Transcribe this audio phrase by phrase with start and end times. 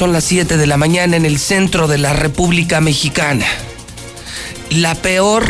[0.00, 3.44] Son las 7 de la mañana en el centro de la República Mexicana.
[4.70, 5.44] La peor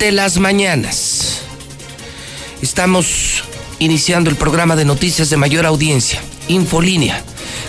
[0.00, 1.42] de las mañanas.
[2.60, 3.44] Estamos
[3.78, 7.22] iniciando el programa de noticias de mayor audiencia, Infolínea,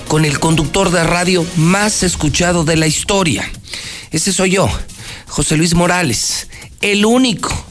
[0.08, 3.48] con el conductor de radio más escuchado de la historia.
[4.10, 4.68] Ese soy yo,
[5.28, 6.48] José Luis Morales,
[6.82, 7.69] el único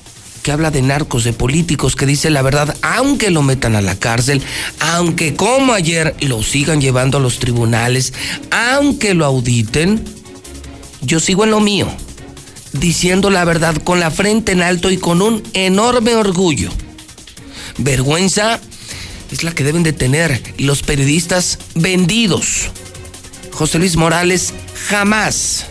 [0.48, 3.96] que habla de narcos, de políticos, que dice la verdad, aunque lo metan a la
[3.96, 4.42] cárcel,
[4.80, 8.14] aunque como ayer lo sigan llevando a los tribunales,
[8.50, 10.02] aunque lo auditen,
[11.02, 11.86] yo sigo en lo mío,
[12.72, 16.70] diciendo la verdad con la frente en alto y con un enorme orgullo.
[17.76, 18.58] Vergüenza
[19.30, 22.70] es la que deben de tener los periodistas vendidos.
[23.52, 24.54] José Luis Morales
[24.88, 25.66] jamás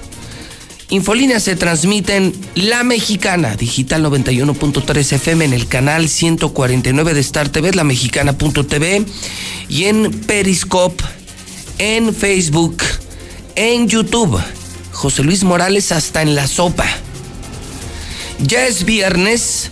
[0.90, 7.50] Infolínea se transmite en La Mexicana, digital 91.3 FM en el canal 149 de Star
[7.50, 9.06] TV, la mexicana.tv
[9.68, 11.04] y en Periscope,
[11.78, 12.78] en Facebook,
[13.56, 14.42] en YouTube.
[14.94, 16.86] José Luis Morales hasta en la sopa.
[18.40, 19.72] Ya es viernes,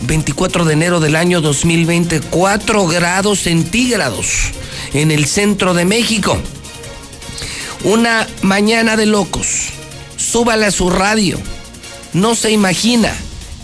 [0.00, 4.50] 24 de enero del año 2020, 4 grados centígrados
[4.94, 6.36] en el centro de México.
[7.84, 9.70] Una mañana de locos
[10.16, 11.38] súbale a su radio.
[12.12, 13.12] No se imagina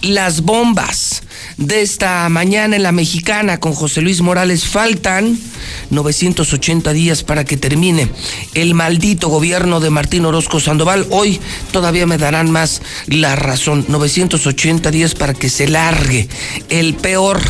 [0.02, 1.22] las bombas
[1.56, 4.66] de esta mañana en la mexicana con José Luis Morales.
[4.66, 5.38] Faltan
[5.90, 8.08] 980 días para que termine
[8.54, 11.06] el maldito gobierno de Martín Orozco Sandoval.
[11.10, 13.84] Hoy todavía me darán más la razón.
[13.88, 16.28] 980 días para que se largue
[16.68, 17.40] el peor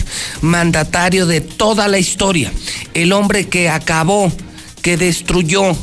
[0.42, 2.52] mandatario de toda la historia.
[2.94, 4.30] El hombre que acabó,
[4.82, 5.76] que destruyó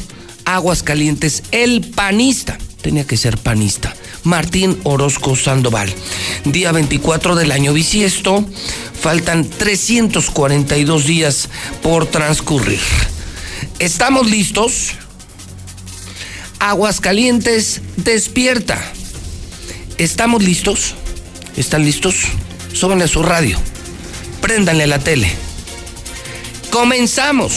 [0.45, 3.95] Aguas Calientes, el panista tenía que ser panista.
[4.23, 5.93] Martín Orozco Sandoval.
[6.45, 8.45] Día 24 del año bisiesto,
[8.99, 11.49] faltan 342 días
[11.81, 12.79] por transcurrir.
[13.79, 14.91] ¿Estamos listos?
[16.59, 18.81] Aguascalientes despierta.
[19.97, 20.95] ¿Estamos listos?
[21.55, 22.15] ¿Están listos?
[22.73, 23.57] Súbanle a su radio.
[24.41, 25.29] Préndanle la tele.
[26.69, 27.53] Comenzamos.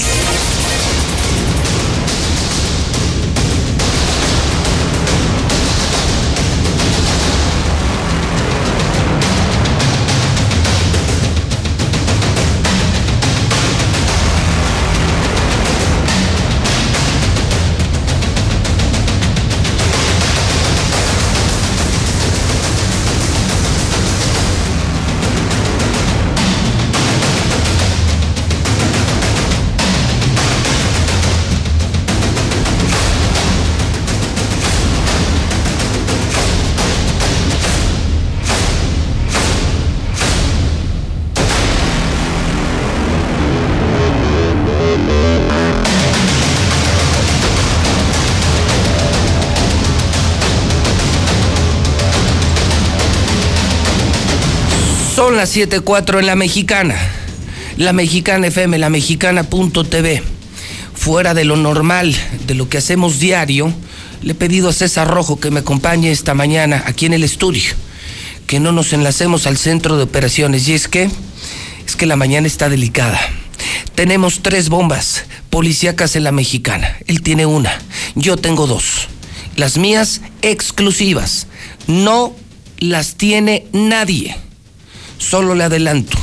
[55.43, 56.95] Las 7.4 en la mexicana.
[57.77, 60.23] La mexicana FM, la mexicana.tv.
[60.95, 62.15] Fuera de lo normal,
[62.47, 63.75] de lo que hacemos diario,
[64.21, 67.75] le he pedido a César Rojo que me acompañe esta mañana aquí en el estudio.
[68.47, 70.69] Que no nos enlacemos al centro de operaciones.
[70.69, 71.11] Y es que,
[71.85, 73.19] es que la mañana está delicada.
[73.97, 76.99] Tenemos tres bombas policíacas en la mexicana.
[77.09, 77.77] Él tiene una.
[78.15, 79.09] Yo tengo dos.
[79.57, 81.49] Las mías exclusivas.
[81.89, 82.33] No
[82.79, 84.37] las tiene nadie
[85.23, 86.19] solo le adelanto,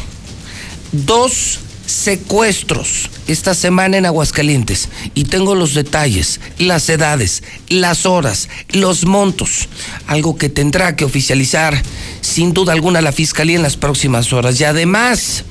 [0.91, 4.89] dos secuestros esta semana en Aguascalientes.
[5.15, 9.67] Y tengo los detalles, las edades, las horas, los montos,
[10.07, 11.81] algo que tendrá que oficializar
[12.21, 14.59] sin duda alguna la Fiscalía en las próximas horas.
[14.59, 15.43] Y además,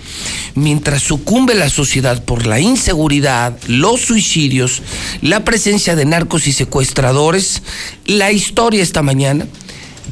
[0.55, 4.83] mientras sucumbe la sociedad por la inseguridad, los suicidios,
[5.23, 7.63] la presencia de narcos y secuestradores,
[8.07, 9.47] la historia esta mañana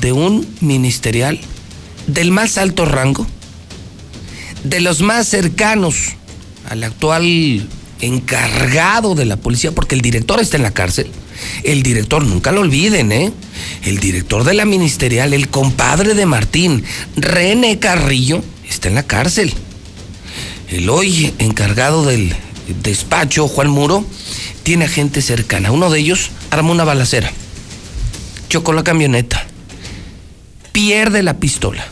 [0.01, 1.41] de un ministerial
[2.06, 3.27] del más alto rango,
[4.65, 6.15] de los más cercanos
[6.69, 7.69] al actual
[8.00, 11.11] encargado de la policía, porque el director está en la cárcel.
[11.64, 13.32] El director, nunca lo olviden, ¿eh?
[13.85, 16.85] El director de la ministerial, el compadre de Martín,
[17.17, 19.53] René Carrillo, está en la cárcel.
[20.69, 22.35] El hoy encargado del
[22.82, 24.05] despacho, Juan Muro,
[24.62, 25.70] tiene gente cercana.
[25.70, 27.31] Uno de ellos armó una balacera,
[28.49, 29.47] chocó la camioneta,
[30.73, 31.87] pierde la pistola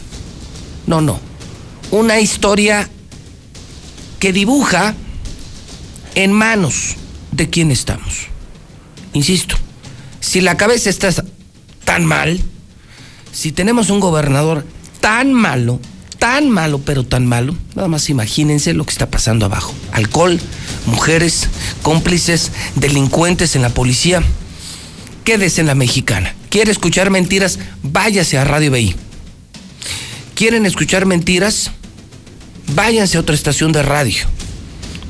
[0.86, 1.20] no, no.
[1.90, 2.88] Una historia
[4.18, 4.94] que dibuja
[6.14, 6.96] en manos
[7.32, 8.28] de quién estamos.
[9.12, 9.56] Insisto,
[10.20, 11.10] si la cabeza está
[11.84, 12.40] tan mal,
[13.32, 14.64] si tenemos un gobernador
[15.00, 15.80] tan malo,
[16.18, 19.74] tan malo, pero tan malo, nada más imagínense lo que está pasando abajo.
[19.92, 20.40] Alcohol,
[20.86, 21.48] mujeres,
[21.82, 24.22] cómplices, delincuentes en la policía.
[25.24, 26.34] Quédese en la mexicana.
[26.50, 27.58] ¿Quiere escuchar mentiras?
[27.82, 28.94] Váyase a Radio BI.
[30.34, 31.70] ¿Quieren escuchar mentiras?
[32.74, 34.24] Váyanse a otra estación de radio.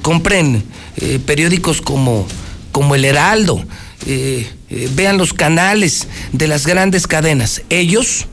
[0.02, 0.62] Compren
[0.96, 2.26] eh, periódicos como,
[2.72, 3.64] como El Heraldo.
[4.06, 7.62] Eh, eh, vean los canales de las grandes cadenas.
[7.70, 8.26] Ellos,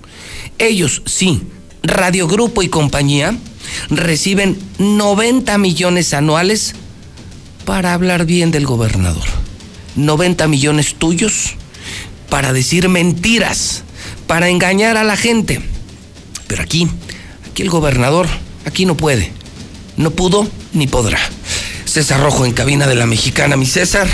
[0.57, 1.41] ellos sí,
[1.81, 3.37] Radio Grupo y compañía,
[3.89, 6.75] reciben 90 millones anuales
[7.63, 9.23] para hablar bien del gobernador.
[9.95, 11.55] 90 millones tuyos
[12.29, 13.83] para decir mentiras,
[14.27, 15.61] para engañar a la gente.
[16.51, 16.85] Pero aquí,
[17.49, 18.27] aquí el gobernador,
[18.65, 19.31] aquí no puede.
[19.95, 21.17] No pudo ni podrá.
[21.85, 24.09] César Rojo en cabina de la mexicana, mi César.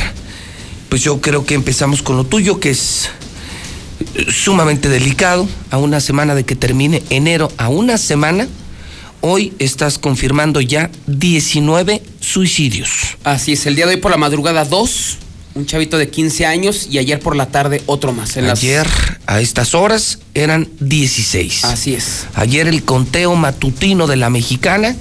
[0.88, 3.10] Pues yo creo que empezamos con lo tuyo, que es
[4.30, 8.48] sumamente delicado, a una semana de que termine enero, a una semana,
[9.22, 13.18] hoy estás confirmando ya 19 suicidios.
[13.24, 15.18] Así es, el día de hoy por la madrugada 2,
[15.58, 18.38] un chavito de 15 años y ayer por la tarde otro más.
[18.38, 18.88] ayer
[19.26, 21.66] a estas horas eran 16.
[21.66, 22.28] Así es.
[22.36, 24.96] Ayer el conteo matutino de la mexicana,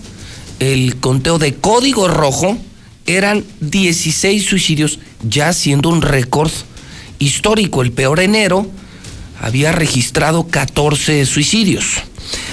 [0.59, 2.59] el conteo de código rojo,
[3.07, 6.51] eran 16 suicidios, ya siendo un récord
[7.19, 7.83] histórico.
[7.83, 8.67] El peor enero
[9.41, 12.03] había registrado 14 suicidios.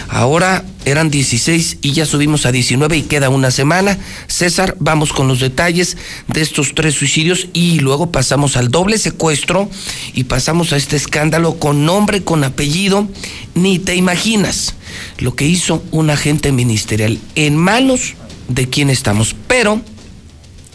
[0.10, 3.98] Ahora eran 16 y ya subimos a 19 y queda una semana.
[4.28, 5.98] César, vamos con los detalles
[6.28, 9.70] de estos tres suicidios y luego pasamos al doble secuestro
[10.14, 13.08] y pasamos a este escándalo con nombre, con apellido.
[13.56, 14.76] Ni te imaginas
[15.20, 18.16] lo que hizo un agente ministerial en manos
[18.48, 19.82] de quien estamos, pero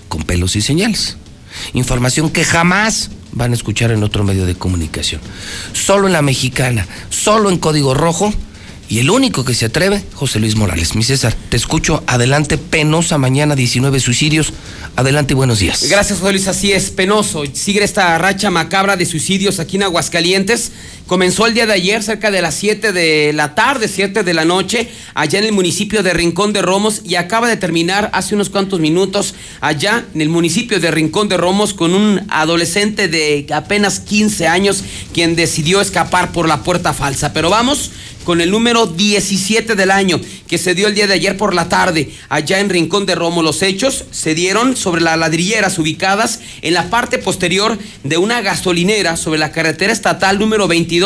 [0.08, 1.16] con pelos y señales.
[1.74, 5.20] Información que jamás van a escuchar en otro medio de comunicación.
[5.72, 8.32] Solo en la mexicana, solo en código rojo.
[8.90, 10.94] Y el único que se atreve, José Luis Morales.
[10.94, 12.02] Mi César, te escucho.
[12.06, 14.54] Adelante, penosa mañana, 19 suicidios.
[14.96, 15.86] Adelante buenos días.
[15.90, 16.48] Gracias, José Luis.
[16.48, 17.44] Así es, penoso.
[17.52, 20.72] Sigue esta racha macabra de suicidios aquí en Aguascalientes.
[21.08, 24.44] Comenzó el día de ayer, cerca de las 7 de la tarde, 7 de la
[24.44, 28.50] noche, allá en el municipio de Rincón de Romos, y acaba de terminar hace unos
[28.50, 34.00] cuantos minutos allá en el municipio de Rincón de Romos con un adolescente de apenas
[34.00, 34.84] 15 años
[35.14, 37.32] quien decidió escapar por la puerta falsa.
[37.32, 37.90] Pero vamos
[38.24, 41.70] con el número 17 del año que se dio el día de ayer por la
[41.70, 43.42] tarde allá en Rincón de Romo.
[43.42, 49.16] Los hechos se dieron sobre las ladrilleras ubicadas en la parte posterior de una gasolinera
[49.16, 50.97] sobre la carretera estatal número 22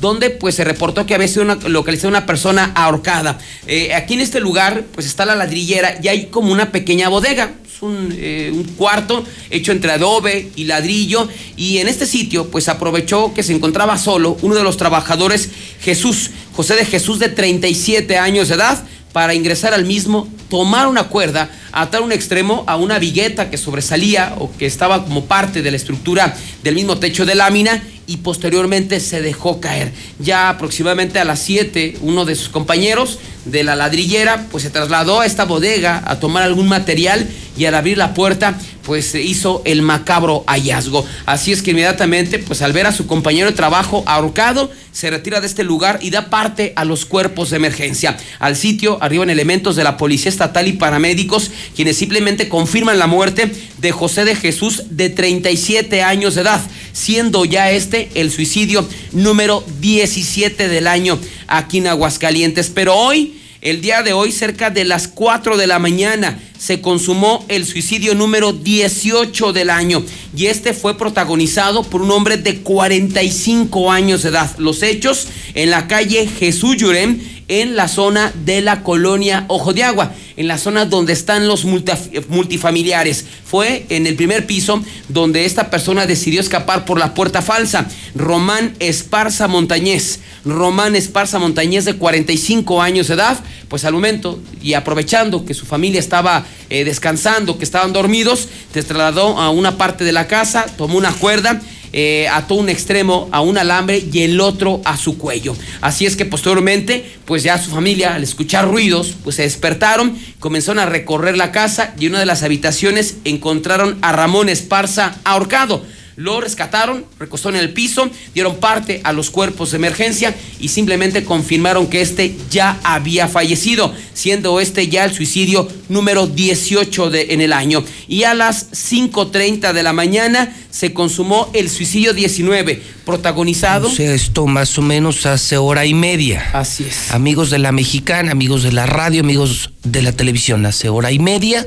[0.00, 3.38] donde pues se reportó que había sido una, localizada una persona ahorcada.
[3.66, 7.52] Eh, aquí en este lugar pues está la ladrillera y hay como una pequeña bodega,
[7.82, 13.44] eh, un, cuarto hecho entre adobe y ladrillo y en este sitio pues aprovechó que
[13.44, 15.50] se encontraba solo uno de los trabajadores,
[15.80, 18.82] Jesús, José de Jesús de 37 años de edad,
[19.12, 24.34] para ingresar al mismo, tomar una cuerda, atar un extremo a una vigueta que sobresalía
[24.38, 28.98] o que estaba como parte de la estructura del mismo techo de lámina y posteriormente
[28.98, 29.92] se dejó caer.
[30.18, 33.20] Ya aproximadamente a las 7, uno de sus compañeros
[33.50, 37.74] de la ladrillera pues se trasladó a esta bodega a tomar algún material y al
[37.74, 41.04] abrir la puerta pues se hizo el macabro hallazgo.
[41.26, 45.40] Así es que inmediatamente pues al ver a su compañero de trabajo ahorcado se retira
[45.40, 48.16] de este lugar y da parte a los cuerpos de emergencia.
[48.38, 53.52] Al sitio arriban elementos de la Policía Estatal y paramédicos quienes simplemente confirman la muerte
[53.78, 56.60] de José de Jesús de 37 años de edad,
[56.92, 62.70] siendo ya este el suicidio número 17 del año aquí en Aguascalientes.
[62.74, 67.44] Pero hoy el día de hoy, cerca de las 4 de la mañana, se consumó
[67.48, 70.04] el suicidio número 18 del año
[70.36, 74.56] y este fue protagonizado por un hombre de 45 años de edad.
[74.58, 79.84] Los hechos en la calle Jesús Yurem, en la zona de la colonia Ojo de
[79.84, 83.24] Agua en la zona donde están los multifamiliares.
[83.44, 87.88] Fue en el primer piso donde esta persona decidió escapar por la puerta falsa.
[88.14, 90.20] Román Esparza Montañez.
[90.44, 93.38] Román Esparza Montañez de 45 años de edad,
[93.68, 98.84] pues al momento y aprovechando que su familia estaba eh, descansando, que estaban dormidos, se
[98.84, 101.60] trasladó a una parte de la casa, tomó una cuerda
[101.92, 105.56] eh, ató un extremo a un alambre y el otro a su cuello.
[105.80, 110.78] Así es que posteriormente, pues ya su familia, al escuchar ruidos, pues se despertaron, comenzaron
[110.78, 115.82] a recorrer la casa y en una de las habitaciones encontraron a Ramón Esparza ahorcado.
[116.18, 121.22] Lo rescataron, recostó en el piso, dieron parte a los cuerpos de emergencia y simplemente
[121.22, 127.40] confirmaron que este ya había fallecido, siendo este ya el suicidio número 18 de, en
[127.40, 127.84] el año.
[128.08, 133.86] Y a las 5.30 de la mañana se consumó el suicidio 19, protagonizado.
[133.86, 136.50] O sea, esto más o menos hace hora y media.
[136.52, 137.12] Así es.
[137.12, 141.20] Amigos de la mexicana, amigos de la radio, amigos de la televisión, hace hora y
[141.20, 141.64] media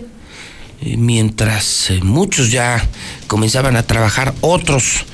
[0.81, 2.88] mientras eh, muchos ya
[3.27, 5.05] comenzaban a trabajar, otros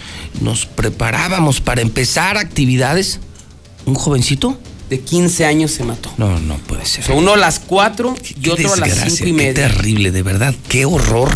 [0.42, 3.20] nos preparábamos para empezar actividades,
[3.86, 4.60] un jovencito
[4.90, 6.12] de 15 años se mató.
[6.18, 7.04] No, no puede ser.
[7.04, 9.54] O sea, uno a las 4 y otro a las 5 y media.
[9.54, 11.32] Qué terrible, de verdad, qué horror.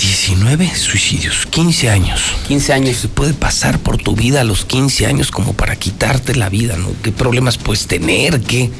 [0.00, 2.20] 19 suicidios, 15 años.
[2.48, 2.96] 15 años.
[2.96, 6.76] Se puede pasar por tu vida a los 15 años como para quitarte la vida,
[6.76, 6.88] ¿no?
[7.02, 8.40] ¿Qué problemas puedes tener?
[8.40, 8.70] ¿Qué,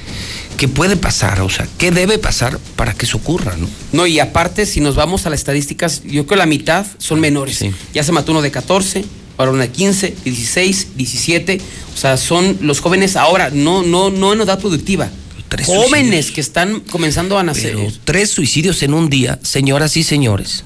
[0.57, 1.41] qué puede pasar?
[1.41, 3.69] O sea, ¿qué debe pasar para que eso ocurra, no?
[3.93, 7.21] No, y aparte, si nos vamos a las estadísticas, yo creo que la mitad son
[7.21, 7.57] menores.
[7.59, 7.71] Sí.
[7.93, 9.05] Ya se mató uno de 14,
[9.37, 11.61] ahora uno de 15, 16, 17.
[11.95, 15.11] O sea, son los jóvenes ahora, no, no, no en edad productiva.
[15.49, 16.31] Tres jóvenes suicidios.
[16.33, 17.77] que están comenzando a nacer.
[17.77, 20.65] Pero tres suicidios en un día, señoras y señores.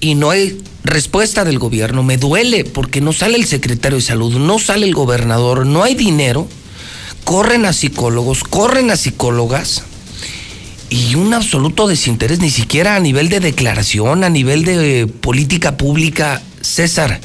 [0.00, 2.02] Y no hay respuesta del gobierno.
[2.02, 5.94] Me duele porque no sale el secretario de salud, no sale el gobernador, no hay
[5.94, 6.48] dinero.
[7.24, 9.84] Corren a psicólogos, corren a psicólogas.
[10.90, 15.76] Y un absoluto desinterés, ni siquiera a nivel de declaración, a nivel de eh, política
[15.78, 16.42] pública.
[16.60, 17.20] César,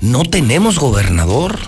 [0.00, 1.58] no tenemos gobernador,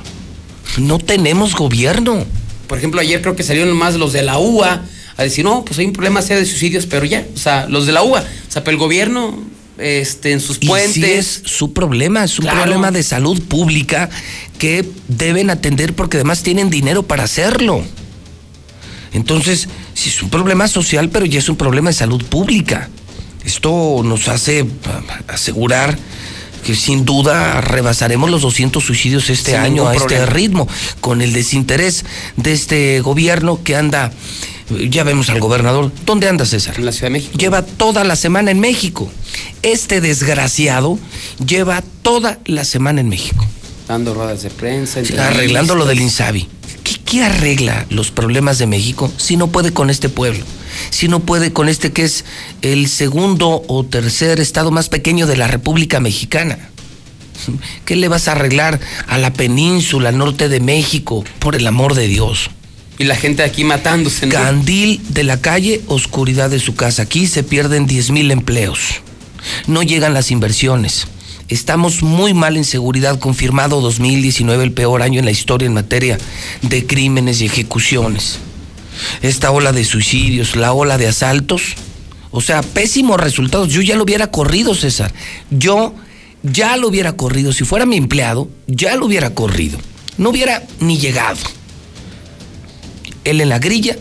[0.78, 2.24] no tenemos gobierno.
[2.66, 4.82] Por ejemplo, ayer creo que salieron más los de la UA
[5.16, 7.86] a decir, no, pues hay un problema sea de suicidios, pero ya, o sea, los
[7.86, 9.44] de la UA, o sea, pero el gobierno,
[9.78, 10.92] este, en sus Y puentes.
[10.94, 12.62] sí es su problema, es un Claro.
[12.62, 14.08] problema de salud pública
[14.58, 17.82] que deben atender porque además tienen dinero para hacerlo.
[19.12, 22.88] Entonces, sí es un problema social, pero ya es un problema de salud pública.
[23.44, 25.96] Esto nos hace ah, asegurar
[26.64, 30.66] que sin duda rebasaremos los 200 suicidios este Sin año a este ritmo,
[31.00, 32.04] con el desinterés
[32.36, 34.12] de este gobierno que anda,
[34.90, 36.74] ya vemos al gobernador, ¿dónde anda César?
[36.78, 37.38] en la Ciudad de México.
[37.38, 39.10] Lleva toda la semana en México.
[39.62, 40.98] Este desgraciado
[41.46, 43.46] lleva toda la semana en México.
[43.86, 45.00] Dando ruedas de prensa.
[45.18, 46.00] Arreglando lo del.
[46.00, 46.48] Insabi.
[46.84, 50.44] ¿Qué, qué arregla los problemas de México si no puede con este pueblo?
[50.90, 52.24] Si no puede con este que es
[52.62, 56.70] el segundo o tercer estado más pequeño de la República Mexicana.
[57.84, 61.24] ¿Qué le vas a arreglar a la península norte de México?
[61.38, 62.50] Por el amor de Dios.
[62.98, 64.26] Y la gente aquí matándose.
[64.26, 64.34] ¿no?
[64.34, 67.02] Candil de la calle, oscuridad de su casa.
[67.02, 69.02] Aquí se pierden 10 mil empleos.
[69.66, 71.06] No llegan las inversiones.
[71.48, 76.18] Estamos muy mal en seguridad, confirmado 2019 el peor año en la historia en materia
[76.62, 78.38] de crímenes y ejecuciones.
[79.22, 81.74] Esta ola de suicidios, la ola de asaltos,
[82.30, 83.68] o sea, pésimos resultados.
[83.68, 85.12] Yo ya lo hubiera corrido, César.
[85.50, 85.94] Yo
[86.42, 87.52] ya lo hubiera corrido.
[87.52, 89.78] Si fuera mi empleado, ya lo hubiera corrido.
[90.16, 91.38] No hubiera ni llegado
[93.24, 93.96] él en la grilla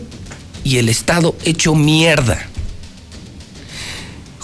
[0.62, 2.46] y el Estado hecho mierda.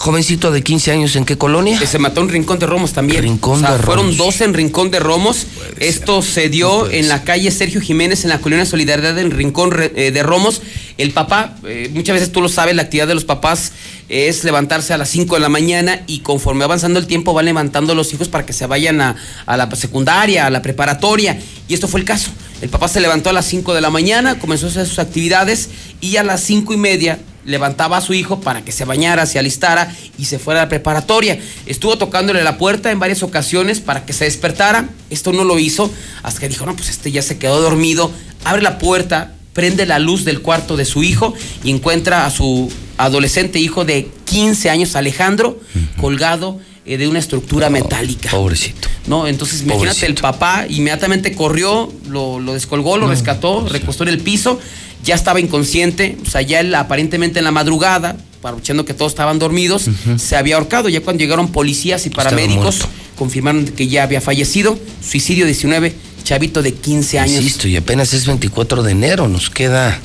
[0.01, 1.77] Jovencito de 15 años, ¿en qué colonia?
[1.77, 3.21] Que se mató en Rincón de Romos también.
[3.21, 4.17] Rincón o sea, de fueron Romos.
[4.17, 5.45] dos en Rincón de Romos.
[5.55, 6.33] puede Esto ser.
[6.45, 10.09] se dio No en la calle Sergio Jiménez, en la colonia Solidaridad en Rincón eh,
[10.11, 10.63] de Romos.
[10.97, 13.73] El papá, eh, muchas veces tú lo sabes, la actividad de los papás
[14.09, 17.45] es levantarse a las 5 de la mañana y conforme va avanzando el tiempo van
[17.45, 19.15] levantando a los hijos para que se vayan a,
[19.45, 21.39] a la secundaria, a la preparatoria.
[21.67, 22.31] Y esto fue el caso.
[22.63, 25.69] El papá se levantó a las 5 de la mañana, comenzó a hacer sus actividades
[26.01, 29.39] y a las cinco y media levantaba a su hijo para que se bañara, se
[29.39, 31.39] alistara y se fuera a la preparatoria.
[31.65, 34.89] Estuvo tocándole la puerta en varias ocasiones para que se despertara.
[35.09, 35.91] Esto no lo hizo
[36.23, 38.11] hasta que dijo, no, pues este ya se quedó dormido.
[38.43, 41.33] Abre la puerta, prende la luz del cuarto de su hijo
[41.63, 45.59] y encuentra a su adolescente hijo de 15 años, Alejandro,
[45.99, 48.29] colgado eh, de una estructura metálica.
[48.31, 48.87] Pobrecito.
[49.07, 49.27] ¿no?
[49.27, 54.59] Entonces, imagínate, el papá inmediatamente corrió, lo, lo descolgó, lo rescató, recostó en el piso,
[55.03, 59.39] ya estaba inconsciente, o sea, ya él aparentemente en la madrugada, aprovechando que todos estaban
[59.39, 59.85] dormidos,
[60.17, 60.89] se había ahorcado.
[60.89, 62.79] Ya cuando llegaron policías y paramédicos,
[63.17, 64.77] confirmaron que ya había fallecido.
[65.07, 65.93] Suicidio 19,
[66.23, 67.35] chavito de 15 años.
[67.37, 69.99] Insisto, y apenas es 24 de enero, nos queda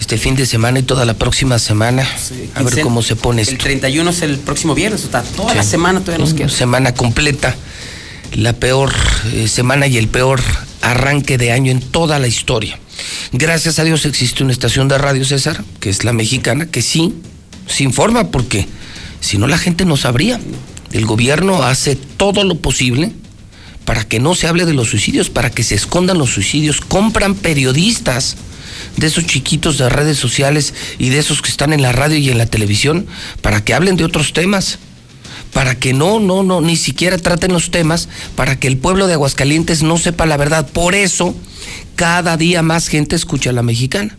[0.00, 2.06] este fin de semana y toda la próxima semana.
[2.54, 3.62] a ver cómo se pone El esto.
[3.62, 5.56] 31 es el próximo viernes, o sea, toda Sí.
[5.58, 6.48] la semana todavía nos queda.
[6.48, 7.54] Semana completa,
[8.34, 8.92] la peor
[9.32, 10.40] eh, semana y el peor
[10.82, 12.78] arranque de año en toda la historia.
[13.32, 17.14] Gracias a Dios existe una estación de radio, César, que es la mexicana, que sí
[17.66, 18.66] se informa porque
[19.20, 20.40] si no la gente no sabría.
[20.92, 23.12] El gobierno hace todo lo posible
[23.84, 26.80] para que no se hable de los suicidios, para que se escondan los suicidios.
[26.80, 28.36] Compran periodistas
[28.96, 32.30] de esos chiquitos de redes sociales y de esos que están en la radio y
[32.30, 33.06] en la televisión
[33.42, 34.78] para que hablen de otros temas
[35.52, 39.14] para que no, no, no, ni siquiera traten los temas, para que el pueblo de
[39.14, 40.68] Aguascalientes no sepa la verdad.
[40.68, 41.34] Por eso,
[41.96, 44.16] cada día más gente escucha a la mexicana,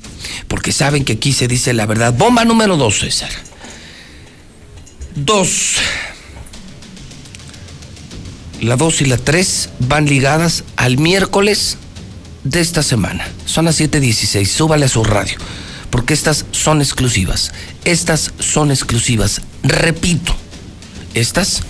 [0.48, 2.14] porque saben que aquí se dice la verdad.
[2.14, 3.32] Bomba número dos, César.
[5.16, 5.76] Dos.
[8.62, 11.78] La dos y la tres van ligadas al miércoles
[12.44, 13.28] de esta semana.
[13.46, 14.46] Son las 7:16.
[14.46, 15.38] Súbale a su radio.
[15.90, 17.52] porque estas son exclusivas.
[17.84, 19.42] Estas son exclusivas.
[19.62, 20.34] Repito,
[21.14, 21.62] estas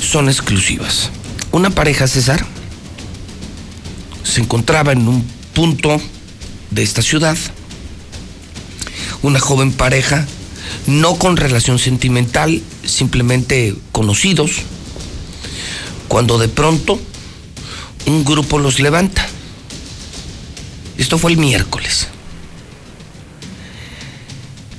[0.00, 1.10] son exclusivas.
[1.52, 2.44] Una pareja, César,
[4.22, 6.00] se encontraba en un punto
[6.70, 7.36] de esta ciudad.
[9.22, 10.26] Una joven pareja,
[10.86, 14.62] no con relación sentimental, simplemente conocidos,
[16.08, 17.00] cuando de pronto
[18.06, 19.26] un grupo los levanta.
[20.98, 22.08] Esto fue el miércoles.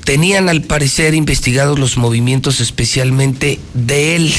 [0.07, 4.33] Tenían al parecer investigados los movimientos especialmente de él,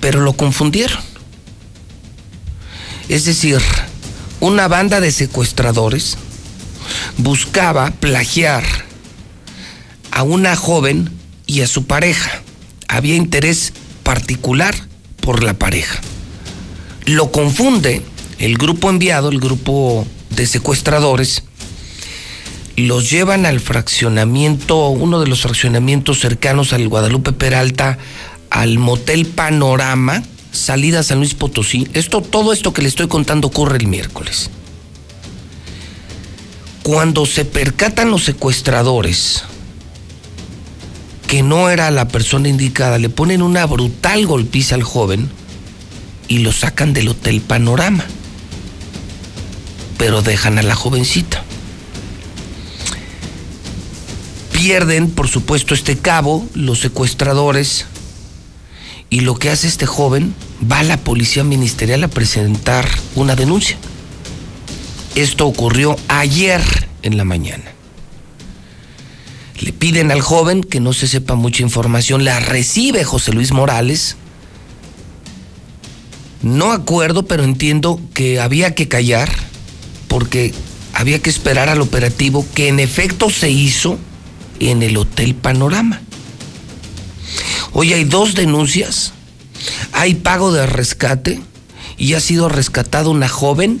[0.00, 0.98] pero lo confundieron.
[3.10, 3.58] Es decir,
[4.40, 6.16] una banda de secuestradores
[7.18, 8.64] buscaba plagiar
[10.10, 11.10] a una joven
[11.46, 12.40] y a su pareja.
[12.88, 14.74] Había interés particular
[15.20, 16.00] por la pareja.
[17.04, 18.00] Lo confunde
[18.38, 21.42] el grupo enviado, el grupo de secuestradores,
[22.76, 27.98] los llevan al fraccionamiento, uno de los fraccionamientos cercanos al Guadalupe Peralta,
[28.50, 31.88] al motel Panorama, salida San Luis Potosí.
[31.94, 34.50] Esto, todo esto que le estoy contando ocurre el miércoles.
[36.82, 39.44] Cuando se percatan los secuestradores
[41.26, 45.28] que no era la persona indicada, le ponen una brutal golpiza al joven
[46.28, 48.04] y lo sacan del hotel Panorama.
[49.96, 51.45] Pero dejan a la jovencita
[54.56, 57.84] pierden, por supuesto, este cabo, los secuestradores,
[59.10, 60.34] y lo que hace este joven,
[60.70, 63.76] va a la policía ministerial a presentar una denuncia.
[65.14, 66.62] Esto ocurrió ayer
[67.02, 67.64] en la mañana.
[69.60, 74.16] Le piden al joven que no se sepa mucha información, la recibe José Luis Morales.
[76.42, 79.30] No acuerdo, pero entiendo que había que callar
[80.08, 80.54] porque
[80.94, 83.98] había que esperar al operativo que en efecto se hizo
[84.60, 86.00] en el Hotel Panorama.
[87.72, 89.12] Hoy hay dos denuncias,
[89.92, 91.40] hay pago de rescate
[91.98, 93.80] y ha sido rescatada una joven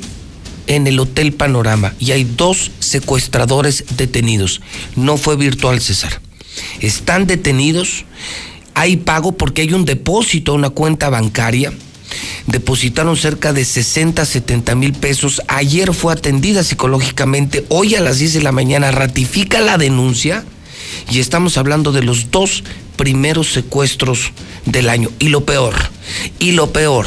[0.66, 4.60] en el Hotel Panorama y hay dos secuestradores detenidos.
[4.96, 6.20] No fue virtual, César.
[6.80, 8.04] Están detenidos,
[8.74, 11.72] hay pago porque hay un depósito, una cuenta bancaria.
[12.46, 15.42] Depositaron cerca de 60, 70 mil pesos.
[15.48, 17.64] Ayer fue atendida psicológicamente.
[17.68, 20.44] Hoy a las 10 de la mañana ratifica la denuncia
[21.10, 22.64] y estamos hablando de los dos
[22.96, 24.32] primeros secuestros
[24.64, 25.10] del año.
[25.18, 25.74] Y lo peor,
[26.38, 27.06] y lo peor,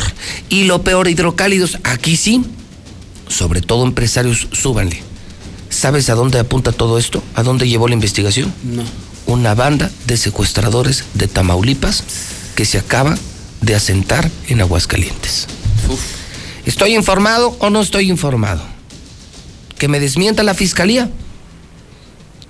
[0.50, 2.44] y lo peor, hidrocálidos, aquí sí,
[3.28, 5.02] sobre todo empresarios, súbanle.
[5.70, 7.24] ¿Sabes a dónde apunta todo esto?
[7.36, 8.54] ¿A dónde llevó la investigación?
[8.64, 8.84] No.
[9.28, 12.04] Una banda de secuestradores de Tamaulipas
[12.56, 13.18] que se acaba
[13.62, 15.48] de asentar en Aguascalientes.
[16.66, 18.64] ¿Estoy informado o no estoy informado?
[19.78, 21.10] ¿Que me desmienta la fiscalía?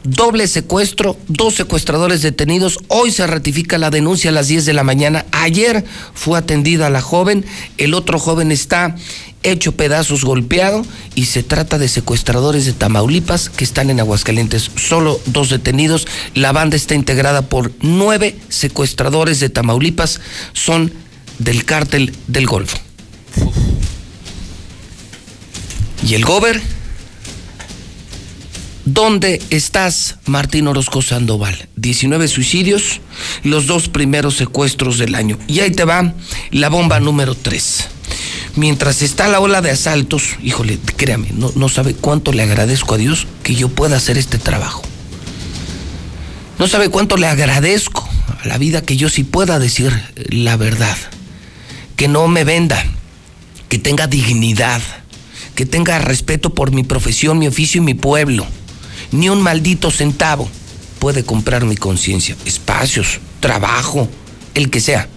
[0.10, 2.80] Doble secuestro, dos secuestradores detenidos.
[2.88, 5.26] Hoy se ratifica la denuncia a las 10 de la mañana.
[5.32, 7.46] Ayer fue atendida la joven,
[7.78, 8.96] el otro joven está
[9.44, 14.72] hecho pedazos, golpeado, y se trata de secuestradores de Tamaulipas que están en Aguascalientes.
[14.76, 16.08] Solo dos detenidos.
[16.34, 20.20] La banda está integrada por nueve secuestradores de Tamaulipas.
[20.54, 20.92] Son
[21.38, 22.78] del cártel del Golfo.
[26.06, 26.62] Y el gober
[28.92, 31.70] ¿Dónde estás, Martín Orozco Sandoval?
[31.76, 33.02] 19 suicidios,
[33.44, 35.38] los dos primeros secuestros del año.
[35.48, 36.16] Y ahí te va
[36.50, 37.88] la bomba número 3.
[38.56, 42.98] Mientras está la ola de asaltos, híjole, créame, no, no sabe cuánto le agradezco a
[42.98, 44.82] Dios que yo pueda hacer este trabajo.
[46.58, 48.10] No sabe cuánto le agradezco
[48.42, 49.94] a la vida que yo sí pueda decir
[50.30, 50.98] la verdad.
[51.96, 52.84] Que no me venda,
[53.68, 54.82] que tenga dignidad,
[55.54, 58.48] que tenga respeto por mi profesión, mi oficio y mi pueblo
[59.12, 60.50] ni un maldito centavo
[61.00, 64.08] puede comprar mi conciencia, espacios, trabajo,
[64.54, 65.08] el que sea.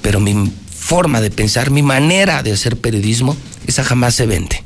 [0.00, 3.36] Pero mi forma de pensar, mi manera de hacer periodismo,
[3.66, 4.62] esa jamás se vende.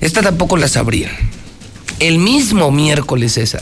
[0.00, 1.10] Esta tampoco la sabría.
[2.00, 3.60] El mismo miércoles, esa.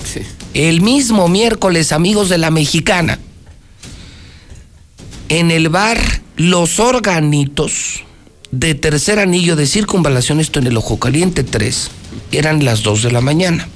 [0.54, 3.18] El mismo miércoles, amigos de la mexicana.
[5.28, 5.98] En el bar
[6.36, 8.04] Los Organitos
[8.50, 11.90] de tercer anillo de circunvalación, esto en el Ojo Caliente 3,
[12.30, 13.68] eran las 2 de la mañana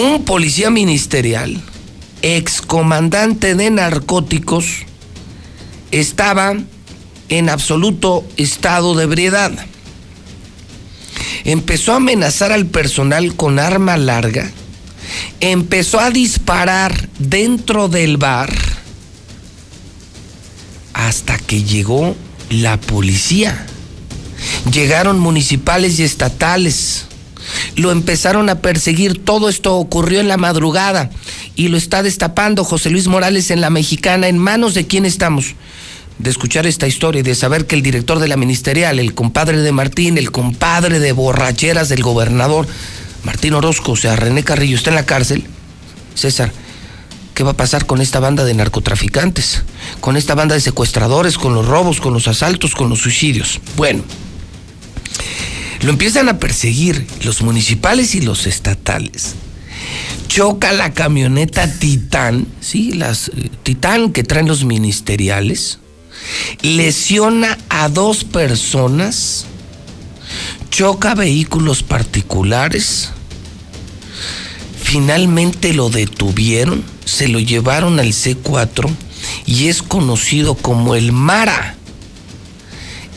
[0.00, 1.62] un policía ministerial,
[2.22, 4.86] excomandante de narcóticos,
[5.90, 6.56] estaba
[7.28, 9.52] en absoluto estado de ebriedad.
[11.44, 14.50] Empezó a amenazar al personal con arma larga,
[15.40, 18.50] empezó a disparar dentro del bar
[20.94, 22.16] hasta que llegó
[22.48, 23.66] la policía.
[24.72, 27.06] Llegaron municipales y estatales
[27.80, 29.24] lo empezaron a perseguir.
[29.24, 31.10] Todo esto ocurrió en la madrugada
[31.56, 34.28] y lo está destapando José Luis Morales en la mexicana.
[34.28, 35.54] ¿En manos de quién estamos?
[36.18, 39.58] De escuchar esta historia y de saber que el director de la ministerial, el compadre
[39.58, 42.66] de Martín, el compadre de borracheras del gobernador,
[43.24, 45.44] Martín Orozco, o sea, René Carrillo, está en la cárcel.
[46.14, 46.52] César,
[47.34, 49.62] ¿qué va a pasar con esta banda de narcotraficantes?
[50.00, 53.60] Con esta banda de secuestradores, con los robos, con los asaltos, con los suicidios.
[53.76, 54.02] Bueno.
[55.82, 59.34] Lo empiezan a perseguir los municipales y los estatales.
[60.28, 65.78] Choca la camioneta Titán, sí, las eh, Titán que traen los ministeriales.
[66.62, 69.46] Lesiona a dos personas.
[70.70, 73.10] Choca vehículos particulares.
[74.82, 78.88] Finalmente lo detuvieron, se lo llevaron al C4
[79.46, 81.76] y es conocido como el Mara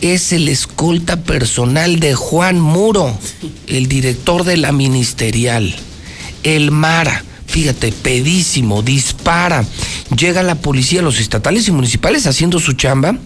[0.03, 3.17] es el escolta personal de Juan Muro,
[3.67, 5.73] el director de la ministerial.
[6.43, 9.63] El Mara, fíjate, pedísimo, dispara.
[10.13, 13.17] Llega la policía, los estatales y municipales haciendo su chamba,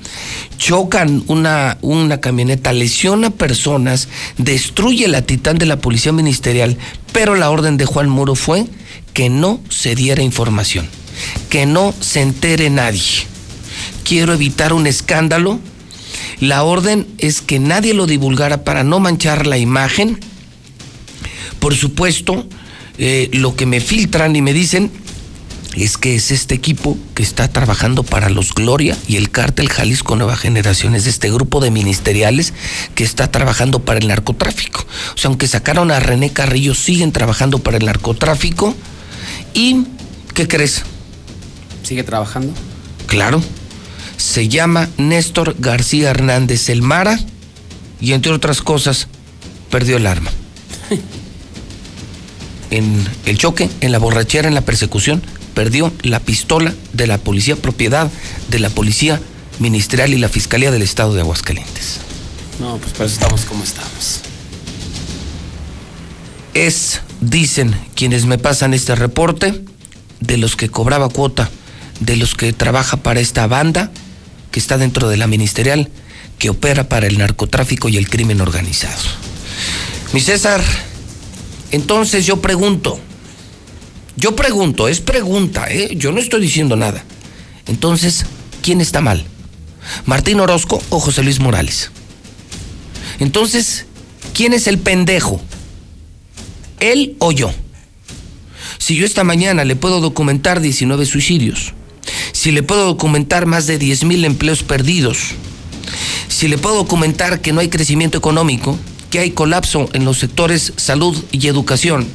[0.60, 6.78] chocan una, una camioneta, lesiona personas, destruye la titán de la policía ministerial,
[7.12, 8.68] pero la orden de Juan Muro fue
[9.14, 10.88] que no se diera información,
[11.50, 13.26] que no se entere nadie.
[14.04, 15.60] Quiero evitar un escándalo
[16.40, 20.20] la orden es que nadie lo divulgara para no manchar la imagen.
[21.60, 22.48] Por supuesto,
[22.98, 24.92] eh, lo que me filtran y me dicen
[25.76, 30.16] es que es este equipo que está trabajando para los Gloria y el cártel Jalisco
[30.16, 32.54] Nueva Generación, es este grupo de ministeriales
[32.96, 34.86] que está trabajando para el narcotráfico.
[35.14, 38.76] O sea, aunque sacaron a René Carrillo, siguen trabajando para el narcotráfico.
[39.54, 39.86] ¿Y
[40.34, 40.84] qué crees?
[41.84, 42.54] ¿Sigue trabajando?
[43.06, 43.42] Claro
[44.18, 47.20] se llama Néstor García Hernández El Mara
[48.02, 49.08] y entre otras cosas
[49.70, 50.32] perdió el arma.
[52.70, 57.56] En el choque, en la borrachera, en la persecución, perdió la pistola de la policía
[57.56, 58.12] propiedad
[58.50, 59.22] de la policía
[59.60, 62.00] ministerial y la fiscalía del estado de Aguascalientes.
[62.60, 64.22] No, pues por eso estamos como estamos.
[66.54, 69.64] Es, dicen quienes me pasan este reporte,
[70.20, 71.50] de los que cobraba cuota,
[72.00, 73.92] de los que trabaja para esta banda,
[74.58, 75.88] que está dentro de la ministerial
[76.40, 79.04] que opera para el narcotráfico y el crimen organizado.
[80.14, 80.64] Mi César,
[81.70, 83.00] entonces yo pregunto,
[84.16, 85.92] yo pregunto, es pregunta, ¿eh?
[85.96, 87.04] yo no estoy diciendo nada.
[87.68, 88.26] Entonces,
[88.64, 89.28] ¿quién está mal?
[90.08, 91.92] ¿Martín Orozco o José Luis Morales?
[93.20, 93.86] Entonces,
[94.34, 95.40] ¿quién es el pendejo?
[96.80, 97.54] ¿Él o yo?
[98.80, 101.76] Si yo esta mañana le puedo documentar 19 suicidios,
[102.48, 105.18] si le puedo documentar más de 10 mil empleos perdidos,
[106.30, 108.80] si le puedo documentar que no hay crecimiento económico,
[109.10, 112.08] que hay colapso en los sectores salud y educación,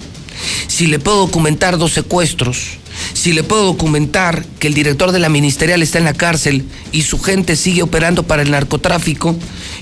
[0.68, 2.79] si le puedo documentar dos secuestros,
[3.12, 7.03] si le puedo documentar que el director de la ministerial está en la cárcel y
[7.03, 9.37] su gente sigue operando para el narcotráfico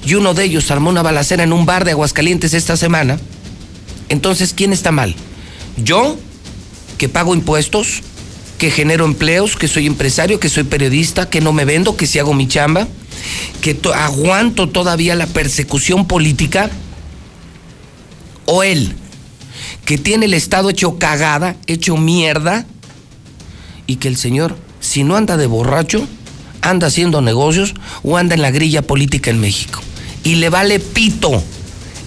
[0.05, 3.21] y uno de ellos armó una balacera en un bar de Aguascalientes esta semana,
[4.09, 5.15] entonces ¿quién está mal?
[5.77, 6.19] ¿Yo,
[6.99, 8.03] que pago impuestos?
[8.61, 12.19] Que genero empleos, que soy empresario, que soy periodista, que no me vendo, que si
[12.19, 12.87] hago mi chamba,
[13.63, 16.71] que aguanto todavía la persecución política,
[18.45, 18.93] o él,
[19.87, 22.67] que tiene el Estado hecho cagada, hecho mierda,
[23.87, 26.07] y que el señor, si no anda de borracho,
[26.61, 29.81] anda haciendo negocios o anda en la grilla política en México.
[30.23, 31.43] Y le vale pito,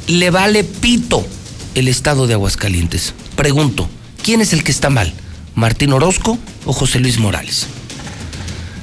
[0.06, 1.26] le vale pito
[1.74, 3.16] el Estado de Aguascalientes.
[3.36, 3.90] Pregunto,
[4.22, 5.16] ¿quién es el que está mal?
[5.56, 7.68] Martín Orozco o José Luis Morales.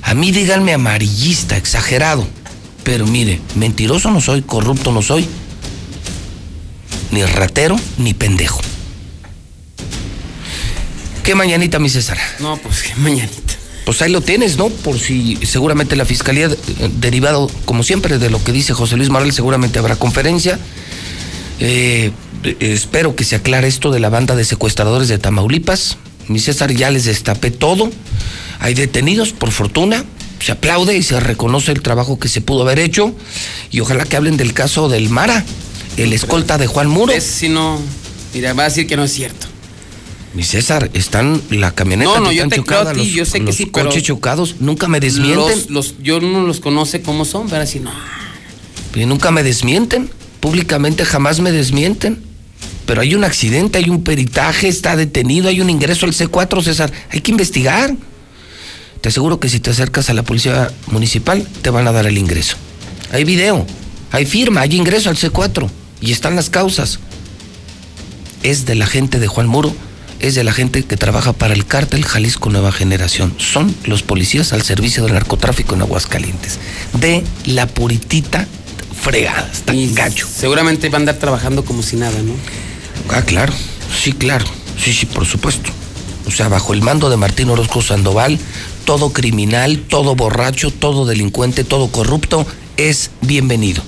[0.02, 2.26] A mí díganme amarillista, exagerado,
[2.84, 5.26] pero mire, mentiroso no soy, corrupto no soy,
[7.10, 8.60] ni ratero ni pendejo.
[11.22, 12.18] ¿Qué mañanita, mi César?
[12.40, 13.54] No, pues qué mañanita.
[13.84, 14.68] Pues ahí lo tienes, ¿no?
[14.68, 19.10] Por si seguramente la fiscalía, eh, derivado, como siempre, de lo que dice José Luis
[19.10, 20.58] Morales, seguramente habrá conferencia.
[21.58, 22.10] Eh,
[22.60, 26.90] espero que se aclare esto de la banda de secuestradores de Tamaulipas mi César ya
[26.90, 27.90] les destapé todo.
[28.58, 30.04] Hay detenidos, por fortuna.
[30.40, 33.14] Se aplaude y se reconoce el trabajo que se pudo haber hecho.
[33.70, 35.44] Y ojalá que hablen del caso del Mara,
[35.96, 37.12] el escolta de Juan Muro.
[37.20, 37.78] si no,
[38.32, 39.46] mira, va a decir que no es cierto.
[40.32, 42.12] Mi César, están la camioneta.
[42.14, 43.88] No, no, yo te creo a ti, yo sé que sí, pero.
[43.88, 45.64] coches chocados, nunca me desmienten.
[45.68, 47.90] Los, yo no los conoce cómo son, pero así no.
[48.94, 50.08] Y nunca me desmienten.
[50.38, 52.29] Públicamente jamás me desmienten
[52.90, 56.92] pero hay un accidente, hay un peritaje, está detenido, hay un ingreso al C4, César.
[57.12, 57.94] Hay que investigar.
[59.00, 62.18] Te aseguro que si te acercas a la policía municipal, te van a dar el
[62.18, 62.56] ingreso.
[63.12, 63.64] Hay video,
[64.10, 66.98] hay firma, hay ingreso al C4 y están las causas.
[68.42, 69.72] es de la gente de Juan Muro,
[70.18, 73.34] es de la gente que trabaja para el cártel Jalisco Nueva Generación.
[73.38, 76.58] Son los policías al servicio del narcotráfico en Aguascalientes.
[76.94, 78.48] De la puritita
[79.00, 80.26] fregada, está Y gacho.
[80.26, 82.34] Seguramente va a andar trabajando como si nada, ¿no?
[83.08, 83.52] Ah, claro,
[84.02, 84.44] sí, claro,
[84.78, 85.70] sí, sí, por supuesto.
[86.26, 88.38] O sea, bajo el mando de Martín Orozco Sandoval,
[88.84, 93.82] todo criminal, todo borracho, todo delincuente, todo corrupto es bienvenido.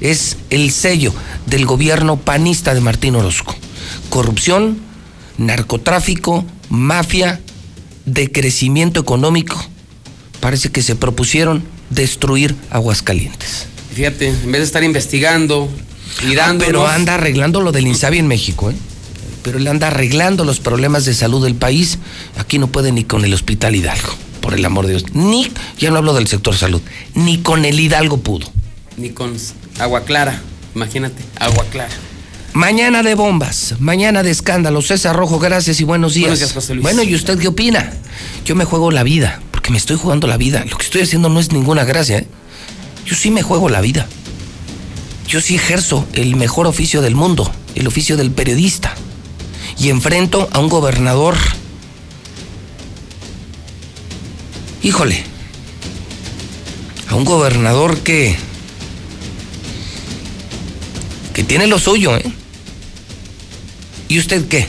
[0.00, 1.12] Es el sello
[1.46, 3.56] del gobierno panista de Martín Orozco.
[4.10, 4.78] Corrupción,
[5.38, 7.40] narcotráfico, mafia,
[8.04, 9.56] decrecimiento económico.
[10.40, 13.66] Parece que se propusieron destruir Aguascalientes.
[13.94, 15.68] Fíjate, en vez de estar investigando
[16.40, 18.74] Ah, pero anda arreglando lo del Insabi en México, ¿eh?
[19.42, 21.98] Pero él anda arreglando los problemas de salud del país.
[22.36, 25.04] Aquí no puede ni con el Hospital Hidalgo, por el amor de Dios.
[25.14, 26.82] Ni, ya no hablo del sector salud,
[27.14, 28.50] ni con el Hidalgo pudo.
[28.96, 29.36] Ni con
[29.78, 30.42] agua clara.
[30.74, 31.94] Imagínate, agua clara.
[32.52, 34.88] Mañana de bombas, mañana de escándalos.
[34.88, 36.30] César Rojo, gracias y buenos días.
[36.30, 36.82] Buenos días, José Luis.
[36.82, 37.92] Bueno, ¿y usted qué opina?
[38.44, 40.64] Yo me juego la vida, porque me estoy jugando la vida.
[40.68, 42.26] Lo que estoy haciendo no es ninguna gracia, ¿eh?
[43.06, 44.08] Yo sí me juego la vida.
[45.28, 48.94] Yo sí ejerzo el mejor oficio del mundo, el oficio del periodista.
[49.78, 51.36] Y enfrento a un gobernador.
[54.82, 55.22] Híjole.
[57.08, 58.36] A un gobernador que.
[61.34, 62.32] que tiene lo suyo, ¿eh?
[64.08, 64.66] ¿Y usted qué?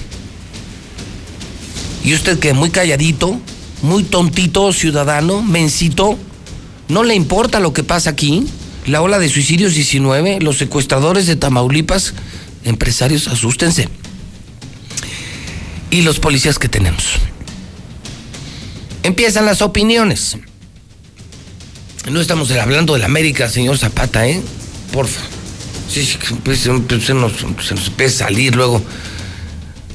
[2.04, 2.54] ¿Y usted qué?
[2.54, 3.40] Muy calladito,
[3.82, 6.18] muy tontito, ciudadano, mencito.
[6.90, 8.46] ¿No le importa lo que pasa aquí?
[8.90, 12.16] La ola de suicidios 19, los secuestradores de Tamaulipas,
[12.64, 13.88] empresarios, asústense.
[15.92, 17.04] Y los policías que tenemos.
[19.04, 20.38] Empiezan las opiniones.
[22.10, 24.42] No estamos hablando de la América, señor Zapata, ¿eh?
[24.92, 25.22] Porfa.
[25.88, 28.82] Sí, sí, pues, se, nos, se empieza a salir luego.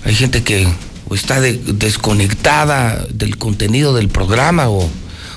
[0.05, 0.69] Hay gente que
[1.13, 4.89] está de- desconectada del contenido del programa o,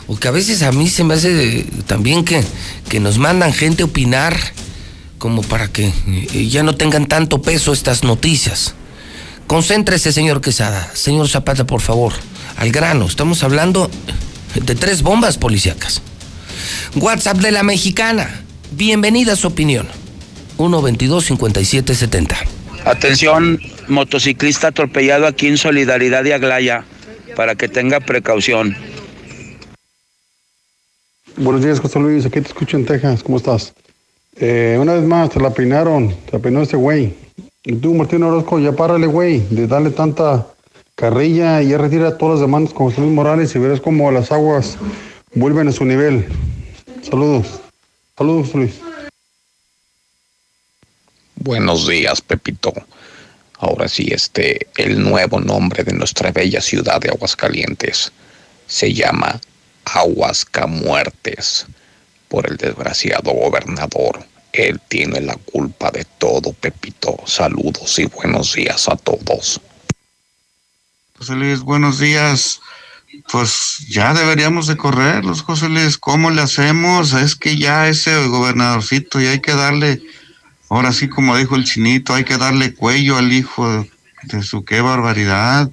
[0.07, 2.41] o que a veces a mí se me hace también que,
[2.89, 4.37] que nos mandan gente opinar
[5.17, 8.75] como para que eh, ya no tengan tanto peso estas noticias.
[9.47, 10.91] Concéntrese, señor Quesada.
[10.93, 12.13] Señor Zapata, por favor.
[12.57, 13.05] Al grano.
[13.05, 13.89] Estamos hablando
[14.55, 16.01] de tres bombas policíacas.
[16.95, 18.41] WhatsApp de la mexicana.
[18.71, 19.87] Bienvenida a su opinión.
[20.57, 22.35] 122-5770.
[22.85, 26.83] Atención, motociclista atropellado aquí en Solidaridad de Aglaya,
[27.35, 28.75] para que tenga precaución.
[31.39, 32.25] Buenos días, José Luis.
[32.25, 33.21] Aquí te escucho en Texas.
[33.21, 33.71] ¿Cómo estás?
[34.37, 36.09] Eh, una vez más, te la peinaron.
[36.25, 37.13] Te la peinó este güey.
[37.63, 40.47] Y tú, Martín Orozco, ya párale, güey, de darle tanta
[40.95, 44.31] carrilla y ya retira todas las demandas con José Luis Morales y verás cómo las
[44.31, 44.79] aguas
[45.35, 46.25] vuelven a su nivel.
[47.03, 47.61] Saludos.
[48.17, 48.81] Saludos, Luis.
[51.35, 52.73] Buenos días, Pepito.
[53.59, 58.11] Ahora sí, este, el nuevo nombre de nuestra bella ciudad de Aguascalientes
[58.65, 59.39] se llama
[59.93, 61.65] Aguascamuertes
[62.27, 64.25] por el desgraciado gobernador.
[64.53, 67.17] Él tiene la culpa de todo, Pepito.
[67.25, 69.61] Saludos y buenos días a todos.
[71.17, 72.59] José Luis, buenos días.
[73.31, 75.97] Pues ya deberíamos de correrlos, José Luis.
[75.97, 77.13] ¿Cómo le hacemos?
[77.13, 80.01] Es que ya ese gobernadorcito y hay que darle,
[80.69, 83.91] ahora sí como dijo el chinito, hay que darle cuello al hijo de,
[84.23, 85.71] de su qué barbaridad.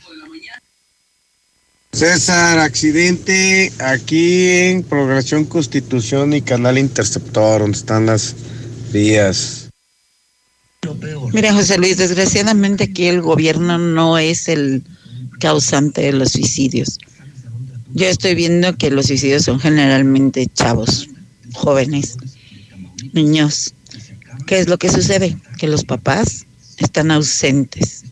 [1.95, 8.35] César, accidente aquí en Progresión Constitución y Canal Interceptor, donde están las
[8.93, 9.71] vías.
[11.33, 14.83] Mira, José Luis, desgraciadamente aquí el gobierno no es el
[15.39, 16.99] causante de los suicidios.
[17.93, 21.09] Yo estoy viendo que los suicidios son generalmente chavos,
[21.53, 22.17] jóvenes,
[23.13, 23.73] niños.
[24.49, 25.37] ¿Qué es lo que sucede?
[25.59, 26.45] Que los papás
[26.79, 28.05] están ausentes.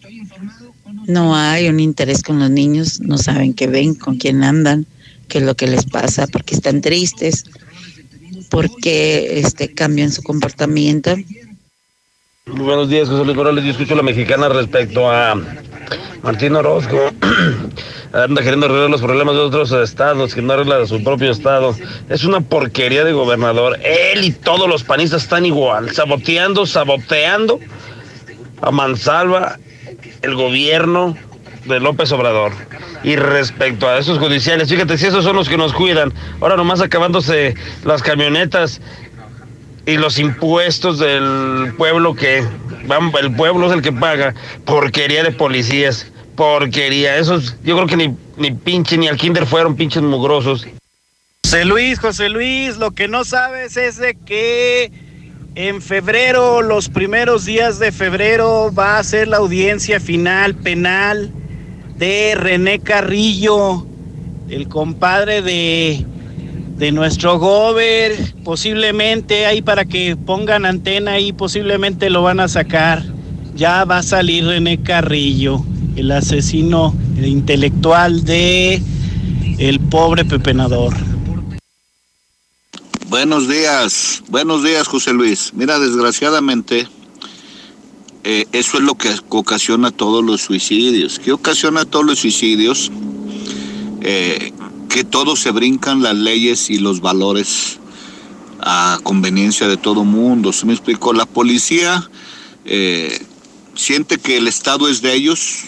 [1.07, 4.87] No hay un interés con los niños, no saben qué ven, con quién andan,
[5.29, 7.45] qué es lo que les pasa, porque están tristes,
[8.51, 11.17] porque este, cambian su comportamiento.
[12.47, 13.65] Muy buenos días, José Luis Morales.
[13.65, 15.41] Yo escucho a la mexicana respecto a
[16.23, 16.99] Martín Orozco.
[18.13, 21.75] Anda queriendo arreglar los problemas de otros estados, que no arregla su propio estado.
[22.11, 23.79] Es una porquería de gobernador.
[23.83, 27.59] Él y todos los panistas están igual, saboteando, saboteando
[28.61, 29.59] a Mansalva,
[30.23, 31.17] el gobierno
[31.67, 32.53] de López Obrador.
[33.05, 36.81] Y respecto a esos judiciales, fíjate, si esos son los que nos cuidan, ahora nomás
[36.81, 37.55] acabándose
[37.85, 38.81] las camionetas
[39.87, 46.11] y los impuestos del pueblo que el pueblo es el que paga porquería de policías,
[46.37, 47.17] porquería.
[47.17, 50.67] Esos, yo creo que ni, ni pinche ni al kinder fueron pinches mugrosos.
[51.45, 54.91] José Luis, José Luis, lo que no sabes es de que
[55.55, 61.31] En febrero, los primeros días de febrero, va a ser la audiencia final penal
[61.99, 63.87] de René Carrillo,
[64.49, 66.07] el compadre de,
[66.79, 68.17] de nuestro gober.
[68.45, 73.03] Posiblemente ahí para que pongan antena ahí, posiblemente lo van a sacar.
[73.55, 75.63] Ya va a salir René Carrillo,
[75.97, 78.81] el asesino intelectual de
[79.59, 80.95] el pobre pepenador.
[83.13, 85.53] Buenos días, buenos días José Luis.
[85.53, 86.89] Mira, desgraciadamente,
[88.25, 91.19] eh, eso es lo que ocasiona todos los suicidios.
[91.19, 92.91] ¿Qué ocasiona todos los suicidios?
[94.01, 94.55] Eh,
[94.89, 97.79] que todos se brincan las leyes y los valores
[98.61, 100.51] a conveniencia de todo mundo.
[100.55, 101.13] ¿Se me explicó?
[101.13, 102.09] La policía
[102.65, 103.27] eh,
[103.75, 105.65] siente que el Estado es de ellos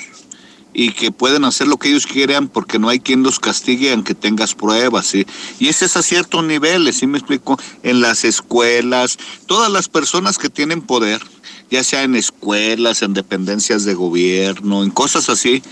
[0.75, 4.15] y que pueden hacer lo que ellos quieran porque no hay quien los castigue aunque
[4.15, 5.07] tengas pruebas.
[5.07, 5.25] ¿sí?
[5.61, 7.59] Y ese es a ciertos niveles, ¿sí me explico?
[7.83, 11.23] En las escuelas, todas las personas que tienen poder,
[11.71, 15.63] ya sea en escuelas, en dependencias de gobierno, en cosas así,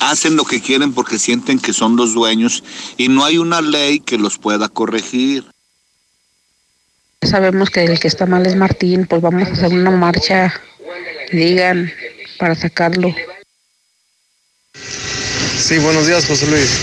[0.00, 2.62] hacen lo que quieren porque sienten que son los dueños
[2.96, 5.44] y no hay una ley que los pueda corregir.
[7.22, 10.54] Sabemos que el que está mal es Martín, pues vamos a hacer una marcha,
[11.32, 11.90] digan,
[12.38, 13.12] para sacarlo.
[15.66, 16.78] Sí, buenos días, José Luis.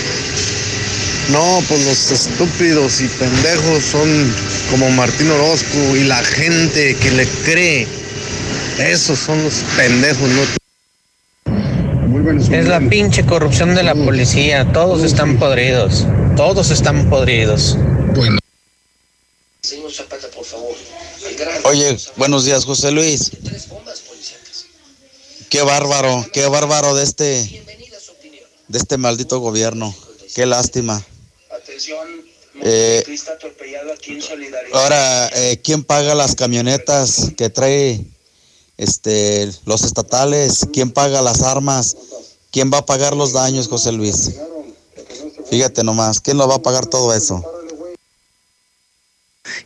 [1.30, 4.34] No, pues los estúpidos y pendejos son
[4.70, 7.88] como Martín Orozco y la gente que le cree.
[8.78, 10.42] Esos son los pendejos, ¿no?
[12.54, 14.70] Es la pinche corrupción de la policía.
[14.74, 16.06] Todos están podridos.
[16.36, 17.78] Todos están podridos.
[18.14, 18.38] Bueno.
[21.64, 23.30] Oye, buenos días, José Luis.
[25.48, 27.64] Qué bárbaro, qué bárbaro de este
[28.68, 29.94] de este maldito gobierno.
[30.34, 31.04] Qué lástima.
[32.62, 33.04] Eh,
[34.72, 38.06] ahora, eh, ¿quién paga las camionetas que trae
[38.76, 40.66] este, los estatales?
[40.72, 41.96] ¿Quién paga las armas?
[42.50, 44.30] ¿Quién va a pagar los daños, José Luis?
[45.50, 47.44] Fíjate nomás, ¿quién lo va a pagar todo eso?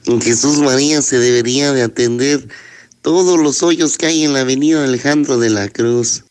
[0.06, 2.48] En Jesús María se debería de atender
[3.02, 6.24] todos los hoyos que hay en la avenida Alejandro de la Cruz.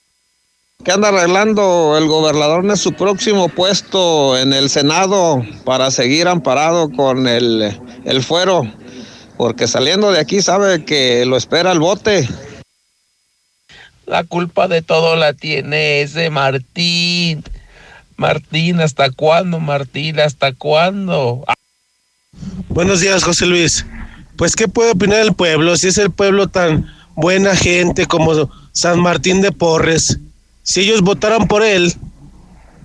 [0.88, 6.90] ¿Qué anda arreglando el gobernador en su próximo puesto en el Senado para seguir amparado
[6.90, 8.64] con el, el fuero?
[9.36, 12.30] Porque saliendo de aquí sabe que lo espera el bote.
[14.06, 17.44] La culpa de todo la tiene ese Martín.
[18.16, 20.22] Martín, ¿hasta cuándo, Martín?
[20.22, 21.44] ¿Hasta cuándo?
[22.70, 23.86] Buenos días, José Luis.
[24.38, 29.02] Pues, ¿qué puede opinar el pueblo si es el pueblo tan buena gente como San
[29.02, 30.22] Martín de Porres?
[30.68, 31.94] Si ellos votaran por él,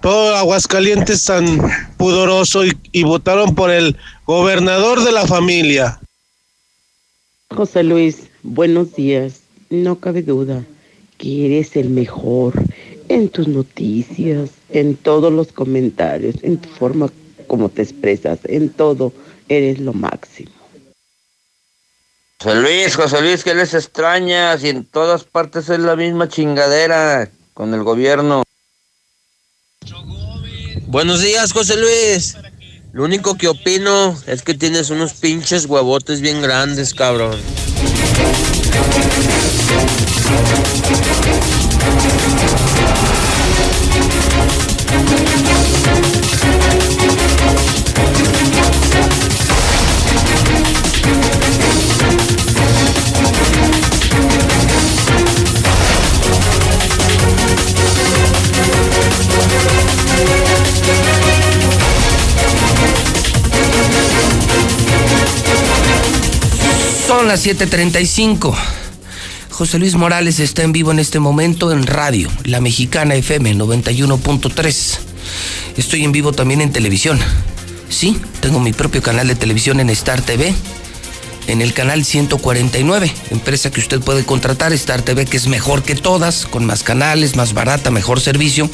[0.00, 1.60] todo Aguascalientes tan
[1.96, 6.00] pudoroso y, y votaron por el gobernador de la familia.
[7.50, 9.40] José Luis, buenos días.
[9.68, 10.62] No cabe duda
[11.18, 12.54] que eres el mejor
[13.08, 17.10] en tus noticias, en todos los comentarios, en tu forma
[17.48, 19.12] como te expresas, en todo
[19.48, 20.52] eres lo máximo.
[22.40, 24.56] José Luis, José Luis, ¿qué les extraña?
[24.56, 28.42] Si en todas partes es la misma chingadera con el gobierno.
[30.86, 32.36] Buenos días, José Luis.
[32.92, 37.40] Lo único que opino es que tienes unos pinches huevotes bien grandes, cabrón.
[67.22, 68.52] Son las 7:35.
[69.50, 74.98] José Luis Morales está en vivo en este momento en radio, La Mexicana FM 91.3.
[75.76, 77.20] Estoy en vivo también en televisión.
[77.88, 80.52] Sí, tengo mi propio canal de televisión en Star TV,
[81.46, 85.94] en el canal 149, empresa que usted puede contratar, Star TV, que es mejor que
[85.94, 88.68] todas, con más canales, más barata, mejor servicio,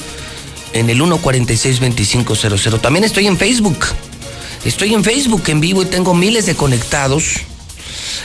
[0.73, 2.81] en el 146-2500.
[2.81, 3.85] También estoy en Facebook.
[4.64, 7.43] Estoy en Facebook en vivo y tengo miles de conectados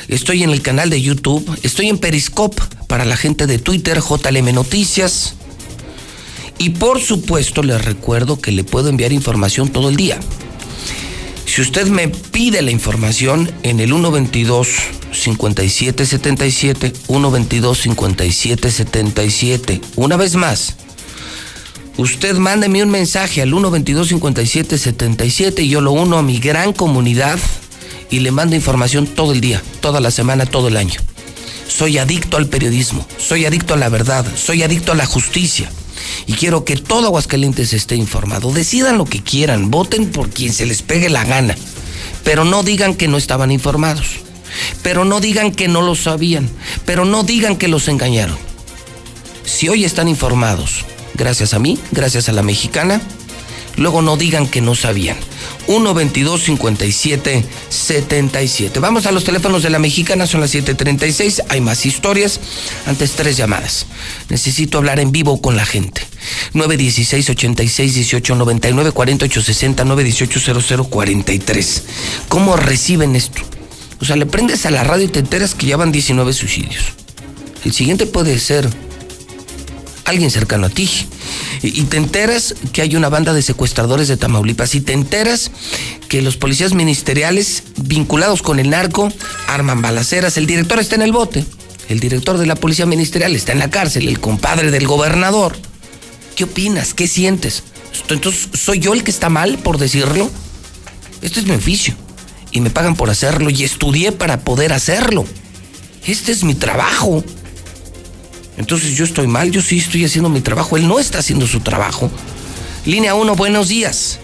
[0.08, 4.54] estoy en el canal de YouTube, estoy en Periscope para la gente de Twitter, JLM
[4.54, 5.36] Noticias.
[6.58, 10.20] Y por supuesto les recuerdo que le puedo enviar información todo el día.
[11.46, 14.68] Si usted me pide la información en el 122
[15.12, 20.76] 5777 122 5777, una vez más,
[21.98, 27.40] usted mándeme un mensaje al 122 5777 y yo lo uno a mi gran comunidad
[28.14, 30.99] y le mando información todo el día, toda la semana, todo el año.
[31.68, 35.68] Soy adicto al periodismo, soy adicto a la verdad, soy adicto a la justicia.
[36.28, 38.51] Y quiero que todo Aguascalientes esté informado.
[38.51, 41.55] Decidan lo que quieran, voten por quien se les pegue la gana.
[42.24, 44.05] Pero no digan que no estaban informados.
[44.84, 46.51] Pero no digan que no lo sabían.
[46.86, 48.38] Pero no digan que los engañaron.
[49.43, 50.86] Si hoy están informados,
[51.16, 53.01] gracias a mí, gracias a la mexicana,
[53.78, 55.18] luego no digan que no sabían.
[55.68, 58.80] 1 22 57 77.
[58.80, 61.44] Vamos a los teléfonos de la mexicana, son las 7:36.
[61.50, 62.40] Hay más historias.
[62.86, 63.86] Antes tres llamadas.
[64.30, 66.02] Necesito hablar en vivo con la gente.
[66.54, 71.84] 916 86 18 99 48 60 918 00 43.
[72.30, 73.42] ¿Cómo reciben esto?
[74.02, 76.84] O sea, le prendes a la radio y te enteras que ya van 19 suicidios.
[77.64, 78.68] El siguiente puede ser
[80.06, 80.89] alguien cercano a ti.
[81.62, 84.76] Y, te enteras que hay una banda de secuestradores de Tamaulipas.
[84.76, 85.51] Y te enteras
[86.10, 89.12] que los policías ministeriales vinculados con el narco
[89.47, 90.38] arman balaceras.
[90.38, 91.45] El director está en el bote.
[91.89, 94.08] El director de la policía ministerial está en la cárcel.
[94.08, 95.56] El compadre del gobernador.
[96.36, 96.93] ¿Qué opinas?
[96.93, 97.64] ¿Qué sientes?
[98.10, 100.30] Entonces, ¿soy yo el que está mal por decirlo?
[101.22, 101.95] Este es mi oficio.
[102.51, 103.49] Y me pagan por hacerlo.
[103.49, 105.26] Y estudié para poder hacerlo.
[106.06, 107.24] Este es mi trabajo.
[108.58, 111.60] Entonces yo estoy mal, yo sí estoy haciendo mi trabajo, él no está haciendo su
[111.62, 112.12] trabajo.
[112.86, 114.20] Línea 1, buenos días.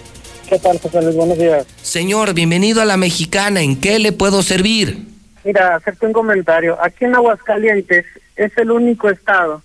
[0.47, 1.15] ¿Qué tal, José Luis?
[1.15, 1.65] Buenos días.
[1.81, 5.05] Señor, bienvenido a la mexicana, ¿en qué le puedo servir?
[5.43, 6.77] Mira, hacerte un comentario.
[6.81, 8.05] Aquí en Aguascalientes
[8.35, 9.61] es el único estado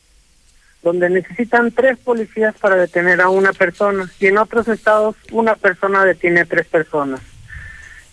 [0.83, 6.05] donde necesitan tres policías para detener a una persona y en otros estados una persona
[6.05, 7.21] detiene a tres personas.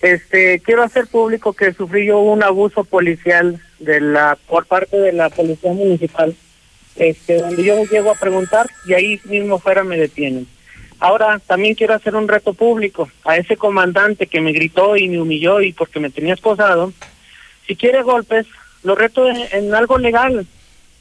[0.01, 5.11] Este, quiero hacer público que sufrí yo un abuso policial de la por parte de
[5.11, 6.35] la policía municipal,
[6.95, 10.47] este, donde yo llego a preguntar y ahí mismo fuera me detienen.
[10.99, 15.19] Ahora también quiero hacer un reto público a ese comandante que me gritó y me
[15.19, 16.93] humilló y porque me tenía esposado.
[17.67, 18.45] Si quiere golpes,
[18.83, 20.45] lo reto en, en algo legal,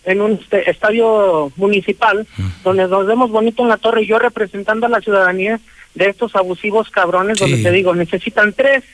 [0.04, 2.26] en un este, estadio municipal,
[2.64, 5.60] donde nos vemos bonito en la torre y yo representando a la ciudadanía
[5.94, 8.84] de estos abusivos cabrones, donde te digo, necesitan tres,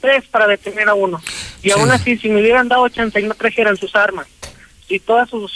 [0.00, 1.20] tres para detener a uno.
[1.62, 4.26] Y aún así, si me hubieran dado chance y no trajeran sus armas
[4.88, 5.52] y todos sus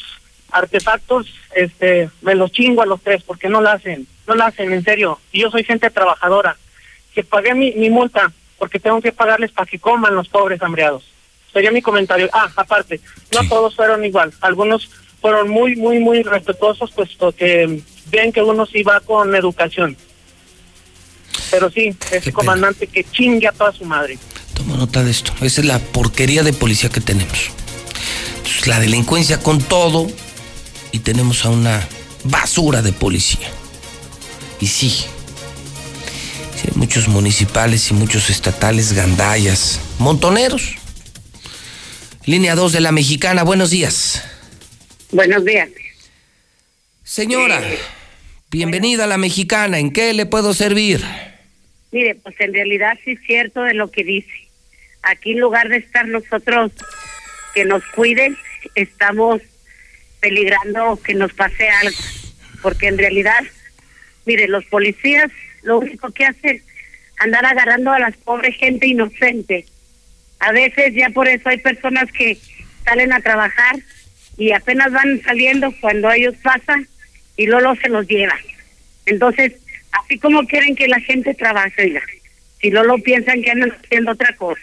[0.50, 4.72] artefactos, este, me los chingo a los tres, porque no lo hacen, no lo hacen,
[4.72, 5.18] en serio.
[5.32, 6.56] Y yo soy gente trabajadora,
[7.12, 11.04] que pagué mi, mi multa, porque tengo que pagarles para que coman los pobres hambreados.
[11.52, 12.28] Sería mi comentario.
[12.32, 13.00] Ah, aparte,
[13.32, 14.32] no todos fueron igual.
[14.40, 14.90] Algunos
[15.20, 17.80] fueron muy, muy, muy respetuosos, puesto que
[18.10, 19.96] ven que uno sí va con educación.
[21.50, 24.18] Pero sí, ese comandante que chingue a toda su madre.
[24.54, 25.32] Toma nota de esto.
[25.40, 27.50] Esa es la porquería de policía que tenemos.
[28.36, 30.06] Entonces, la delincuencia con todo
[30.92, 31.86] y tenemos a una
[32.24, 33.48] basura de policía.
[34.60, 35.06] Y sí, sí,
[36.68, 40.76] hay muchos municipales y muchos estatales gandallas, montoneros.
[42.26, 44.22] Línea 2 de la Mexicana, buenos días.
[45.10, 45.68] Buenos días.
[47.02, 47.60] Señora,
[48.50, 51.04] bienvenida a la Mexicana, ¿en qué le puedo servir?
[51.92, 54.43] Mire, pues en realidad sí es cierto de lo que dice.
[55.04, 56.72] Aquí en lugar de estar nosotros
[57.54, 58.36] que nos cuiden,
[58.74, 59.42] estamos
[60.20, 61.96] peligrando que nos pase algo.
[62.62, 63.44] Porque en realidad,
[64.24, 65.30] mire, los policías
[65.62, 66.62] lo único que hacen
[67.18, 69.66] andar agarrando a las pobres gente inocente.
[70.40, 72.38] A veces ya por eso hay personas que
[72.84, 73.76] salen a trabajar
[74.36, 76.86] y apenas van saliendo cuando ellos pasan
[77.36, 78.38] y luego se los llevan.
[79.06, 79.52] Entonces,
[79.92, 82.02] así como quieren que la gente trabaje, oiga,
[82.64, 84.62] si luego piensan que andan haciendo otra cosa.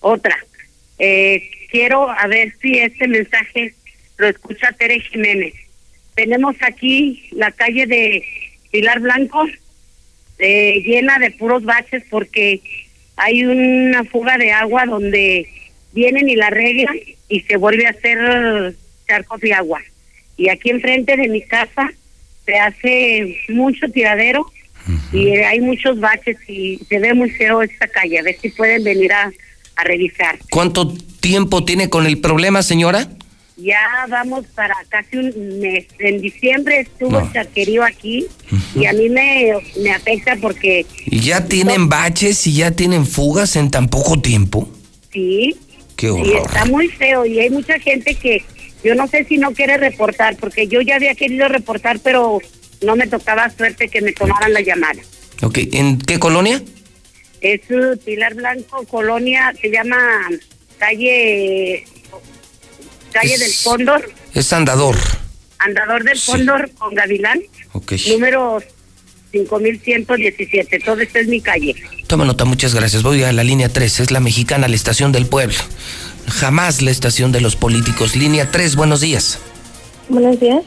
[0.00, 0.36] Otra,
[0.98, 3.72] eh, quiero a ver si este mensaje
[4.16, 5.54] lo escucha Tere Jiménez.
[6.16, 8.24] Tenemos aquí la calle de
[8.72, 9.46] Pilar Blanco
[10.40, 12.60] eh, llena de puros baches porque
[13.14, 15.46] hay una fuga de agua donde
[15.92, 18.74] vienen y la arreglan y se vuelve a hacer
[19.06, 19.80] charcos de agua.
[20.36, 21.92] Y aquí enfrente de mi casa
[22.44, 24.50] se hace mucho tiradero
[25.12, 28.18] y hay muchos baches y se ve muy feo esta calle.
[28.18, 29.30] A ver si pueden venir a,
[29.76, 30.38] a revisar.
[30.50, 33.08] ¿Cuánto tiempo tiene con el problema, señora?
[33.56, 35.86] Ya vamos para casi un mes.
[35.98, 38.26] En diciembre estuvo el chaquerío aquí
[38.76, 43.56] y a mí me, me afecta porque ¿Y ya tienen baches y ya tienen fugas
[43.56, 44.68] en tan poco tiempo?
[45.12, 45.56] sí,
[45.96, 46.46] Qué y horror.
[46.46, 48.44] está muy feo y hay mucha gente que
[48.84, 52.38] yo no sé si no quiere reportar porque yo ya había querido reportar pero
[52.82, 55.00] no me tocaba suerte que me tomaran la llamada.
[55.42, 56.62] Ok, ¿en qué colonia?
[57.40, 59.96] Es uh, Pilar Blanco, Colonia, se llama
[60.78, 61.84] calle
[63.12, 64.96] calle del Cóndor, Es Andador.
[65.58, 67.40] Andador del Cóndor con Gavilán,
[67.72, 67.92] Ok.
[68.08, 68.62] número
[69.32, 70.78] 5117.
[70.80, 71.74] Todo esto es mi calle.
[72.06, 73.02] Toma nota, muchas gracias.
[73.02, 75.58] Voy a la línea 3, es la mexicana, la estación del pueblo.
[76.28, 78.16] Jamás la estación de los políticos.
[78.16, 79.38] Línea 3, buenos días.
[80.08, 80.62] Buenos días.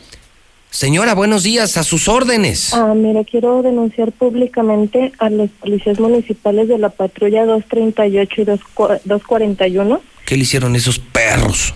[0.72, 2.74] Señora, buenos días, a sus órdenes.
[2.74, 8.60] Ah, mira, quiero denunciar públicamente a los policías municipales de la patrulla 238 y 2
[9.04, 10.02] 241.
[10.26, 11.74] ¿Qué le hicieron esos perros?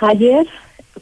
[0.00, 0.46] Ayer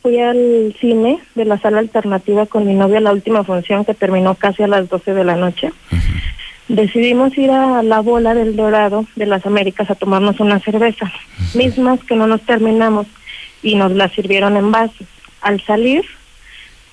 [0.01, 4.35] fui al cine de la sala alternativa con mi novia la última función que terminó
[4.35, 5.71] casi a las 12 de la noche.
[6.69, 11.13] Decidimos ir a la bola del Dorado de las Américas a tomarnos una cerveza,
[11.53, 13.07] mismas que no nos terminamos
[13.63, 15.07] y nos la sirvieron en vasos.
[15.43, 16.05] Al salir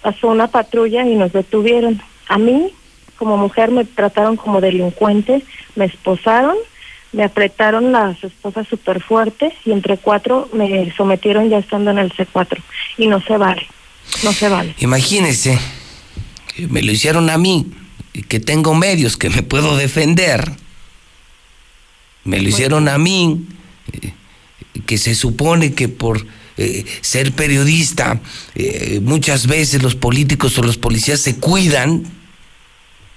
[0.06, 2.00] pasó una patrulla y nos detuvieron.
[2.28, 2.72] A mí,
[3.18, 5.42] como mujer, me trataron como delincuente,
[5.76, 6.56] me esposaron,
[7.12, 12.14] me apretaron las esposas súper fuerte y entre cuatro me sometieron ya estando en el
[12.14, 12.62] C4.
[13.00, 13.66] Y no se vale,
[14.24, 14.76] no se vale.
[14.78, 15.58] Imagínese,
[16.70, 17.66] me lo hicieron a mí,
[18.28, 20.52] que tengo medios, que me puedo defender.
[22.26, 23.44] Me lo hicieron a mí,
[23.92, 24.14] eh,
[24.86, 26.28] que se supone que por
[26.58, 28.20] eh, ser periodista,
[28.56, 32.04] eh, muchas veces los políticos o los policías se cuidan,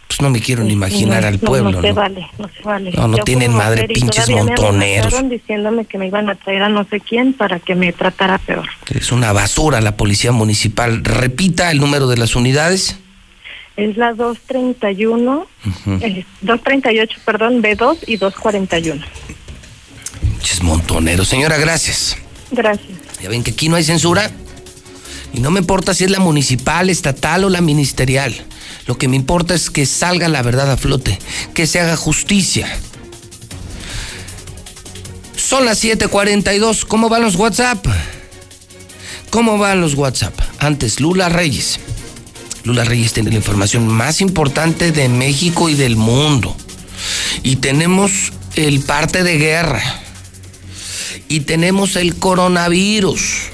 [0.09, 1.95] pues no me quiero ni imaginar No, al no, pueblo, No, se ¿no?
[1.95, 2.93] vale, no se vale.
[2.93, 4.73] No, no Yo tienen madre, pinches me montoneros.
[5.07, 8.39] amenazaron diciéndome que me iban a traer a no sé quién para que me tratara
[8.39, 8.67] peor.
[8.89, 11.05] Es una basura la policía municipal.
[11.05, 12.97] Repita el número de las unidades.
[13.77, 15.93] Es la 231, Ujú.
[16.01, 19.05] eh, 238, perdón, B2 y 241.
[20.23, 21.29] Pinches montoneros.
[21.29, 22.17] Señora, gracias.
[22.51, 22.89] Gracias.
[23.23, 24.31] Ya ven que aquí no hay censura.
[25.33, 28.35] Y no me importa si es la municipal, estatal o la ministerial.
[28.87, 31.19] Lo que me importa es que salga la verdad a flote,
[31.55, 32.67] que se haga justicia.
[35.37, 36.85] Son las 7:42.
[36.87, 37.87] ¿Cómo van los WhatsApp?
[39.31, 40.35] ¿Cómo van los WhatsApp?
[40.59, 41.81] Antes, Lula Reyes.
[42.65, 46.57] Lula Reyes tiene la información más importante de México y del mundo.
[47.43, 49.83] Y tenemos el parte de guerra.
[51.29, 53.51] Y tenemos el coronavirus.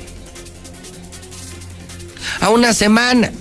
[2.41, 3.33] A una semana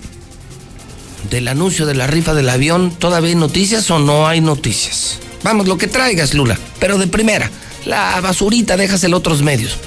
[1.29, 5.19] del anuncio de la rifa del avión, ¿todavía hay noticias o no hay noticias?
[5.43, 7.49] Vamos, lo que traigas, Lula, pero de primera.
[7.85, 9.77] La basurita, dejas en otros medios.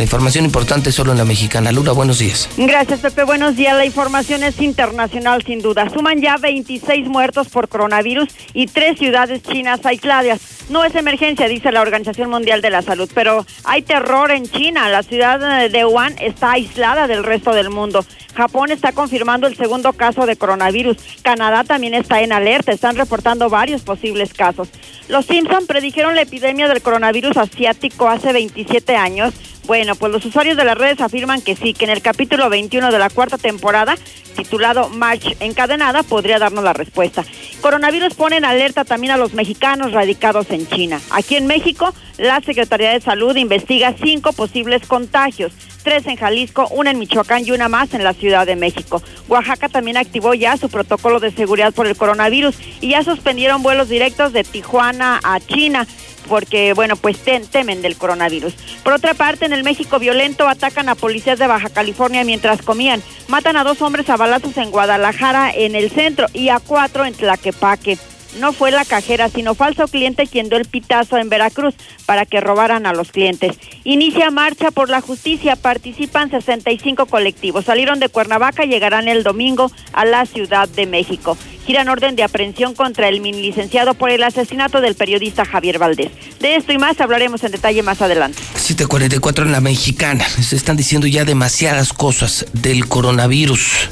[0.00, 1.72] La información importante solo en la mexicana.
[1.72, 2.48] Lula, buenos días.
[2.56, 3.24] Gracias, Pepe.
[3.24, 3.76] Buenos días.
[3.76, 5.90] La información es internacional, sin duda.
[5.90, 10.40] Suman ya 26 muertos por coronavirus y tres ciudades chinas aisladas.
[10.70, 14.88] No es emergencia, dice la Organización Mundial de la Salud, pero hay terror en China.
[14.88, 18.04] La ciudad de Wuhan está aislada del resto del mundo.
[18.36, 20.96] Japón está confirmando el segundo caso de coronavirus.
[21.22, 22.70] Canadá también está en alerta.
[22.70, 24.68] Están reportando varios posibles casos.
[25.08, 29.34] Los Simpson predijeron la epidemia del coronavirus asiático hace 27 años.
[29.66, 32.90] Bueno, pues los usuarios de las redes afirman que sí, que en el capítulo 21
[32.90, 33.96] de la cuarta temporada,
[34.36, 37.24] titulado March Encadenada, podría darnos la respuesta.
[37.60, 41.00] Coronavirus pone en alerta también a los mexicanos radicados en China.
[41.10, 45.52] Aquí en México, la Secretaría de Salud investiga cinco posibles contagios
[45.82, 49.02] tres en Jalisco, una en Michoacán y una más en la Ciudad de México.
[49.28, 53.88] Oaxaca también activó ya su protocolo de seguridad por el coronavirus y ya suspendieron vuelos
[53.88, 55.86] directos de Tijuana a China
[56.28, 58.54] porque, bueno, pues tem- temen del coronavirus.
[58.82, 63.02] Por otra parte, en el México violento atacan a policías de Baja California mientras comían.
[63.28, 67.14] Matan a dos hombres a balazos en Guadalajara, en el centro, y a cuatro en
[67.14, 67.98] Tlaquepaque.
[68.38, 71.74] No fue la cajera, sino falso cliente quien dio el pitazo en Veracruz
[72.06, 73.56] para que robaran a los clientes.
[73.84, 77.64] Inicia marcha por la justicia, participan 65 colectivos.
[77.64, 81.36] Salieron de Cuernavaca y llegarán el domingo a la Ciudad de México.
[81.66, 86.10] Giran orden de aprehensión contra el mini licenciado por el asesinato del periodista Javier Valdés.
[86.40, 88.38] De esto y más hablaremos en detalle más adelante.
[88.54, 90.26] 744 en la mexicana.
[90.28, 93.88] Se están diciendo ya demasiadas cosas del coronavirus.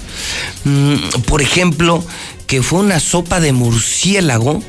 [0.65, 2.05] Mm, por ejemplo,
[2.49, 4.63] que fue una sopa de murciélago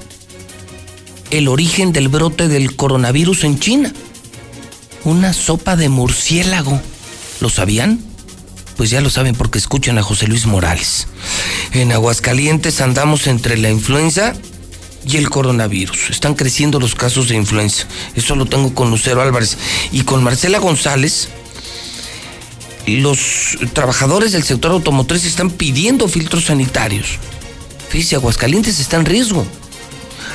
[1.31, 3.93] el origen del brote del coronavirus en China.
[5.05, 6.81] Una sopa de murciélago.
[7.39, 8.03] ¿Lo sabían?
[8.75, 11.07] Pues ya lo saben porque escuchan a José Luis Morales.
[11.71, 14.33] En Aguascalientes andamos entre la influenza
[15.05, 16.09] y el coronavirus.
[16.09, 17.87] Están creciendo los casos de influenza.
[18.13, 19.57] Eso lo tengo con Lucero Álvarez.
[19.93, 21.29] Y con Marcela González,
[22.87, 27.19] los trabajadores del sector automotriz están pidiendo filtros sanitarios.
[27.89, 29.45] Fíjese, Aguascalientes está en riesgo.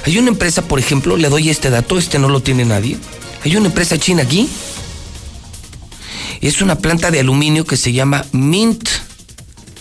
[0.04, 2.98] Hay una empresa, por ejemplo, le doy este dato, este no lo tiene nadie.
[3.44, 4.48] Hay una empresa china aquí.
[6.40, 8.88] Es una planta de aluminio que se llama Mint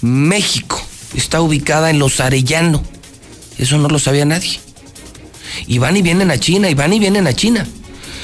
[0.01, 0.82] México.
[1.15, 2.84] Está ubicada en Los Arellano.
[3.57, 4.59] Eso no lo sabía nadie.
[5.67, 7.67] Y van y vienen a China, y van y vienen a China.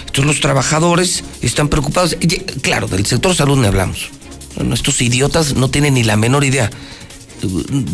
[0.01, 2.15] Entonces los trabajadores están preocupados.
[2.61, 4.09] Claro, del sector salud no hablamos.
[4.55, 6.69] Bueno, estos idiotas no tienen ni la menor idea.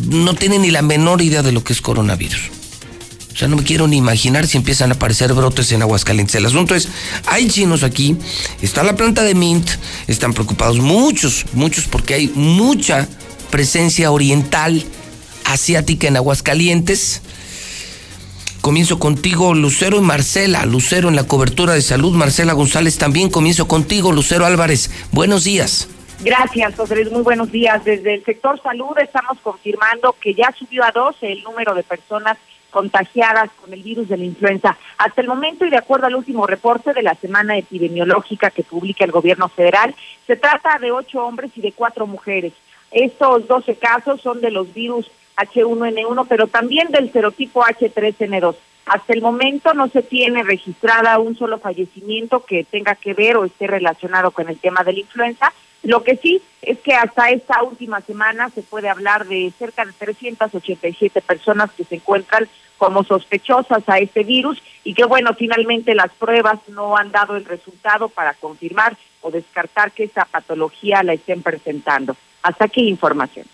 [0.09, 2.51] No tienen ni la menor idea de lo que es coronavirus.
[3.35, 6.35] O sea, no me quiero ni imaginar si empiezan a aparecer brotes en Aguascalientes.
[6.35, 6.87] El asunto es,
[7.25, 8.15] hay chinos aquí,
[8.61, 9.69] está la planta de Mint,
[10.07, 13.09] están preocupados muchos, muchos porque hay mucha
[13.51, 14.85] presencia oriental,
[15.43, 17.21] asiática en Aguascalientes.
[18.61, 20.65] Comienzo contigo, Lucero y Marcela.
[20.65, 23.29] Lucero en la cobertura de salud, Marcela González también.
[23.29, 24.89] Comienzo contigo, Lucero Álvarez.
[25.11, 25.89] Buenos días.
[26.21, 27.05] Gracias, José.
[27.11, 27.83] Muy buenos días.
[27.83, 32.37] Desde el sector salud estamos confirmando que ya subió a 12 el número de personas
[32.71, 34.77] contagiadas con el virus de la influenza.
[34.97, 39.05] Hasta el momento y de acuerdo al último reporte de la semana epidemiológica que publica
[39.05, 39.95] el gobierno federal,
[40.27, 42.53] se trata de ocho hombres y de cuatro mujeres.
[42.91, 48.55] Estos 12 casos son de los virus H1N1, pero también del serotipo H3N2.
[48.85, 53.45] Hasta el momento no se tiene registrada un solo fallecimiento que tenga que ver o
[53.45, 55.53] esté relacionado con el tema de la influenza.
[55.85, 59.93] Lo que sí es que hasta esta última semana se puede hablar de cerca de
[59.93, 66.11] 387 personas que se encuentran como sospechosas a este virus y que bueno, finalmente las
[66.13, 71.43] pruebas no han dado el resultado para confirmar o descartar que esa patología la estén
[71.43, 72.17] presentando.
[72.41, 73.45] Hasta aquí información.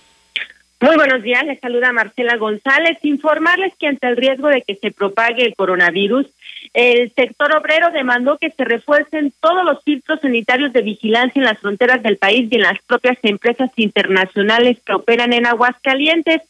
[0.80, 2.98] Muy buenos días, les saluda Marcela González.
[3.04, 6.26] Informarles que ante el riesgo de que se propague el coronavirus,
[6.74, 11.60] el sector obrero demandó que se refuercen todos los filtros sanitarios de vigilancia en las
[11.60, 16.42] fronteras del país y en las propias empresas internacionales que operan en Aguascalientes.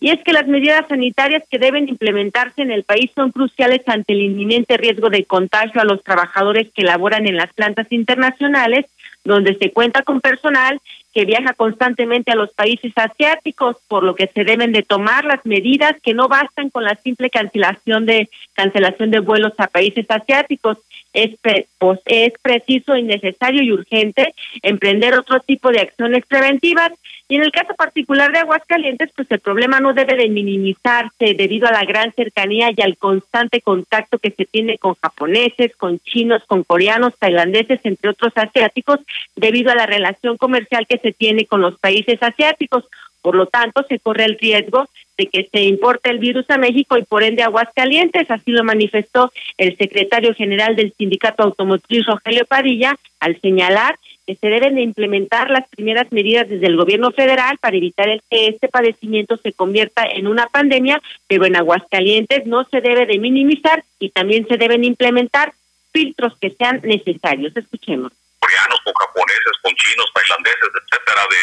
[0.00, 4.14] Y es que las medidas sanitarias que deben implementarse en el país son cruciales ante
[4.14, 8.86] el inminente riesgo de contagio a los trabajadores que laboran en las plantas internacionales,
[9.24, 10.80] donde se cuenta con personal
[11.16, 15.46] que viaja constantemente a los países asiáticos, por lo que se deben de tomar las
[15.46, 20.76] medidas que no bastan con la simple cancelación de cancelación de vuelos a países asiáticos.
[21.14, 21.30] Es,
[21.78, 26.92] pues, es preciso y necesario y urgente emprender otro tipo de acciones preventivas
[27.28, 31.66] y en el caso particular de Aguascalientes, pues el problema no debe de minimizarse debido
[31.66, 36.44] a la gran cercanía y al constante contacto que se tiene con japoneses, con chinos,
[36.46, 39.00] con coreanos, tailandeses, entre otros asiáticos,
[39.34, 42.84] debido a la relación comercial que se tiene con los países asiáticos.
[43.22, 46.96] Por lo tanto, se corre el riesgo de que se importe el virus a México
[46.96, 48.30] y por ende Aguascalientes.
[48.30, 53.98] Así lo manifestó el secretario general del Sindicato Automotriz, Rogelio Padilla, al señalar
[54.34, 58.48] se deben de implementar las primeras medidas desde el gobierno federal para evitar el que
[58.48, 63.84] este padecimiento se convierta en una pandemia, pero en Aguascalientes no se debe de minimizar
[64.00, 65.54] y también se deben implementar
[65.92, 67.56] filtros que sean necesarios.
[67.56, 68.12] Escuchemos.
[68.40, 71.42] Coreanos, con japoneses, con chinos, tailandeses, etcétera, de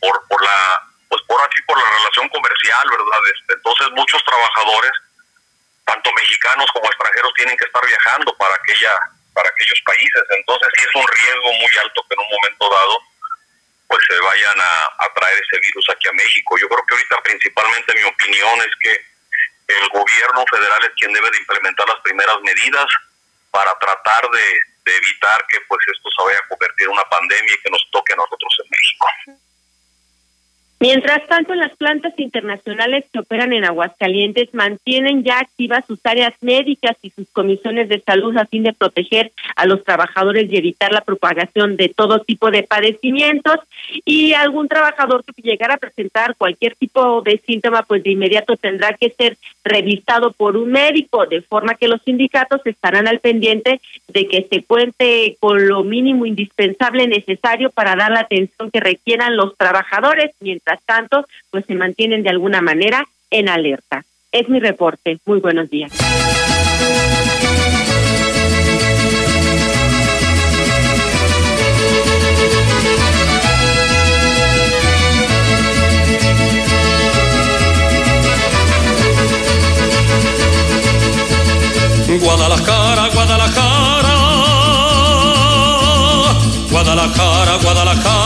[0.00, 3.20] por por la pues por así por la relación comercial, ¿verdad?
[3.34, 4.92] Este, entonces muchos trabajadores,
[5.84, 8.92] tanto mexicanos como extranjeros, tienen que estar viajando para aquella
[9.34, 10.22] para aquellos países.
[10.38, 12.96] Entonces sí es un riesgo muy alto que en un momento dado
[13.88, 16.56] pues se vayan a, traer ese virus aquí a México.
[16.56, 18.92] Yo creo que ahorita principalmente mi opinión es que
[19.68, 22.86] el gobierno federal es quien debe de implementar las primeras medidas
[23.50, 24.46] para tratar de,
[24.84, 27.86] de evitar que pues esto se vaya a convertir en una pandemia y que nos
[27.92, 29.42] toque a nosotros en México.
[30.82, 36.96] Mientras tanto, las plantas internacionales que operan en Aguascalientes mantienen ya activas sus áreas médicas
[37.02, 41.02] y sus comisiones de salud a fin de proteger a los trabajadores y evitar la
[41.02, 43.60] propagación de todo tipo de padecimientos.
[44.04, 48.94] Y algún trabajador que llegara a presentar cualquier tipo de síntoma, pues de inmediato tendrá
[48.94, 54.26] que ser revisado por un médico, de forma que los sindicatos estarán al pendiente de
[54.26, 59.56] que se cuente con lo mínimo indispensable necesario para dar la atención que requieran los
[59.56, 60.32] trabajadores,
[60.72, 64.04] mientras tanto, pues se mantienen de alguna manera en alerta.
[64.30, 65.18] Es mi reporte.
[65.26, 65.92] Muy buenos días.
[82.20, 84.14] Guadalajara, Guadalajara,
[86.70, 88.21] Guadalajara, Guadalajara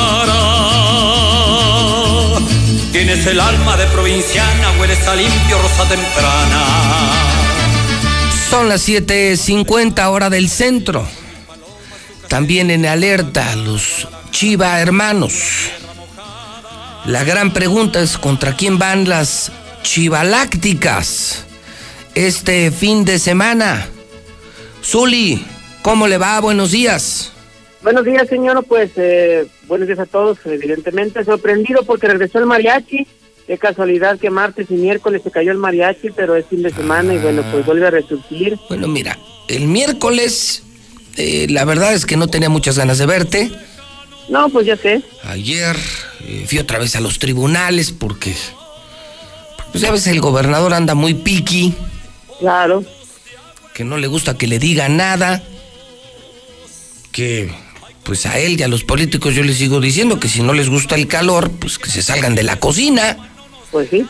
[3.07, 6.65] Tienes el alma de provinciana, hueles a limpio, rosa temprana.
[8.51, 11.07] Son las 7:50 hora del centro.
[12.27, 15.35] También en alerta los Chiva hermanos.
[17.05, 19.53] La gran pregunta es contra quién van las
[19.85, 21.45] chivalácticas
[22.17, 23.87] este fin de semana.
[24.85, 25.47] Zuli,
[25.81, 26.41] ¿cómo le va?
[26.41, 27.31] Buenos días.
[27.87, 28.64] Buenos días, señor.
[28.66, 30.39] Pues eh, buenos días a todos.
[30.45, 33.07] Evidentemente sorprendido porque regresó el mariachi.
[33.47, 37.14] Qué casualidad que martes y miércoles se cayó el mariachi, pero es fin de semana
[37.14, 38.59] y bueno, pues vuelve a resurgir.
[38.68, 39.16] Bueno, mira,
[39.47, 40.64] el miércoles
[41.16, 43.53] eh, la verdad es que no tenía muchas ganas de verte.
[44.28, 45.03] No, pues ya sé.
[45.22, 45.76] Ayer
[46.26, 48.34] eh, fui otra vez a los tribunales porque
[49.70, 51.72] Pues ya ves, el gobernador anda muy piqui.
[52.41, 52.82] Claro.
[53.74, 55.41] Que no le gusta que le diga nada.
[57.12, 57.49] Que
[58.07, 60.69] pues a él y a los políticos yo les sigo diciendo que si no les
[60.69, 63.17] gusta el calor, pues que se salgan de la cocina.
[63.73, 64.07] Pues sí.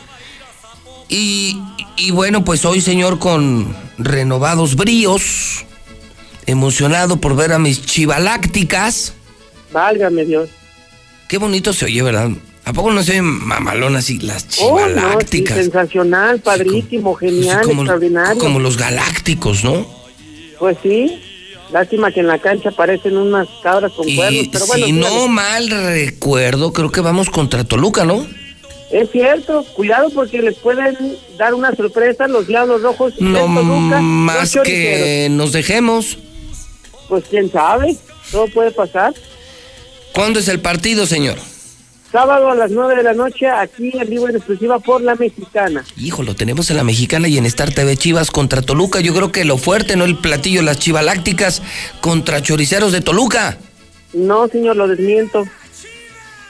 [1.09, 1.59] Y,
[1.97, 5.65] y bueno, pues hoy, señor, con renovados bríos,
[6.45, 9.13] emocionado por ver a mis chivalácticas.
[9.71, 10.49] Válgame Dios.
[11.27, 12.29] Qué bonito se oye, ¿verdad?
[12.65, 15.57] ¿A poco no se oyen mamalón así las Oh, no, sí, chivalácticas?
[15.57, 18.37] sensacional, padrísimo, genial, como, extraordinario.
[18.39, 19.87] como los galácticos, ¿no?
[20.59, 21.19] Pues sí.
[21.71, 24.85] Lástima que en la cancha aparecen unas cabras con cuernos, Y pero bueno.
[24.85, 28.25] si no mal recuerdo, creo que vamos contra Toluca, ¿no?
[28.89, 30.95] Es cierto, cuidado porque les pueden
[31.37, 36.17] dar una sorpresa los Diablos Rojos No Toluca, más que nos dejemos.
[37.09, 37.97] Pues quién sabe,
[38.31, 39.13] todo puede pasar.
[40.13, 41.37] ¿Cuándo es el partido, señor?
[42.17, 45.85] Sábado a las 9 de la noche, aquí en vivo en exclusiva por La Mexicana.
[45.97, 49.01] Hijo, lo tenemos en la mexicana y en Star TV Chivas contra Toluca.
[49.01, 51.61] Yo creo que lo fuerte, no el platillo, las chivalácticas
[52.01, 53.59] contra choriceros de Toluca.
[54.13, 55.45] No, señor, lo desmiento.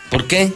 [0.09, 0.53] ¿Por qué?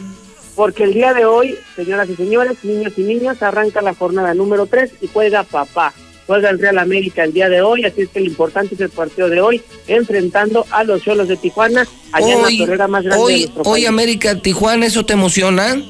[0.54, 4.64] Porque el día de hoy, señoras y señores, niños y niñas, arranca la jornada número
[4.64, 5.92] 3 y juega papá.
[6.26, 8.90] Juega el Real América el día de hoy, así es que lo importante es el
[8.90, 13.04] partido de hoy, enfrentando a los Cholos de Tijuana, allá en Hoy, la torrera más
[13.04, 13.88] grande de hoy, nuestro hoy país.
[13.88, 15.82] América Tijuana, ¿eso te emociona?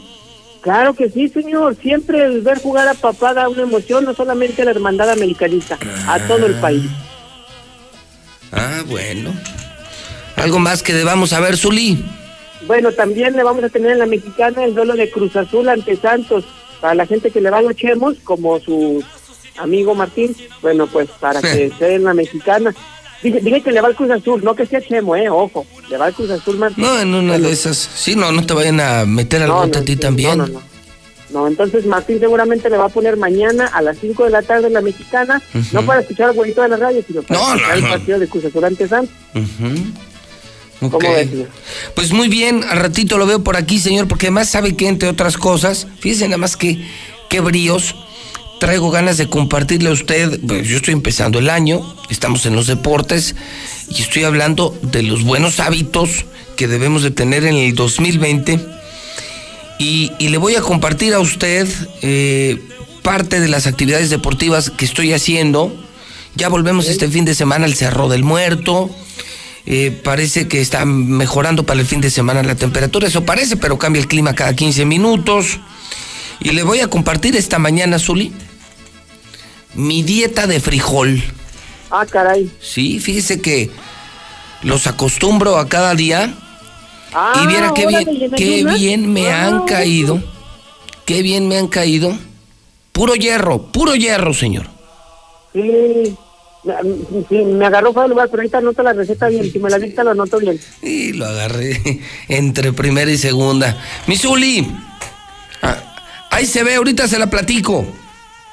[0.62, 1.76] Claro que sí, señor.
[1.76, 5.76] Siempre el ver jugar a papá da una emoción, no solamente a la hermandad americanista,
[6.06, 6.84] a todo el país.
[8.52, 9.32] Ah, bueno.
[10.36, 12.04] ¿Algo más que debamos saber, Zuli?
[12.66, 15.96] Bueno, también le vamos a tener en la mexicana el duelo de Cruz Azul ante
[15.96, 16.44] Santos.
[16.80, 19.04] Para la gente que le va a Chemos, como su
[19.58, 22.74] amigo Martín, bueno, pues para que esté en la mexicana.
[23.22, 25.64] Dije, dije que le va al Cruz Azul, no que sea Chemo, eh, ojo.
[25.88, 26.82] Le va al Cruz Azul, Martín.
[26.82, 27.76] No, en una de esas.
[27.76, 30.38] Sí, no, no te vayan a meter al No, a ti sí, también.
[30.38, 30.72] no, no, no.
[31.30, 34.66] No, entonces Martín seguramente le va a poner mañana a las 5 de la tarde
[34.66, 35.40] en la mexicana,
[35.72, 38.18] no para escuchar al bonito de la radio, sino para No, no, escuchar el partido
[38.18, 39.14] de Cruz Azul ante Santos.
[40.80, 41.02] ¿Cómo Ok.
[41.04, 41.48] ves, señor?
[41.94, 45.08] Pues muy bien, al ratito lo veo por aquí, señor, porque además sabe que, entre
[45.08, 46.84] otras cosas, fíjese nada más que,
[47.30, 47.94] qué bríos,
[48.62, 52.68] traigo ganas de compartirle a usted, pues yo estoy empezando el año, estamos en los
[52.68, 53.34] deportes,
[53.88, 58.60] y estoy hablando de los buenos hábitos que debemos de tener en el 2020,
[59.80, 61.66] y, le voy a compartir a usted
[62.02, 62.62] eh,
[63.02, 65.74] parte de las actividades deportivas que estoy haciendo.
[66.36, 68.94] Ya volvemos este fin de semana al Cerro del Muerto.
[69.66, 73.76] Eh, parece que está mejorando para el fin de semana la temperatura, eso parece, pero
[73.76, 75.58] cambia el clima cada 15 minutos.
[76.38, 78.32] Y le voy a compartir esta mañana, Zuli,
[79.74, 81.22] mi dieta de frijol.
[81.90, 82.50] Ah, caray.
[82.60, 83.70] Sí, fíjese que
[84.62, 86.34] los acostumbro a cada día.
[87.14, 90.22] Ah, y viera qué bien, ¿y qué bien me Ah, han caído.
[91.04, 92.16] Qué bien me han caído.
[92.92, 94.66] Puro hierro, puro hierro, señor.
[95.52, 96.16] Sí,
[97.28, 99.50] sí, me agarró fuera lugar, pero ahorita anoto la receta bien.
[99.50, 100.58] Si me la dicta, lo anoto bien.
[100.80, 103.76] Y lo agarré entre primera y segunda.
[104.06, 104.66] Mi Zuli,
[105.62, 105.76] ah,
[106.30, 107.84] ahí se ve, ahorita se la platico.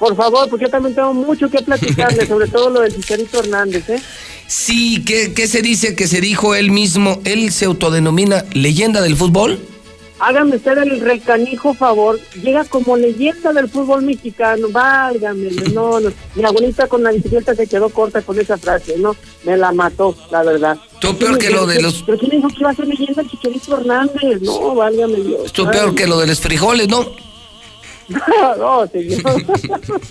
[0.00, 3.88] Por favor, porque yo también tengo mucho que platicarle, sobre todo lo del Chicharito Hernández,
[3.90, 4.00] ¿eh?
[4.48, 7.20] Sí, ¿qué, ¿qué se dice que se dijo él mismo?
[7.24, 9.60] Él se autodenomina leyenda del fútbol.
[10.18, 16.10] Hágame usted el recanijo favor, llega como leyenda del fútbol mexicano, válgame, no, no.
[16.34, 19.14] Mi abuelita con la bicicleta se quedó corta con esa frase, ¿no?
[19.44, 20.76] Me la mató, la verdad.
[21.00, 23.30] Tú peor que lo de los- ¿Pero quién dijo que iba a ser leyenda el
[23.30, 24.42] Chicharito Hernández?
[24.42, 25.40] No, válgame Dios.
[25.46, 27.29] Esto peor que lo de los frijoles, ¿no?
[28.58, 29.20] no, señor.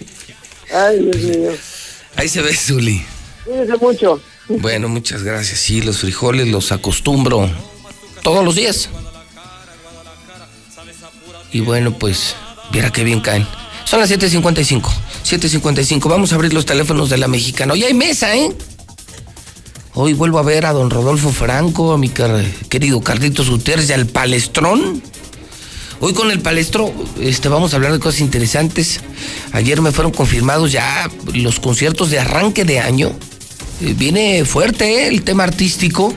[0.73, 1.51] Ay, Dios mío.
[2.15, 3.03] Ahí se ve, Zuli.
[3.45, 4.21] Cuídese mucho.
[4.47, 5.59] Bueno, muchas gracias.
[5.59, 7.49] Sí, los frijoles los acostumbro
[8.23, 8.89] todos los días.
[11.51, 12.35] Y bueno, pues,
[12.71, 13.47] viera qué bien caen.
[13.85, 14.83] Son las 7.55.
[15.23, 16.09] 7.55.
[16.09, 17.73] Vamos a abrir los teléfonos de la mexicana.
[17.73, 18.55] Hoy hay mesa, ¿eh?
[19.95, 22.09] Hoy vuelvo a ver a don Rodolfo Franco, a mi
[22.69, 25.01] querido Carlitos Gutiérrez y al palestrón.
[26.01, 29.01] Hoy con el palestro este, vamos a hablar de cosas interesantes.
[29.51, 33.11] Ayer me fueron confirmados ya los conciertos de arranque de año.
[33.81, 35.07] Eh, Viene fuerte ¿eh?
[35.07, 36.13] el tema artístico.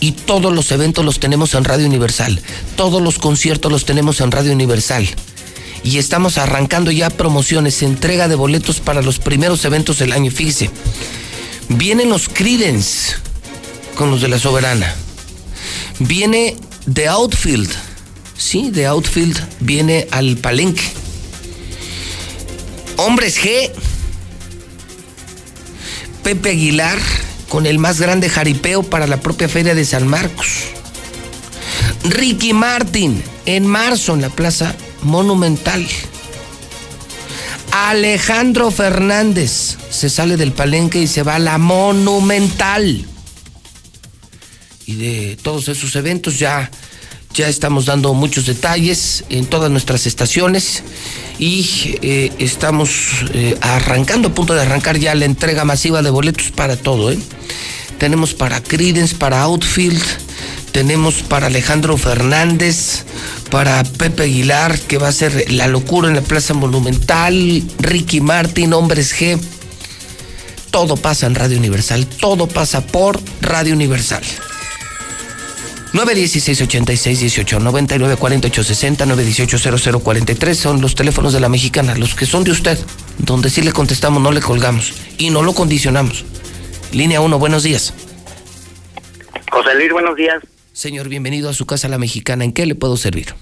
[0.00, 2.40] Y todos los eventos los tenemos en Radio Universal.
[2.74, 5.06] Todos los conciertos los tenemos en Radio Universal.
[5.84, 10.30] Y estamos arrancando ya promociones, entrega de boletos para los primeros eventos del año.
[10.30, 10.70] Fíjese,
[11.68, 13.14] vienen los Credence
[13.96, 14.94] con los de la Soberana.
[15.98, 16.56] Viene
[16.92, 17.91] The Outfield.
[18.36, 20.82] Sí, The Outfield viene al palenque.
[22.96, 23.70] Hombres G.
[26.22, 26.98] Pepe Aguilar
[27.48, 30.48] con el más grande jaripeo para la propia Feria de San Marcos.
[32.04, 35.86] Ricky Martin en marzo en la Plaza Monumental.
[37.72, 43.06] Alejandro Fernández se sale del palenque y se va a la Monumental.
[44.86, 46.70] Y de todos esos eventos ya,
[47.34, 50.82] ya estamos dando muchos detalles en todas nuestras estaciones
[51.38, 56.50] y eh, estamos eh, arrancando, a punto de arrancar ya la entrega masiva de boletos
[56.50, 57.10] para todo.
[57.10, 57.18] ¿eh?
[57.98, 60.02] Tenemos para Credence, para Outfield,
[60.72, 63.04] tenemos para Alejandro Fernández,
[63.50, 68.72] para Pepe Aguilar, que va a ser La Locura en la Plaza Monumental, Ricky Martin,
[68.72, 69.38] Hombres G.
[70.70, 74.22] Todo pasa en Radio Universal, todo pasa por Radio Universal.
[75.92, 82.14] 916 86 18 99 48 60 918 0043 son los teléfonos de la mexicana, los
[82.14, 82.78] que son de usted,
[83.18, 86.24] donde sí le contestamos, no le colgamos y no lo condicionamos.
[86.92, 87.92] Línea 1, buenos días.
[89.50, 90.42] José Luis, buenos días.
[90.72, 92.44] Señor, bienvenido a su casa la mexicana.
[92.44, 93.34] ¿En qué le puedo servir?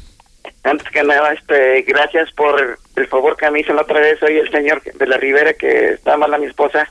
[0.64, 4.18] Antes que nada, este, gracias por el favor que me hizo la otra vez.
[4.18, 6.90] Soy el señor de la Rivera que está mal a mi esposa.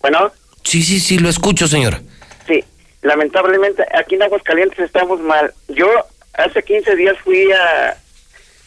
[0.00, 0.32] Bueno.
[0.62, 2.00] Sí, sí, sí, lo escucho, señor.
[3.02, 5.52] Lamentablemente aquí en Aguascalientes estamos mal.
[5.68, 5.88] Yo
[6.32, 7.96] hace 15 días fui a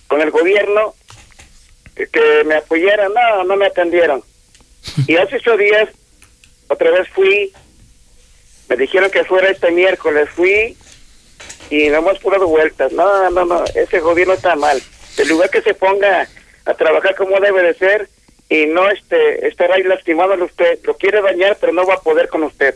[0.07, 0.93] con el gobierno
[1.95, 4.23] que me apoyaran, no, no me atendieron.
[5.07, 5.89] Y hace ocho días
[6.67, 7.53] otra vez fui
[8.71, 10.77] me dijeron que fuera este miércoles, fui
[11.69, 12.93] y no hemos dado vueltas.
[12.93, 14.81] No, no, no, ese gobierno está mal.
[15.17, 16.25] El lugar que se ponga
[16.63, 18.07] a trabajar como debe de ser
[18.47, 20.79] y no este estar ahí lastimándole usted.
[20.83, 22.73] Lo quiere dañar, pero no va a poder con usted.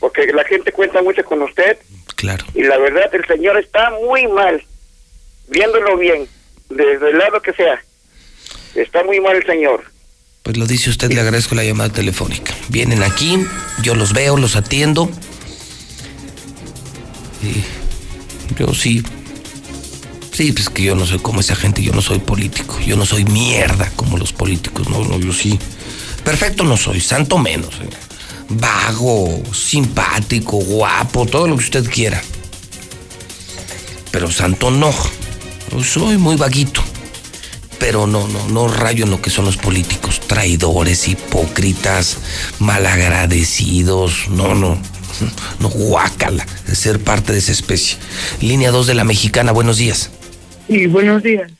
[0.00, 1.78] Porque la gente cuenta mucho con usted.
[2.16, 2.44] Claro.
[2.54, 4.62] Y la verdad, el señor está muy mal.
[5.48, 6.26] Viéndolo bien,
[6.68, 7.82] desde el lado que sea.
[8.74, 9.84] Está muy mal el señor.
[10.42, 12.54] Pues lo dice usted, le agradezco la llamada telefónica.
[12.68, 13.44] Vienen aquí,
[13.82, 15.10] yo los veo, los atiendo.
[17.42, 19.02] Y yo sí.
[20.32, 22.78] Sí, pues que yo no soy como esa gente, yo no soy político.
[22.86, 24.88] Yo no soy mierda como los políticos.
[24.88, 25.58] No, no, yo sí.
[26.24, 27.74] Perfecto no soy, santo menos.
[27.80, 27.88] eh.
[28.50, 32.20] Vago, simpático, guapo, todo lo que usted quiera.
[34.10, 34.92] Pero santo no.
[35.70, 36.82] Yo soy muy vaguito
[37.80, 42.18] pero no, no, no rayo en lo que son los políticos, traidores, hipócritas,
[42.60, 44.78] malagradecidos, no, no,
[45.60, 47.98] no, guácala, de ser parte de esa especie.
[48.42, 50.12] Línea 2 de la mexicana, buenos días.
[50.68, 51.50] Sí, buenos días.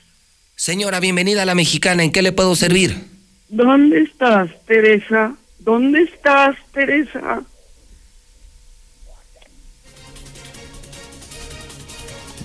[0.54, 2.96] Señora, bienvenida a la mexicana, ¿en qué le puedo servir?
[3.48, 5.34] ¿Dónde estás, Teresa?
[5.60, 7.42] ¿Dónde estás, Teresa?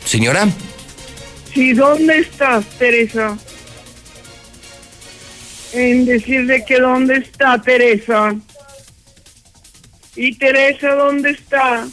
[0.06, 0.48] Señora,
[1.56, 3.38] Sí, ¿dónde estás, Teresa?
[5.72, 8.36] En decirle que dónde está Teresa.
[10.18, 11.88] ¿Y Teresa dónde está?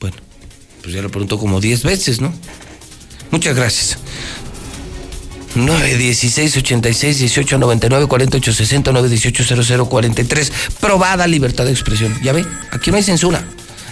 [0.00, 2.32] pues ya lo preguntó como 10 veces, ¿no?
[3.30, 3.98] Muchas gracias.
[5.54, 12.16] 916 86 18 99 48 60 918 00 43 probada libertad de expresión.
[12.22, 13.44] Ya ve aquí no hay censura.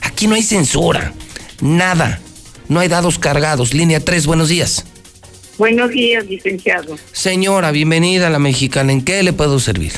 [0.02, 1.12] Aquí no hay censura.
[1.60, 2.20] Nada.
[2.68, 3.74] No hay dados cargados.
[3.74, 4.84] Línea 3 buenos días.
[5.58, 6.98] Buenos días, licenciado.
[7.12, 8.92] señora bienvenida a la mexicana.
[8.92, 9.92] En qué le puedo servir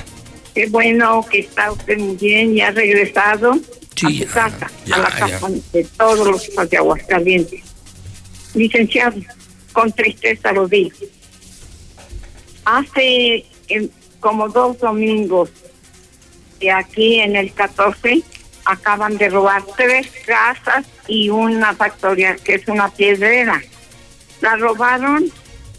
[0.55, 5.11] Qué bueno que está usted muy bien y ha regresado a su casa, a la
[5.11, 7.61] casa de todos los de Aguascalientes.
[8.55, 9.21] Licenciado,
[9.73, 10.97] con tristeza lo digo.
[12.69, 13.89] Hace em,
[14.21, 15.49] como dos domingos
[16.61, 18.23] de aquí en el 14
[18.67, 23.63] acaban de robar tres casas y una factoría que es una piedrera.
[24.43, 25.33] La robaron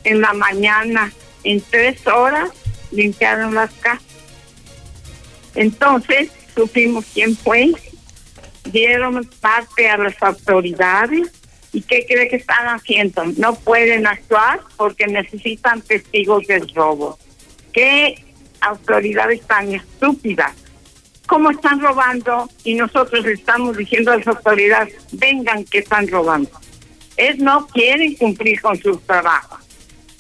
[0.04, 1.14] en la mañana,
[1.44, 2.50] en tres horas
[2.90, 4.02] limpiaron las casas.
[5.54, 7.72] Entonces supimos quién fue,
[8.64, 11.39] dieron parte a las autoridades
[11.72, 13.24] y qué cree que están haciendo.
[13.38, 17.18] No pueden actuar porque necesitan testigos del robo.
[17.74, 18.24] ¿Qué
[18.62, 20.54] autoridades tan estúpidas?
[21.28, 22.50] ¿Cómo están robando?
[22.64, 26.50] Y nosotros le estamos diciendo a las autoridades, vengan que están robando.
[27.18, 29.60] Es no quieren cumplir con sus trabajos.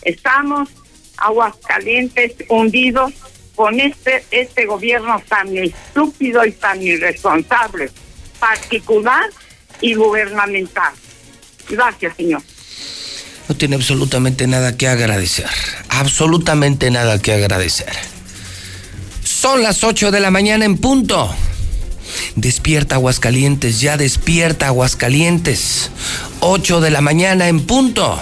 [0.03, 0.69] Estamos
[1.17, 3.13] aguascalientes hundidos
[3.55, 7.89] con este, este gobierno tan estúpido y tan irresponsable,
[8.39, 9.29] particular
[9.81, 10.93] y gubernamental.
[11.69, 12.41] Gracias, señor.
[13.47, 15.47] no tiene absolutamente nada que agradecer
[15.89, 17.93] absolutamente nada que agradecer
[19.23, 21.33] son las 8 de la mañana en punto
[22.35, 25.91] Despierta Aguascalientes, ya despierta Aguascalientes.
[26.41, 28.19] 8 de la mañana en punto.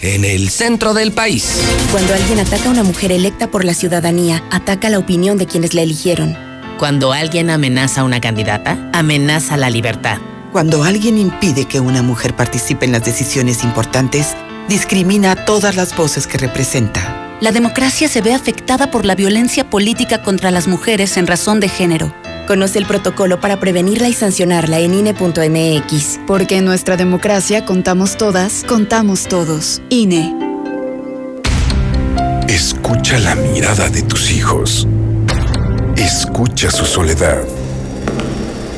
[0.00, 1.60] En el centro del país.
[1.92, 5.74] Cuando alguien ataca a una mujer electa por la ciudadanía, ataca la opinión de quienes
[5.74, 6.36] la eligieron.
[6.78, 10.18] Cuando alguien amenaza a una candidata, amenaza la libertad.
[10.52, 14.36] Cuando alguien impide que una mujer participe en las decisiones importantes,
[14.68, 17.38] discrimina a todas las voces que representa.
[17.40, 21.70] La democracia se ve afectada por la violencia política contra las mujeres en razón de
[21.70, 22.14] género.
[22.46, 26.20] Conoce el protocolo para prevenirla y sancionarla en INE.mx.
[26.26, 29.80] Porque en nuestra democracia contamos todas, contamos todos.
[29.88, 30.36] INE.
[32.46, 34.86] Escucha la mirada de tus hijos.
[35.96, 37.42] Escucha su soledad.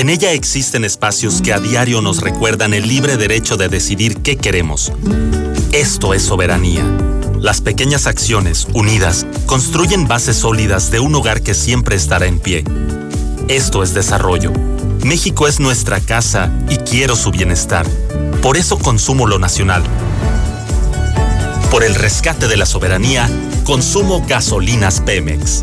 [0.00, 4.38] En ella existen espacios que a diario nos recuerdan el libre derecho de decidir qué
[4.38, 4.92] queremos.
[5.72, 6.82] Esto es soberanía.
[7.38, 12.64] Las pequeñas acciones, unidas, construyen bases sólidas de un hogar que siempre estará en pie.
[13.48, 14.54] Esto es desarrollo.
[15.04, 17.86] México es nuestra casa y quiero su bienestar.
[18.40, 19.82] Por eso consumo lo nacional.
[21.70, 23.28] Por el rescate de la soberanía,
[23.64, 25.62] consumo gasolinas Pemex.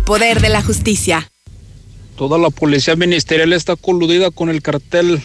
[0.00, 1.30] poder de la justicia.
[2.16, 5.20] Toda la policía ministerial está coludida con el cartel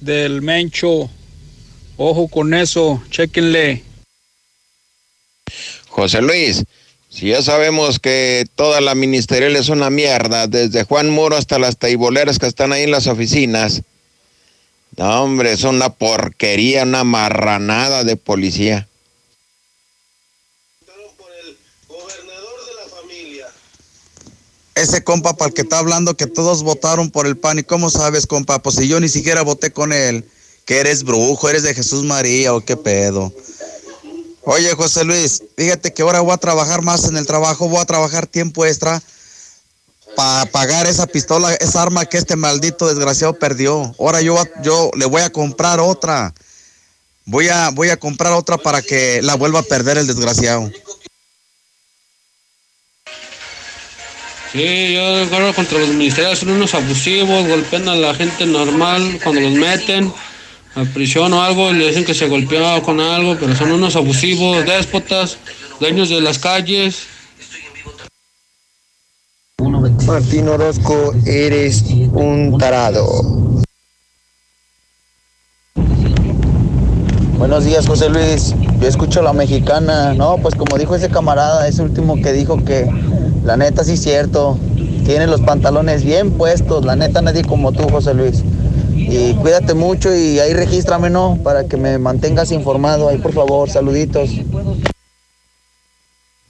[0.00, 1.10] del Mencho.
[1.96, 3.82] Ojo con eso, chequenle.
[5.88, 6.64] José Luis,
[7.08, 11.78] si ya sabemos que toda la ministerial es una mierda, desde Juan Muro hasta las
[11.78, 13.82] taiboleras que están ahí en las oficinas.
[14.96, 18.88] No, hombre, es una porquería, una marranada de policía.
[24.76, 27.58] Ese compa para el que está hablando que todos votaron por el PAN.
[27.58, 28.62] ¿Y cómo sabes, compa?
[28.62, 30.24] Pues si yo ni siquiera voté con él.
[30.64, 33.32] Que eres brujo, eres de Jesús María o qué pedo.
[34.42, 37.84] Oye, José Luis, fíjate que ahora voy a trabajar más en el trabajo, voy a
[37.84, 39.02] trabajar tiempo extra
[40.14, 43.94] para pagar esa pistola, esa arma que este maldito desgraciado perdió.
[43.98, 46.34] Ahora yo, yo le voy a comprar otra.
[47.24, 50.70] Voy a, voy a comprar otra para que la vuelva a perder el desgraciado.
[54.56, 59.42] Sí, yo creo contra los ministerios son unos abusivos, golpean a la gente normal cuando
[59.42, 60.10] los meten
[60.74, 64.64] a prisión o algo, le dicen que se golpeó con algo, pero son unos abusivos,
[64.64, 65.36] déspotas,
[65.78, 67.06] dueños de las calles.
[70.06, 71.84] Martín Orozco, eres
[72.14, 73.04] un tarado.
[77.36, 78.54] Buenos días, José Luis.
[78.80, 80.14] Yo escucho a la mexicana.
[80.14, 82.88] No, pues como dijo ese camarada, ese último que dijo que
[83.46, 84.58] la neta sí es cierto.
[85.04, 86.84] Tiene los pantalones bien puestos.
[86.84, 88.42] La neta nadie como tú, José Luis.
[88.92, 91.38] Y cuídate mucho y ahí regístrame, ¿no?
[91.44, 93.08] Para que me mantengas informado.
[93.08, 94.30] Ahí, por favor, saluditos.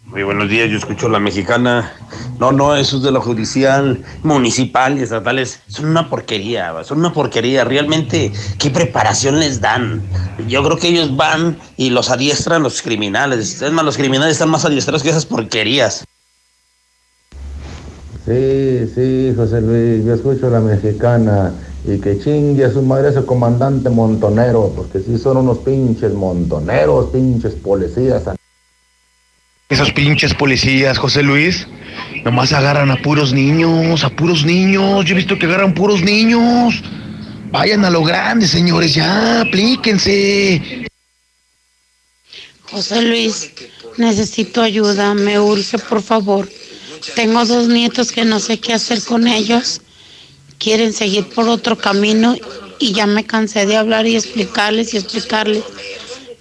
[0.07, 1.93] Muy buenos días, yo escucho a la mexicana.
[2.39, 7.65] No, no, esos de la judicial, municipal y estatales son una porquería, son una porquería.
[7.65, 10.03] Realmente, ¿qué preparación les dan?
[10.49, 13.61] Yo creo que ellos van y los adiestran los criminales.
[13.61, 16.07] Es más, los criminales están más adiestrados que esas porquerías.
[18.27, 21.53] Sí, sí, José Luis, yo escucho a la mexicana
[21.85, 27.11] y que chingue a su madre ese comandante montonero, porque sí son unos pinches montoneros,
[27.11, 28.25] pinches policías.
[29.69, 31.69] Esos pinches policías, José Luis,
[32.25, 35.05] nomás agarran a puros niños, a puros niños.
[35.05, 36.83] Yo he visto que agarran puros niños.
[37.53, 40.87] Vayan a lo grande, señores, ya, aplíquense.
[42.71, 43.53] José Luis,
[43.99, 46.49] necesito ayuda, me urge, por favor.
[47.15, 49.81] Tengo dos nietos que no sé qué hacer con ellos.
[50.59, 52.37] Quieren seguir por otro camino
[52.79, 55.65] y ya me cansé de hablar y explicarles y explicarles.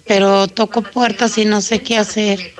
[0.06, 2.54] Pero toco puertas y no sé qué hacer.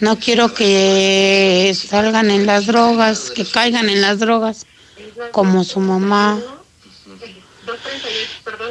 [0.00, 4.66] No quiero que salgan en las drogas, que caigan en las drogas,
[5.32, 6.40] como su mamá.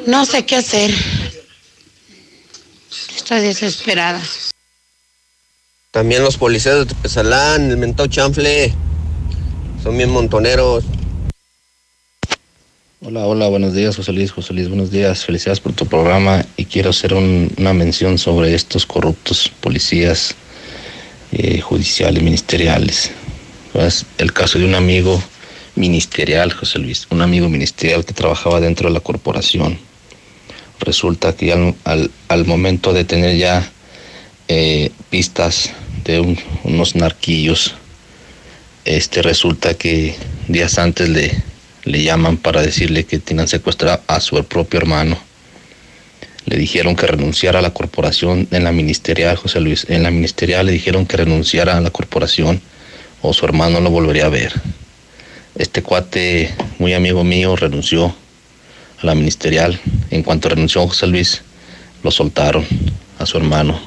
[0.06, 0.94] No sé qué hacer.
[3.16, 4.22] Estoy desesperada.
[5.92, 8.74] También los policías de Tepezalán, el mentado chanfle,
[9.82, 10.84] son bien montoneros.
[13.02, 16.66] Hola, hola, buenos días, José Luis, José Luis, buenos días, felicidades por tu programa y
[16.66, 20.36] quiero hacer un- una mención sobre estos corruptos policías
[21.32, 23.12] eh, judiciales, ministeriales.
[23.74, 25.22] Es el caso de un amigo
[25.76, 29.78] ministerial, José Luis, un amigo ministerial que trabajaba dentro de la corporación.
[30.80, 33.70] Resulta que al, al- al momento de tener ya
[34.48, 35.72] eh, pistas
[36.04, 37.76] de un- unos narquillos,
[38.86, 40.16] este resulta que
[40.48, 41.32] días antes le,
[41.84, 45.18] le llaman para decirle que tienen secuestrado a su propio hermano.
[46.46, 49.86] Le dijeron que renunciara a la corporación en la ministerial, José Luis.
[49.90, 52.62] En la ministerial le dijeron que renunciara a la corporación
[53.22, 54.54] o su hermano lo volvería a ver.
[55.58, 58.16] Este cuate, muy amigo mío, renunció
[59.02, 59.78] a la ministerial.
[60.10, 61.42] En cuanto renunció José Luis,
[62.04, 62.66] lo soltaron
[63.20, 63.78] a su hermano.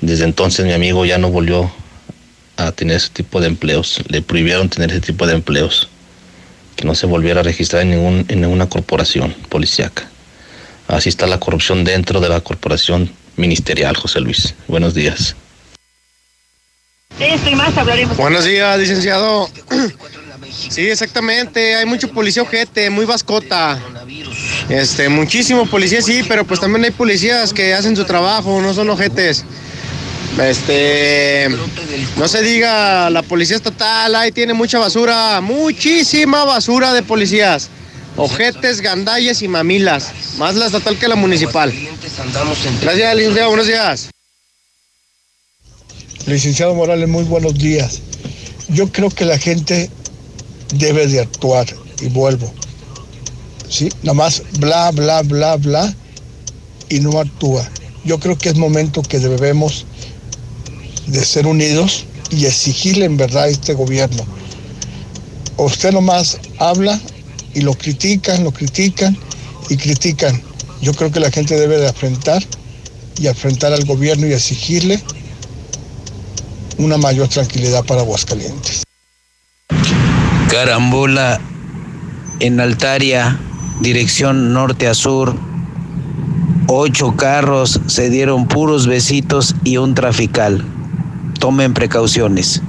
[0.00, 1.72] Desde entonces mi amigo ya no volvió
[2.56, 4.00] a tener ese tipo de empleos.
[4.08, 5.88] Le prohibieron tener ese tipo de empleos.
[6.76, 10.08] Que no se volviera a registrar en, ningún, en ninguna corporación policíaca.
[10.88, 14.54] Así está la corrupción dentro de la corporación ministerial, José Luis.
[14.68, 15.36] Buenos días.
[17.18, 18.16] Esto y más hablaremos.
[18.16, 19.48] Buenos días, licenciado.
[20.50, 21.76] Sí, exactamente.
[21.76, 23.80] Hay mucho policía ojete, muy vascota.
[24.68, 28.90] Este, muchísimo policía, sí, pero pues también hay policías que hacen su trabajo, no son
[28.90, 29.44] ojetes.
[30.42, 31.48] Este,
[32.16, 37.70] no se diga, la policía estatal ahí tiene mucha basura, muchísima basura de policías.
[38.16, 40.12] Ojetes, gandallas y mamilas.
[40.38, 41.72] Más la estatal que la municipal.
[42.82, 43.48] Gracias, licenciado.
[43.48, 44.10] Buenos días.
[46.26, 48.00] Licenciado Morales, muy buenos días.
[48.68, 49.90] Yo creo que la gente
[50.74, 51.66] debe de actuar
[52.00, 52.52] y vuelvo.
[53.68, 53.88] ¿Sí?
[54.02, 55.94] Nada más bla, bla, bla, bla
[56.88, 57.68] y no actúa.
[58.04, 59.86] Yo creo que es momento que debemos
[61.06, 64.24] de ser unidos y exigirle en verdad a este gobierno.
[65.56, 67.00] Usted nomás habla
[67.54, 69.16] y lo critican, lo critican
[69.68, 70.40] y critican.
[70.80, 72.42] Yo creo que la gente debe de afrontar
[73.18, 75.00] y afrontar al gobierno y exigirle
[76.78, 78.82] una mayor tranquilidad para Aguascalientes.
[80.50, 81.40] Carambola
[82.40, 83.38] en Altaria,
[83.80, 85.34] dirección norte a sur.
[86.66, 90.64] Ocho carros se dieron puros besitos y un trafical.
[91.44, 92.62] Tomen precauciones.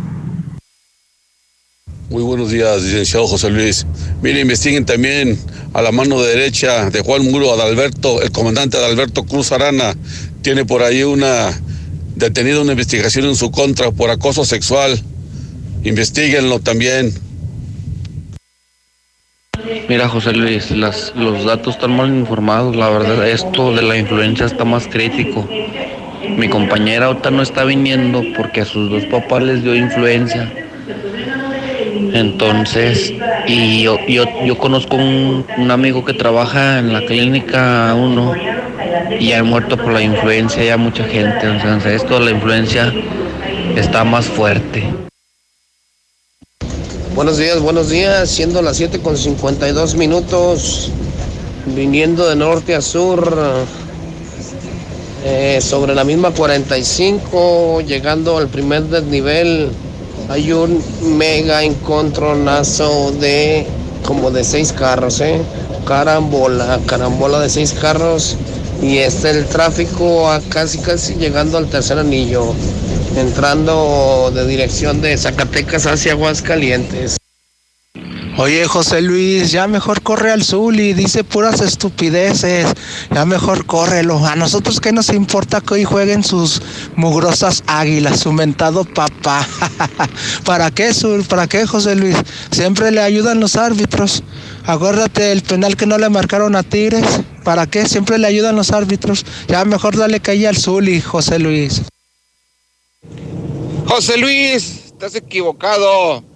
[2.09, 3.87] Muy buenos días, licenciado José Luis.
[4.21, 5.39] Mire, investiguen también
[5.73, 9.95] a la mano derecha de Juan Muro Adalberto, el comandante Adalberto Cruz Arana.
[10.41, 11.57] Tiene por ahí una
[12.17, 15.01] detenida una investigación en su contra por acoso sexual.
[15.85, 17.13] Investíguenlo también.
[19.87, 22.75] Mira, José Luis, las- los datos están mal informados.
[22.75, 25.47] La verdad, esto de la influencia está más crítico.
[26.29, 30.51] Mi compañera ahorita no está viniendo porque a sus dos papás les dio influencia.
[32.13, 33.13] Entonces,
[33.47, 38.33] y yo, yo, yo conozco un, amigo que trabaja en la clínica 1
[39.19, 41.45] y ha muerto por la influencia ya mucha gente.
[41.45, 42.93] Entonces, esto de la influencia
[43.75, 44.83] está más fuerte.
[47.15, 48.29] Buenos días, buenos días.
[48.29, 50.91] Siendo las 7 con 52 minutos,
[51.65, 53.65] viniendo de norte a sur,
[55.27, 59.71] eh, sobre la misma 45, llegando al primer desnivel,
[60.29, 60.83] hay un
[61.17, 63.65] mega encontronazo de
[64.05, 65.41] como de seis carros, ¿eh?
[65.87, 68.37] Carambola, carambola de seis carros.
[68.83, 72.53] Y está el tráfico a casi, casi llegando al tercer anillo,
[73.17, 77.17] entrando de dirección de Zacatecas hacia Aguascalientes.
[78.37, 82.67] Oye, José Luis, ya mejor corre al Zuli, dice puras estupideces.
[83.09, 84.25] Ya mejor córrelo.
[84.25, 86.61] A nosotros qué nos importa que hoy jueguen sus
[86.97, 89.47] mugrosas águilas, su mentado papá.
[90.43, 91.23] ¿Para qué, Zul?
[91.23, 92.17] ¿Para qué, José Luis?
[92.51, 94.21] Siempre le ayudan los árbitros.
[94.65, 97.05] Acuérdate el penal que no le marcaron a Tigres.
[97.45, 97.87] ¿Para qué?
[97.87, 99.25] Siempre le ayudan los árbitros.
[99.47, 101.83] Ya mejor dale calle al Zuli, José Luis.
[103.85, 106.34] José Luis, estás equivocado.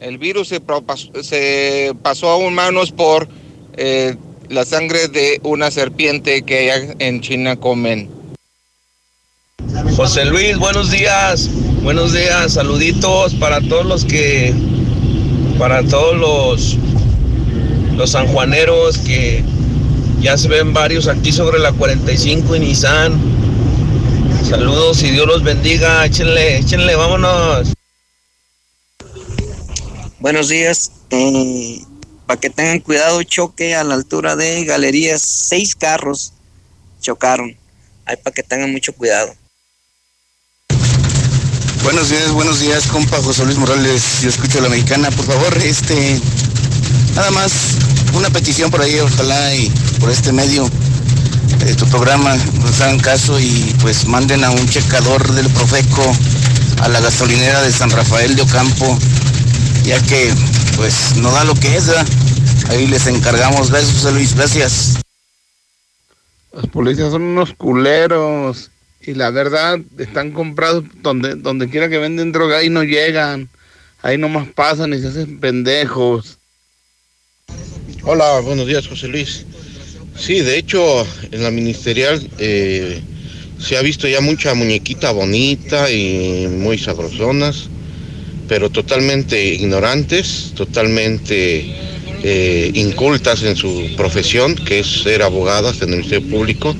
[0.00, 3.28] El virus se, pasó a humanos por
[3.76, 4.14] eh,
[4.48, 8.08] la sangre de una serpiente que allá en China comen.
[9.96, 11.50] José Luis, buenos días.
[11.82, 14.54] Buenos días, saluditos para todos los que,
[15.58, 16.76] para todos los,
[17.96, 19.42] los sanjuaneros que
[20.20, 23.18] ya se ven varios aquí sobre la 45 y Nissan.
[24.48, 26.06] Saludos y Dios los bendiga.
[26.06, 27.77] Échenle, échenle, vámonos.
[30.20, 30.90] Buenos días.
[31.10, 31.82] Eh,
[32.26, 35.22] para que tengan cuidado, choque a la altura de galerías.
[35.22, 36.32] Seis carros
[37.00, 37.56] chocaron.
[38.04, 39.34] Ahí para que tengan mucho cuidado.
[41.84, 44.20] Buenos días, buenos días, compa José Luis Morales.
[44.20, 45.10] Yo escucho a la mexicana.
[45.10, 46.20] Por favor, este,
[47.14, 47.76] nada más
[48.12, 49.70] una petición por ahí, ojalá y
[50.00, 50.68] por este medio
[51.58, 56.02] de tu programa nos hagan caso y pues manden a un checador del Profeco
[56.80, 58.98] a la gasolinera de San Rafael de Ocampo,
[59.88, 60.30] ya que
[60.76, 62.06] pues no da lo que es, ¿verdad?
[62.68, 63.70] Ahí les encargamos.
[63.70, 65.00] Besos, José Luis, gracias.
[66.52, 68.70] Los policías son unos culeros
[69.00, 73.48] y la verdad están comprados donde, donde quiera que venden droga y no llegan.
[74.02, 76.36] Ahí nomás pasan y se hacen pendejos.
[78.02, 79.46] Hola, buenos días, José Luis.
[80.18, 83.00] Sí, de hecho, en la ministerial eh,
[83.58, 87.70] se ha visto ya mucha muñequita bonita y muy sabrosonas,
[88.48, 91.70] pero totalmente ignorantes, totalmente
[92.22, 96.74] eh, incultas en su profesión, que es ser abogadas en el Ministerio Público.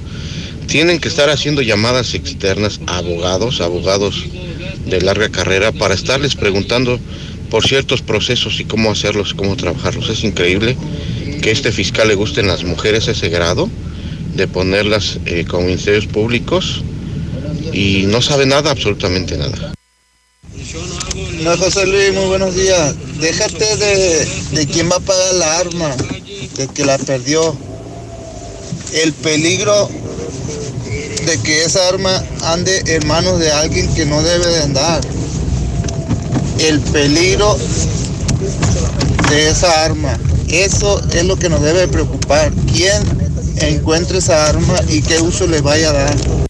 [0.67, 4.25] Tienen que estar haciendo llamadas externas a abogados, abogados
[4.87, 6.99] de larga carrera, para estarles preguntando
[7.51, 10.09] por ciertos procesos y cómo hacerlos, cómo trabajarlos.
[10.09, 10.77] Es increíble
[11.43, 13.71] que este fiscal le gusten las mujeres a ese grado
[14.35, 16.83] de ponerlas eh, como ministerios públicos
[17.73, 19.78] y no sabe nada, absolutamente nada.
[21.43, 22.95] No, José Luis, muy buenos días.
[23.21, 25.97] Déjate de, de quién va a pagar la arma,
[26.57, 27.57] de que la perdió.
[28.93, 29.89] El peligro
[31.27, 35.01] de que esa arma ande en manos de alguien que no debe de andar.
[36.59, 37.57] El peligro
[39.31, 40.19] de esa arma.
[40.49, 42.53] Eso es lo que nos debe preocupar.
[42.73, 43.03] ¿Quién
[43.61, 46.48] encuentre esa arma y qué uso le vaya a dar?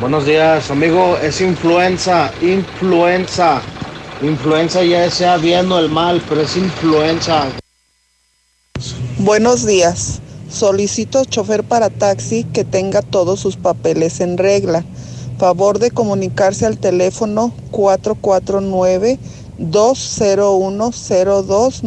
[0.00, 1.18] Buenos días, amigo.
[1.18, 3.60] Es influenza, influenza.
[4.22, 7.48] Influenza ya sea viendo el mal, pero es influenza.
[9.18, 10.20] Buenos días.
[10.50, 14.86] Solicito chofer para taxi que tenga todos sus papeles en regla.
[15.38, 19.18] Favor de comunicarse al teléfono 449
[19.58, 21.82] 20102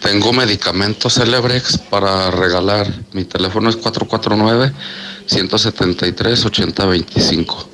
[0.00, 2.86] Tengo medicamentos Celebrex para regalar.
[3.12, 3.76] Mi teléfono es
[5.28, 7.66] 449-173-8025.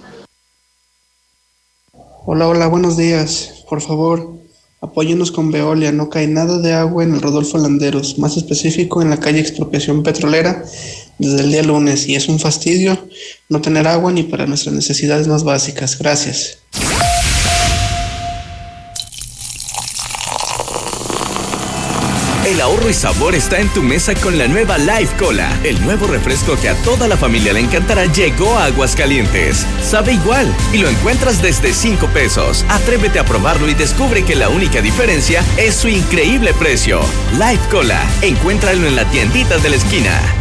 [2.26, 3.64] Hola, hola, buenos días.
[3.68, 4.38] Por favor,
[4.80, 5.90] apóyenos con Veolia.
[5.92, 10.02] No cae nada de agua en el Rodolfo Landeros, más específico en la calle Expropiación
[10.02, 10.64] Petrolera,
[11.18, 12.06] desde el día lunes.
[12.06, 13.08] Y es un fastidio
[13.48, 15.98] no tener agua ni para nuestras necesidades más básicas.
[15.98, 16.58] Gracias.
[22.50, 25.56] El ahorro y sabor está en tu mesa con la nueva Life Cola.
[25.62, 29.64] El nuevo refresco que a toda la familia le encantará llegó a Aguascalientes.
[29.80, 32.64] Sabe igual y lo encuentras desde 5 pesos.
[32.68, 37.02] Atrévete a probarlo y descubre que la única diferencia es su increíble precio.
[37.34, 38.02] Life Cola.
[38.20, 40.39] Encuéntralo en la tiendita de la esquina.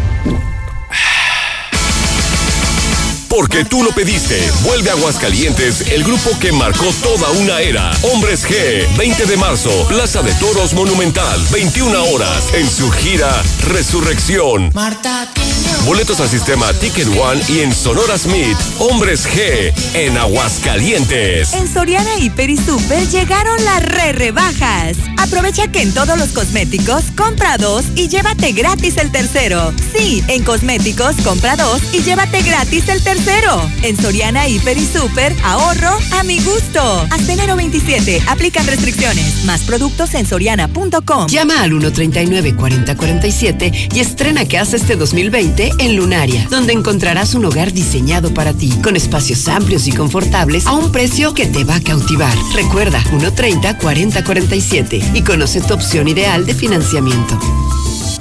[3.30, 4.40] Porque tú lo pediste.
[4.64, 7.92] Vuelve a Aguascalientes el grupo que marcó toda una era.
[8.12, 14.72] Hombres G, 20 de marzo, Plaza de Toros Monumental, 21 horas, en su gira Resurrección.
[15.86, 21.54] Boletos al sistema Ticket One y en Sonora Smith, Hombres G, en Aguascalientes.
[21.54, 24.98] En Soriana Hiper y Super llegaron las re rebajas.
[25.18, 29.74] Aprovecha que en todos los cosméticos compra dos y llévate gratis el tercero.
[29.96, 33.60] Sí, en cosméticos compra dos y llévate gratis el tercero.
[33.84, 37.08] En Soriana Hiper y Super, ahorro a mi gusto.
[37.10, 39.44] Hasta enero 27, aplican restricciones.
[39.46, 41.28] Más productos en soriana.com.
[41.28, 47.74] Llama al 139-4047 y estrena que hace este 2020 en Lunaria, donde encontrarás un hogar
[47.74, 51.82] diseñado para ti, con espacios amplios y confortables a un precio que te va a
[51.82, 52.36] cautivar.
[52.54, 57.40] Recuerda, 130-4047 y conoce tu opción ideal de financiamiento.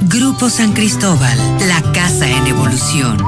[0.02, 3.18] Grupo San Cristóbal, la casa en evolución.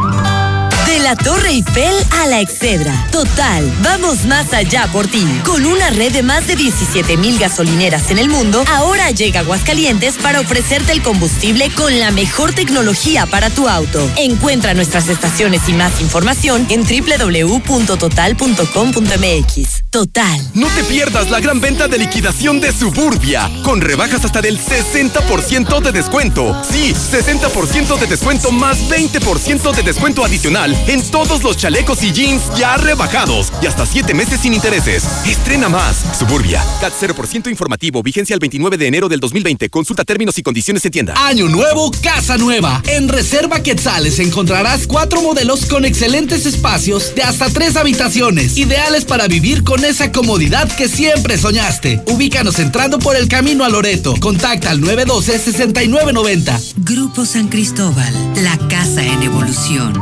[0.90, 3.06] De la Torre Eiffel a la Excedra.
[3.12, 5.24] Total, vamos más allá por ti.
[5.44, 10.18] Con una red de más de 17 mil gasolineras en el mundo, ahora llega Aguascalientes
[10.18, 14.10] para ofrecerte el combustible con la mejor tecnología para tu auto.
[14.16, 19.79] Encuentra nuestras estaciones y más información en www.total.com.mx.
[19.90, 20.40] Total.
[20.54, 25.80] No te pierdas la gran venta de liquidación de Suburbia, con rebajas hasta del 60%
[25.80, 26.56] de descuento.
[26.70, 32.40] Sí, 60% de descuento más 20% de descuento adicional en todos los chalecos y jeans
[32.56, 35.04] ya rebajados y hasta 7 meses sin intereses.
[35.26, 35.96] Estrena más.
[36.16, 36.64] Suburbia.
[36.80, 38.00] CAT 0% informativo.
[38.04, 39.70] Vigencia el 29 de enero del 2020.
[39.70, 41.14] Consulta términos y condiciones en tienda.
[41.16, 42.80] Año nuevo, casa nueva.
[42.86, 49.26] En Reserva Quetzales encontrarás cuatro modelos con excelentes espacios de hasta tres habitaciones, ideales para
[49.26, 52.02] vivir con esa comodidad que siempre soñaste.
[52.06, 54.14] Ubícanos entrando por el camino a Loreto.
[54.20, 56.74] Contacta al 912-6990.
[56.78, 59.92] Grupo San Cristóbal, la casa en evolución.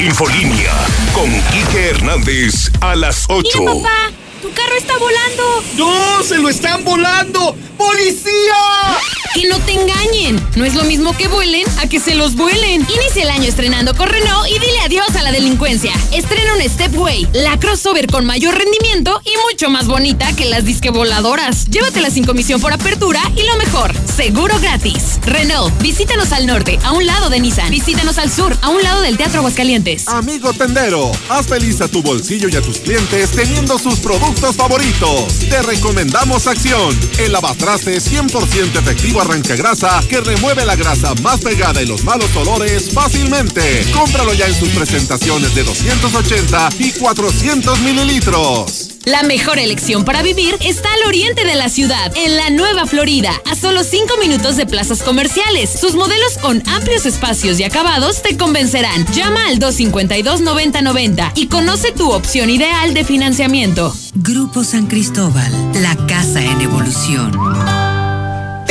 [0.00, 0.72] Infolínea
[1.12, 3.48] con Quique Hernández a las 8.
[3.60, 4.12] Mira, papá,
[4.42, 5.64] tu carro está volando.
[5.76, 6.22] ¡No!
[6.24, 7.56] ¡Se lo están volando!
[7.78, 8.98] ¡Policía!
[9.34, 10.44] Que no te engañen.
[10.56, 12.86] No es lo mismo que vuelen a que se los vuelen.
[12.94, 15.92] Inicia el año estrenando con Renault y dile adiós a la delincuencia.
[16.12, 20.90] Estrena un Stepway, la crossover con mayor rendimiento y mucho más bonita que las disque
[20.90, 21.66] voladoras.
[21.66, 25.18] Llévatela sin comisión por apertura y lo mejor, seguro gratis.
[25.24, 27.70] Renault, visítanos al norte, a un lado de Nissan.
[27.70, 30.08] Visítanos al sur, a un lado del Teatro Aguascalientes.
[30.08, 35.38] Amigo tendero, haz feliz a tu bolsillo y a tus clientes teniendo sus productos favoritos.
[35.38, 41.82] Te recomendamos Acción, el lavatraste 100% efectivo arranca grasa que remueve la grasa más pegada
[41.82, 43.86] y los malos olores fácilmente.
[43.92, 48.91] Cómpralo ya en sus presentaciones de 280 y 400 mililitros.
[49.04, 53.32] La mejor elección para vivir está al oriente de la ciudad, en la Nueva Florida,
[53.50, 55.70] a solo 5 minutos de plazas comerciales.
[55.70, 59.04] Sus modelos con amplios espacios y acabados te convencerán.
[59.12, 63.92] Llama al 252-9090 y conoce tu opción ideal de financiamiento.
[64.14, 65.52] Grupo San Cristóbal,
[65.82, 67.91] la casa en evolución.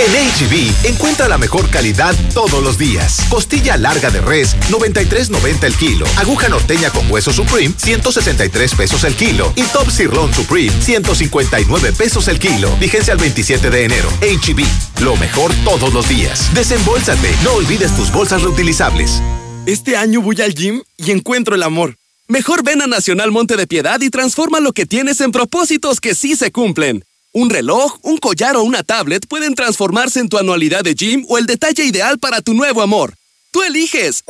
[0.02, 3.19] En HB, encuentra la mejor calidad todos los días.
[3.30, 6.07] Costilla larga de res, 93.90 el kilo.
[6.18, 9.53] Aguja norteña con hueso Supreme, 163 pesos el kilo.
[9.56, 12.76] Y Top Sirloin Supreme, 159 pesos el kilo.
[12.78, 14.10] Vigencia al 27 de enero.
[14.22, 16.52] HB, lo mejor todos los días.
[16.56, 19.22] Desembolsate, no olvides tus bolsas reutilizables.
[19.68, 21.95] Este año voy al gym y encuentro el amor.
[22.28, 26.15] Mejor ven a Nacional Monte de Piedad y transforma lo que tienes en propósitos que
[26.15, 27.06] sí se cumplen.
[27.33, 31.37] Un reloj, un collar o una tablet pueden transformarse en tu anualidad de gym o
[31.37, 33.13] el detalle ideal para tu nuevo amor.
[33.51, 34.25] Tú eliges.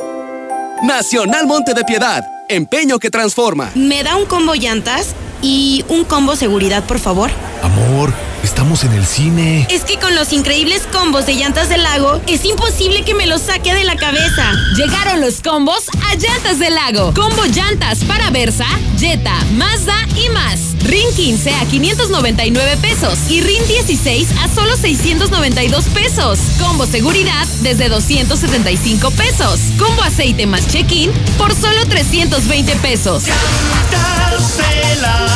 [0.84, 2.24] Nacional Monte de Piedad.
[2.48, 3.72] Empeño que transforma.
[3.74, 7.30] ¿Me da un combo llantas y un combo seguridad, por favor?
[7.62, 8.12] Amor,
[8.42, 9.66] estamos en el cine.
[9.70, 13.42] Es que con los increíbles combos de llantas del lago, es imposible que me los
[13.42, 14.52] saque de la cabeza.
[14.76, 17.12] Llegaron los combos a Llantas del Lago.
[17.14, 18.66] Combo llantas para Versa,
[18.98, 20.60] Jetta, Mazda y más.
[20.84, 26.38] RIN 15 a 599 pesos y RIN 16 a solo 692 pesos.
[26.58, 29.60] Combo seguridad desde 275 pesos.
[29.78, 33.24] Combo aceite más check-in por solo 320 pesos.
[33.26, 35.31] Llantas del Lago,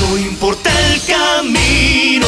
[0.00, 2.26] no importa el camino.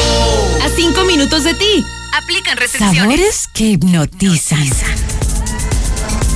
[0.63, 1.85] A 5 minutos de ti.
[2.13, 2.97] Aplican restricciones.
[2.97, 4.69] Sabores que hipnotizan.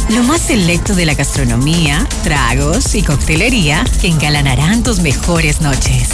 [0.10, 6.10] Lo más selecto de la gastronomía, tragos y coctelería que engalanarán tus mejores noches.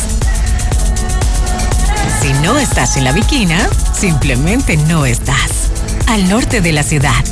[2.22, 5.70] Si no estás en la Viquina, simplemente no estás.
[6.08, 7.24] Al norte de la ciudad.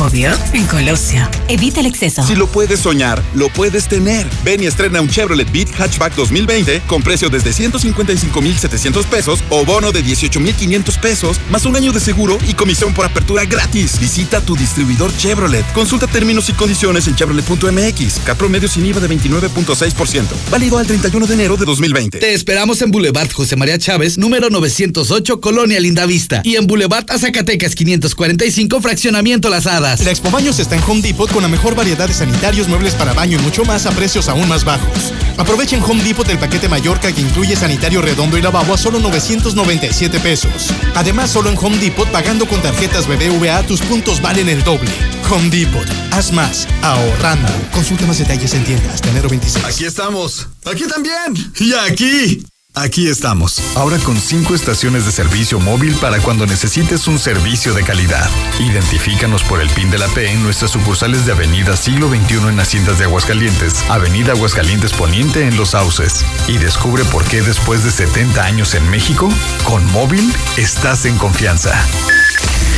[0.00, 1.28] Obvio, en Colosio.
[1.48, 2.26] Evita el exceso.
[2.26, 4.26] Si lo puedes soñar, lo puedes tener.
[4.42, 9.92] Ven y estrena un Chevrolet Beat Hatchback 2020 con precio desde 155,700 pesos o bono
[9.92, 14.00] de 18,500 pesos, más un año de seguro y comisión por apertura gratis.
[14.00, 15.70] Visita tu distribuidor Chevrolet.
[15.74, 18.20] Consulta términos y condiciones en chevrolet.mx.
[18.24, 20.24] Cat promedio sin IVA de 29.6%.
[20.50, 22.20] Válido al 31 de enero de 2020.
[22.20, 26.40] Te esperamos en Boulevard José María Chávez, número 908, Colonia Lindavista.
[26.42, 29.66] Y en Boulevard a Zacatecas 545, Fraccionamiento Las
[29.98, 33.12] La Expo Baños está en Home Depot con la mejor variedad de sanitarios, muebles para
[33.12, 35.12] baño y mucho más a precios aún más bajos.
[35.36, 40.20] Aprovechen Home Depot el paquete Mallorca que incluye sanitario redondo y lavabo a solo 997
[40.20, 40.68] pesos.
[40.94, 44.90] Además, solo en Home Depot pagando con tarjetas BBVA tus puntos valen el doble.
[45.28, 47.52] Home Depot, haz más, ahorrando.
[47.72, 49.64] Consulta más detalles en tiendas hasta enero 26.
[49.64, 50.46] Aquí estamos.
[50.66, 51.52] Aquí también.
[51.58, 52.44] Y aquí.
[52.76, 57.82] Aquí estamos, ahora con cinco estaciones de servicio móvil para cuando necesites un servicio de
[57.82, 58.30] calidad.
[58.60, 62.60] Identifícanos por el PIN de la P en nuestras sucursales de Avenida Siglo XXI en
[62.60, 66.24] Haciendas de Aguascalientes, Avenida Aguascalientes Poniente en Los Sauces.
[66.46, 69.28] Y descubre por qué después de 70 años en México,
[69.64, 71.74] con móvil estás en confianza.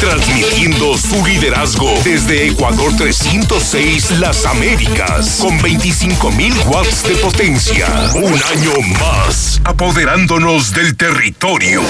[0.00, 7.86] Transmitiendo su liderazgo desde Ecuador 306 Las Américas con 25.000 watts de potencia.
[8.14, 11.80] Un año más, apoderándonos del territorio.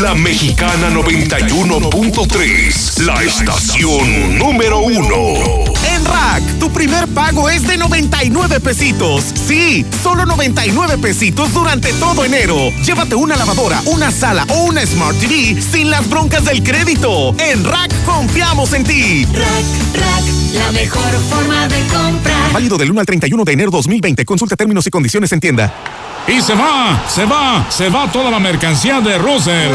[0.00, 5.66] La Mexicana 91.3, la estación número uno.
[5.88, 9.22] En Rack, tu primer pago es de 99 pesitos.
[9.46, 12.72] Sí, solo 99 pesitos durante todo enero.
[12.84, 17.35] Llévate una lavadora, una sala o una Smart TV sin las broncas del crédito.
[17.38, 19.26] En Rack confiamos en ti.
[19.26, 22.52] Rack, Rack, la mejor forma de comprar.
[22.52, 24.24] Válido del 1 al 31 de enero 2020.
[24.24, 25.72] Consulta términos y condiciones en tienda.
[26.26, 29.72] Y se va, se va, se va toda la mercancía de Russell.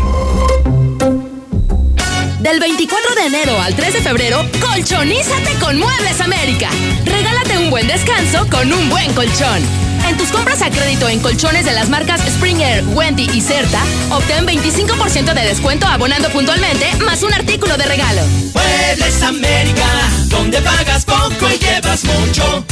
[2.41, 6.69] Del 24 de enero al 3 de febrero, colchonízate con Muebles América.
[7.07, 9.63] Regálate un buen descanso con un buen colchón.
[10.09, 14.47] En tus compras a crédito en colchones de las marcas Springer, Wendy y Certa, obtén
[14.47, 18.23] 25% de descuento abonando puntualmente más un artículo de regalo.
[18.53, 19.87] Muebles América,
[20.27, 22.65] donde pagas poco y llevas mucho.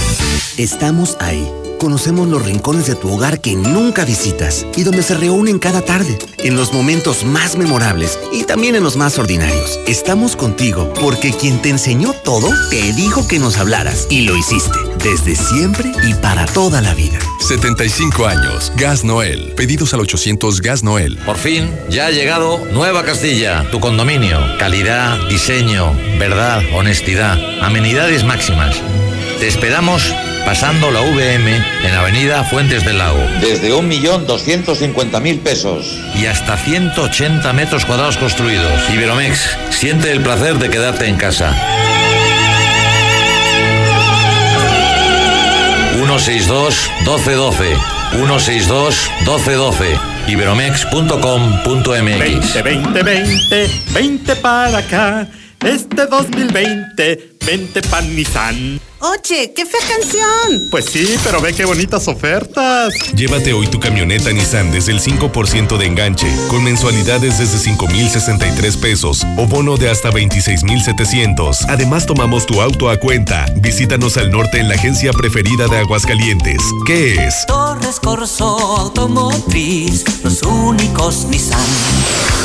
[0.57, 1.62] Estamos ahí.
[1.83, 6.17] Conocemos los rincones de tu hogar que nunca visitas y donde se reúnen cada tarde,
[6.39, 9.81] en los momentos más memorables y también en los más ordinarios.
[9.89, 14.79] Estamos contigo porque quien te enseñó todo te dijo que nos hablaras y lo hiciste,
[15.03, 17.19] desde siempre y para toda la vida.
[17.41, 18.73] 75 años.
[18.77, 19.53] Gas Noel.
[19.57, 21.19] Pedidos al 800 Gas Noel.
[21.27, 24.39] Por fin, ya ha llegado Nueva Castilla, tu condominio.
[24.61, 28.77] Calidad, diseño, verdad, honestidad, amenidades máximas.
[29.41, 30.15] Te esperamos
[30.45, 33.21] pasando la VM en Avenida Fuentes del Lago.
[33.41, 35.99] Desde 1.250.000 pesos.
[36.15, 38.89] Y hasta 180 metros cuadrados construidos.
[38.91, 41.55] Iberomex, siente el placer de quedarte en casa.
[45.95, 47.77] 162 1212
[48.13, 49.99] 162 1212
[50.29, 55.27] iberomex.com.mx 20, 20, 20, 20 para acá.
[55.65, 58.81] Este 2020, 20 pan Nissan.
[59.05, 60.69] Oye, qué fea canción.
[60.71, 62.95] Pues sí, pero ve qué bonitas ofertas.
[63.17, 69.27] Llévate hoy tu camioneta Nissan desde el 5% de enganche, con mensualidades desde 5,063 pesos
[69.37, 71.63] o bono de hasta 26,700.
[71.63, 73.47] Además, tomamos tu auto a cuenta.
[73.57, 76.63] Visítanos al norte en la agencia preferida de Aguascalientes.
[76.87, 77.45] ¿Qué es?
[77.49, 81.59] Torres Corso Automotriz, los únicos Nissan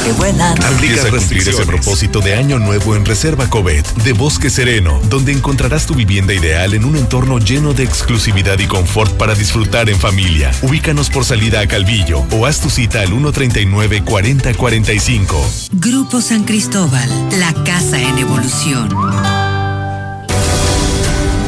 [0.04, 0.58] que vuelan.
[0.72, 5.34] Empieza a cumplir ese propósito de año nuevo en Reserva Covet de Bosque Sereno, donde
[5.34, 10.00] encontrarás tu vivienda ideal en un entorno lleno de exclusividad y confort para disfrutar en
[10.00, 10.52] familia.
[10.62, 15.50] Ubícanos por salida a Calvillo o haz tu cita al 139 4045.
[15.74, 17.10] Grupo San Cristóbal,
[17.40, 19.57] la casa en evolución.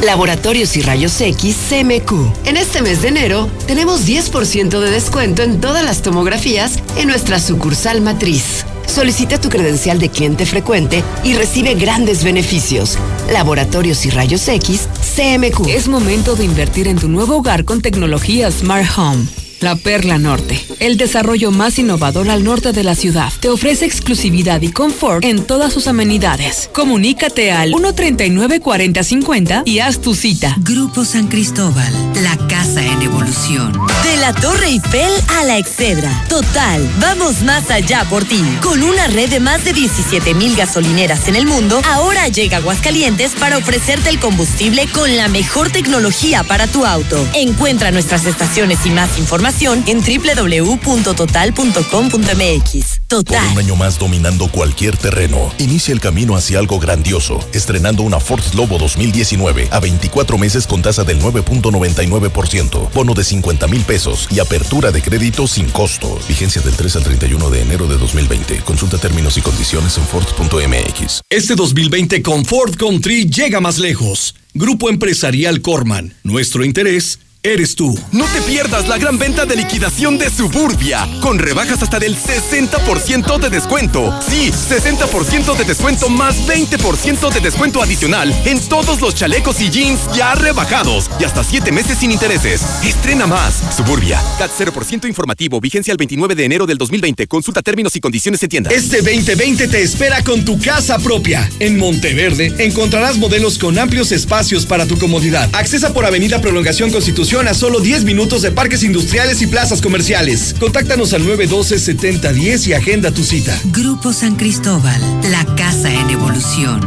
[0.02, 2.46] Laboratorios y Rayos X CMQ.
[2.46, 7.38] En este mes de enero tenemos 10% de descuento en todas las tomografías en nuestra
[7.38, 8.64] sucursal matriz.
[8.86, 12.98] Solicita tu credencial de cliente frecuente y recibe grandes beneficios.
[13.30, 15.68] Laboratorios y Rayos X CMQ.
[15.68, 19.49] Es momento de invertir en tu nuevo hogar con tecnología Smart Home.
[19.60, 24.62] La Perla Norte, el desarrollo más innovador al norte de la ciudad, te ofrece exclusividad
[24.62, 26.70] y confort en todas sus amenidades.
[26.72, 30.56] Comunícate al 139-4050 y haz tu cita.
[30.60, 31.92] Grupo San Cristóbal,
[32.22, 33.78] la casa en evolución.
[34.02, 36.10] De la Torre Eiffel a la Excedra.
[36.30, 38.42] Total, vamos más allá por ti.
[38.62, 43.32] Con una red de más de 17 mil gasolineras en el mundo, ahora llega Aguascalientes
[43.32, 47.28] para ofrecerte el combustible con la mejor tecnología para tu auto.
[47.34, 53.00] Encuentra nuestras estaciones y más información en www.total.com.mx.
[53.08, 53.44] Total.
[53.44, 55.52] Por un año más dominando cualquier terreno.
[55.58, 60.82] Inicia el camino hacia algo grandioso, estrenando una Ford Lobo 2019 a 24 meses con
[60.82, 66.16] tasa del 9.99%, bono de 50 mil pesos y apertura de crédito sin costo.
[66.28, 68.60] Vigencia del 3 al 31 de enero de 2020.
[68.60, 71.22] Consulta términos y condiciones en Ford.mx.
[71.28, 74.36] Este 2020 con Ford Country llega más lejos.
[74.54, 76.14] Grupo Empresarial Corman.
[76.22, 77.98] Nuestro interés eres tú.
[78.12, 83.38] No te pierdas la gran venta de liquidación de Suburbia, con rebajas hasta del 60%
[83.38, 84.14] de descuento.
[84.28, 90.00] Sí, 60% de descuento más 20% de descuento adicional en todos los chalecos y jeans
[90.14, 92.62] ya rebajados y hasta 7 meses sin intereses.
[92.84, 93.62] Estrena más.
[93.76, 97.26] Suburbia, CAT 0% informativo, vigencia el 29 de enero del 2020.
[97.26, 98.70] Consulta términos y condiciones en tienda.
[98.70, 101.48] Este 2020 te espera con tu casa propia.
[101.58, 105.48] En Monteverde encontrarás modelos con amplios espacios para tu comodidad.
[105.52, 106.90] Accesa por Avenida Prolongación
[107.30, 110.52] A solo 10 minutos de parques industriales y plazas comerciales.
[110.58, 113.56] Contáctanos al 912-7010 y agenda tu cita.
[113.66, 115.00] Grupo San Cristóbal,
[115.30, 116.80] la casa en evolución.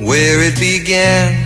[0.00, 1.45] Where it began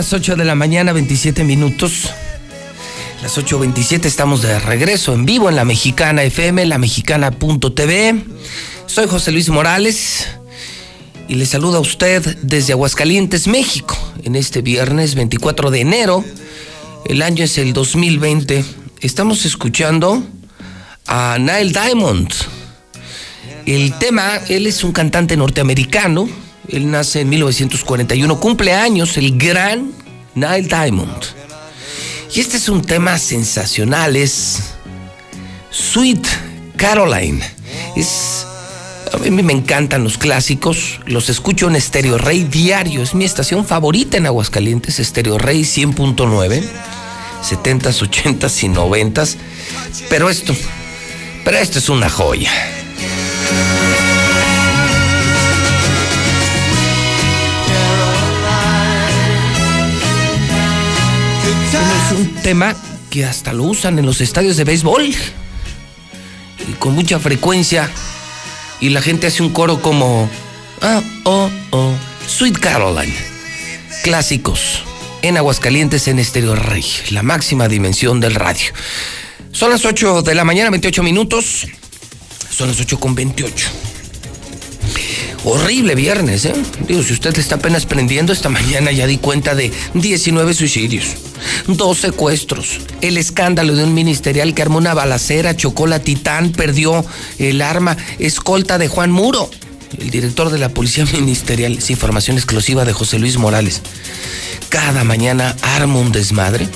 [0.00, 2.08] Las 8 de la mañana, 27 minutos.
[3.20, 8.24] Las 8.27 estamos de regreso en vivo en la Mexicana FM, la mexicana.tv.
[8.86, 10.26] Soy José Luis Morales
[11.28, 13.94] y le saludo a usted desde Aguascalientes, México,
[14.24, 16.24] en este viernes 24 de enero.
[17.04, 18.64] El año es el 2020.
[19.02, 20.22] Estamos escuchando
[21.08, 22.32] a Nile Diamond.
[23.66, 26.26] El tema, él es un cantante norteamericano.
[26.72, 29.92] Él nace en 1941, cumple años el gran
[30.34, 31.24] Nile Diamond.
[32.34, 34.60] Y este es un tema sensacional, es
[35.70, 36.26] Sweet
[36.76, 37.40] Caroline.
[37.96, 38.46] Es
[39.12, 43.66] a mí me encantan los clásicos, los escucho en Stereo Rey diario, es mi estación
[43.66, 46.62] favorita en Aguascalientes, Stereo Rey 100.9,
[47.42, 49.36] 70s, 80s y 90s.
[50.08, 50.54] Pero esto,
[51.44, 52.52] pero esto es una joya.
[62.12, 62.76] Un tema
[63.10, 65.04] que hasta lo usan en los estadios de béisbol
[66.68, 67.90] y con mucha frecuencia
[68.80, 70.28] y la gente hace un coro como
[70.80, 71.94] ah, oh, oh,
[72.26, 73.14] Sweet Caroline.
[74.02, 74.82] Clásicos
[75.22, 78.72] en Aguascalientes en Estéreo Rey, la máxima dimensión del radio.
[79.52, 81.66] Son las 8 de la mañana, 28 minutos.
[82.50, 83.89] Son las 8 con 28.
[85.42, 86.52] Horrible viernes, ¿eh?
[86.86, 91.06] Digo, si usted está apenas prendiendo, esta mañana ya di cuenta de 19 suicidios,
[91.66, 97.04] dos secuestros, el escándalo de un ministerial que armó una balacera, chocó la Titán, perdió
[97.38, 99.50] el arma, escolta de Juan Muro,
[99.98, 103.80] el director de la Policía Ministerial, es información exclusiva de José Luis Morales.
[104.68, 106.68] Cada mañana armo un desmadre,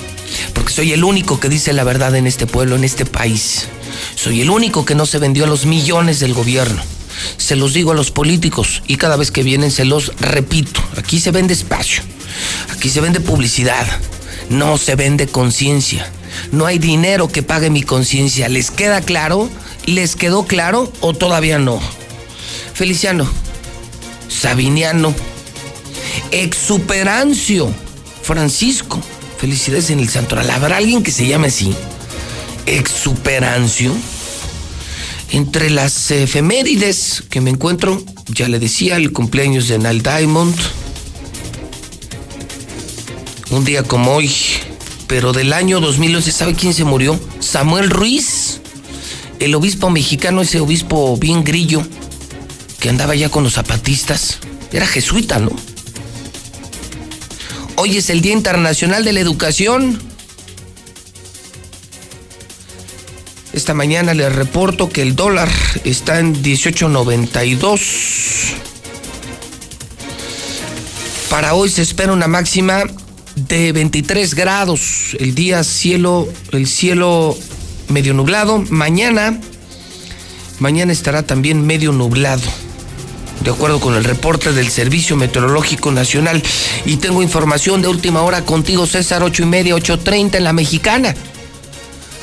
[0.53, 3.67] porque soy el único que dice la verdad en este pueblo, en este país.
[4.15, 6.81] Soy el único que no se vendió a los millones del gobierno
[7.37, 10.81] se los digo a los políticos y cada vez que vienen se los repito.
[10.97, 12.03] Aquí se vende espacio,
[12.71, 13.85] aquí se vende publicidad,
[14.49, 16.09] no se vende conciencia.
[16.51, 18.49] No hay dinero que pague mi conciencia.
[18.49, 19.49] ¿Les queda claro?
[19.85, 21.79] ¿Les quedó claro o todavía no?
[22.73, 23.29] Feliciano,
[24.27, 25.15] Sabiniano,
[26.31, 27.71] Exuperancio,
[28.21, 29.01] Francisco,
[29.37, 30.49] felicidades en el santoral.
[30.49, 31.73] ¿Habrá alguien que se llame así?
[32.65, 33.93] Exuperancio
[35.31, 40.55] entre las efemérides que me encuentro, ya le decía, el cumpleaños de Nal Diamond.
[43.51, 44.31] Un día como hoy,
[45.07, 47.19] pero del año 2011, ¿sabe quién se murió?
[47.39, 48.59] Samuel Ruiz,
[49.39, 51.83] el obispo mexicano, ese obispo bien grillo,
[52.79, 54.39] que andaba ya con los zapatistas.
[54.71, 55.51] Era jesuita, ¿no?
[57.77, 60.01] Hoy es el Día Internacional de la Educación.
[63.55, 65.49] Esta mañana les reporto que el dólar
[65.85, 67.79] está en 18.92.
[71.29, 72.83] Para hoy se espera una máxima
[73.35, 75.15] de 23 grados.
[75.21, 77.37] El día cielo, el cielo
[77.87, 78.61] medio nublado.
[78.69, 79.39] Mañana,
[80.59, 82.43] mañana estará también medio nublado.
[83.41, 86.43] De acuerdo con el reporte del Servicio Meteorológico Nacional.
[86.85, 91.15] Y tengo información de última hora contigo, César, ocho y media, 8.30 en la mexicana.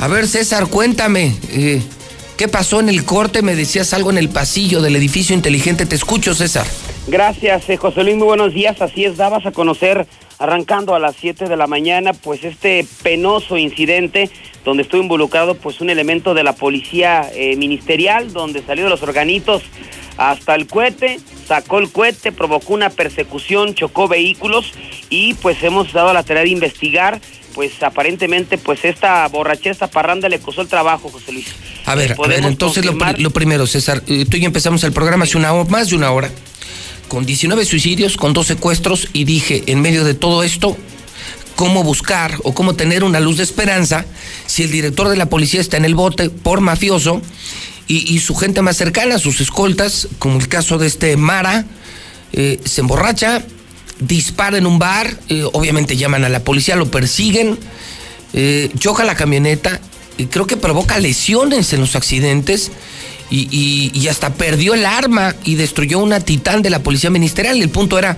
[0.03, 1.37] A ver, César, cuéntame.
[1.53, 1.81] eh,
[2.37, 3.41] ¿Qué pasó en el corte?
[3.41, 5.87] Me decías algo en el pasillo del edificio inteligente.
[5.87, 6.67] Te escucho, César.
[7.07, 8.83] Gracias, eh, José Luis, muy buenos días.
[8.83, 10.09] Así es, dabas a conocer,
[10.41, 14.29] arrancando a las 7 de la mañana, pues este penoso incidente
[14.65, 19.05] donde estuvo involucrado pues un elemento de la policía eh, ministerial, donde salió de los
[19.05, 19.63] organitos
[20.17, 24.73] hasta el cohete, sacó el cohete, provocó una persecución, chocó vehículos
[25.11, 27.21] y pues hemos dado la tarea de investigar
[27.55, 31.47] pues aparentemente pues esta borrachera, esta parranda le costó el trabajo, José Luis.
[31.87, 35.25] A ver, a ver, entonces lo, primero, César, eh, tú y yo empezamos el programa
[35.25, 36.31] hace una hora, más de una hora,
[37.09, 40.77] con 19 suicidios, con dos secuestros, y dije, en medio de todo esto,
[41.57, 44.07] cómo buscar o cómo tener una luz de esperanza
[44.47, 47.21] si el director de la policía está en el bote por mafioso
[47.87, 51.67] y, y su gente más cercana, sus escoltas, como el caso de este Mara,
[52.33, 53.43] eh, se emborracha,
[54.07, 57.59] dispara en un bar, eh, obviamente llaman a la policía, lo persiguen,
[58.33, 59.81] eh, choca la camioneta,
[60.19, 62.71] y creo que provoca lesiones en los accidentes
[63.31, 67.61] y, y- y hasta perdió el arma y destruyó una titán de la policía ministerial.
[67.61, 68.17] El punto era,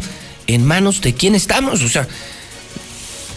[0.48, 1.82] ¿en manos de quién estamos?
[1.82, 2.08] O sea,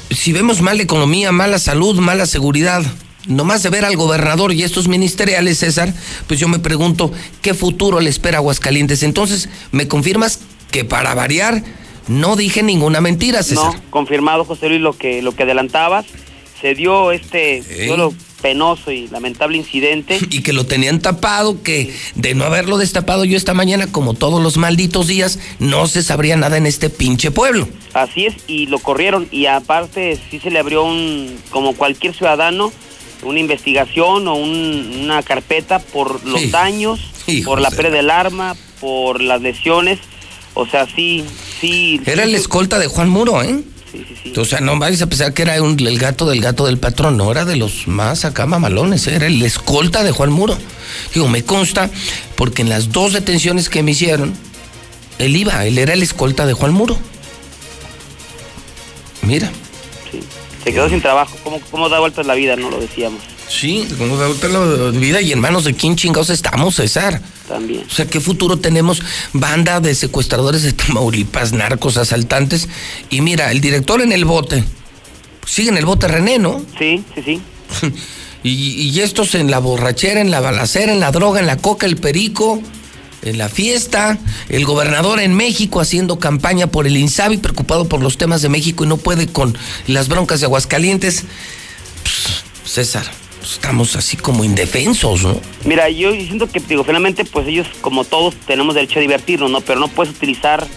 [0.10, 2.84] si vemos mala economía, mala salud, mala seguridad,
[3.28, 5.94] nomás de ver al gobernador y estos ministeriales, César,
[6.28, 7.12] pues yo me pregunto,
[7.42, 9.04] ¿qué futuro le espera a Aguascalientes?
[9.04, 10.40] Entonces, ¿me confirmas
[10.72, 11.64] que para variar
[12.08, 13.74] no dije ninguna mentira, César?
[13.76, 16.06] No, confirmado, José Luis, lo que, lo que adelantabas.
[16.62, 20.18] Se dio este solo penoso y lamentable incidente.
[20.30, 24.42] y que lo tenían tapado, que de no haberlo destapado yo esta mañana, como todos
[24.42, 27.68] los malditos días, no se sabría nada en este pinche pueblo.
[27.94, 29.28] Así es, y lo corrieron.
[29.32, 32.72] Y aparte, sí se le abrió un, como cualquier ciudadano,
[33.24, 36.50] una investigación o un- una carpeta por los Sí.
[36.52, 37.00] daños,
[37.46, 40.00] por la pérdida del arma, por las lesiones.
[40.54, 41.24] O sea, sí,
[41.62, 42.02] sí.
[42.06, 43.62] Era el escolta de Juan Muro, ¿eh?
[43.92, 44.40] Sí, sí, sí.
[44.40, 47.16] O sea, no vais a pensar que era un- el gato del gato del patrón,
[47.18, 49.16] no era de los más acá mamalones, ¿eh?
[49.16, 50.58] era el escolta de Juan Muro.
[51.14, 51.90] Digo, me consta,
[52.36, 54.34] porque en las dos detenciones que me hicieron,
[55.20, 56.98] él iba, él era el escolta de Juan Muro.
[59.22, 59.50] Mira.
[60.64, 61.36] Se quedó sin trabajo.
[61.44, 62.56] ¿Cómo, cómo da vueltas la vida?
[62.56, 63.22] No lo decíamos.
[63.50, 67.22] Sí, como de vuelta la vida y en manos de quién chingados estamos, César.
[67.48, 67.86] También.
[67.90, 69.02] O sea, ¿qué futuro tenemos?
[69.34, 72.68] Banda de secuestradores de Tamaulipas, narcos, asaltantes.
[73.10, 74.64] Y mira, el director en el bote.
[75.46, 76.62] Sigue en el bote René, ¿no?
[76.78, 77.42] Sí, sí, sí.
[78.44, 81.86] y, y estos en la borrachera, en la balacera, en la droga, en la coca,
[81.86, 82.62] el perico,
[83.22, 84.18] en la fiesta.
[84.50, 88.84] El gobernador en México haciendo campaña por el Insabi, preocupado por los temas de México
[88.84, 89.58] y no puede con
[89.88, 91.24] las broncas de Aguascalientes.
[92.04, 93.10] Pues, César,
[93.54, 95.40] estamos así como indefensos, ¿no?
[95.66, 99.62] Mira, yo siento que, digo, finalmente, pues ellos, como todos, tenemos derecho a divertirnos, ¿no?
[99.62, 100.68] Pero no puedes utilizar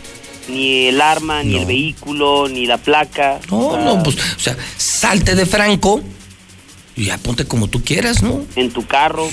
[0.48, 3.40] ni el arma, ni el vehículo, ni la placa.
[3.50, 6.00] No, no, pues, o sea, salte de Franco
[6.96, 8.44] y ya ponte como tú quieras, ¿no?
[8.56, 9.28] En tu carro.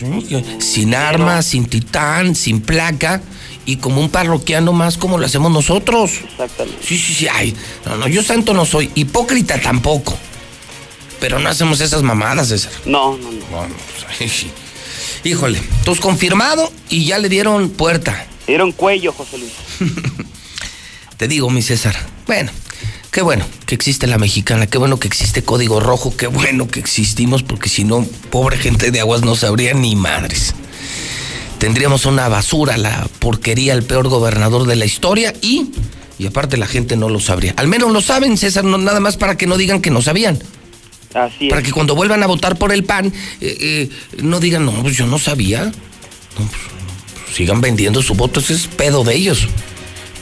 [0.59, 3.21] Sin armas, sin titán, sin placa
[3.65, 6.11] y como un parroquiano más como lo hacemos nosotros.
[6.23, 6.79] Exactamente.
[6.81, 7.53] Sí, sí, sí, ay,
[7.85, 10.17] no, no, yo santo no soy, hipócrita tampoco.
[11.19, 12.71] Pero no hacemos esas mamadas, César.
[12.85, 13.39] No, no, no.
[13.51, 13.75] No, no,
[14.17, 14.45] pues.
[15.23, 18.27] Híjole, entonces confirmado y ya le dieron puerta.
[18.45, 19.53] Le dieron cuello, José Luis.
[21.17, 21.95] Te digo, mi César.
[22.27, 22.51] Bueno,
[23.11, 26.79] qué bueno que existe la mexicana, qué bueno que existe Código Rojo, qué bueno que
[26.79, 30.53] existimos, porque si no, pobre gente de aguas no sabría ni madres.
[31.57, 35.71] Tendríamos una basura, la porquería, el peor gobernador de la historia y,
[36.19, 37.53] y aparte la gente no lo sabría.
[37.57, 40.37] Al menos lo saben, César, no, nada más para que no digan que no sabían.
[41.17, 43.07] Así Para que cuando vuelvan a votar por el PAN,
[43.41, 43.89] eh, eh,
[44.21, 45.65] no digan, no, pues yo no sabía.
[45.65, 45.71] No,
[46.35, 49.47] pues, sigan vendiendo su voto, ese es pedo de ellos.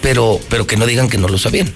[0.02, 1.72] Pero, pero que no digan que no lo sabían.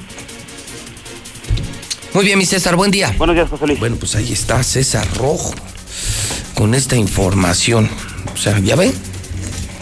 [2.14, 3.14] Muy bien, mi César, buen día.
[3.18, 3.80] Buenos días, José Luis.
[3.80, 5.54] Bueno, pues ahí está César Rojo
[6.56, 7.90] con esta información.
[8.34, 8.92] O sea, ¿ya ve?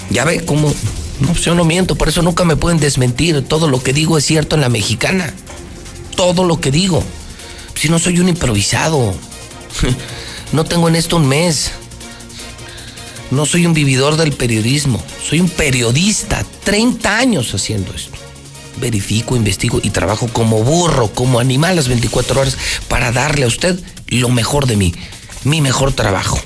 [0.10, 0.74] ¿Ya ve cómo?
[1.20, 3.44] No, pues yo no miento, por eso nunca me pueden desmentir.
[3.48, 5.34] Todo lo que digo es cierto en la mexicana.
[6.16, 7.04] Todo lo que digo.
[7.76, 9.16] Si no soy un improvisado.
[10.54, 11.72] No tengo en esto un mes.
[13.32, 15.04] No soy un vividor del periodismo.
[15.28, 16.46] Soy un periodista.
[16.64, 18.18] 30 años haciendo esto.
[18.78, 23.78] Verifico, investigo y trabajo como burro, como animal las 24 horas para darle a usted
[24.08, 24.94] lo mejor de mí.
[25.44, 26.40] Mi mejor trabajo.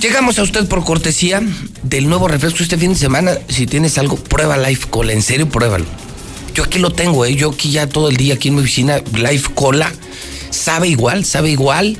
[0.00, 1.42] Llegamos a usted por cortesía
[1.82, 3.32] del nuevo refresco este fin de semana.
[3.48, 5.12] Si tienes algo, prueba Life Cola.
[5.12, 5.84] En serio, pruébalo.
[6.54, 7.34] Yo aquí lo tengo, ¿eh?
[7.34, 9.92] Yo aquí ya todo el día, aquí en mi oficina, Life Cola.
[10.50, 11.96] Sabe igual, sabe igual.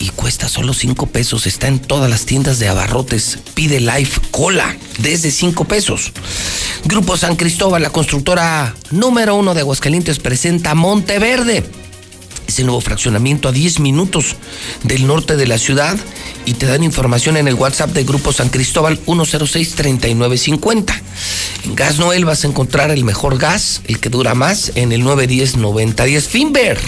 [0.00, 1.46] Y cuesta solo 5 pesos.
[1.46, 3.38] Está en todas las tiendas de abarrotes.
[3.54, 6.12] Pide Life Cola desde 5 pesos.
[6.84, 11.64] Grupo San Cristóbal, la constructora número uno de Aguascalientes, presenta Monteverde.
[12.46, 14.36] Es el nuevo fraccionamiento a 10 minutos
[14.84, 15.98] del norte de la ciudad
[16.46, 20.94] y te dan información en el WhatsApp de Grupo San Cristóbal 106-3950.
[21.64, 25.02] En Gas Noel vas a encontrar el mejor gas, el que dura más, en el
[25.02, 26.78] 910-9010 Finver.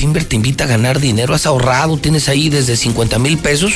[0.00, 3.74] Finver te invita a ganar dinero, has ahorrado, tienes ahí desde 50 mil pesos,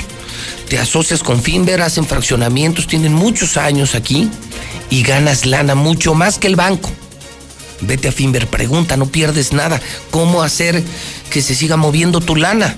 [0.70, 4.30] te asocias con Finver, hacen fraccionamientos, tienen muchos años aquí
[4.88, 6.90] y ganas lana mucho más que el banco.
[7.82, 9.82] Vete a Finver, pregunta, no pierdes nada.
[10.10, 10.82] ¿Cómo hacer
[11.28, 12.74] que se siga moviendo tu lana?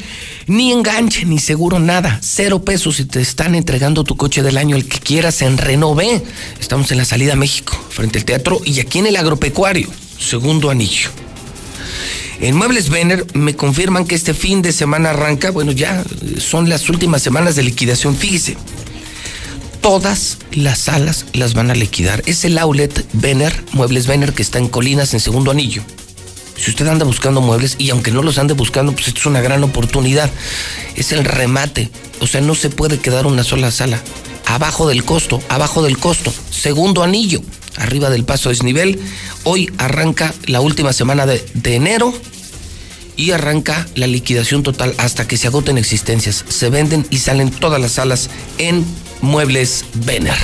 [0.47, 2.19] ni enganche, ni seguro, nada.
[2.23, 6.23] Cero pesos y te están entregando tu coche del año, el que quieras en B.
[6.61, 9.89] Estamos en la salida a México, frente al teatro y aquí en el agropecuario,
[10.19, 11.11] segundo anillo.
[12.41, 16.03] En Muebles Vener me confirman que este fin de semana arranca, bueno, ya
[16.39, 18.57] son las últimas semanas de liquidación, fíjese.
[19.81, 22.23] Todas las salas las van a liquidar.
[22.27, 25.83] Es el outlet Vener, Muebles Vener, que está en Colinas, en segundo anillo.
[26.63, 29.41] Si usted anda buscando muebles, y aunque no los ande buscando, pues esto es una
[29.41, 30.31] gran oportunidad.
[30.95, 31.91] Es el remate.
[32.21, 34.01] O sea, no se puede quedar una sola sala.
[34.47, 36.33] Abajo del costo, abajo del costo.
[36.53, 37.41] Segundo anillo,
[37.79, 39.01] arriba del paso desnivel.
[39.43, 42.15] Hoy arranca la última semana de, de enero
[43.17, 46.45] y arranca la liquidación total hasta que se agoten existencias.
[46.49, 48.87] Se venden y salen todas las salas en
[49.21, 50.39] Muebles Vener.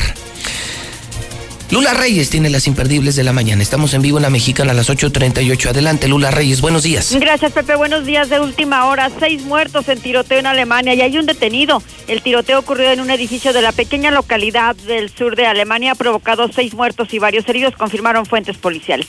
[1.71, 3.63] Lula Reyes tiene las imperdibles de la mañana.
[3.63, 5.69] Estamos en vivo en la Mexicana a las 8.38.
[5.69, 6.63] Adelante, Lula Reyes.
[6.63, 7.15] Buenos días.
[7.21, 7.77] Gracias, Pepe.
[7.77, 9.11] Buenos días de última hora.
[9.21, 11.83] Seis muertos en tiroteo en Alemania y hay un detenido.
[12.07, 15.93] El tiroteo ocurrió en un edificio de la pequeña localidad del sur de Alemania.
[15.93, 19.07] Ha provocado seis muertos y varios heridos, confirmaron fuentes policiales.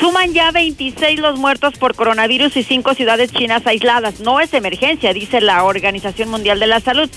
[0.00, 4.18] Suman ya 26 los muertos por coronavirus y cinco ciudades chinas aisladas.
[4.18, 7.08] No es emergencia, dice la Organización Mundial de la Salud.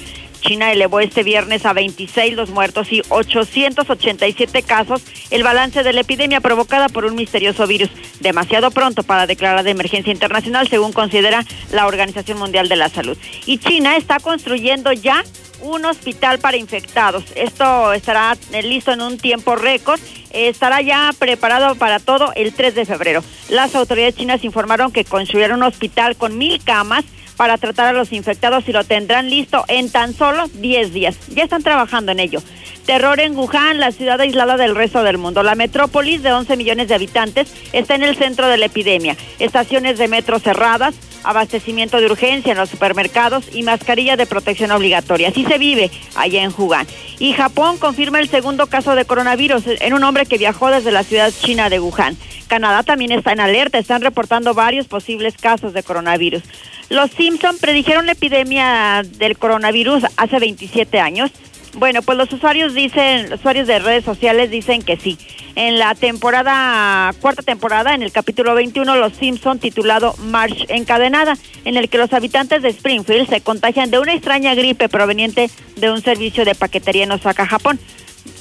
[0.43, 5.01] China elevó este viernes a 26 los muertos y 887 casos
[5.31, 7.89] el balance de la epidemia provocada por un misterioso virus.
[8.19, 13.17] Demasiado pronto para declarar de emergencia internacional, según considera la Organización Mundial de la Salud.
[13.45, 15.23] Y China está construyendo ya
[15.61, 17.23] un hospital para infectados.
[17.35, 19.99] Esto estará listo en un tiempo récord.
[20.31, 23.23] Estará ya preparado para todo el 3 de febrero.
[23.49, 27.05] Las autoridades chinas informaron que construirán un hospital con mil camas
[27.37, 31.17] para tratar a los infectados y lo tendrán listo en tan solo 10 días.
[31.29, 32.41] Ya están trabajando en ello.
[32.85, 35.41] Terror en Wuhan, la ciudad aislada del resto del mundo.
[35.41, 39.15] La metrópolis de 11 millones de habitantes está en el centro de la epidemia.
[39.39, 40.93] Estaciones de metro cerradas,
[41.23, 45.29] abastecimiento de urgencia en los supermercados y mascarilla de protección obligatoria.
[45.29, 46.85] Así se vive allá en Wuhan.
[47.19, 51.03] Y Japón confirma el segundo caso de coronavirus en un hombre que viajó desde la
[51.03, 52.17] ciudad china de Wuhan.
[52.47, 56.43] Canadá también está en alerta, están reportando varios posibles casos de coronavirus.
[56.89, 61.31] Los Simpson predijeron la epidemia del coronavirus hace 27 años.
[61.75, 65.17] Bueno, pues los usuarios dicen, los usuarios de redes sociales dicen que sí.
[65.55, 71.77] En la temporada, cuarta temporada, en el capítulo 21, Los Simpson, titulado March Encadenada, en
[71.77, 76.01] el que los habitantes de Springfield se contagian de una extraña gripe proveniente de un
[76.01, 77.79] servicio de paquetería en Osaka, Japón.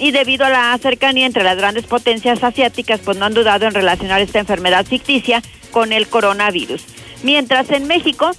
[0.01, 3.75] Y debido a la cercanía entre las grandes potencias asiáticas, pues no han dudado en
[3.75, 5.41] relacionar esta enfermedad ficticia
[5.71, 6.85] con el coronavirus.
[7.23, 8.33] Mientras en México,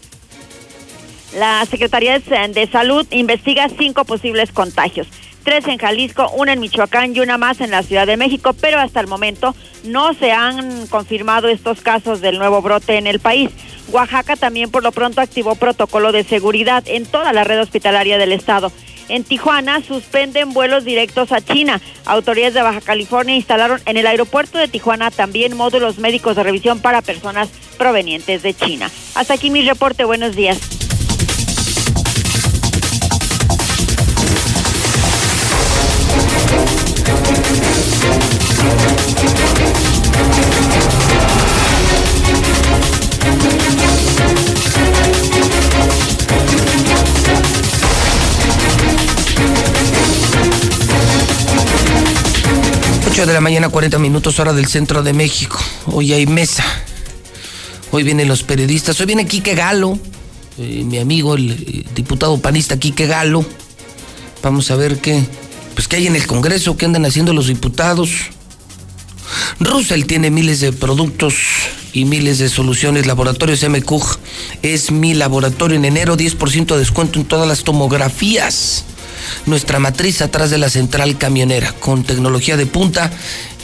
[1.35, 5.07] la Secretaría de Salud investiga cinco posibles contagios.
[5.43, 8.80] tres en Jalisco, una en Michoacán y una más en la Ciudad de México, pero
[8.80, 9.53] hasta el momento
[9.84, 13.49] no se han confirmado estos casos del nuevo brote en el país.
[13.91, 18.31] Oaxaca también por lo pronto activó protocolo de seguridad en toda la red hospitalaria del
[18.31, 18.72] estado.
[19.10, 21.81] En Tijuana suspenden vuelos directos a China.
[22.05, 26.80] Autoridades de Baja California instalaron en el aeropuerto de Tijuana también módulos médicos de revisión
[26.80, 28.89] para personas provenientes de China.
[29.15, 30.05] Hasta aquí mi reporte.
[30.05, 30.73] Buenos días.
[53.24, 55.58] 8 de la mañana, 40 minutos, hora del centro de México.
[55.86, 56.66] Hoy hay mesa.
[57.91, 59.00] Hoy vienen los periodistas.
[59.00, 59.98] Hoy viene Quique Galo,
[60.58, 63.45] eh, mi amigo, el eh, diputado panista Quique Galo.
[64.41, 65.24] Vamos a ver qué,
[65.74, 68.10] pues qué hay en el Congreso, qué andan haciendo los diputados.
[69.62, 71.36] Russell tiene miles de productos
[71.94, 73.06] y miles de soluciones.
[73.06, 74.04] Laboratorios MQ
[74.64, 78.84] es mi laboratorio en enero, 10% de descuento en todas las tomografías
[79.45, 83.12] nuestra matriz atrás de la central camionera, con tecnología de punta,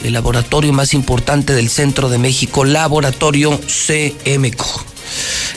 [0.04, 4.84] el laboratorio más importante del centro de México, Laboratorio CMCO.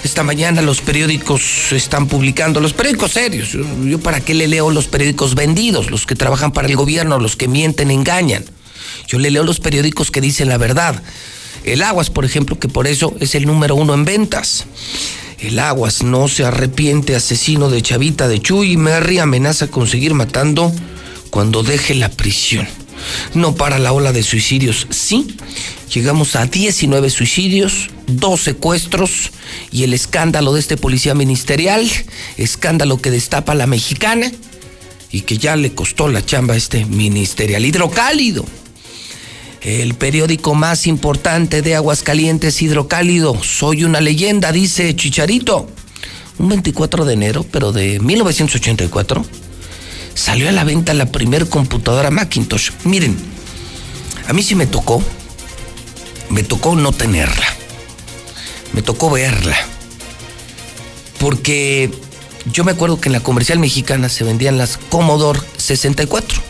[0.03, 3.51] Esta mañana los periódicos están publicando, los periódicos serios.
[3.51, 7.35] Yo, para qué le leo los periódicos vendidos, los que trabajan para el gobierno, los
[7.35, 8.43] que mienten, engañan.
[9.07, 11.01] Yo le leo los periódicos que dicen la verdad.
[11.63, 14.65] El Aguas, por ejemplo, que por eso es el número uno en ventas.
[15.43, 20.71] El Aguas no se arrepiente, asesino de Chavita de Chuy Merry amenaza con seguir matando
[21.31, 22.65] cuando deje la prisión.
[23.33, 25.35] No para la ola de suicidios, sí.
[25.93, 29.31] Llegamos a 19 suicidios, dos secuestros
[29.69, 31.91] y el escándalo de este policía ministerial,
[32.37, 34.31] escándalo que destapa la mexicana
[35.11, 38.45] y que ya le costó la chamba a este ministerial hidrocálido
[39.63, 43.41] el periódico más importante de Aguascalientes, Hidrocálido.
[43.41, 45.69] Soy una leyenda, dice Chicharito.
[46.37, 49.25] Un 24 de enero, pero de 1984,
[50.13, 52.71] salió a la venta la primer computadora Macintosh.
[52.83, 53.15] Miren,
[54.27, 55.01] a mí sí me tocó,
[56.29, 57.45] me tocó no tenerla.
[58.73, 59.55] Me tocó verla.
[61.19, 61.89] Porque
[62.51, 66.41] yo me acuerdo que en la comercial mexicana se vendían las Commodore 64.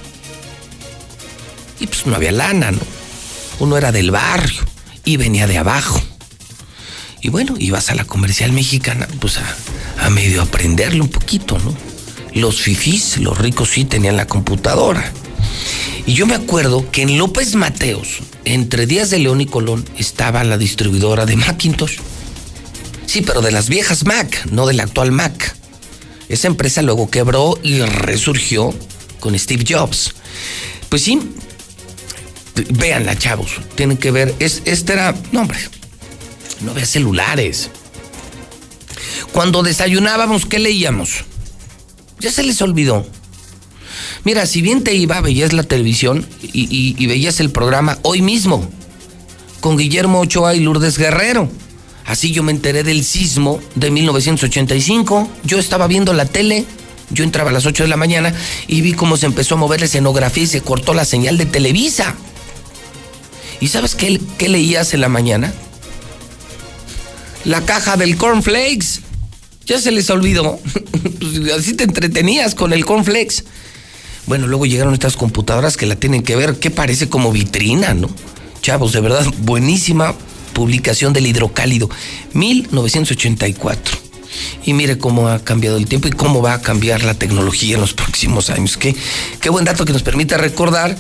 [1.80, 3.03] Y pues no había lana, ¿no?
[3.64, 4.62] Uno era del barrio
[5.06, 6.02] y venía de abajo.
[7.22, 11.74] Y bueno, ibas a la comercial mexicana, pues a, medio aprenderle un poquito, ¿no?
[12.34, 15.12] Los fifís, los ricos sí tenían la computadora.
[16.06, 20.44] Y yo me acuerdo que en López Mateos, entre Díaz de León y Colón, estaba
[20.44, 22.00] la distribuidora de Macintosh.
[23.06, 25.56] Sí, pero de las viejas Mac, no del actual Mac.
[26.28, 28.74] Esa empresa luego quebró y resurgió
[29.22, 30.14] con Steve Jobs.
[30.90, 31.20] Pues sí,
[32.56, 33.52] Véanla, chavos.
[33.76, 34.34] Tienen que ver.
[34.40, 35.16] Es, este era.
[35.32, 35.58] No, hombre.
[36.62, 37.70] No había celulares.
[39.32, 41.26] Cuando desayunábamos, ¿qué leíamos?
[42.20, 43.06] Ya se les olvidó.
[44.24, 48.70] Mira, si bien te iba, veías la televisión y, y veías el programa hoy mismo
[49.60, 51.50] con Guillermo Ochoa y Lourdes Guerrero.
[52.06, 55.30] Así yo me enteré del sismo de 1985.
[55.44, 56.66] Yo estaba viendo la tele,
[57.10, 58.34] yo entraba a las 8 de la mañana
[58.68, 61.46] y vi cómo se empezó a mover la escenografía y se cortó la señal de
[61.46, 62.16] Televisa.
[63.64, 65.54] ¿Y sabes qué, qué leías en la mañana?
[67.46, 69.00] La caja del cornflakes.
[69.66, 70.60] Ya se les olvidó.
[71.20, 73.46] Pues, así te entretenías con el cornflakes.
[74.26, 78.10] Bueno, luego llegaron estas computadoras que la tienen que ver, que parece como vitrina, ¿no?
[78.62, 80.14] Chavos, de verdad, buenísima
[80.52, 81.90] publicación del hidrocálido,
[82.34, 83.98] 1984.
[84.66, 87.82] Y mire cómo ha cambiado el tiempo y cómo va a cambiar la tecnología en
[87.82, 88.76] los próximos años.
[88.76, 88.94] Qué,
[89.40, 90.98] qué buen dato que nos permite recordar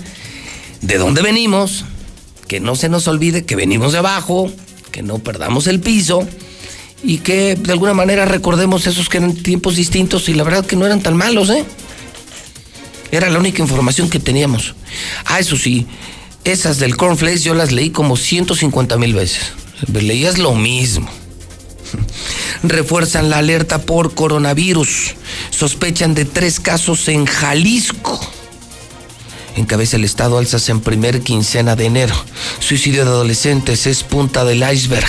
[0.82, 1.86] de dónde venimos,
[2.48, 4.52] que no se nos olvide que venimos de abajo,
[4.92, 6.28] que no perdamos el piso
[7.04, 10.76] y que de alguna manera recordemos esos que eran tiempos distintos y la verdad que
[10.76, 11.66] no eran tan malos, ¿eh?
[13.12, 14.74] Era la única información que teníamos.
[15.26, 15.86] Ah, eso sí,
[16.44, 19.54] esas del Cornflakes yo las leí como 150 mil veces.
[19.94, 21.08] Leías lo mismo.
[22.64, 25.16] Refuerzan la alerta por coronavirus.
[25.52, 28.20] Sospechan de tres casos en Jalisco
[29.56, 32.16] encabeza el Estado alzas en primer quincena de enero.
[32.60, 35.08] Suicidio de adolescentes es punta del iceberg.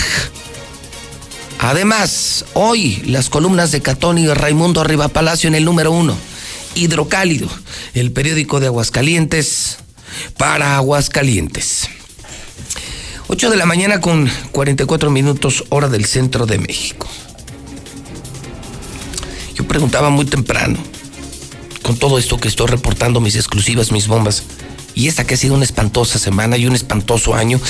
[1.60, 6.16] Además, hoy las columnas de Catón y Raimundo Arriba Palacio en el número uno.
[6.74, 7.48] Hidrocálido,
[7.94, 9.78] el periódico de Aguascalientes
[10.36, 11.88] para Aguascalientes.
[13.28, 17.08] 8 de la mañana con 44 minutos hora del centro de México.
[19.54, 20.78] Yo preguntaba muy temprano,
[21.84, 24.42] con todo esto que estoy reportando, mis exclusivas, mis bombas.
[24.94, 27.60] Y esta que ha sido una espantosa semana y un espantoso año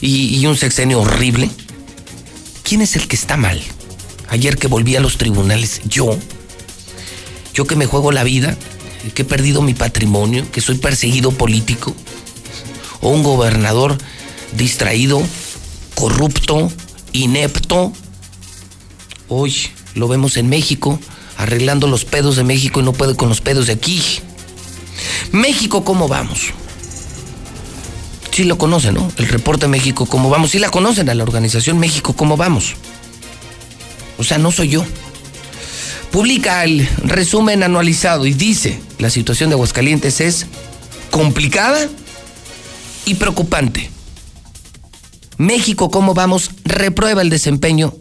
[0.00, 1.50] y, y un sexenio horrible.
[2.62, 3.60] ¿Quién es el que está mal?
[4.28, 6.16] Ayer que volví a los tribunales, yo,
[7.52, 8.56] yo que me juego la vida,
[9.12, 11.94] que he perdido mi patrimonio, que soy perseguido político,
[13.00, 13.98] o un gobernador
[14.56, 15.20] distraído,
[15.96, 16.72] corrupto,
[17.12, 17.92] inepto.
[19.28, 19.54] Hoy
[19.94, 21.00] lo vemos en México,
[21.44, 24.02] arreglando los pedos de México y no puede con los pedos de aquí.
[25.30, 26.52] México, ¿cómo vamos?
[28.30, 29.12] Sí lo conocen, ¿no?
[29.18, 30.50] El reporte México, ¿cómo vamos?
[30.50, 32.74] Sí la conocen a la organización México, ¿cómo vamos?
[34.18, 34.84] O sea, no soy yo.
[36.10, 40.46] Publica el resumen anualizado y dice, la situación de Aguascalientes es
[41.10, 41.88] complicada
[43.04, 43.90] y preocupante.
[45.36, 46.50] México, ¿cómo vamos?
[46.64, 47.94] Reprueba el desempeño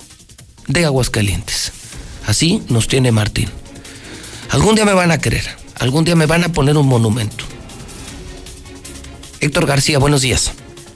[0.68, 1.74] de Aguascalientes.
[2.26, 3.50] Así nos tiene Martín.
[4.50, 5.44] Algún día me van a querer,
[5.80, 7.46] algún día me van a poner un monumento.
[9.40, 10.52] Héctor García, buenos días.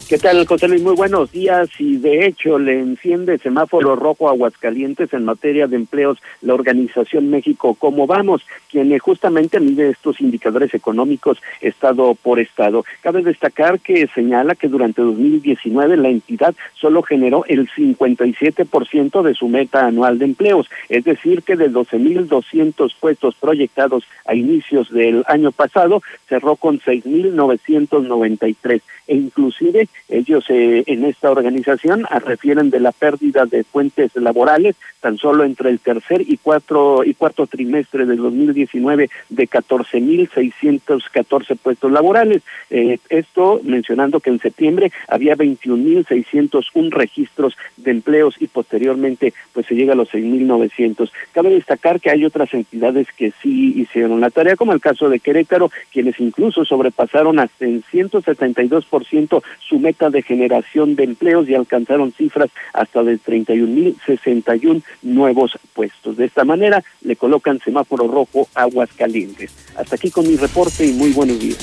[0.08, 0.82] ¿Qué tal, José Luis?
[0.82, 1.70] Muy buenos días.
[1.80, 7.30] Y de hecho, le enciende semáforo rojo a Aguascalientes en materia de empleos la organización
[7.30, 12.86] México Cómo Vamos, quien justamente mide estos indicadores económicos estado por estado.
[13.02, 19.50] Cabe destacar que señala que durante 2019 la entidad solo generó el 57% de su
[19.50, 25.52] meta anual de empleos, es decir, que de 12.200 puestos proyectados a inicios del año
[25.52, 32.92] pasado, cerró con 6.993 e inclusive ellos eh, en esta organización ah, refieren de la
[32.92, 38.18] pérdida de fuentes laborales tan solo entre el tercer y cuatro y cuarto trimestre del
[38.18, 42.44] 2019 de 14.614 puestos laborales.
[42.70, 49.76] Eh, esto mencionando que en septiembre había 21.601 registros de empleos y posteriormente pues se
[49.76, 51.12] llega a los 6.900.
[51.34, 55.20] Cabe destacar que hay otras entidades que sí hicieron la tarea, como el caso de
[55.20, 62.14] Querétaro, quienes incluso sobrepasaron hasta en 172% su meta de generación de empleos y alcanzaron
[62.14, 66.18] cifras hasta de 31.061 nuevos puestos.
[66.18, 69.52] De esta manera le colocan semáforo rojo aguas calientes.
[69.76, 71.57] Hasta aquí con mi reporte y muy buenos días.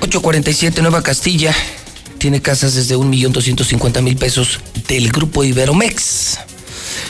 [0.00, 1.52] 847 Nueva Castilla
[2.18, 6.38] tiene casas desde 1.250.000 pesos del grupo Iberomex.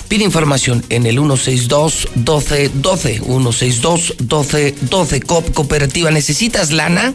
[0.09, 6.11] Pide información en el 162 12 12 162 12 12 COP Cooperativa.
[6.11, 7.13] ¿Necesitas lana?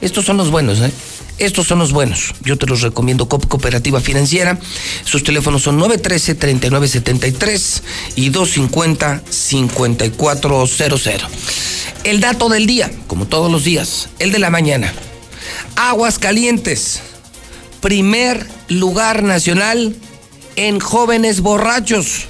[0.00, 0.92] Estos son los buenos, ¿eh?
[1.38, 2.32] Estos son los buenos.
[2.44, 4.56] Yo te los recomiendo, COP Cooperativa Financiera.
[5.04, 7.82] Sus teléfonos son 913-3973
[8.14, 11.26] y 250-5400.
[12.04, 14.94] El dato del día, como todos los días, el de la mañana.
[15.74, 17.00] Aguas Calientes,
[17.80, 19.96] primer lugar nacional
[20.54, 22.26] en jóvenes borrachos.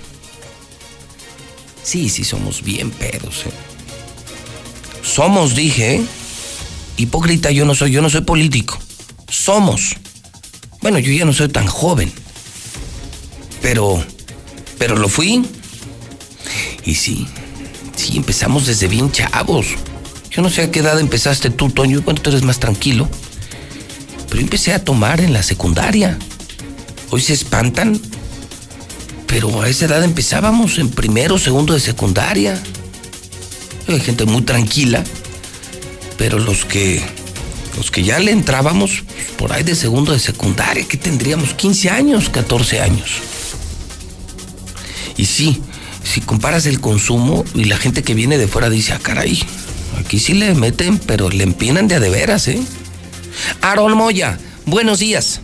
[1.83, 3.45] Sí, sí, somos bien pedos.
[3.47, 3.51] ¿eh?
[5.03, 6.03] Somos, dije, ¿eh?
[6.97, 8.79] hipócrita yo no soy, yo no soy político
[9.35, 9.97] somos.
[10.81, 12.13] Bueno, yo ya no soy tan joven,
[13.63, 14.05] pero,
[14.79, 15.45] pero lo fui.
[16.85, 17.27] Y sí,
[17.97, 19.67] sí, empezamos desde bien chavos.
[20.31, 23.09] Yo no sé a qué edad empezaste tú, Toño, bueno, tú eres más tranquilo.
[24.29, 26.19] Pero empecé a tomar en la secundaria.
[27.11, 28.01] Hoy se espantan,
[29.27, 32.61] pero a esa edad empezábamos en primero, segundo de secundaria.
[33.87, 35.05] Hay gente muy tranquila,
[36.19, 37.03] pero los que
[37.77, 39.05] los que ya le entrábamos
[39.37, 43.21] por ahí de segundo de secundaria, que tendríamos 15 años, 14 años.
[45.17, 45.63] Y sí,
[46.03, 49.41] si comparas el consumo y la gente que viene de fuera dice, ah, caray,
[49.99, 52.61] aquí sí le meten, pero le empinan de a de veras, ¿eh?
[53.61, 55.41] Aaron Moya, buenos días.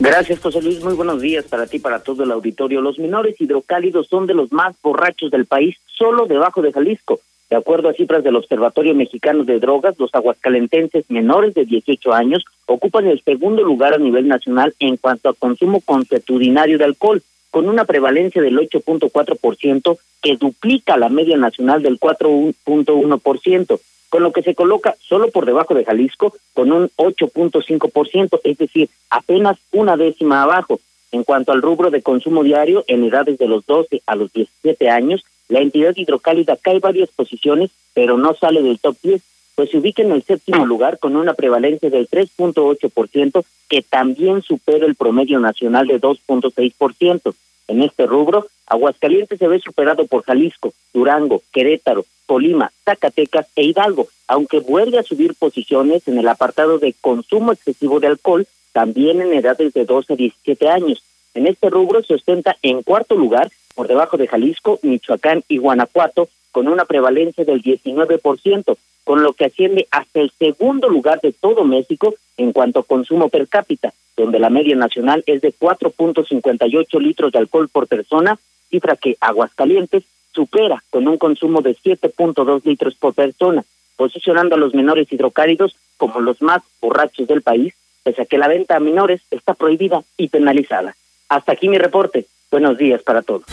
[0.00, 0.80] Gracias, José Luis.
[0.80, 2.80] Muy buenos días para ti, para todo el auditorio.
[2.80, 7.20] Los menores hidrocálidos son de los más borrachos del país, solo debajo de Jalisco.
[7.50, 12.44] De acuerdo a cifras del Observatorio Mexicano de Drogas, los aguascalentenses menores de 18 años
[12.66, 17.66] ocupan el segundo lugar a nivel nacional en cuanto a consumo consuetudinario de alcohol, con
[17.66, 23.80] una prevalencia del 8.4% que duplica la media nacional del 4.1%,
[24.10, 28.90] con lo que se coloca solo por debajo de Jalisco con un 8.5%, es decir,
[29.08, 30.80] apenas una décima abajo.
[31.10, 34.90] En cuanto al rubro de consumo diario en edades de los 12 a los 17
[34.90, 39.22] años, la entidad hidrocálida cae varias posiciones, pero no sale del top 10,
[39.54, 44.86] pues se ubica en el séptimo lugar con una prevalencia del 3.8%, que también supera
[44.86, 47.34] el promedio nacional de 2.6%.
[47.66, 54.08] En este rubro, Aguascalientes se ve superado por Jalisco, Durango, Querétaro, Colima, Zacatecas e Hidalgo,
[54.26, 59.32] aunque vuelve a subir posiciones en el apartado de consumo excesivo de alcohol, también en
[59.32, 61.02] edades de 12 a 17 años.
[61.34, 66.28] En este rubro se ostenta en cuarto lugar Por debajo de Jalisco, Michoacán y Guanajuato,
[66.50, 71.62] con una prevalencia del 19%, con lo que asciende hasta el segundo lugar de todo
[71.62, 77.30] México en cuanto a consumo per cápita, donde la media nacional es de 4.58 litros
[77.30, 78.36] de alcohol por persona,
[78.68, 80.02] cifra que Aguascalientes
[80.34, 83.64] supera con un consumo de 7.2 litros por persona,
[83.94, 88.48] posicionando a los menores hidrocálidos como los más borrachos del país, pese a que la
[88.48, 90.96] venta a menores está prohibida y penalizada.
[91.28, 92.26] Hasta aquí mi reporte.
[92.50, 93.44] Buenos días para todos.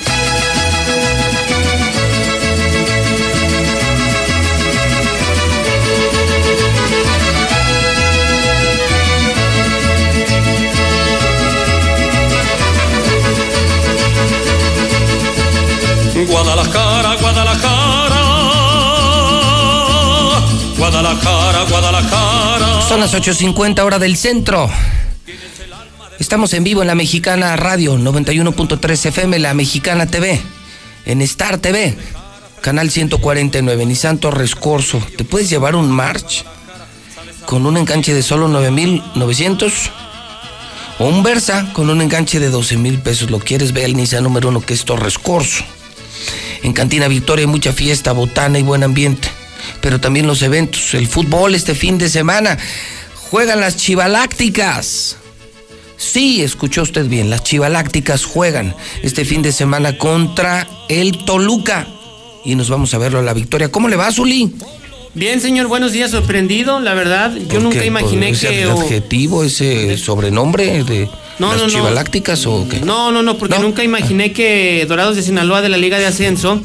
[16.23, 18.21] Guadalajara, Guadalajara.
[20.77, 22.81] Guadalajara, Guadalajara.
[22.87, 24.69] Son las 8.50 hora del centro.
[26.19, 30.39] Estamos en vivo en la Mexicana Radio 91.3 FM, la Mexicana TV,
[31.05, 31.97] en Star TV,
[32.61, 35.05] canal 149, Nissan Torres Corso.
[35.17, 36.45] ¿Te puedes llevar un March
[37.45, 39.71] con un enganche de solo 9.900?
[40.99, 43.29] O un Versa con un enganche de 12 mil pesos.
[43.29, 45.65] Lo quieres, ve al Nissan número uno que es Torres Corso.
[46.63, 49.27] En Cantina Victoria hay mucha fiesta, botana y buen ambiente.
[49.81, 52.57] Pero también los eventos, el fútbol este fin de semana.
[53.29, 55.17] Juegan las chivalácticas.
[55.97, 61.87] Sí, escuchó usted bien, las chivalácticas juegan este fin de semana contra el Toluca.
[62.43, 63.71] Y nos vamos a verlo a la victoria.
[63.71, 64.53] ¿Cómo le va, Zuli?
[65.15, 67.33] Bien, señor, buenos días, sorprendido, la verdad.
[67.49, 67.85] Yo nunca ¿Qué?
[67.87, 68.63] imaginé ¿Ese que...
[68.65, 71.09] adjetivo, ese sobrenombre de
[71.39, 71.73] No, las no, no.
[71.73, 72.81] chivalácticas o qué?
[72.81, 76.61] No, no, no, porque nunca imaginé que Dorados de Sinaloa de la Liga de Ascenso,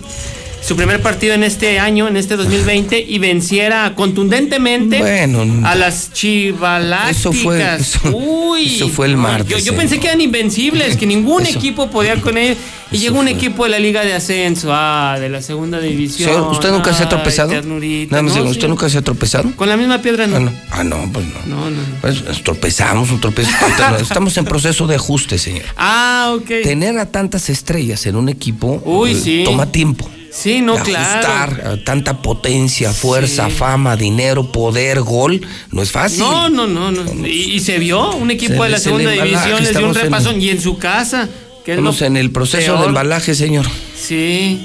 [0.62, 6.12] su primer partido en este año, en este 2020, y venciera contundentemente Bueno, a las
[6.12, 7.16] Chivalácticas.
[7.19, 11.07] Eso fue- eso- Uy, eso fue el martes, Yo, yo pensé que eran invencibles, que
[11.07, 12.59] ningún equipo podía con ellos.
[12.93, 16.49] Y llegó un equipo de la Liga de Ascenso, ah, de la segunda división.
[16.51, 17.53] ¿usted nunca se ha tropezado?
[17.53, 19.51] Nada más No, ¿usted nunca se ha tropezado?
[19.55, 20.37] Con la misma piedra no.
[20.37, 21.35] Ah, no, Ah, no, pues no.
[21.47, 21.82] No, no, no.
[22.01, 23.20] Pues, nos tropezamos, un
[23.91, 25.62] no, Estamos en proceso de ajuste, señor.
[25.77, 26.49] Ah, ok.
[26.65, 29.43] Tener a tantas estrellas en un equipo Uy, eh, sí.
[29.45, 30.09] toma tiempo.
[30.32, 31.28] Sí, no, De claro.
[31.28, 35.40] ajustar a tanta potencia, fuerza, fama, dinero, poder, gol,
[35.73, 36.20] no es fácil.
[36.20, 37.27] No, no, no, no.
[37.27, 39.90] Y, y se vio un equipo Se de la segunda embalaje, división les dio un
[39.90, 41.28] estamos en- repasón y en su casa.
[41.65, 42.81] Que Estamos en el proceso peor.
[42.81, 43.66] de embalaje, señor.
[44.01, 44.59] Sí.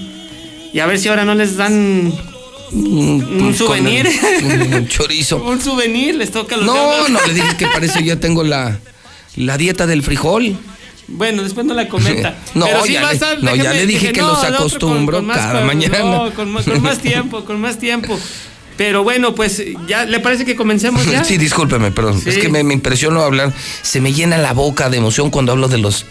[0.72, 2.14] Y a ver si ahora no les dan
[2.72, 4.08] un Con souvenir.
[4.08, 5.38] el- un chorizo.
[5.44, 8.80] un souvenir, les toca los No, no, le dije que parece ya tengo la,
[9.36, 10.58] la dieta del frijol.
[11.07, 12.36] Bueno, después no la comenta.
[12.56, 15.60] No, Pero sí ya a le- no, ya le dije que los acostumbro más- cada
[15.60, 15.99] con- mañana.
[15.99, 18.18] no, con, más- con más tiempo, con más tiempo.
[18.77, 21.23] Pero bueno, pues ya, ¿le parece que comencemos ya?
[21.26, 22.19] Sí, discúlpeme, perdón.
[22.22, 22.30] Sí.
[22.30, 23.53] Es que me, me impresionó hablar.
[23.82, 26.06] Se me llena la boca de emoción cuando hablo de los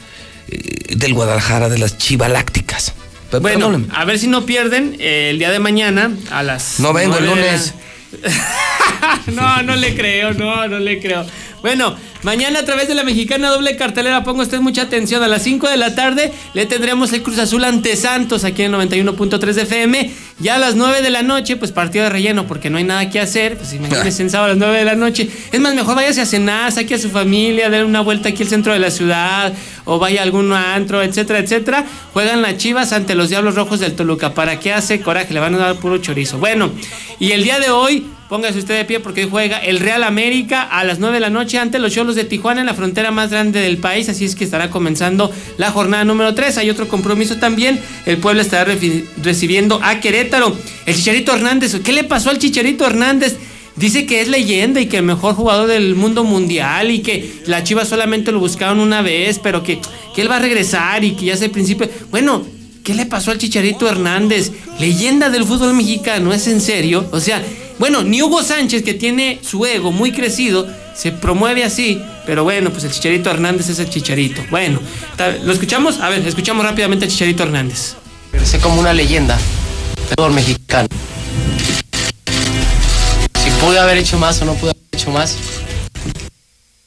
[0.48, 2.94] eh, del Guadalajara, de las chivalácticas.
[3.30, 6.78] Pero Bueno, a ver si no pierden eh, el día de mañana a las.
[6.80, 7.74] No vengo el la- lunes.
[9.26, 11.26] no, no le creo, no, no le creo.
[11.62, 15.22] Bueno, mañana a través de la mexicana doble cartelera, ponga usted mucha atención.
[15.22, 18.74] A las 5 de la tarde le tendremos el Cruz Azul ante Santos aquí en
[18.74, 20.10] el 91.3 de FM.
[20.40, 23.08] Ya a las 9 de la noche, pues partido de relleno, porque no hay nada
[23.08, 23.56] que hacer.
[23.56, 25.28] Pues imagínense en sábado a las 9 de la noche.
[25.52, 28.48] Es más, mejor váyase a cenar, saque a su familia, den una vuelta aquí al
[28.48, 29.52] centro de la ciudad,
[29.84, 31.84] o vaya a algún antro, etcétera, etcétera.
[32.12, 34.34] Juegan las chivas ante los Diablos Rojos del Toluca.
[34.34, 35.32] ¿Para qué hace coraje?
[35.32, 36.38] Le van a dar puro chorizo.
[36.38, 36.72] Bueno,
[37.20, 38.06] y el día de hoy.
[38.28, 41.28] Póngase usted de pie porque hoy juega el Real América a las 9 de la
[41.28, 44.08] noche ante los Cholos de Tijuana en la frontera más grande del país.
[44.08, 46.58] Así es que estará comenzando la jornada número 3.
[46.58, 47.80] Hay otro compromiso también.
[48.06, 48.74] El pueblo estará
[49.22, 50.56] recibiendo a Querétaro.
[50.86, 51.80] El Chicharito Hernández.
[51.82, 53.36] ¿Qué le pasó al Chicharito Hernández?
[53.76, 57.64] Dice que es leyenda y que el mejor jugador del mundo mundial y que la
[57.64, 59.80] Chivas solamente lo buscaron una vez, pero que,
[60.14, 61.88] que él va a regresar y que ya es el principio.
[62.10, 62.44] Bueno,
[62.84, 64.52] ¿Qué le pasó al Chicharito Hernández?
[64.78, 67.08] Leyenda del fútbol mexicano, ¿es en serio?
[67.12, 67.42] O sea,
[67.78, 72.70] bueno, ni Hugo Sánchez, que tiene su ego muy crecido, se promueve así, pero bueno,
[72.70, 74.42] pues el Chicharito Hernández es el Chicharito.
[74.50, 74.80] Bueno,
[75.44, 76.00] ¿lo escuchamos?
[76.00, 77.96] A ver, escuchamos rápidamente al Chicharito Hernández.
[78.44, 80.88] Sé como una leyenda del fútbol mexicano.
[83.42, 85.36] Si pude haber hecho más o no pude haber hecho más,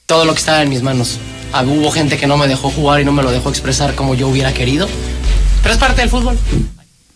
[0.06, 1.18] todo lo que estaba en mis manos.
[1.54, 4.16] Ah, Hubo gente que no me dejó jugar y no me lo dejó expresar como
[4.16, 4.88] yo hubiera querido,
[5.64, 6.38] pero es parte del fútbol.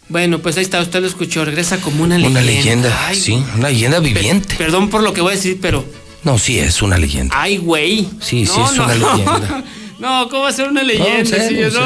[0.09, 2.41] Bueno, pues ahí está, usted lo escuchó, regresa como una leyenda.
[2.41, 4.55] Una leyenda, Ay, sí, una leyenda viviente.
[4.57, 5.85] Perdón por lo que voy a decir, pero.
[6.23, 7.35] No, sí, es una leyenda.
[7.39, 8.07] Ay, güey.
[8.19, 8.83] Sí, sí, No, es no.
[8.85, 9.63] una leyenda.
[9.99, 11.25] No, ¿cómo va a ser una leyenda?
[11.29, 11.77] serio, Sí,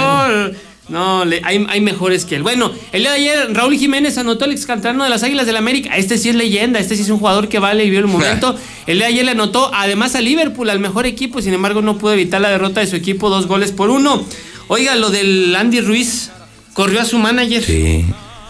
[0.88, 2.44] no, le- hay, hay mejores que él.
[2.44, 5.58] Bueno, el día de ayer Raúl Jiménez anotó el ex canterano de las Águilas del
[5.58, 5.98] América.
[5.98, 8.56] Este sí es leyenda, este sí es un jugador que vale y vio el momento.
[8.88, 11.98] El día de ayer le anotó además a Liverpool, al mejor equipo, sin embargo no
[11.98, 14.24] pudo evitar la derrota de su equipo, dos goles por uno.
[14.70, 16.30] Oiga, lo del Andy Ruiz.
[16.74, 17.64] corrió a su manager.
[17.64, 18.06] Sí.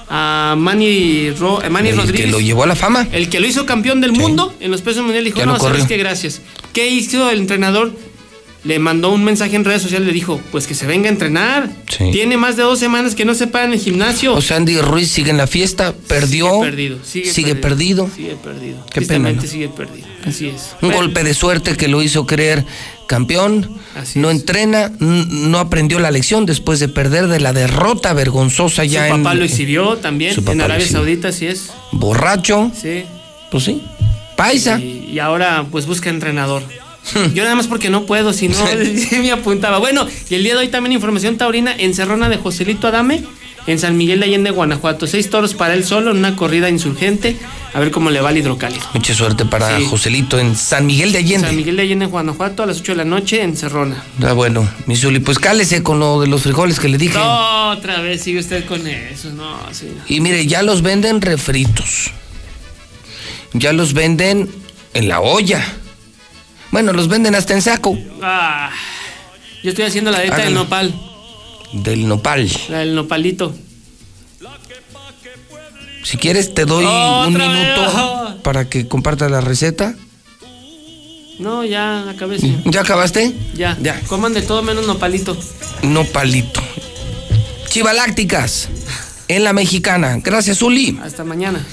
[0.09, 2.25] A Manny, Ro- eh, Manny El Rodríguez.
[2.27, 3.07] que lo llevó a la fama.
[3.11, 5.85] El que lo hizo campeón del mundo en los pesos mundiales dijo, Ya no, sabes
[5.87, 6.41] qué, gracias.
[6.73, 7.91] ¿Qué hizo el entrenador?
[8.65, 11.69] Le mandó un mensaje en redes sociales, le dijo, pues que se venga a entrenar.
[11.87, 12.09] Sí.
[12.11, 14.33] Tiene más de dos semanas que no se para en el gimnasio.
[14.33, 16.47] O sea, Andy Ruiz sigue en la fiesta, perdió.
[16.49, 18.09] Sigue perdido, sigue, perdido.
[18.15, 18.85] Sigue perdido.
[18.91, 19.41] Qué pena, ¿no?
[19.43, 20.07] sigue perdido.
[20.25, 20.75] Así es.
[20.81, 22.65] Un golpe de suerte que lo hizo creer
[23.07, 23.77] campeón.
[23.95, 24.37] Así no es.
[24.37, 29.23] entrena, no aprendió la lección después de perder de la derrota vergonzosa ya Su en
[29.23, 30.87] papá lo exhibió también Su papá en Arabia.
[30.87, 31.71] Saudita, así es.
[31.91, 32.71] borracho.
[32.79, 33.03] Sí.
[33.51, 33.83] Pues sí.
[34.35, 34.79] Paisa.
[34.79, 36.63] Y, y ahora pues busca entrenador.
[37.33, 38.57] Yo nada más porque no puedo, si no
[39.11, 39.79] me apuntaba.
[39.79, 43.23] Bueno, y el día de hoy también información taurina en Cerrona de Joselito Adame,
[43.67, 45.07] en San Miguel de Allende, Guanajuato.
[45.07, 47.35] Seis toros para él solo en una corrida insurgente.
[47.73, 48.85] A ver cómo le va al hidrocálido.
[48.93, 49.85] Mucha suerte para Sí.
[49.89, 51.47] Joselito en San Miguel de Allende.
[51.47, 54.01] San Miguel de Allende, Guanajuato, a las 8 de la noche en Cerrona.
[54.23, 57.15] Ah, bueno, mi Zuli, pues cálese con lo de los frijoles que le dije.
[57.17, 59.87] No, otra vez sigue usted con eso, no, sí.
[60.07, 62.11] Y mire, ya los venden refritos.
[63.53, 64.49] Ya los venden
[64.93, 65.63] en la olla.
[66.75, 68.69] Bueno, los venden hasta en saco Ah,
[69.63, 70.93] yo estoy haciendo la dieta del nopal,
[71.71, 72.49] del nopal.
[72.67, 73.55] la del nopalito.
[76.03, 77.47] Si quieres, te doy un vez.
[77.47, 79.95] minuto para que compartas la receta.
[81.39, 82.39] No, ya acabé.
[82.39, 82.57] sí.
[82.65, 83.33] ¿Ya acabaste?
[83.53, 83.97] Ya, ya.
[84.07, 85.37] Coman de todo menos nopalito.
[85.81, 86.61] Nopalito.
[87.69, 88.67] Chivalácticas.
[89.29, 90.17] En la mexicana.
[90.21, 90.99] Gracias, Uli.
[91.01, 91.65] Hasta mañana.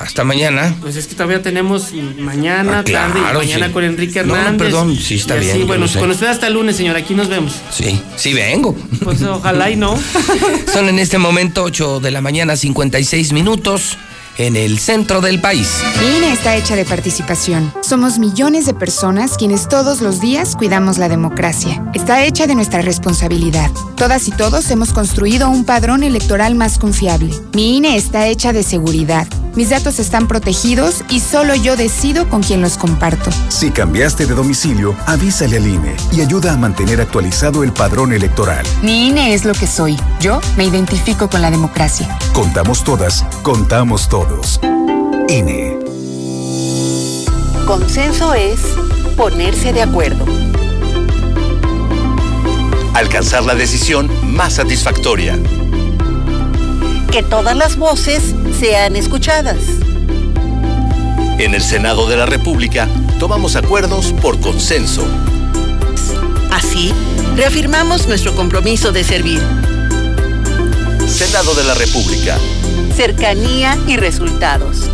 [0.00, 0.74] Hasta mañana.
[0.80, 3.72] Pues es que todavía tenemos mañana, Ah, claro, tarde y mañana sí.
[3.72, 4.58] con Enrique No, no, Hernández.
[4.68, 6.96] perdón, sí, está así, bien, bueno, con usted hasta el lunes, señor.
[6.96, 7.52] Aquí nos vemos.
[7.72, 8.74] Sí, sí vengo.
[9.02, 9.98] Pues ojalá y no.
[10.72, 13.96] Son en este momento 8 de la mañana 56 minutos
[14.36, 15.68] en el centro del país.
[16.00, 17.72] Mi INE está hecha de participación.
[17.82, 21.82] Somos millones de personas quienes todos los días cuidamos la democracia.
[21.92, 23.70] Está hecha de nuestra responsabilidad.
[23.96, 27.34] Todas y todos hemos construido un padrón electoral más confiable.
[27.52, 29.26] Mi INE está hecha de seguridad.
[29.58, 33.28] Mis datos están protegidos y solo yo decido con quién los comparto.
[33.48, 38.64] Si cambiaste de domicilio, avísale al INE y ayuda a mantener actualizado el padrón electoral.
[38.82, 39.96] Mi INE es lo que soy.
[40.20, 42.16] Yo me identifico con la democracia.
[42.32, 44.60] Contamos todas, contamos todos.
[45.28, 45.76] INE.
[47.66, 48.60] Consenso es
[49.16, 50.24] ponerse de acuerdo.
[52.94, 55.36] Alcanzar la decisión más satisfactoria.
[57.10, 59.56] Que todas las voces sean escuchadas.
[61.38, 65.06] En el Senado de la República tomamos acuerdos por consenso.
[66.50, 66.92] Así,
[67.34, 69.40] reafirmamos nuestro compromiso de servir.
[71.06, 72.36] Senado de la República.
[72.94, 74.90] Cercanía y resultados.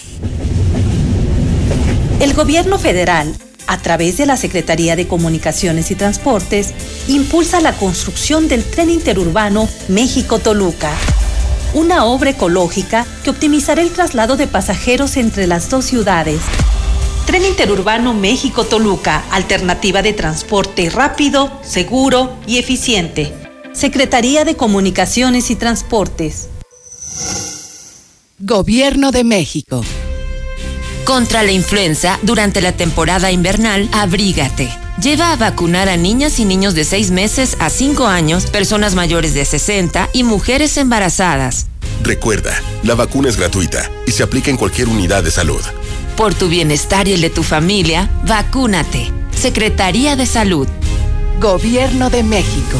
[2.19, 3.35] El gobierno federal,
[3.67, 6.73] a través de la Secretaría de Comunicaciones y Transportes,
[7.07, 10.91] impulsa la construcción del tren interurbano México-Toluca,
[11.73, 16.41] una obra ecológica que optimizará el traslado de pasajeros entre las dos ciudades.
[17.25, 23.33] Tren interurbano México-Toluca, alternativa de transporte rápido, seguro y eficiente.
[23.73, 26.49] Secretaría de Comunicaciones y Transportes.
[28.37, 29.81] Gobierno de México.
[31.05, 34.69] Contra la influenza, durante la temporada invernal, abrígate.
[35.01, 39.33] Lleva a vacunar a niñas y niños de 6 meses a 5 años, personas mayores
[39.33, 41.65] de 60 y mujeres embarazadas.
[42.03, 42.53] Recuerda,
[42.83, 45.61] la vacuna es gratuita y se aplica en cualquier unidad de salud.
[46.15, 49.11] Por tu bienestar y el de tu familia, vacúnate.
[49.31, 50.67] Secretaría de Salud.
[51.39, 52.77] Gobierno de México.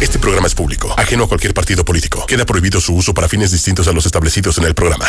[0.00, 2.24] Este programa es público, ajeno a cualquier partido político.
[2.26, 5.06] Queda prohibido su uso para fines distintos a los establecidos en el programa.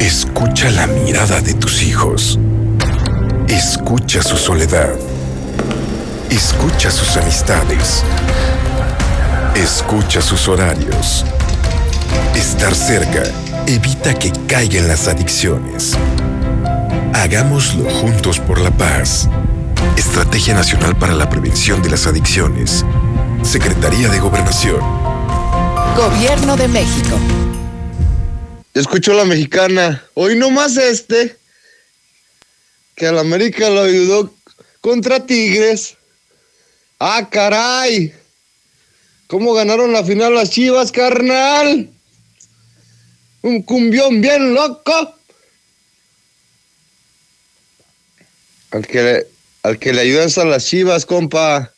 [0.00, 2.38] Escucha la mirada de tus hijos.
[3.48, 4.94] Escucha su soledad.
[6.30, 8.02] Escucha sus amistades.
[9.54, 11.24] Escucha sus horarios.
[12.34, 13.22] Estar cerca
[13.66, 15.96] evita que caigan las adicciones.
[17.14, 19.28] Hagámoslo juntos por la paz.
[19.96, 22.84] Estrategia Nacional para la Prevención de las Adicciones.
[23.42, 24.80] Secretaría de Gobernación.
[25.96, 27.18] Gobierno de México.
[28.74, 30.02] Escucho la mexicana.
[30.14, 31.36] Hoy no más este.
[32.94, 34.34] Que al América lo ayudó
[34.80, 35.96] contra Tigres.
[36.98, 38.14] ¡Ah, caray!
[39.26, 41.90] ¿Cómo ganaron la final las chivas, carnal?
[43.42, 45.16] Un cumbión bien loco.
[48.70, 49.26] Al que le,
[49.64, 51.71] al que le ayudas a las chivas, compa.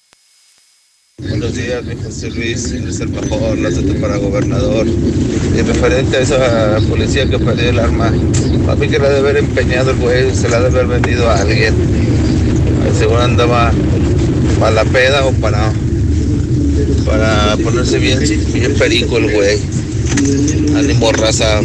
[1.29, 4.87] Buenos días, mi José Luis, eres el mejor, de para gobernador.
[4.87, 8.09] Y referente a esa policía que perdió el arma,
[8.69, 11.41] a mí que la de haber empeñado el güey, se la de haber vendido a
[11.41, 11.75] alguien.
[12.99, 13.73] Seguro andaba
[14.59, 15.73] para la peda o para,
[17.07, 18.19] para ponerse bien,
[18.53, 19.59] bien perico el güey.
[20.77, 21.61] Ánimo, raza.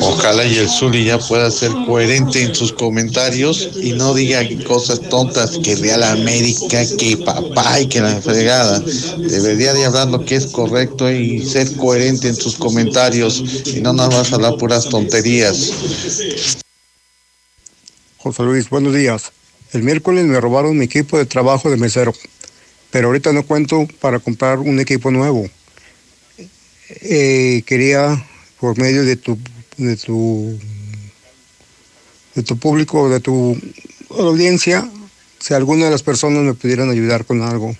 [0.00, 5.00] Ojalá y el Zuli ya pueda ser coherente en sus comentarios y no diga cosas
[5.08, 8.80] tontas que Real América, que papá y que la fregada.
[9.16, 13.94] Debería de hablar lo que es correcto y ser coherente en sus comentarios y no
[13.94, 15.72] nada más hablar puras tonterías.
[18.18, 19.32] José Luis, buenos días.
[19.72, 22.12] El miércoles me robaron mi equipo de trabajo de mesero,
[22.90, 25.48] pero ahorita no cuento para comprar un equipo nuevo.
[26.88, 28.24] Eh, quería,
[28.60, 29.38] por medio de tu,
[29.76, 30.58] de tu,
[32.34, 33.58] de tu público, de tu
[34.10, 34.88] audiencia,
[35.40, 37.74] si alguna de las personas me pudieran ayudar con algo.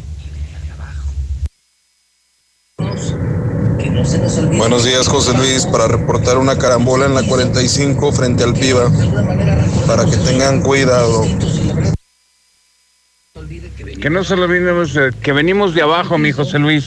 [4.56, 8.90] Buenos días, José Luis, para reportar una carambola en la 45 frente al Piva,
[9.86, 11.26] para que tengan cuidado.
[14.00, 16.86] Que no se lo olvidemos eh, que venimos de abajo, mi José Luis.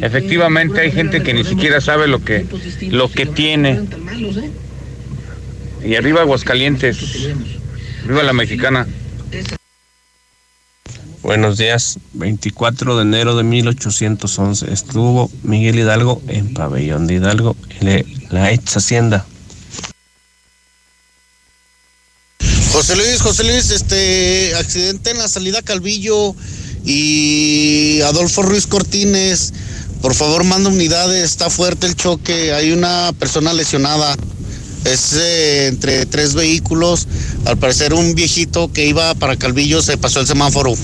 [0.00, 2.46] Efectivamente hay gente que ni siquiera sabe lo que,
[2.90, 3.80] lo que tiene.
[5.84, 6.98] Y arriba Aguascalientes.
[8.06, 8.86] Viva la mexicana.
[11.22, 11.98] Buenos días.
[12.14, 18.76] 24 de enero de 1811 estuvo Miguel Hidalgo en Pabellón de Hidalgo, en la ex
[18.76, 19.24] hacienda.
[22.72, 26.34] José Luis, José Luis, este accidente en la salida Calvillo
[26.84, 29.52] y Adolfo Ruiz Cortines.
[30.00, 34.16] Por favor, manda unidades, está fuerte el choque, hay una persona lesionada.
[34.84, 37.06] Es eh, entre tres vehículos.
[37.46, 40.74] Al parecer un viejito que iba para Calvillo se pasó el semáforo.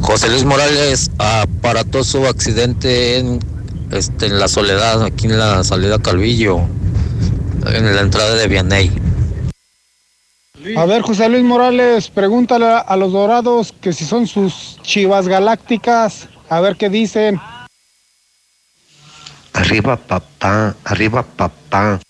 [0.00, 3.40] José Luis Morales, aparatoso accidente en,
[3.90, 6.60] este, en la Soledad, aquí en la salida Calvillo,
[7.66, 8.90] en la entrada de Vianey.
[10.76, 16.28] A ver, José Luis Morales, pregúntale a los dorados que si son sus chivas galácticas,
[16.48, 17.40] a ver qué dicen.
[19.54, 22.00] Arriba papá, arriba papá.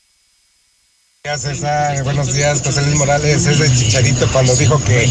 [1.39, 3.47] César, buenos días, José Luis Morales.
[3.47, 5.07] Es el Chicharito cuando dijo que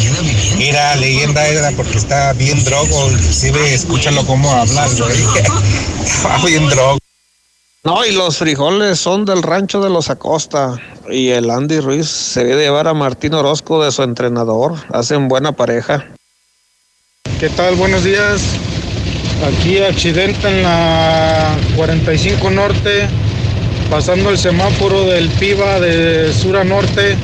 [0.59, 3.11] era leyenda, era porque está bien drogo.
[3.11, 5.11] Inclusive, escúchalo cómo hablar, güey.
[6.05, 6.97] Está bien drogo.
[7.83, 10.79] No, y los frijoles son del rancho de los Acosta.
[11.09, 14.75] Y el Andy Ruiz se debe llevar a Martín Orozco de su entrenador.
[14.91, 16.05] Hacen buena pareja.
[17.39, 17.75] ¿Qué tal?
[17.75, 18.41] Buenos días.
[19.41, 23.07] Aquí accidente en la 45 Norte,
[23.89, 27.17] pasando el semáforo del Piva de sur a norte.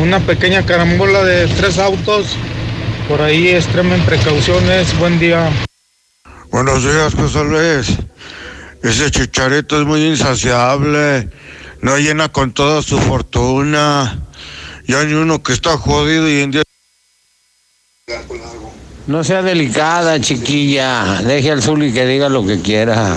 [0.00, 2.36] Una pequeña carambola de tres autos.
[3.08, 4.96] Por ahí extremen precauciones.
[4.98, 5.50] Buen día.
[6.50, 7.98] Buenos días, José Luis.
[8.82, 11.28] Ese chicharito es muy insaciable.
[11.82, 14.18] No llena con toda su fortuna.
[14.86, 16.62] Ya hay uno que está jodido y en día.
[19.08, 21.22] No sea delicada, chiquilla.
[21.24, 23.16] Deje al Zuli que diga lo que quiera.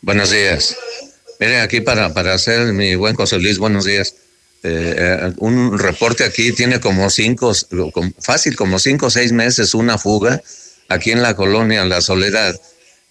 [0.00, 0.76] Buenos días.
[1.38, 4.14] Mire, aquí para, para hacer mi buen José Luis, buenos días.
[4.64, 7.52] Eh, eh, un reporte aquí tiene como cinco,
[8.20, 10.42] fácil, como cinco o seis meses una fuga
[10.88, 12.60] aquí en la colonia La Soledad,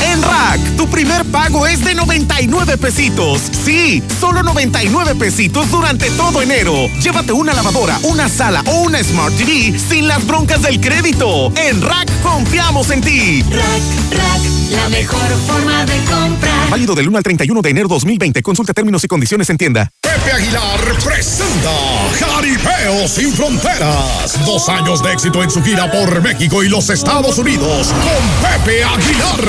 [0.00, 3.42] En Rack, tu primer pago es de 99 pesitos.
[3.64, 6.74] Sí, solo 99 pesitos durante todo enero.
[7.02, 11.52] Llévate una lavadora, una sala o una Smart TV sin las broncas del crédito.
[11.56, 13.42] En Rack confiamos en ti.
[13.42, 16.59] Rack, Rack, la mejor forma de comprar.
[16.70, 18.42] Válido del 1 al 31 de enero 2020.
[18.42, 19.90] Consulta términos y condiciones en tienda.
[20.00, 21.72] Pepe Aguilar presenta
[22.16, 24.38] Jaripeo sin Fronteras.
[24.46, 28.84] Dos años de éxito en su gira por México y los Estados Unidos con Pepe
[28.84, 29.40] Aguilar.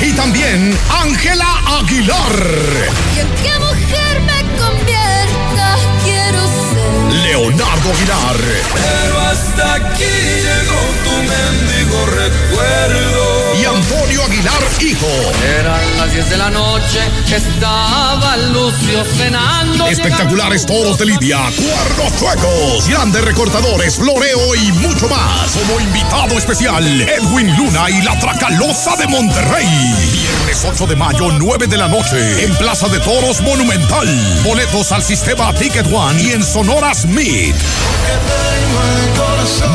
[0.00, 2.36] Y también Ángela Aguilar.
[3.16, 5.76] ¿Y en qué mujer me convierta?
[6.04, 7.24] Quiero ser.
[7.24, 8.36] Leonardo Aguilar.
[8.74, 10.45] Pero hasta aquí
[11.28, 13.35] mendigo recuerdo.
[13.58, 15.06] Y Antonio Aguilar, hijo.
[15.58, 17.00] Eran las 10 de la noche,
[17.34, 19.86] estaba Lucio cenando.
[19.86, 25.52] Espectaculares toros de Lidia, cuernos chuecos, grandes recortadores, floreo y mucho más.
[25.52, 29.66] Como invitado especial, Edwin Luna y la Tracalosa de Monterrey.
[30.12, 34.08] Viernes 8 de mayo, 9 de la noche, en Plaza de Toros Monumental.
[34.44, 37.56] Boletos al sistema Ticket One y en Sonora Smith.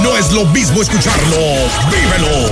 [0.03, 1.37] No es lo mismo escucharlo,
[1.89, 2.49] vívelo.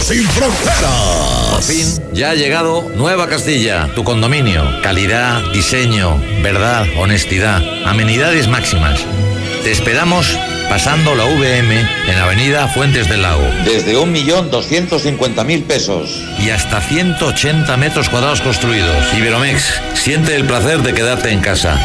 [0.00, 1.50] Sin fronteras.
[1.50, 4.62] Por fin, ya ha llegado Nueva Castilla, tu condominio.
[4.82, 9.00] Calidad, diseño, verdad, honestidad, amenidades máximas.
[9.62, 10.38] Te esperamos
[10.68, 13.44] pasando la VM en Avenida Fuentes del Lago.
[13.64, 16.22] Desde 1.250.000 pesos.
[16.38, 19.12] Y hasta 180 metros cuadrados construidos.
[19.16, 21.78] Iberomex, siente el placer de quedarte en casa.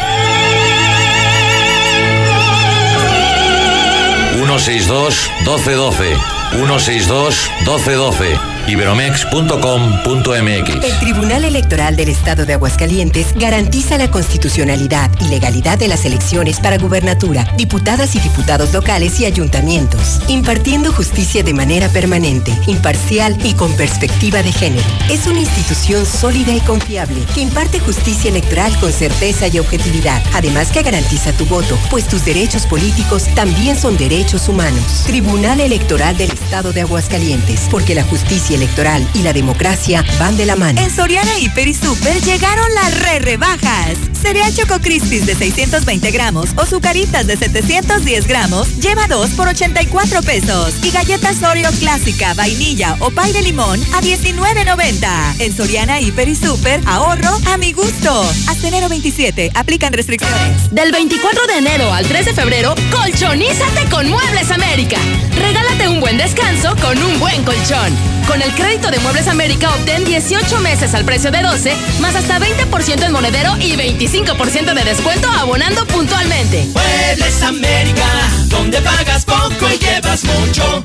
[4.34, 15.10] 162 1212 162 1212 iberomex.com.mx El Tribunal Electoral del Estado de Aguascalientes garantiza la constitucionalidad
[15.20, 21.42] y legalidad de las elecciones para gubernatura, diputadas y diputados locales y ayuntamientos, impartiendo justicia
[21.42, 24.86] de manera permanente, imparcial y con perspectiva de género.
[25.10, 30.70] Es una institución sólida y confiable que imparte justicia electoral con certeza y objetividad, además
[30.70, 35.04] que garantiza tu voto, pues tus derechos políticos también son derechos humanos.
[35.06, 40.36] Tribunal Electoral del Estado de Aguascalientes, porque la justicia justicia electoral y la democracia van
[40.36, 40.80] de la mano.
[40.80, 43.96] En Soriana Hiper y Super llegaron las re rebajas.
[44.20, 50.22] Cereal Choco Crispis de 620 gramos o Zucaritas de 710 gramos, lleva 2 por 84
[50.22, 50.74] pesos.
[50.82, 55.40] Y galletas Oreo clásica, vainilla o pay de limón a 19.90.
[55.40, 58.22] En Soriana Hiper y Super, ahorro a mi gusto.
[58.48, 60.70] Hasta enero 27, aplican restricciones.
[60.70, 64.98] Del 24 de enero al 3 de febrero, colchonízate con Muebles América.
[65.36, 68.19] Regálate un buen descanso con un buen colchón.
[68.30, 72.38] Con el crédito de Muebles América obtén 18 meses al precio de 12, más hasta
[72.38, 76.68] 20% en monedero y 25% de descuento abonando puntualmente.
[76.72, 78.06] Muebles América,
[78.46, 80.84] donde pagas poco y llevas mucho.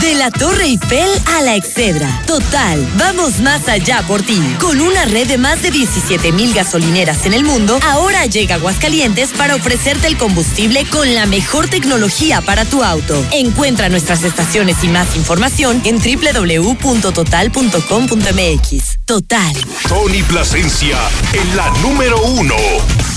[0.00, 2.22] De la Torre Eiffel a la Excedra.
[2.26, 4.40] Total, vamos más allá por ti.
[4.60, 9.30] Con una red de más de 17 mil gasolineras en el mundo, ahora llega Aguascalientes
[9.30, 13.24] para ofrecerte el combustible con la mejor tecnología para tu auto.
[13.32, 16.00] Encuentra nuestras estaciones y más información en
[16.76, 18.98] www.total.com.mx.
[19.04, 19.52] Total.
[19.88, 20.98] Tony Plasencia
[21.32, 22.54] en la número uno.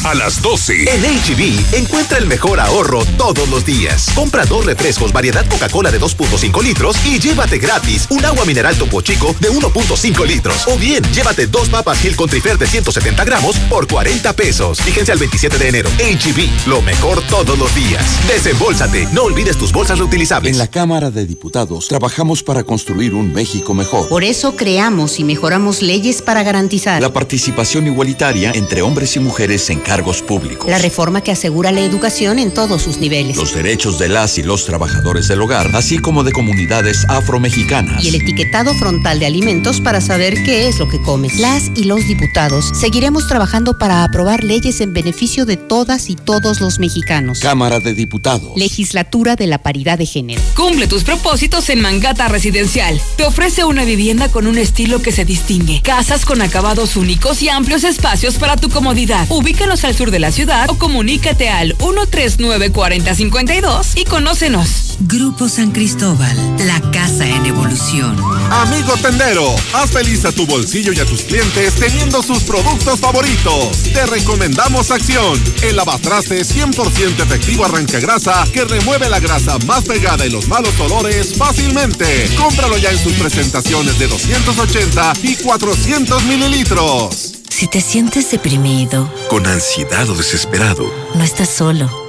[0.05, 0.83] A las 12.
[0.83, 4.11] En HB, encuentra el mejor ahorro todos los días.
[4.15, 9.01] Compra dos refrescos variedad Coca-Cola de 2.5 litros y llévate gratis un agua mineral Topo
[9.01, 10.65] Chico de 1.5 litros.
[10.67, 14.79] O bien, llévate dos papas Gil con Trifer de 170 gramos por 40 pesos.
[14.79, 15.89] Fíjense al 27 de enero.
[15.97, 18.05] HB, lo mejor todos los días.
[18.27, 19.09] Desembolsate.
[19.11, 20.53] No olvides tus bolsas reutilizables.
[20.53, 24.09] En la Cámara de Diputados trabajamos para construir un México mejor.
[24.09, 29.69] Por eso creamos y mejoramos leyes para garantizar la participación igualitaria entre hombres y mujeres
[29.69, 30.69] en cargos públicos.
[30.69, 33.37] La reforma que asegura la educación en todos sus niveles.
[33.37, 38.03] Los derechos de las y los trabajadores del hogar, así como de comunidades afromexicanas.
[38.03, 41.39] Y el etiquetado frontal de alimentos para saber qué es lo que comes.
[41.39, 46.59] Las y los diputados seguiremos trabajando para aprobar leyes en beneficio de todas y todos
[46.59, 47.39] los mexicanos.
[47.39, 48.51] Cámara de Diputados.
[48.57, 50.41] Legislatura de la Paridad de Género.
[50.57, 52.99] Cumple tus propósitos en Mangata Residencial.
[53.15, 55.83] Te ofrece una vivienda con un estilo que se distingue.
[55.83, 59.27] Casas con acabados únicos y amplios espacios para tu comodidad.
[59.29, 64.88] Ubícanos al sur de la ciudad o comunícate al 139-4052 y conócenos.
[65.01, 66.35] Grupo San Cristóbal,
[66.67, 68.17] la casa en evolución.
[68.51, 73.77] Amigo tendero, haz feliz a tu bolsillo y a tus clientes teniendo sus productos favoritos.
[73.93, 80.25] Te recomendamos Acción, el lavatraste 100% efectivo arranca grasa que remueve la grasa más pegada
[80.25, 82.29] y los malos olores fácilmente.
[82.35, 87.35] Cómpralo ya en sus presentaciones de 280 y 400 mililitros.
[87.49, 92.08] Si te sientes deprimido, con ansiedad o desesperado, no estás solo.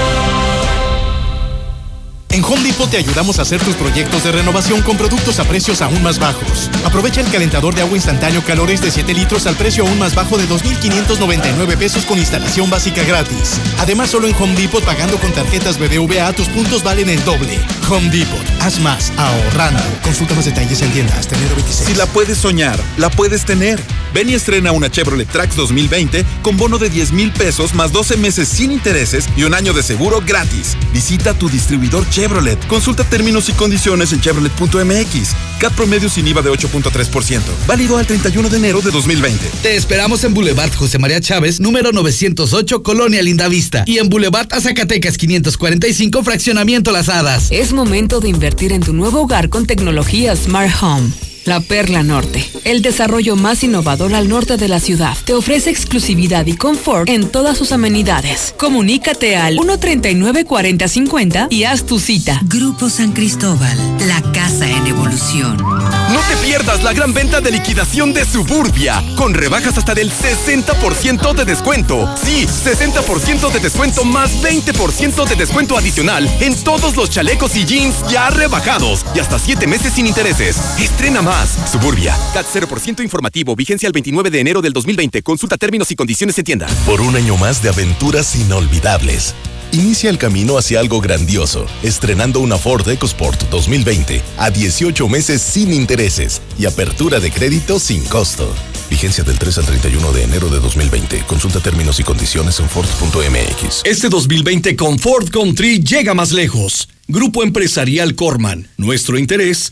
[2.33, 5.81] En Home Depot te ayudamos a hacer tus proyectos de renovación con productos a precios
[5.81, 6.69] aún más bajos.
[6.85, 10.37] Aprovecha el calentador de agua instantáneo Calores de 7 litros al precio aún más bajo
[10.37, 13.59] de 2.599 pesos con instalación básica gratis.
[13.79, 17.59] Además, solo en Home Depot pagando con tarjetas BBVA tus puntos valen el doble.
[17.89, 19.83] Home Depot, haz más ahorrando.
[20.01, 21.89] Consulta más detalles en tienda hasta enero 26.
[21.89, 23.77] Si la puedes soñar, la puedes tener.
[24.13, 28.17] Ven y estrena una Chevrolet Trax 2020 con bono de 10 mil pesos más 12
[28.17, 30.77] meses sin intereses y un año de seguro gratis.
[30.93, 32.20] Visita tu distribuidor Chevrolet.
[32.67, 35.35] Consulta términos y condiciones en chevrolet.mx.
[35.59, 37.41] CAT promedio sin IVA de 8.3%.
[37.65, 39.49] Válido al 31 de enero de 2020.
[39.63, 43.83] Te esperamos en Boulevard José María Chávez, número 908, Colonia Lindavista.
[43.87, 47.47] Y en Boulevard Azacatecas 545, Fraccionamiento Las Hadas.
[47.49, 51.30] Es momento de invertir en tu nuevo hogar con tecnología Smart Home.
[51.45, 56.45] La Perla Norte, el desarrollo más innovador al norte de la ciudad, te ofrece exclusividad
[56.45, 58.53] y confort en todas sus amenidades.
[58.59, 62.39] Comunícate al 139-4050 y haz tu cita.
[62.43, 63.75] Grupo San Cristóbal,
[64.07, 65.57] la casa en evolución.
[65.57, 71.33] No te pierdas la gran venta de liquidación de Suburbia, con rebajas hasta del 60%
[71.33, 72.07] de descuento.
[72.23, 77.95] Sí, 60% de descuento más 20% de descuento adicional en todos los chalecos y jeans
[78.09, 80.57] ya rebajados y hasta 7 meses sin intereses.
[80.77, 81.30] Estrena más.
[81.71, 82.15] Suburbia.
[82.33, 83.55] CAT 0% informativo.
[83.55, 85.21] Vigencia el 29 de enero del 2020.
[85.23, 86.67] Consulta términos y condiciones en tienda.
[86.85, 89.33] Por un año más de aventuras inolvidables.
[89.71, 95.71] Inicia el camino hacia algo grandioso, estrenando una Ford EcoSport 2020 a 18 meses sin
[95.71, 98.53] intereses y apertura de crédito sin costo.
[98.89, 101.23] Vigencia del 3 al 31 de enero de 2020.
[101.25, 103.83] Consulta términos y condiciones en Ford.mx.
[103.85, 106.89] Este 2020 con Ford Country llega más lejos.
[107.07, 108.67] Grupo Empresarial Corman.
[108.75, 109.71] Nuestro interés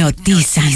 [0.01, 0.73] hipnotizan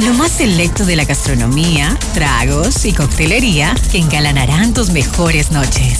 [0.00, 5.98] lo más selecto de la gastronomía, tragos y coctelería que engalanarán tus mejores noches.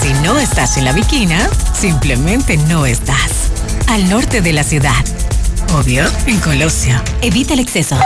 [0.00, 3.50] Si no estás en la viquina, simplemente no estás.
[3.88, 5.04] Al norte de la ciudad.
[5.74, 7.02] Obvio, en Colosio.
[7.20, 7.98] Evita el exceso.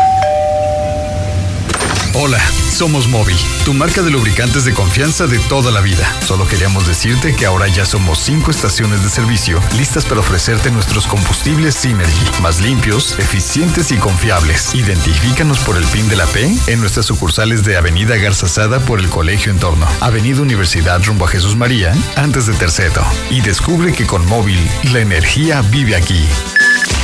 [2.12, 6.12] Hola, somos Móvil, tu marca de lubricantes de confianza de toda la vida.
[6.26, 11.06] Solo queríamos decirte que ahora ya somos cinco estaciones de servicio listas para ofrecerte nuestros
[11.06, 14.74] combustibles Synergy, más limpios, eficientes y confiables.
[14.74, 19.08] Identifícanos por el PIN de la P en nuestras sucursales de Avenida Garzazada por el
[19.08, 23.04] Colegio Entorno, Avenida Universidad rumbo a Jesús María, antes de Terceto.
[23.30, 24.58] Y descubre que con Móvil
[24.92, 26.26] la energía vive aquí.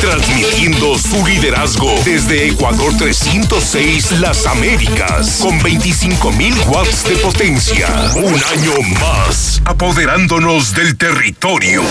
[0.00, 7.88] transmitiendo su liderazgo desde Ecuador 306 Las Américas, con 25.000 watts de potencia.
[8.16, 11.82] Un año más, apoderándonos del territorio.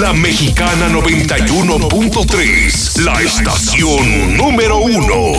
[0.00, 5.32] La Mexicana 91.3, la estación número uno.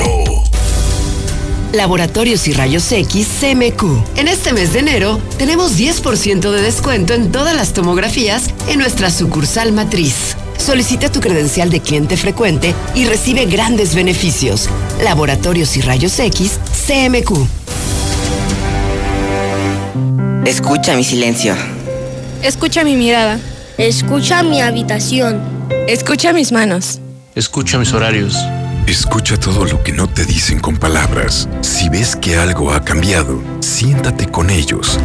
[1.73, 4.17] Laboratorios y Rayos X CMQ.
[4.17, 9.11] En este mes de enero tenemos 10% de descuento en todas las tomografías en nuestra
[9.11, 10.35] sucursal matriz.
[10.59, 14.69] Solicita tu credencial de cliente frecuente y recibe grandes beneficios.
[15.01, 17.47] Laboratorios y Rayos X, CMQ.
[20.45, 21.55] Escucha mi silencio.
[22.43, 23.39] Escucha mi mirada.
[23.77, 25.41] Escucha mi habitación.
[25.87, 26.99] Escucha mis manos.
[27.35, 28.35] Escucha mis horarios.
[28.85, 31.47] Escucha todo lo que no te dicen con palabras.
[31.61, 34.99] Si ves que algo ha cambiado, siéntate con ellos.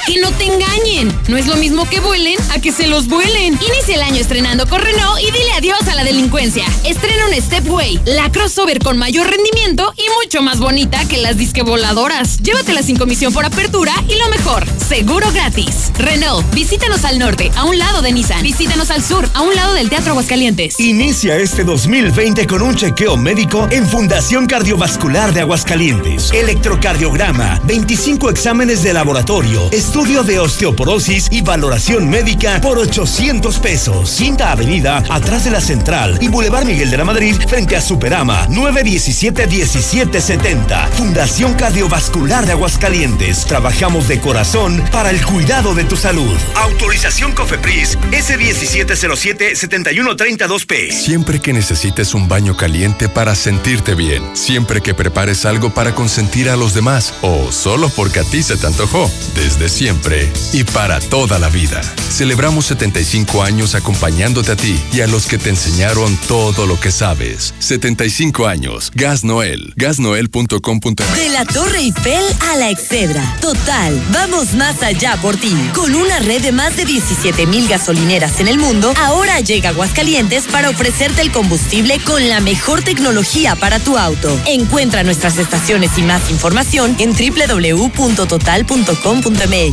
[0.06, 1.12] Que no te engañen.
[1.28, 3.54] No es lo mismo que vuelen a que se los vuelen.
[3.54, 6.64] Inicia el año estrenando con Renault y dile adiós a la delincuencia.
[6.84, 11.62] Estrena un Stepway, la crossover con mayor rendimiento y mucho más bonita que las disque
[11.62, 12.38] voladoras.
[12.38, 15.92] Llévatela sin comisión por apertura y lo mejor, seguro gratis.
[15.98, 18.42] Renault, visítanos al norte, a un lado de Nissan.
[18.42, 20.78] Visítanos al sur, a un lado del Teatro Aguascalientes.
[20.78, 26.30] Inicia este 2020 con un chequeo médico en Fundación Cardiovascular de Aguascalientes.
[26.32, 34.16] Electrocardiograma, 25 exámenes de laboratorio, estudio de osteoporosis y valoración médica por 800 pesos.
[34.18, 38.48] Quinta Avenida, atrás de la Central y Boulevard Miguel de la Madrid, frente a Superama,
[38.48, 40.88] 917-1770.
[40.88, 43.44] Fundación Cardiovascular de Aguascalientes.
[43.44, 46.36] Trabajamos de corazón para el cuidado de tu salud.
[46.56, 50.90] Autorización COFEPRIS S1707-7132P.
[50.90, 54.24] Siempre que necesites un baño caliente para sentirte bien.
[54.34, 57.14] Siempre que prepares algo para consentir a los demás.
[57.22, 59.08] O solo porque a ti se te antojó.
[59.36, 61.82] Desde siempre y para toda la vida.
[62.10, 66.90] Celebramos 75 años acompañándote a ti y a los que te enseñaron todo lo que
[66.90, 67.52] sabes.
[67.58, 68.90] 75 años.
[68.94, 69.74] Gas Noel.
[69.76, 71.14] Gasnoel.com.mx.
[71.14, 73.36] De la Torre Eiffel a la Excedra.
[73.42, 75.54] Total, vamos más allá por ti.
[75.74, 80.44] Con una red de más de 17 mil gasolineras en el mundo, ahora llega Aguascalientes
[80.44, 84.40] para ofrecerte el combustible con la mejor tecnología para tu auto.
[84.46, 89.65] Encuentra nuestras estaciones y más información en www.total.com.mx.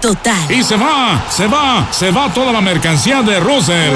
[0.00, 0.50] Total.
[0.50, 3.94] Y se va, se va, se va toda la mercancía de Russell.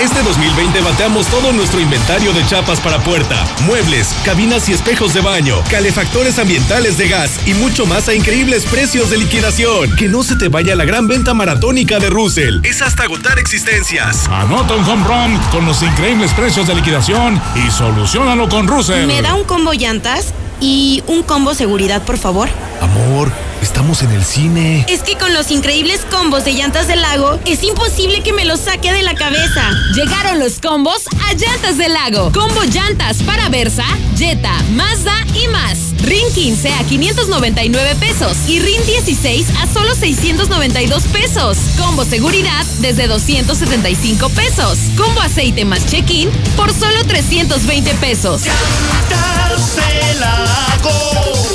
[0.00, 5.20] Este 2020 bateamos todo nuestro inventario de chapas para puerta, muebles, cabinas y espejos de
[5.20, 9.94] baño, calefactores ambientales de gas y mucho más a increíbles precios de liquidación.
[9.96, 12.60] Que no se te vaya la gran venta maratónica de Russell.
[12.64, 14.26] Es hasta agotar existencias.
[14.28, 19.06] Anota un home run con los increíbles precios de liquidación y solucionalo con Russell.
[19.06, 20.32] ¿Me da un combo llantas?
[20.60, 22.48] Y un combo seguridad, por favor.
[22.80, 23.30] Amor,
[23.62, 24.86] estamos en el cine.
[24.88, 28.60] Es que con los increíbles combos de llantas del lago, es imposible que me los
[28.60, 29.70] saque de la cabeza.
[29.94, 32.32] Llegaron los combos a Llantas del Lago.
[32.32, 33.84] Combo llantas para Versa,
[34.16, 35.78] Jetta, Mazda y más.
[36.02, 41.58] RIN 15 a 599 pesos y RIN 16 a solo 692 pesos.
[41.78, 44.78] Combo seguridad desde 275 pesos.
[44.96, 48.42] Combo aceite más check-in por solo 320 pesos.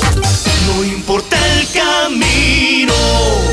[0.00, 0.05] No
[1.16, 2.92] importa el camino.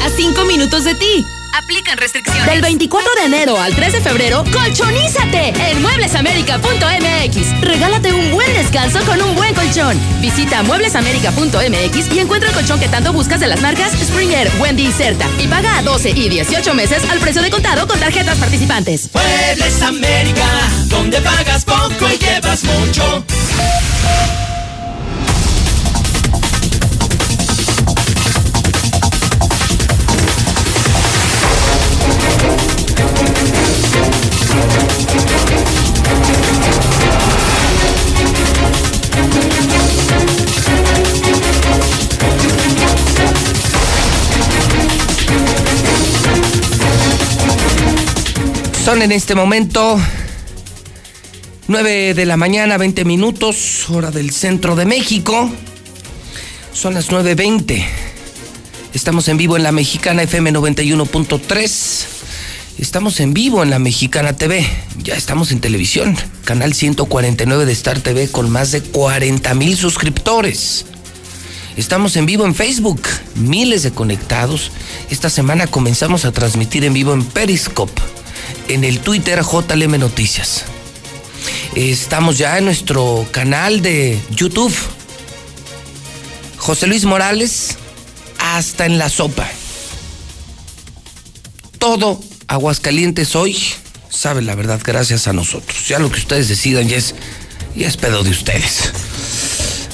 [0.03, 1.25] A 5 minutos de ti.
[1.55, 2.45] Aplican restricciones.
[2.47, 7.61] Del 24 de enero al 3 de febrero, colchonízate en mueblesamerica.mx.
[7.61, 9.97] Regálate un buen descanso con un buen colchón.
[10.19, 14.91] Visita mueblesamerica.mx y encuentra el colchón que tanto buscas de las marcas Springer, Wendy y
[14.91, 15.29] Certa.
[15.39, 19.09] Y paga a 12 y 18 meses al precio de contado con tarjetas participantes.
[19.13, 20.47] Muebles América,
[20.87, 23.23] donde pagas poco y llevas mucho.
[48.83, 49.97] Son en este momento
[51.69, 55.49] 9 de la mañana, 20 minutos, hora del centro de México.
[56.73, 57.81] Son las 9.20.
[58.93, 62.05] Estamos en vivo en la Mexicana FM 91.3.
[62.77, 64.65] Estamos en vivo en la Mexicana TV.
[65.01, 66.17] Ya estamos en televisión.
[66.43, 70.85] Canal 149 de Star TV con más de 40 mil suscriptores.
[71.77, 73.01] Estamos en vivo en Facebook,
[73.35, 74.71] miles de conectados.
[75.09, 78.01] Esta semana comenzamos a transmitir en vivo en Periscope,
[78.67, 80.65] en el Twitter JLM Noticias.
[81.75, 84.73] Estamos ya en nuestro canal de YouTube.
[86.57, 87.77] José Luis Morales,
[88.39, 89.47] hasta en la sopa.
[91.77, 93.57] Todo Aguascalientes hoy
[94.09, 95.87] sabe la verdad gracias a nosotros.
[95.87, 97.15] Ya lo que ustedes decidan ya es,
[97.75, 98.91] ya es pedo de ustedes.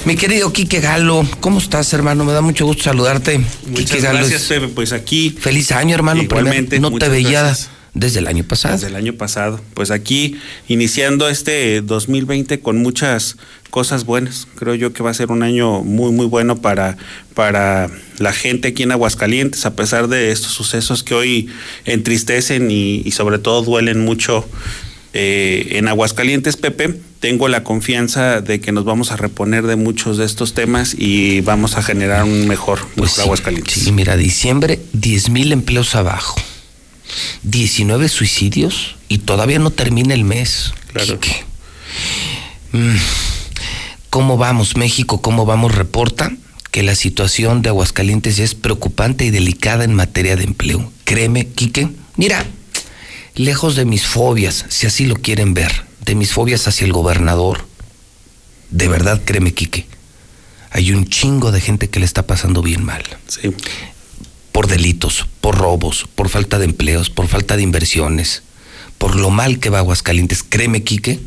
[0.04, 2.24] Mi querido Quique Galo, ¿cómo estás, hermano?
[2.24, 3.38] Me da mucho gusto saludarte.
[3.66, 4.68] Muchas Quique Galo gracias, es- Pepe.
[4.68, 5.36] Pues aquí.
[5.38, 6.22] Feliz año, hermano.
[6.22, 7.68] Igualmente, Primero, no te veía gracias.
[7.94, 8.74] Desde el año pasado.
[8.74, 9.60] Desde el año pasado.
[9.74, 10.36] Pues aquí
[10.68, 13.36] iniciando este 2020 con muchas
[13.70, 14.46] cosas buenas.
[14.56, 16.96] Creo yo que va a ser un año muy, muy bueno para,
[17.34, 17.88] para
[18.18, 21.48] la gente aquí en Aguascalientes, a pesar de estos sucesos que hoy
[21.84, 24.44] entristecen y, y sobre todo duelen mucho.
[25.12, 30.16] eh, en Aguascalientes, Pepe, tengo la confianza de que nos vamos a reponer de muchos
[30.18, 33.74] de estos temas y vamos a generar un mejor, Pues mejor Aguascalientes.
[33.74, 36.40] Sí, mira, diciembre, 10 mil empleos abajo.
[37.42, 40.72] 19 suicidios y todavía no termina el mes.
[40.92, 41.20] Claro.
[41.20, 41.44] Quique.
[42.72, 42.96] Mm,
[44.10, 45.22] ¿Cómo vamos, México?
[45.22, 45.74] ¿Cómo vamos?
[45.74, 46.32] Reporta
[46.70, 50.92] que la situación de Aguascalientes es preocupante y delicada en materia de empleo.
[51.04, 51.88] Créeme, Quique.
[52.16, 52.46] Mira,
[53.34, 57.66] lejos de mis fobias, si así lo quieren ver, de mis fobias hacia el gobernador,
[58.70, 59.86] de verdad, créeme, Quique,
[60.70, 63.02] hay un chingo de gente que le está pasando bien mal.
[63.26, 63.52] Sí.
[64.60, 68.42] Por delitos, por robos, por falta de empleos, por falta de inversiones,
[68.98, 70.42] por lo mal que va Aguascalientes.
[70.46, 71.18] Créeme, Quique,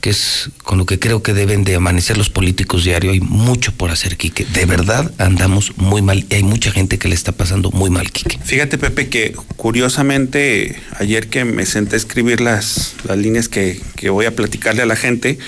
[0.00, 3.12] que es con lo que creo que deben de amanecer los políticos diario.
[3.12, 4.44] Hay mucho por hacer, Quique.
[4.46, 8.10] De verdad andamos muy mal y hay mucha gente que le está pasando muy mal,
[8.10, 8.40] Quique.
[8.42, 14.10] Fíjate, Pepe, que curiosamente ayer que me senté a escribir las, las líneas que, que
[14.10, 15.38] voy a platicarle a la gente,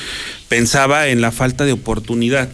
[0.49, 2.49] pensaba en la falta de oportunidad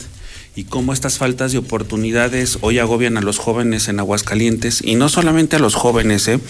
[0.59, 5.09] y cómo estas faltas de oportunidades hoy agobian a los jóvenes en Aguascalientes y no
[5.09, 6.41] solamente a los jóvenes, ¿eh?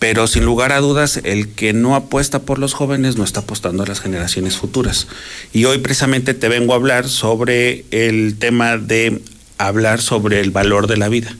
[0.00, 3.84] pero sin lugar a dudas el que no apuesta por los jóvenes no está apostando
[3.84, 5.06] a las generaciones futuras.
[5.52, 9.22] Y hoy precisamente te vengo a hablar sobre el tema de
[9.66, 11.34] hablar sobre el valor de la vida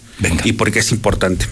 [0.45, 1.47] y por qué es importante.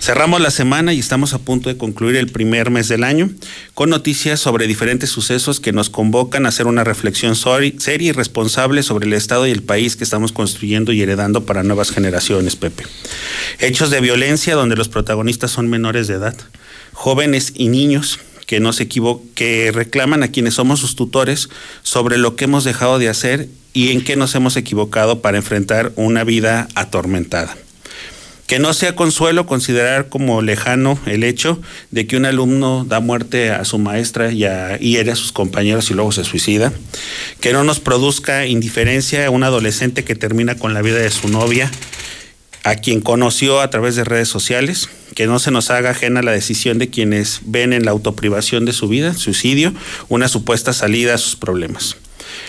[0.00, 3.30] Cerramos la semana y estamos a punto de concluir el primer mes del año
[3.74, 8.82] con noticias sobre diferentes sucesos que nos convocan a hacer una reflexión seria y responsable
[8.82, 12.84] sobre el Estado y el país que estamos construyendo y heredando para nuevas generaciones, Pepe.
[13.58, 16.36] Hechos de violencia donde los protagonistas son menores de edad,
[16.92, 21.48] jóvenes y niños que no se que reclaman a quienes somos sus tutores
[21.82, 25.92] sobre lo que hemos dejado de hacer y en qué nos hemos equivocado para enfrentar
[25.96, 27.56] una vida atormentada.
[28.46, 33.50] Que no sea consuelo considerar como lejano el hecho de que un alumno da muerte
[33.50, 36.70] a su maestra y, a, hiere a sus compañeros y luego se suicida.
[37.40, 41.70] Que no nos produzca indiferencia un adolescente que termina con la vida de su novia,
[42.62, 44.90] a quien conoció a través de redes sociales.
[45.14, 48.74] Que no se nos haga ajena la decisión de quienes ven en la autoprivación de
[48.74, 49.72] su vida, suicidio,
[50.10, 51.96] una supuesta salida a sus problemas.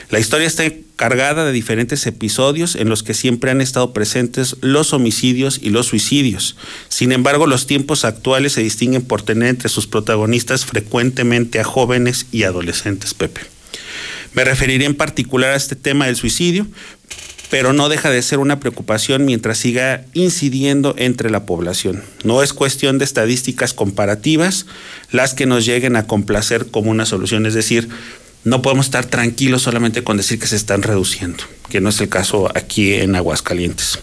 [0.09, 0.63] La historia está
[0.95, 5.87] cargada de diferentes episodios en los que siempre han estado presentes los homicidios y los
[5.87, 6.55] suicidios.
[6.87, 12.27] Sin embargo, los tiempos actuales se distinguen por tener entre sus protagonistas frecuentemente a jóvenes
[12.31, 13.41] y adolescentes, Pepe.
[14.33, 16.67] Me referiré en particular a este tema del suicidio,
[17.49, 22.03] pero no deja de ser una preocupación mientras siga incidiendo entre la población.
[22.23, 24.65] No es cuestión de estadísticas comparativas
[25.11, 27.89] las que nos lleguen a complacer como una solución, es decir,
[28.43, 32.09] no podemos estar tranquilos solamente con decir que se están reduciendo, que no es el
[32.09, 33.99] caso aquí en Aguascalientes.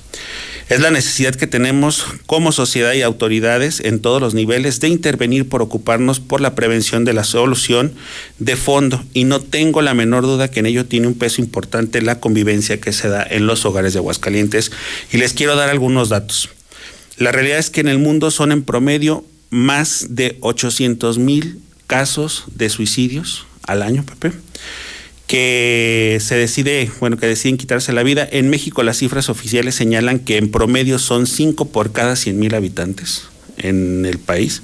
[0.70, 5.48] Es la necesidad que tenemos como sociedad y autoridades en todos los niveles de intervenir
[5.48, 7.92] por ocuparnos por la prevención de la solución
[8.38, 12.00] de fondo y no tengo la menor duda que en ello tiene un peso importante
[12.02, 14.70] la convivencia que se da en los hogares de Aguascalientes
[15.12, 16.50] y les quiero dar algunos datos.
[17.16, 22.44] La realidad es que en el mundo son en promedio más de 800 mil casos
[22.54, 24.32] de suicidios al año, Pepe,
[25.26, 28.28] que se decide, bueno, que deciden quitarse la vida.
[28.30, 32.54] En México las cifras oficiales señalan que en promedio son 5 por cada 100 mil
[32.54, 33.24] habitantes
[33.58, 34.62] en el país.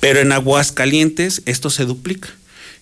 [0.00, 2.28] Pero en Aguascalientes esto se duplica.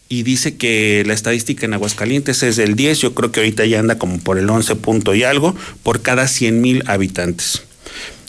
[0.09, 3.79] Y dice que la estadística en Aguascalientes es del 10, yo creo que ahorita ya
[3.79, 7.63] anda como por el 11 punto y algo, por cada 100 mil habitantes.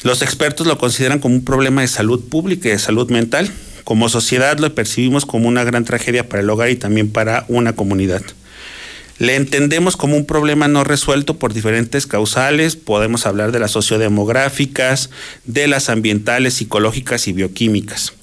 [0.03, 3.51] Los expertos lo consideran como un problema de salud pública y de salud mental
[3.83, 7.73] como sociedad lo percibimos como una gran tragedia para el hogar y también para una
[7.73, 8.21] comunidad.
[9.17, 15.11] Le entendemos como un problema no resuelto por diferentes causales, podemos hablar de las sociodemográficas,
[15.45, 18.13] de las ambientales, psicológicas y bioquímicas.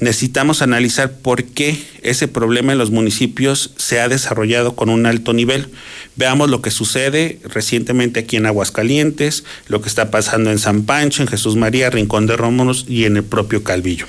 [0.00, 5.34] Necesitamos analizar por qué ese problema en los municipios se ha desarrollado con un alto
[5.34, 5.68] nivel.
[6.16, 11.22] Veamos lo que sucede recientemente aquí en Aguascalientes, lo que está pasando en San Pancho,
[11.22, 14.06] en Jesús María, Rincón de Rómulos y en el propio Calvillo.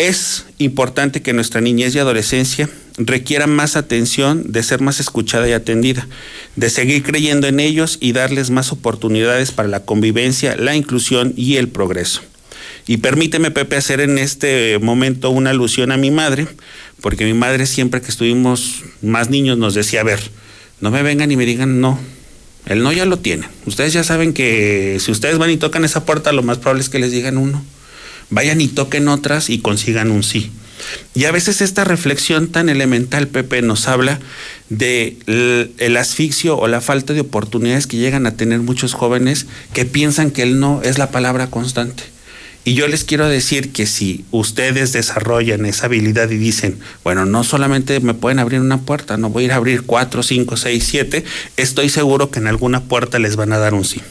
[0.00, 5.52] Es importante que nuestra niñez y adolescencia requiera más atención, de ser más escuchada y
[5.52, 6.08] atendida,
[6.56, 11.56] de seguir creyendo en ellos y darles más oportunidades para la convivencia, la inclusión y
[11.56, 12.22] el progreso.
[12.86, 16.48] Y permíteme, Pepe, hacer en este momento una alusión a mi madre,
[17.02, 20.30] porque mi madre siempre que estuvimos más niños nos decía, a ver,
[20.80, 22.00] no me vengan y me digan no.
[22.64, 23.46] El no ya lo tiene.
[23.66, 26.88] Ustedes ya saben que si ustedes van y tocan esa puerta, lo más probable es
[26.88, 27.62] que les digan uno
[28.30, 30.50] vayan y toquen otras y consigan un sí.
[31.14, 34.20] Y a veces esta reflexión tan elemental, Pepe, nos habla
[34.68, 35.16] de
[35.78, 40.30] el, asfixio o la falta de oportunidades que llegan a tener muchos jóvenes que piensan
[40.30, 42.04] que el no es la palabra constante.
[42.62, 47.42] Y yo les quiero decir que si ustedes desarrollan esa habilidad y dicen, bueno, no
[47.42, 50.84] solamente me pueden abrir una puerta, no voy a ir a abrir cuatro, cinco, seis,
[50.86, 51.24] siete,
[51.56, 54.02] estoy seguro que en alguna puerta les van a dar un sí.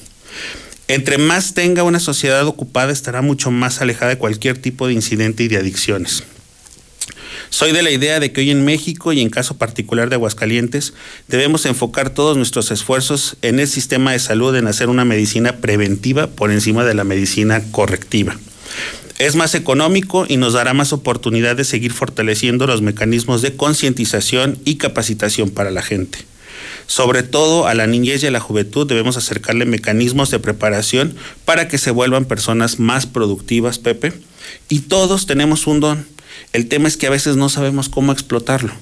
[0.89, 5.43] Entre más tenga una sociedad ocupada, estará mucho más alejada de cualquier tipo de incidente
[5.43, 6.23] y de adicciones.
[7.51, 10.95] Soy de la idea de que hoy en México y en caso particular de Aguascalientes
[11.27, 16.25] debemos enfocar todos nuestros esfuerzos en el sistema de salud en hacer una medicina preventiva
[16.25, 18.39] por encima de la medicina correctiva.
[19.19, 24.57] Es más económico y nos dará más oportunidad de seguir fortaleciendo los mecanismos de concientización
[24.65, 26.17] y capacitación para la gente.
[26.87, 31.15] Sobre todo a la niñez y a la juventud debemos acercarle mecanismos de preparación
[31.45, 34.13] para que se vuelvan personas más productivas, Pepe.
[34.67, 36.07] Y todos tenemos un don.
[36.53, 38.73] El tema es que a veces no sabemos cómo explotarlo.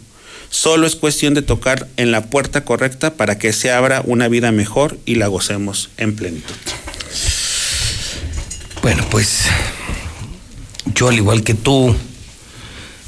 [0.49, 4.51] Solo es cuestión de tocar en la puerta correcta para que se abra una vida
[4.51, 6.55] mejor y la gocemos en plenitud.
[8.81, 9.47] Bueno, pues
[10.95, 11.93] yo al igual que tú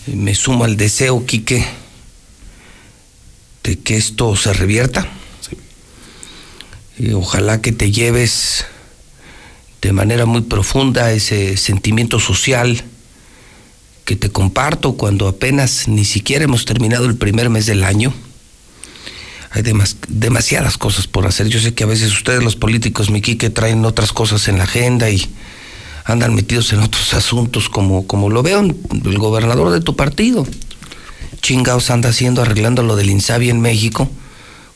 [0.07, 1.65] me sumo al deseo, Quique,
[3.77, 5.07] que esto se revierta.
[6.97, 8.65] Y ojalá que te lleves
[9.81, 12.83] de manera muy profunda ese sentimiento social
[14.03, 18.13] que te comparto cuando apenas ni siquiera hemos terminado el primer mes del año.
[19.51, 19.63] Hay
[20.07, 21.47] demasiadas cosas por hacer.
[21.47, 24.65] Yo sé que a veces ustedes los políticos, mi que traen otras cosas en la
[24.65, 25.25] agenda y
[26.05, 30.45] andan metidos en otros asuntos como, como lo veo el gobernador de tu partido
[31.41, 34.09] chingados anda haciendo arreglando lo del Insabi en México?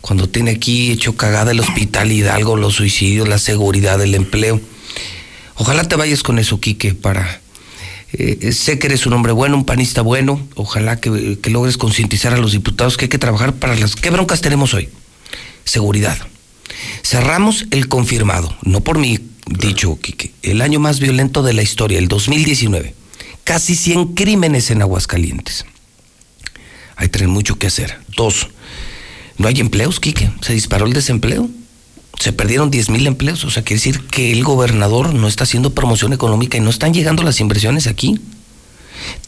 [0.03, 4.59] Cuando tiene aquí hecho cagada el hospital Hidalgo, los suicidios, la seguridad, el empleo.
[5.56, 7.40] Ojalá te vayas con eso, Quique, para...
[8.11, 10.45] Eh, sé que eres un hombre bueno, un panista bueno.
[10.56, 13.95] Ojalá que, logres concientizar a los diputados que hay que trabajar para las...
[13.95, 14.90] ¿Qué broncas tenemos hoy?
[15.64, 16.17] Seguridad.
[17.01, 21.98] Cerramos el confirmado, no por mí, dicho, Quique, el año más violento de la historia,
[21.98, 22.93] el 2019.
[23.45, 25.66] Casi 100 crímenes en Aguascalientes.
[26.96, 28.00] Hay que mucho que hacer.
[28.16, 28.48] Dos,
[29.38, 30.32] no hay empleos, Quique.
[30.42, 31.50] Se disparó el desempleo.
[32.20, 33.44] Se perdieron 10 mil empleos.
[33.44, 36.94] O sea, quiere decir que el gobernador no está haciendo promoción económica y no están
[36.94, 38.20] llegando las inversiones aquí.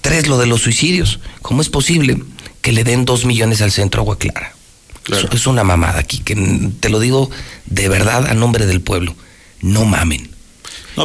[0.01, 1.19] Tres, lo de los suicidios.
[1.41, 2.21] ¿Cómo es posible
[2.61, 4.55] que le den dos millones al centro Agua Clara?
[5.11, 6.35] Eso es una mamada aquí, que
[6.79, 7.29] te lo digo
[7.67, 9.15] de verdad a nombre del pueblo.
[9.61, 10.29] No mamen.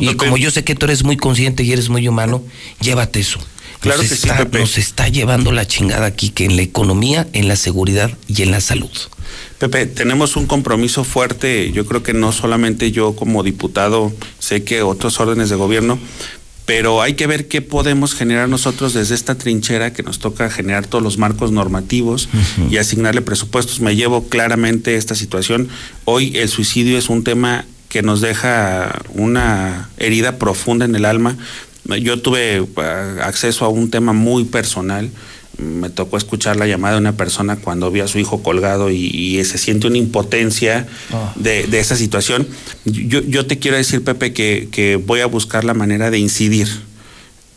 [0.00, 2.42] y como yo sé que tú eres muy consciente y eres muy humano,
[2.80, 3.40] llévate eso.
[3.80, 4.60] Claro nos que está, sí, Pepe.
[4.60, 8.50] Nos está llevando la chingada aquí, que en la economía, en la seguridad y en
[8.50, 8.90] la salud.
[9.58, 14.82] Pepe, tenemos un compromiso fuerte, yo creo que no solamente yo como diputado, sé que
[14.82, 15.98] otros órdenes de gobierno,
[16.70, 20.86] pero hay que ver qué podemos generar nosotros desde esta trinchera que nos toca generar
[20.86, 22.28] todos los marcos normativos
[22.70, 23.80] y asignarle presupuestos.
[23.80, 25.68] Me llevo claramente esta situación.
[26.04, 31.36] Hoy el suicidio es un tema que nos deja una herida profunda en el alma.
[31.96, 32.66] Yo tuve uh,
[33.22, 35.10] acceso a un tema muy personal.
[35.58, 38.96] Me tocó escuchar la llamada de una persona cuando vio a su hijo colgado y,
[39.14, 41.32] y se siente una impotencia Ah.
[41.36, 42.46] de, de esa situación.
[42.84, 46.68] Yo, yo te quiero decir, Pepe, que, que voy a buscar la manera de incidir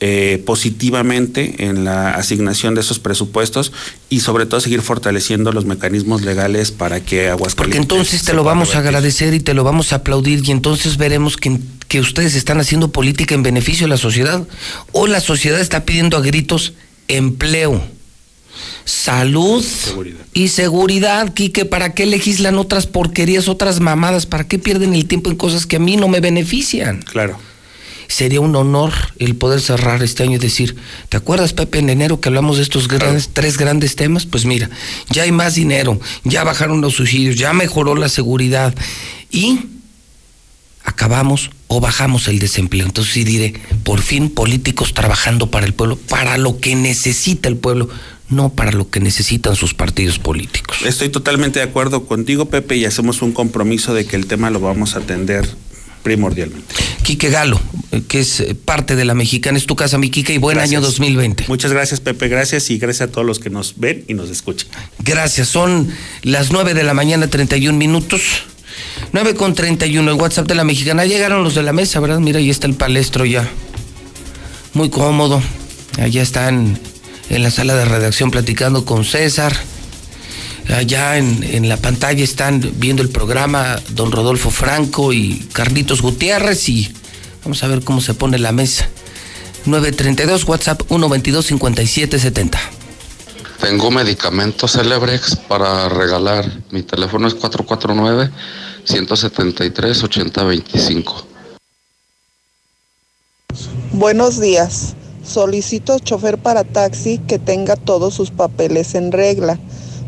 [0.02, 3.72] eh, positivamente en la asignación de esos presupuestos
[4.10, 7.80] y sobre todo seguir fortaleciendo los mecanismos legales para que Porque Aguascalientes...
[7.82, 11.38] entonces te lo vamos a agradecer y te lo vamos a aplaudir y entonces veremos
[11.38, 14.48] que, que ustedes están haciendo política en beneficio de la sociedad
[14.92, 16.74] o la sociedad está pidiendo a gritos
[17.08, 17.84] empleo,
[18.86, 19.66] salud
[20.34, 21.66] y seguridad, Quique.
[21.66, 24.26] ¿Para qué legislan otras porquerías, otras mamadas?
[24.26, 27.02] ¿Para qué pierden el tiempo en cosas que a mí no me benefician?
[27.02, 27.38] Claro.
[28.08, 30.76] Sería un honor el poder cerrar este año y decir,
[31.10, 34.26] ¿te acuerdas, Pepe, en enero que hablamos de estos grandes, tres grandes temas?
[34.26, 34.70] Pues mira,
[35.10, 38.76] ya hay más dinero, ya bajaron los suicidios, ya mejoró la seguridad
[39.32, 39.62] y
[40.84, 42.86] acabamos o bajamos el desempleo.
[42.86, 43.54] Entonces sí diré,
[43.84, 47.90] por fin políticos trabajando para el pueblo, para lo que necesita el pueblo,
[48.30, 50.78] no para lo que necesitan sus partidos políticos.
[50.86, 54.60] Estoy totalmente de acuerdo contigo, Pepe, y hacemos un compromiso de que el tema lo
[54.60, 55.48] vamos a atender
[56.04, 56.76] primordialmente.
[57.04, 57.60] Quique Galo,
[58.08, 60.78] que es eh, parte de la mexicana, es tu casa, mi Quique, y buen Gracias.
[60.78, 61.46] año 2020.
[61.48, 64.68] Muchas gracias, Pepe, gracias y gracias a todos los que nos ven y nos escuchan.
[65.00, 65.90] Gracias, son
[66.24, 68.44] las 9 de la mañana, 31 minutos.
[69.12, 71.06] 9 con 31, el WhatsApp de la mexicana.
[71.06, 72.20] Llegaron los de la mesa, ¿verdad?
[72.20, 73.48] Mira, ahí está el palestro ya.
[74.74, 75.42] Muy cómodo.
[76.00, 76.80] Allá están
[77.30, 79.56] en la sala de redacción platicando con César.
[80.70, 86.70] Allá en, en la pantalla están viendo el programa don Rodolfo Franco y Carlitos Gutiérrez
[86.70, 86.92] y
[87.44, 88.88] vamos a ver cómo se pone la mesa.
[89.66, 92.60] 932 WhatsApp 122 5770.
[93.60, 96.46] Tengo medicamentos Celebrex para regalar.
[96.72, 97.34] Mi teléfono es
[98.86, 101.26] 449-173-8025.
[103.94, 104.96] Buenos días.
[105.24, 109.60] Solicito chofer para taxi que tenga todos sus papeles en regla.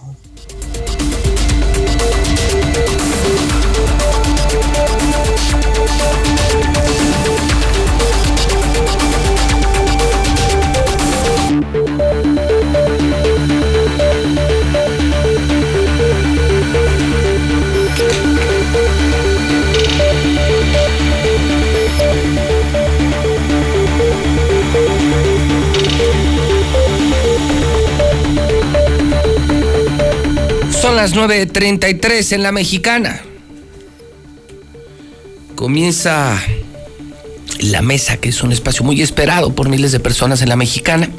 [31.02, 33.22] Las 9.33 en la mexicana.
[35.56, 36.40] Comienza
[37.60, 41.10] la mesa, que es un espacio muy esperado por miles de personas en la mexicana.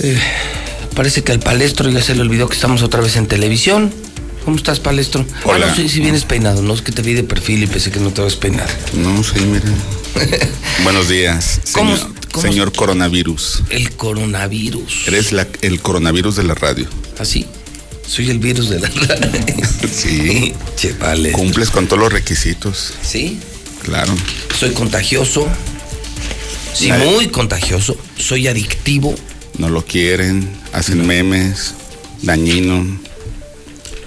[0.00, 0.18] Eh,
[0.96, 3.92] parece que al palestro ya se le olvidó que estamos otra vez en televisión.
[4.46, 5.26] ¿Cómo estás, palestro?
[5.34, 5.66] Ah, Hola.
[5.66, 8.00] no, sí, sí vienes peinado, no es que te vi de perfil y pensé que
[8.00, 8.68] no te vas a peinar.
[8.94, 9.66] No, sí, mira.
[10.84, 11.60] Buenos días.
[11.72, 12.14] ¿Cómo, señor.
[12.32, 13.62] ¿Cómo Señor coronavirus.
[13.70, 15.08] El coronavirus.
[15.08, 16.86] Eres la- el coronavirus de la radio.
[17.18, 17.46] ¿Así?
[18.08, 19.30] Soy el virus de la radio.
[19.92, 20.54] Sí.
[20.76, 21.32] che, vale.
[21.32, 22.94] Cumples con todos los requisitos.
[23.02, 23.38] ¿Sí?
[23.82, 24.14] Claro.
[24.58, 25.46] Soy contagioso.
[26.72, 27.96] Sí, muy contagioso.
[28.16, 29.14] Soy adictivo.
[29.58, 31.74] No lo quieren, hacen memes,
[32.22, 32.86] dañino,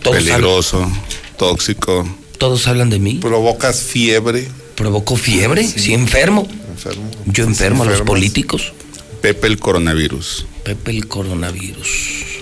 [0.01, 0.89] Todos peligroso,
[1.37, 2.07] tóxico.
[2.37, 3.15] Todos hablan de mí.
[3.15, 4.47] Provocas fiebre.
[4.75, 5.67] ¿Provocó fiebre?
[5.67, 6.47] Sí, enfermo.
[6.71, 7.11] Enfermo.
[7.25, 8.73] Yo enfermo a los políticos.
[9.21, 10.47] Pepe el coronavirus.
[10.63, 12.40] Pepe el coronavirus.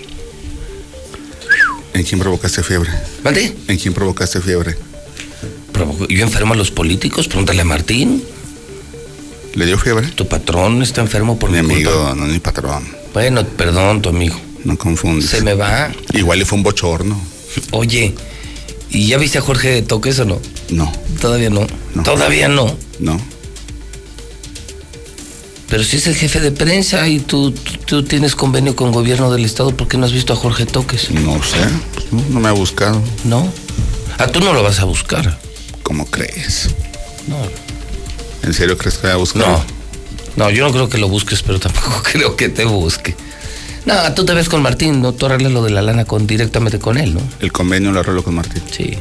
[1.94, 2.90] ¿En quién provocaste fiebre?
[3.24, 3.54] ¿Mande?
[3.68, 4.76] ¿En quién provocaste fiebre?
[6.08, 7.26] Yo enfermo a los políticos.
[7.28, 8.22] Pregúntale a Martín.
[9.54, 10.08] ¿Le dio fiebre?
[10.08, 12.14] Tu patrón está enfermo por Mi mi amigo, culpa.
[12.14, 12.84] no mi patrón.
[13.12, 14.36] Bueno, perdón, tu amigo.
[14.64, 15.30] No confundes.
[15.30, 15.90] Se me va.
[16.12, 17.20] Igual y fue un bochorno.
[17.72, 18.14] Oye,
[18.90, 20.40] ¿y ya viste a Jorge de Toques o no?
[20.70, 21.66] No, Todavía no.
[22.04, 22.76] Todavía no.
[23.00, 23.20] no.
[25.70, 29.30] Pero si es el jefe de prensa y tú, tú, tú tienes convenio con gobierno
[29.30, 31.12] del estado, ¿por qué no has visto a Jorge Toques?
[31.12, 31.58] No sé.
[32.10, 33.00] No, no me ha buscado.
[33.22, 33.50] No.
[34.18, 35.38] Ah, tú no lo vas a buscar.
[35.84, 36.70] ¿Cómo crees?
[37.28, 37.36] No.
[38.42, 39.46] ¿En serio crees que va a buscar?
[39.46, 39.64] No.
[40.36, 43.14] No, yo no creo que lo busques, pero tampoco creo que te busque.
[43.86, 45.12] No, tú te ves con Martín, ¿no?
[45.12, 47.20] Tú arreglas lo de la lana con, directamente con él, ¿no?
[47.38, 48.62] El convenio lo arreglo con Martín.
[48.76, 48.98] Sí.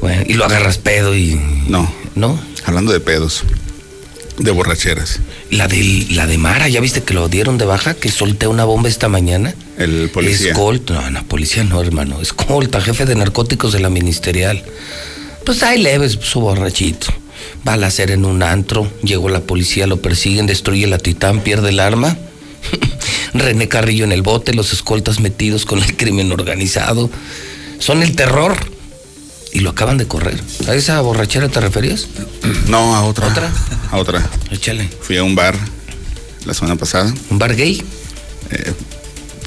[0.00, 1.38] Bueno, y lo agarras pedo y.
[1.68, 1.92] No.
[2.14, 2.40] ¿No?
[2.64, 3.44] Hablando de pedos.
[4.40, 5.20] De borracheras.
[5.50, 7.92] La de, la de Mara, ¿ya viste que lo dieron de baja?
[7.92, 9.54] Que solté una bomba esta mañana.
[9.76, 10.52] El policía.
[10.52, 12.22] Escolta, no, no, policía no, hermano.
[12.22, 14.64] Escolta, jefe de narcóticos de la ministerial.
[15.44, 17.08] Pues ahí leves, su borrachito.
[17.68, 21.40] Va a la hacer en un antro, llegó la policía, lo persiguen, destruye la titán,
[21.40, 22.16] pierde el arma.
[23.34, 27.10] René Carrillo en el bote, los escoltas metidos con el crimen organizado.
[27.78, 28.56] Son el terror.
[29.52, 30.40] Y lo acaban de correr.
[30.68, 32.06] ¿A esa borrachera te referías?
[32.68, 33.26] No, a otra.
[33.26, 33.52] ¿Otra?
[33.90, 34.30] A otra.
[34.50, 34.88] Échale.
[35.00, 35.56] Fui a un bar
[36.44, 37.12] la semana pasada.
[37.30, 37.82] ¿Un bar gay?
[38.50, 38.72] Eh,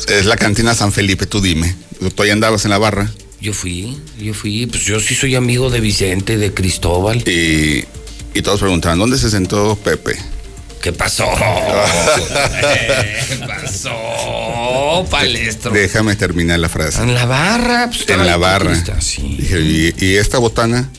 [0.09, 1.75] es la cantina San Felipe, tú dime.
[2.15, 3.09] Tú ahí andabas en la barra.
[3.39, 7.27] Yo fui, yo fui, pues yo sí soy amigo de Vicente, de Cristóbal.
[7.27, 7.85] Y,
[8.33, 10.17] y todos preguntaban, ¿dónde se sentó Pepe?
[10.81, 11.25] ¿Qué pasó?
[13.27, 13.89] ¿Qué pasó,
[15.09, 15.71] palestro?
[15.71, 17.01] Déjame terminar la frase.
[17.01, 18.75] En la barra, pues en la barra.
[19.01, 19.37] Sí.
[19.39, 20.89] Dije, ¿y, y esta botana?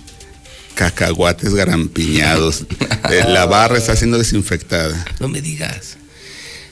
[0.75, 2.65] Cacahuates garampiñados.
[3.11, 5.05] Eh, la barra está siendo desinfectada.
[5.21, 5.99] No me digas.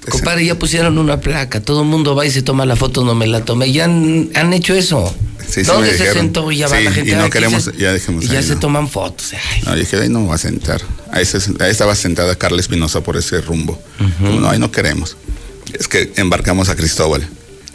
[0.08, 3.14] Compadre, ya pusieron una placa, todo el mundo va y se toma la foto, no
[3.14, 3.70] me la tomé.
[3.70, 5.14] Ya han, han hecho eso.
[5.46, 6.16] Sí, sí ¿Dónde me se dijeron.
[6.22, 6.50] sentó?
[6.50, 7.10] Y ya va la gente.
[7.10, 7.76] y no "Aquí queremos- se-".
[7.76, 9.34] ya dejemos Y ya se toman fotos.
[9.34, 10.80] Ay, No, dije, ahí no va a sentar.
[11.12, 13.78] Ahí, se- ahí estaba sentada Carla Espinosa por ese rumbo.
[14.18, 15.18] Como, no, ahí no queremos.
[15.78, 17.20] Es que embarcamos a Cristóbal.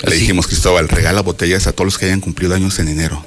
[0.03, 0.19] Le ¿Así?
[0.19, 3.25] dijimos, Cristóbal, regala botellas a todos los que hayan cumplido años en enero.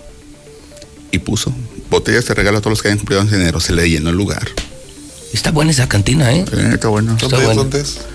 [1.13, 1.53] Y puso,
[1.91, 3.61] botellas de regalo a todos los que hayan cumplido años en enero.
[3.61, 4.49] Se le llenó el lugar.
[5.33, 6.45] Está buena esa cantina, ¿eh?
[6.49, 7.17] Sí, está bueno.
[7.21, 7.55] Está bueno.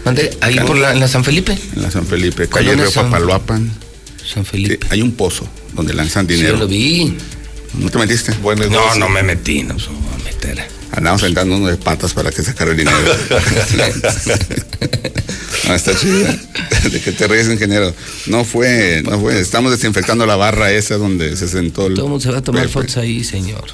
[0.04, 0.38] ¿Dónde?
[0.42, 1.58] Ahí por la, en la San Felipe.
[1.76, 3.72] En la San Felipe, calle Río San- Papaloapan.
[4.34, 4.80] San Felipe.
[4.82, 6.58] Sí, hay un pozo donde lanzan Sí, dinero.
[6.58, 7.16] lo vi.
[7.78, 8.34] ¿No te metiste?
[8.70, 10.68] No, no me metí, no me voy a meter.
[10.96, 12.98] Andamos sentando uno de patas para que sacara el dinero.
[15.68, 16.28] no, está chido.
[16.92, 17.94] ¿De qué te ríes, ingeniero?
[18.28, 19.40] No fue, no fue.
[19.40, 21.96] Estamos desinfectando la barra esa donde se sentó el.
[21.96, 22.74] Todo el mundo se va a tomar Pepe.
[22.74, 23.66] fotos ahí, señor.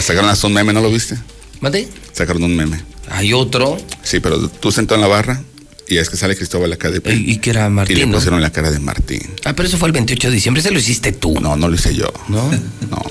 [0.00, 1.16] Sacaron hasta un meme, ¿no lo viste?
[1.60, 1.88] ¿Mate?
[2.12, 2.80] Sacaron un meme.
[3.10, 3.76] Hay otro.
[4.02, 5.42] Sí, pero tú sentado en la barra
[5.86, 7.14] y es que sale Cristóbal acá de pie.
[7.14, 8.14] Y, y que era Y Martín, le ¿no?
[8.14, 9.20] pusieron la cara de Martín.
[9.44, 11.38] Ah, pero eso fue el 28 de diciembre, ese lo hiciste tú.
[11.40, 12.10] No, no lo hice yo.
[12.28, 12.50] ¿No?
[12.90, 13.02] No.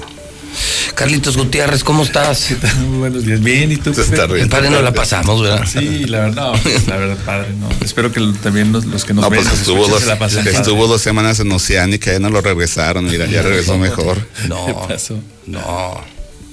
[0.96, 2.54] Carlitos Gutiérrez, ¿cómo estás?
[2.88, 3.40] Muy buenos días.
[3.42, 3.94] Bien, ¿y tú?
[3.94, 4.34] Se está Pepe?
[4.36, 4.56] riendo.
[4.56, 5.66] Padre, no la pasamos, ¿verdad?
[5.72, 7.70] Sí, la verdad, no, pues, la verdad, padre, no.
[7.84, 10.88] Espero que también los, los que nos No, ven, pues estuvo se la pasen estuvo
[10.88, 14.28] dos semanas en Oceánica, ya no lo regresaron, mira, ya regresó mejor.
[14.48, 14.66] No.
[14.66, 15.20] ¿Qué pasó?
[15.46, 16.02] No.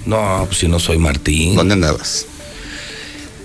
[0.06, 1.54] No, pues si no soy Martín.
[1.56, 2.26] ¿Dónde andabas?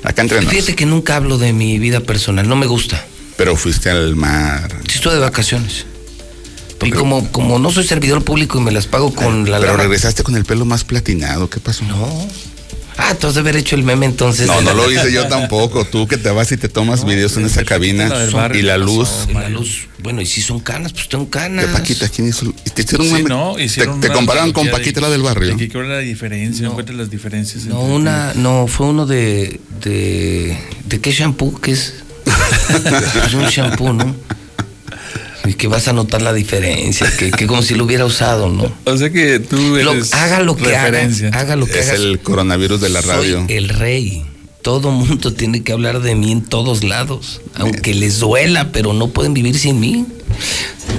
[0.03, 0.51] Acá entre nos.
[0.51, 3.03] Fíjate que nunca hablo de mi vida personal, no me gusta.
[3.37, 4.69] Pero fuiste al mar.
[4.87, 5.85] Sí estoy de vacaciones.
[6.85, 9.83] Y como, como no soy servidor público y me las pago con la Pero lana-
[9.83, 11.83] regresaste con el pelo más platinado, ¿qué pasó?
[11.85, 12.27] No.
[12.95, 14.45] Ah, tú has de haber hecho el meme entonces.
[14.45, 15.83] No, no lo hice yo tampoco.
[15.83, 18.79] Tú que te vas y te tomas videos en esa cabina barrio, y la ¿qué
[18.83, 19.09] luz.
[19.29, 19.87] Y la luz.
[20.03, 21.65] Bueno, y si son canas, pues tengo canas.
[21.65, 22.53] De Paquita, ¿quién hizo?
[22.75, 23.29] ¿Te hicieron un meme?
[23.29, 25.55] no, te, hicieron te una compararon con Paquita de- la del barrio.
[25.71, 26.67] ¿Cuál era la diferencia?
[26.67, 27.65] ¿Encuentras las diferencias?
[27.65, 30.55] No, una, no, fue uno de, de,
[30.85, 31.59] ¿de qué shampoo?
[31.59, 31.95] ¿Qué es?
[33.25, 34.15] es un shampoo, ¿no?
[35.45, 38.71] Y que vas a notar la diferencia, que, que como si lo hubiera usado, ¿no?
[38.85, 41.29] O sea que tú Lo- eres haga lo que haga, referencia.
[41.33, 41.95] haga lo que Es haga.
[41.97, 43.45] el coronavirus de la Soy radio.
[43.49, 44.25] el rey.
[44.61, 49.09] Todo mundo tiene que hablar de mí en todos lados, aunque les duela, pero no
[49.09, 50.05] pueden vivir sin mí.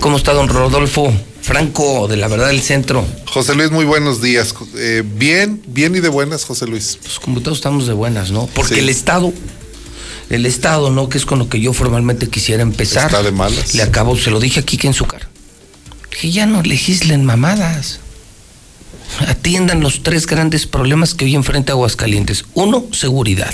[0.00, 3.06] ¿Cómo está don Rodolfo Franco de la Verdad del Centro?
[3.26, 4.54] José Luis, muy buenos días.
[4.76, 6.98] Eh, bien, bien y de buenas, José Luis.
[7.02, 8.46] Pues como todos estamos de buenas, ¿no?
[8.54, 8.80] Porque Sí.
[8.80, 9.32] el Estado
[10.30, 11.08] el Estado, ¿no?
[11.08, 13.06] Que es con lo que yo formalmente quisiera empezar.
[13.06, 13.74] Está de malas.
[13.74, 15.28] Le acabo, se lo dije aquí que en su cara.
[16.10, 18.00] Que ya no legislen mamadas.
[19.28, 22.44] Atiendan los tres grandes problemas que hoy enfrenta Aguascalientes.
[22.54, 23.52] Uno, seguridad.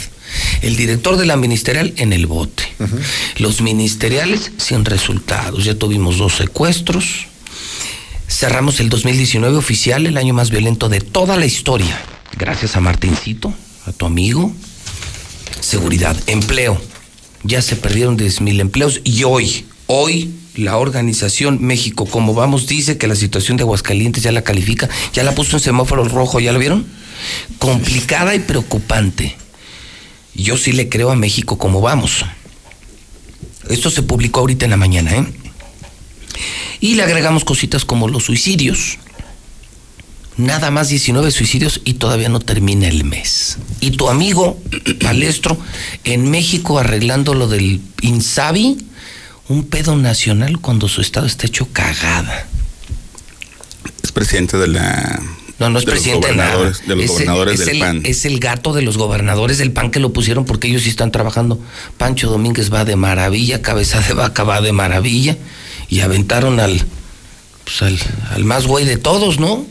[0.63, 2.65] El director de la ministerial en el bote.
[3.39, 5.65] Los ministeriales sin resultados.
[5.65, 7.27] Ya tuvimos dos secuestros.
[8.29, 12.01] Cerramos el 2019 oficial, el año más violento de toda la historia.
[12.39, 13.53] Gracias a Martincito,
[13.87, 14.55] a tu amigo.
[15.61, 16.81] Seguridad, empleo.
[17.43, 22.99] Ya se perdieron 10 mil empleos y hoy, hoy la organización México, como vamos, dice
[22.99, 26.53] que la situación de Aguascalientes ya la califica, ya la puso en semáforo rojo, ¿ya
[26.53, 26.87] lo vieron?
[27.59, 29.37] Complicada y preocupante.
[30.35, 32.25] Yo sí le creo a México como vamos.
[33.69, 35.27] Esto se publicó ahorita en la mañana, ¿eh?
[36.81, 38.99] Y le agregamos cositas como los suicidios.
[40.41, 43.59] Nada más 19 suicidios y todavía no termina el mes.
[43.81, 44.59] Y tu amigo
[45.03, 45.59] Palestro
[46.05, 48.79] en México arreglando lo del Insabi,
[49.49, 52.47] un pedo nacional cuando su estado está hecho cagada.
[54.03, 55.21] Es presidente de la.
[55.59, 56.55] No, no es de los presidente nada.
[56.57, 58.01] gobernadores- De los Es gobernadores es del el- PAN.
[58.05, 61.13] Es el gato de los gobernadores del PAN que lo pusieron porque ellos sí están
[61.13, 61.61] trabajando.
[61.99, 65.37] Pancho Domínguez va de maravilla, Cabeza de Vaca va de maravilla.
[65.91, 66.83] Y aventaron al,
[67.65, 67.99] pues al,
[68.31, 69.67] al más güey de todos, ¿no?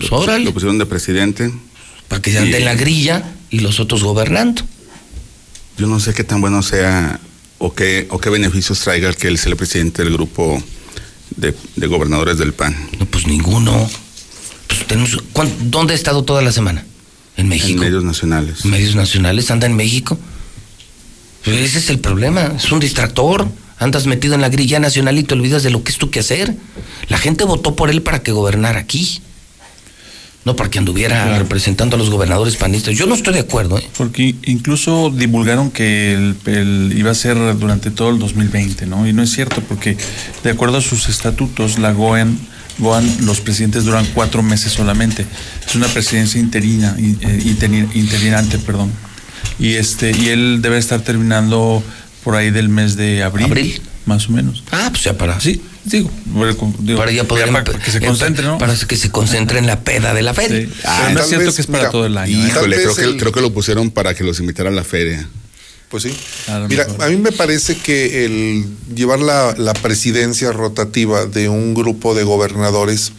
[0.00, 1.52] Pues órale, Lo pusieron de presidente.
[2.08, 4.62] para que se ande en la grilla y los otros gobernando.
[5.78, 7.20] Yo no sé qué tan bueno sea
[7.58, 10.62] o qué, o qué beneficios traiga el que él sea el presidente del grupo
[11.36, 12.76] de, de gobernadores del PAN.
[12.98, 13.88] No, pues ninguno.
[14.66, 16.84] Pues tenemos, ¿cuán- ¿Dónde ha estado toda la semana?
[17.36, 17.80] En México.
[17.82, 18.64] En medios nacionales.
[18.64, 20.18] medios nacionales, anda en México.
[21.44, 23.48] Pues ese es el problema, es un distractor.
[23.78, 26.54] Andas metido en la grilla nacional y te olvidas de lo que es tu quehacer.
[27.08, 29.22] La gente votó por él para que gobernara aquí.
[30.44, 32.96] No para que anduviera representando a los gobernadores panistas.
[32.96, 33.86] Yo no estoy de acuerdo, ¿eh?
[33.98, 39.06] Porque incluso divulgaron que el, el- iba a ser durante todo el 2020, ¿no?
[39.06, 39.98] Y no es cierto, porque
[40.42, 42.38] de acuerdo a sus estatutos, la GOAN,
[42.78, 45.26] GOAN los presidentes duran cuatro meses solamente.
[45.68, 48.90] Es una presidencia interina, in- eh, interi- interinante, perdón.
[49.58, 51.82] Y este, y él debe estar terminando
[52.24, 53.44] por ahí del mes de abril.
[53.44, 53.82] ¿Abril?
[54.06, 54.64] Más o menos.
[54.72, 55.38] Ah, pues ya para.
[55.38, 56.10] Sí, digo,
[56.80, 58.58] digo, para ya que se empe- concentre, ¿no?
[58.58, 60.66] Para que se concentre en la peda de la feria.
[60.66, 60.72] Sí.
[60.82, 62.36] Pero no es cierto que es para todo el año.
[62.44, 62.48] ¿eh?
[62.48, 65.26] Híjole, creo que, el- creo que lo pusieron para que los invitara a la feria.
[65.88, 66.12] Pues sí.
[66.48, 67.02] A Mira, mejor.
[67.04, 72.22] a mí me parece que el llevar la, la presidencia rotativa de un grupo de
[72.22, 73.10] gobernadores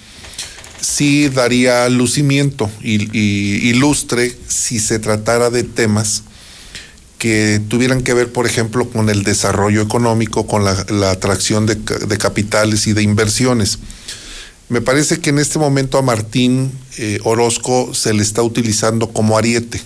[0.80, 6.24] sí daría lucimiento y, y- y lustre si se tratara de temas
[7.22, 11.78] que tuvieran que ver, por ejemplo, con el desarrollo económico, con la, la atracción de,
[11.80, 13.78] ca- de capitales y de inversiones.
[14.70, 19.38] Me parece que en este momento a Martín eh, Orozco se le está utilizando como
[19.38, 19.80] ariete.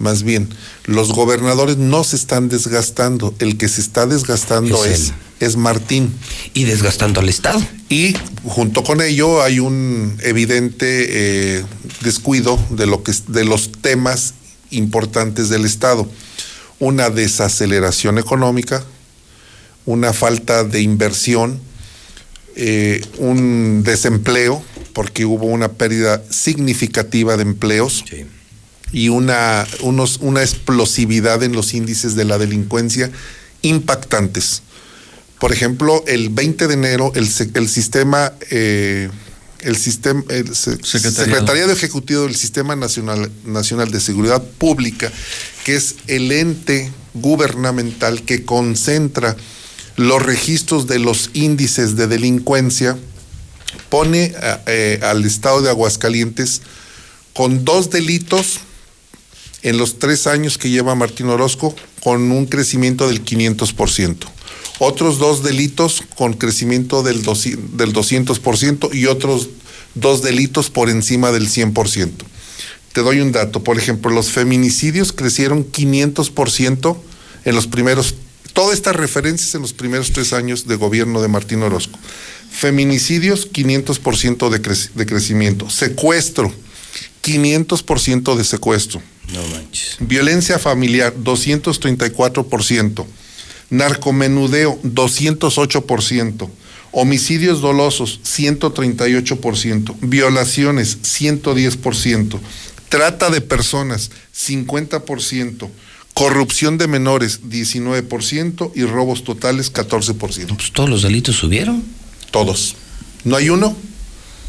[0.00, 0.48] Más bien,
[0.86, 6.12] los gobernadores no se están desgastando, el que se está desgastando Es es, Martín.
[6.54, 7.62] Y desgastando al Estado.
[7.88, 10.86] Y junto con ello hay un evidente
[11.58, 11.64] eh,
[12.00, 14.34] descuido de, lo que, de los temas
[14.72, 16.08] importantes del Estado.
[16.78, 18.84] Una desaceleración económica,
[19.86, 21.60] una falta de inversión,
[22.56, 28.04] eh, un desempleo, porque hubo una pérdida significativa de empleos
[28.92, 33.10] y una, unos, una explosividad en los índices de la delincuencia
[33.62, 34.62] impactantes.
[35.38, 39.08] Por ejemplo, el 20 de enero el, el sistema, eh,
[39.62, 41.72] el sistema, el se- Secretariado.
[41.72, 45.10] Ejecutivo del Sistema Nacional, Nacional de Seguridad Pública,
[45.64, 49.36] que es el ente gubernamental que concentra
[49.96, 52.96] los registros de los índices de delincuencia,
[53.88, 54.34] pone
[54.66, 56.62] eh, al estado de Aguascalientes
[57.32, 58.60] con dos delitos
[59.62, 64.16] en los tres años que lleva Martín Orozco, con un crecimiento del 500%.
[64.84, 69.48] Otros dos delitos con crecimiento del, doci- del 200% y otros
[69.94, 72.10] dos delitos por encima del 100%.
[72.92, 76.96] Te doy un dato, por ejemplo, los feminicidios crecieron 500%
[77.44, 78.16] en los primeros,
[78.54, 81.96] todas estas referencias en los primeros tres años de gobierno de Martín Orozco.
[82.50, 85.70] Feminicidios, 500% de, de crecimiento.
[85.70, 86.52] Secuestro,
[87.22, 89.00] 500% de secuestro.
[89.32, 89.96] No manches.
[90.00, 93.06] Violencia familiar, 234%.
[93.72, 96.48] Narcomenudeo, 208%.
[96.92, 99.96] Homicidios dolosos, 138%.
[100.02, 102.38] Violaciones, 110%.
[102.90, 105.70] Trata de personas, 50%.
[106.12, 108.72] Corrupción de menores, 19%.
[108.74, 110.54] Y robos totales, 14%.
[110.54, 111.82] Pues todos los delitos subieron.
[112.30, 112.76] Todos.
[113.24, 113.74] No hay uno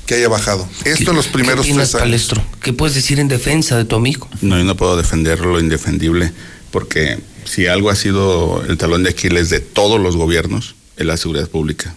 [0.05, 0.67] que haya bajado.
[0.83, 2.09] Esto en los primeros ¿Qué opinas, tres años.
[2.09, 2.43] Palestro?
[2.61, 4.27] ¿Qué puedes decir en defensa de tu amigo?
[4.41, 6.33] No, yo no puedo defender lo indefendible.
[6.73, 11.15] Porque si algo ha sido el talón de Aquiles de todos los gobiernos, es la
[11.17, 11.95] seguridad pública.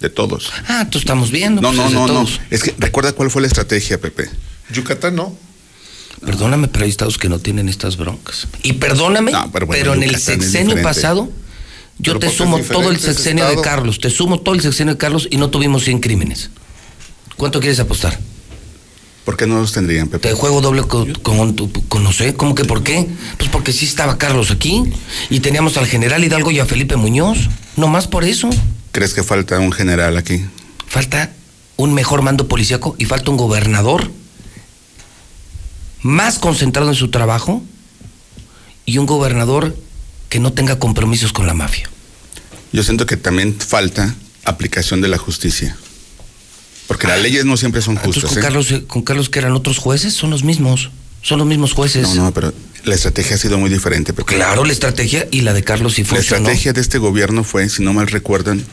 [0.00, 0.52] De todos.
[0.66, 1.62] Ah, tú estamos viendo.
[1.62, 2.28] No, pues, no, no, no.
[2.50, 4.28] Es que recuerda cuál fue la estrategia, Pepe.
[4.72, 5.36] Yucatán no.
[6.24, 8.48] Perdóname, pero hay estados que no tienen estas broncas.
[8.64, 11.30] Y perdóname, pero pero, bueno, en el sexenio pasado,
[11.98, 13.60] yo Pero te sumo todo el sexenio de.
[13.60, 16.50] Carlos, te sumo todo el sexenio de Carlos y no tuvimos 100 crímenes.
[17.36, 18.18] ¿Cuánto quieres apostar?
[19.24, 20.28] ¿Por qué no los tendrían, Pepe?
[20.28, 21.54] Te juego doble con, con,
[21.88, 23.06] con- no sé, ¿cómo que por qué?
[23.38, 24.82] Pues porque sí estaba Carlos aquí
[25.30, 27.38] y teníamos al general Hidalgo y a Felipe Muñoz.
[27.76, 28.50] No más por eso.
[28.90, 30.44] ¿Crees que falta un general aquí?
[30.88, 31.30] Falta
[31.76, 34.10] un mejor mando policíaco y falta un gobernador
[36.02, 37.62] más concentrado en su trabajo
[38.84, 39.76] y un gobernador
[40.28, 41.88] que no tenga compromisos con la mafia.
[42.72, 45.76] Yo siento que también falta aplicación de la justicia.
[46.92, 48.30] Porque las leyes no siempre son Entonces, justas.
[48.30, 48.42] con ¿eh?
[48.42, 50.90] Carlos, eh, con Carlos que eran otros jueces, son los mismos.
[51.22, 52.02] Son los mismos jueces.
[52.02, 52.52] No, no, pero
[52.84, 54.12] la estrategia ha sido muy diferente.
[54.12, 56.38] Claro, la estrategia y la de Carlos sí La funcionó.
[56.48, 58.64] estrategia de este gobierno fue, si no mal recuerdan,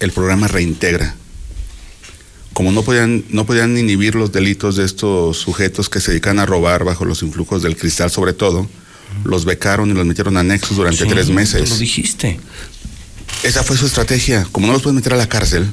[0.00, 1.16] el programa Reintegra.
[2.52, 6.46] Como no podían, no podían inhibir los delitos de estos sujetos que se dedican a
[6.46, 8.68] robar bajo los influjos del cristal, sobre todo,
[9.24, 11.68] los becaron y los metieron a anexos durante Sí, tres tú meses.
[11.70, 12.38] lo dijiste.
[13.42, 14.46] Esa fue su estrategia.
[14.52, 15.68] Como no los pueden meter a la cárcel,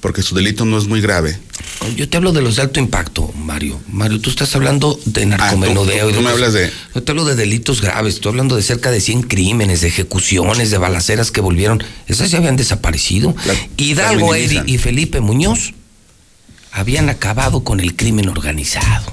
[0.00, 1.38] porque su delito no es muy grave.
[1.96, 3.80] Yo te hablo de los de alto impacto, Mario.
[3.90, 6.06] Mario, tú estás hablando de narcomenudeo.
[6.06, 8.14] tú- y tú me hablas de- Yo te hablo de delitos graves.
[8.14, 11.82] Estoy hablando de cerca de 100 crímenes, de ejecuciones, de balaceras que volvieron.
[12.06, 13.34] Esas ya habían desaparecido.
[13.76, 15.72] Hidalgo, Eri y Felipe Muñoz
[16.72, 19.12] habían acabado con el crimen organizado.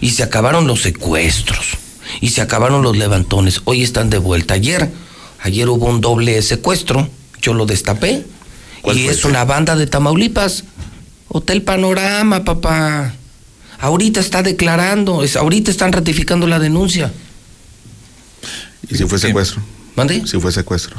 [0.00, 1.78] Y se acabaron los secuestros.
[2.20, 3.60] Y se acabaron los levantones.
[3.64, 4.54] Hoy están de vuelta.
[4.54, 4.90] Ayer,
[5.42, 7.08] ayer hubo un doble secuestro.
[7.40, 8.24] Yo lo destapé.
[8.92, 10.64] Y es una banda de Tamaulipas.
[11.28, 13.14] Hotel Panorama, papá.
[13.80, 17.12] Ahorita está declarando, es, ahorita están ratificando la denuncia.
[18.88, 19.60] ¿Y si fue secuestro?
[19.96, 20.22] ¿Mande?
[20.26, 20.96] Si fue secuestro.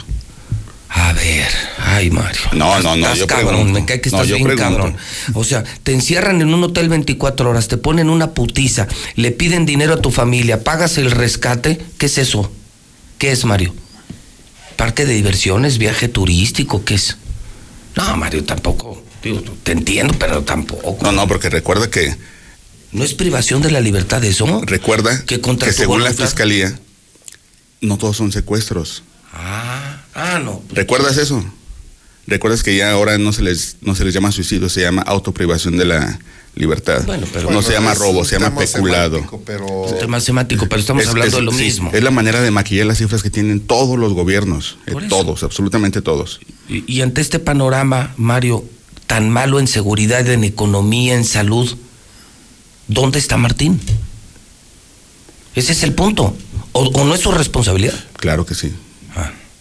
[0.89, 1.47] A ver,
[1.77, 2.41] ay Mario.
[2.53, 3.80] No, no, no, Estás yo cabrón, pregunto.
[3.80, 4.77] me cae que No, yo bien pregunto.
[4.77, 4.97] cabrón.
[5.33, 9.65] O sea, te encierran en un hotel 24 horas, te ponen una putiza, le piden
[9.65, 12.51] dinero a tu familia, pagas el rescate, ¿qué es eso?
[13.17, 13.73] ¿Qué es, Mario?
[14.77, 17.17] ¿Parque de diversiones, viaje turístico, qué es?
[17.95, 19.01] No, Mario, tampoco.
[19.24, 20.98] Digo, te entiendo, pero tampoco.
[21.03, 22.15] No, no, porque recuerda que.
[22.91, 24.61] ¿No es privación de la libertad eso?
[24.65, 26.77] Recuerda que, contra que según la fiscalía,
[27.82, 29.03] no todos son secuestros.
[29.33, 30.61] Ah, no.
[30.72, 31.43] ¿Recuerdas eso?
[32.27, 35.77] ¿Recuerdas que ya ahora no se les no se les llama suicidio, se llama autoprivación
[35.77, 36.19] de la
[36.56, 37.03] libertad?
[37.06, 39.17] Bueno, pero- no se llama robo, se llama tema peculado.
[39.19, 41.91] semántico, Es un tema semático, pero estamos Es- hablando es- de lo sí, mismo.
[41.93, 46.01] Es la manera de maquillar las cifras que tienen todos los gobiernos, eh, todos, absolutamente
[46.01, 46.40] todos.
[46.69, 48.63] Y, y ante este panorama, Mario,
[49.07, 51.75] tan malo en seguridad, en economía, en salud,
[52.87, 53.79] ¿dónde está Martín?
[55.53, 56.35] Ese es el punto.
[56.71, 57.93] ¿O, o no es su responsabilidad?
[58.17, 58.73] Claro que sí.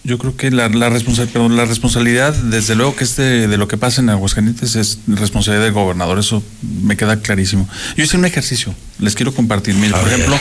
[0.07, 3.69] Yo creo que la, la, responsa- perdón, la responsabilidad, desde luego que este, de lo
[3.69, 6.43] que pasa en Aguascalientes es responsabilidad del gobernador, eso
[6.83, 7.67] me queda clarísimo.
[7.97, 9.75] Yo hice un ejercicio, les quiero compartir.
[9.91, 10.39] Por ejemplo,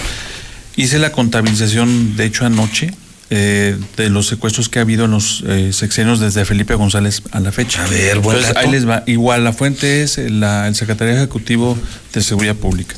[0.75, 2.93] hice la contabilización, de hecho anoche,
[3.35, 7.39] eh, de los secuestros que ha habido en los eh, sexenios desde Felipe González a
[7.39, 7.83] la fecha.
[7.83, 8.59] A ver, buen Entonces, dato.
[8.59, 9.03] ahí les va.
[9.07, 11.77] Igual, la fuente es la- el Secretario Ejecutivo
[12.13, 12.95] de Seguridad Pública.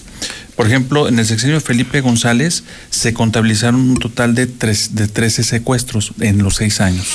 [0.58, 5.08] Por ejemplo, en el sexenio de Felipe González se contabilizaron un total de, tres, de
[5.08, 7.06] 13 secuestros en los seis años.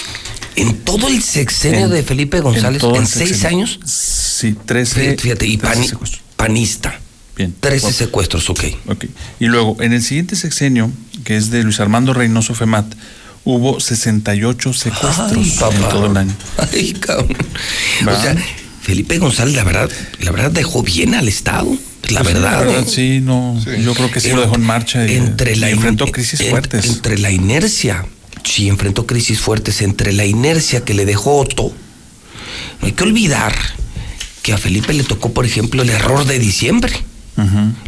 [0.57, 2.82] ¿En todo el sexenio En- de Felipe González?
[2.82, 3.81] ¿En, seis años?
[3.84, 5.16] Sí, 13.
[5.18, 6.23] Fíjate, y 13 pani- secuestros.
[6.36, 7.00] panista.
[7.36, 7.55] Bien.
[7.58, 7.92] 13 Ok.
[7.92, 8.65] secuestros, ok.
[8.89, 9.05] Ok.
[9.39, 10.90] Y luego, en el siguiente sexenio,
[11.24, 12.86] que es de Luis Armando Reynoso Femat,
[13.44, 16.34] hubo 68 secuestros Ay, en todo el año.
[16.73, 17.36] Ay, cabrón.
[18.07, 18.12] ¿Va?
[18.18, 18.36] O sea,
[18.82, 19.90] Felipe González, la verdad,
[20.20, 21.70] la verdad dejó bien al Estado.
[22.08, 22.68] La Pues sí, verdad.
[22.81, 22.84] ¿eh?
[22.86, 23.62] sí, no.
[23.82, 26.50] Yo creo que sí lo dejó en marcha y, entre la y enfrentó crisis en-
[26.50, 26.86] fuertes.
[26.86, 28.05] Entre la inercia,
[28.42, 31.73] sí, enfrentó crisis fuertes, entre la inercia que le dejó Otto.
[32.81, 33.55] No hay que olvidar
[34.42, 36.92] que a Felipe le tocó, por ejemplo, el error de diciembre.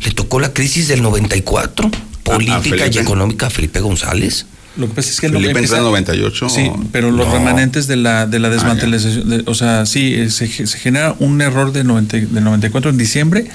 [0.02, 1.90] Le tocó la crisis del 94,
[2.22, 4.46] política y económica a Felipe González.
[4.76, 6.48] Lo que pasa es que Felipe no entró en 98.
[6.48, 7.34] Sí, o- pero los No.
[7.34, 11.40] remanentes de la de la desmantelización, de- o sea, sí, eh, se, se genera un
[11.42, 13.46] error del 90 del 94 en diciembre.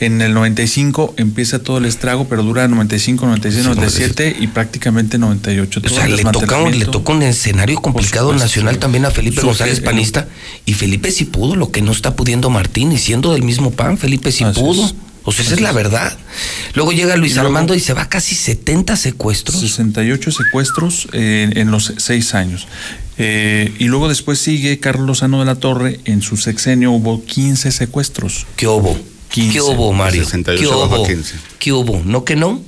[0.00, 5.80] En el 95 empieza todo el estrago, pero dura 95, 96, 97 y prácticamente 98.
[5.80, 8.80] O Todo sea, el le toca, un, le toca un escenario complicado supuesto, nacional sí.
[8.80, 10.28] también a Felipe Surge González el- panista.
[10.66, 13.98] Y Felipe sí pudo, lo que no está pudiendo Martín, y siendo del mismo pan,
[13.98, 14.86] Felipe sí Así pudo.
[14.86, 14.94] es.
[15.24, 16.16] O sea, esa es la verdad.
[16.74, 19.60] Luego llega Luis Y luego- Armando y se va a casi 70 secuestros.
[19.60, 22.66] 68 secuestros eh, en los seis años.
[23.18, 27.72] Eh, y luego después sigue Carlos Lozano de la Torre, en su sexenio hubo 15
[27.72, 28.46] secuestros.
[28.56, 28.96] ¿Qué hubo?
[29.30, 29.52] 15.
[29.52, 30.24] ¿Qué hubo, Mario?
[30.24, 31.06] 68 ¿Qué hubo?
[31.06, 31.34] 15.
[31.58, 32.02] ¿Qué hubo?
[32.04, 32.62] ¿No que no?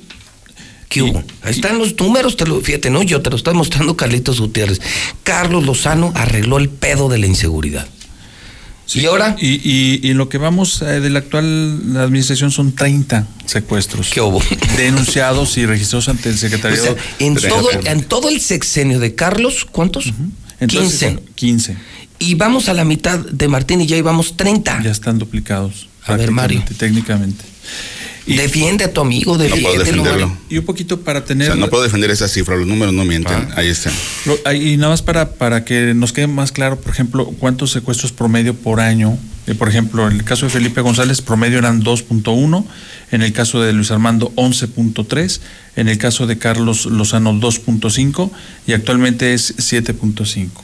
[0.89, 1.23] ¿Qué hubo?
[1.43, 4.81] Ahí están los números, te lo, fíjate, no yo, te lo está mostrando Carlitos Gutiérrez.
[5.23, 7.87] Carlos Lozano arregló el pedo de la inseguridad.
[8.95, 9.37] ¿Y ahora?
[9.39, 14.11] Y, y, y en lo que vamos eh, de la actual administración son 30 secuestros.
[14.11, 14.43] ¿Qué hubo?
[14.77, 16.85] Denunciados y registrados ante el O secretariado.
[16.85, 20.13] sea, en, todo, en todo el sexenio de Carlos, ¿cuántos?
[20.61, 21.23] Entonces, 15.
[21.35, 21.77] 15.
[22.19, 24.83] Y vamos a la mitad de Martín y ya íbamos 30.
[24.83, 25.89] Ya están duplicados.
[26.07, 26.63] A ver, Mario.
[26.79, 27.45] prácticamente,
[28.25, 28.43] Técnicamente.
[28.43, 29.85] Defiende a tu amigo, No puedo defiéndelo.
[29.85, 30.27] defenderlo.
[30.29, 30.43] Mario.
[30.49, 31.47] Y un poquito para O tener.
[31.49, 33.55] sea, no puedo defender esa cifra, los números no mienten, Ah.
[33.57, 33.93] ahí están.
[34.45, 38.13] Ahí- Y nada más para, para que nos quede más claro, por ejemplo, cuántos secuestros
[38.13, 39.19] promedio por año.
[39.47, 42.67] Eh, por ejemplo, en el caso de Felipe González, promedio eran 2.1,
[43.11, 45.41] en el caso de Luis Armando 11.3,
[45.77, 48.31] en el caso de Carlos Lozano 2.5
[48.67, 50.63] y actualmente es 7.5.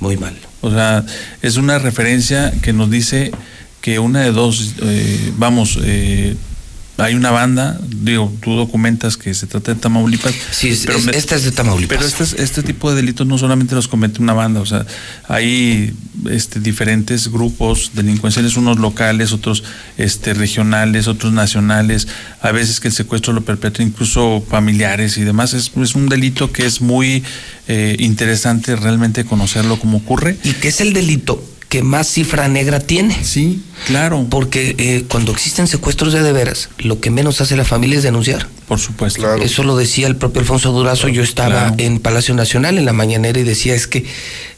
[0.00, 0.36] Muy mal.
[0.60, 1.04] O sea,
[1.42, 3.32] es una referencia que nos dice
[3.80, 6.36] que una de dos, eh, vamos, eh,
[7.02, 10.34] hay una banda, digo, tú documentas que se trata de Tamaulipas.
[10.52, 11.98] Sí, pero es- me- esta es de Tamaulipas.
[11.98, 14.86] Pero este, este tipo de delitos no solamente los comete una banda, o sea,
[15.28, 15.92] hay
[16.30, 19.62] este, diferentes grupos delincuenciales, unos locales, otros
[19.96, 22.08] este, regionales, otros nacionales,
[22.42, 25.54] a veces que el secuestro lo perpetra incluso familiares y demás.
[25.54, 27.22] Es, es un delito que es muy
[27.68, 30.36] eh, interesante realmente conocerlo cómo ocurre.
[30.44, 33.16] ¿Y qué es el delito que más cifra negra tiene?
[33.24, 34.26] Sí, claro.
[34.28, 38.02] Porque eh, cuando existen secuestros de de veras, lo que menos hace la familia es
[38.02, 38.46] denunciar.
[38.68, 39.36] Por supuesto.
[39.36, 41.08] Eso lo decía el propio Alfonso Durazo.
[41.08, 41.74] Yo estaba Claro.
[41.78, 44.04] en Palacio Nacional en la mañanera y decía es que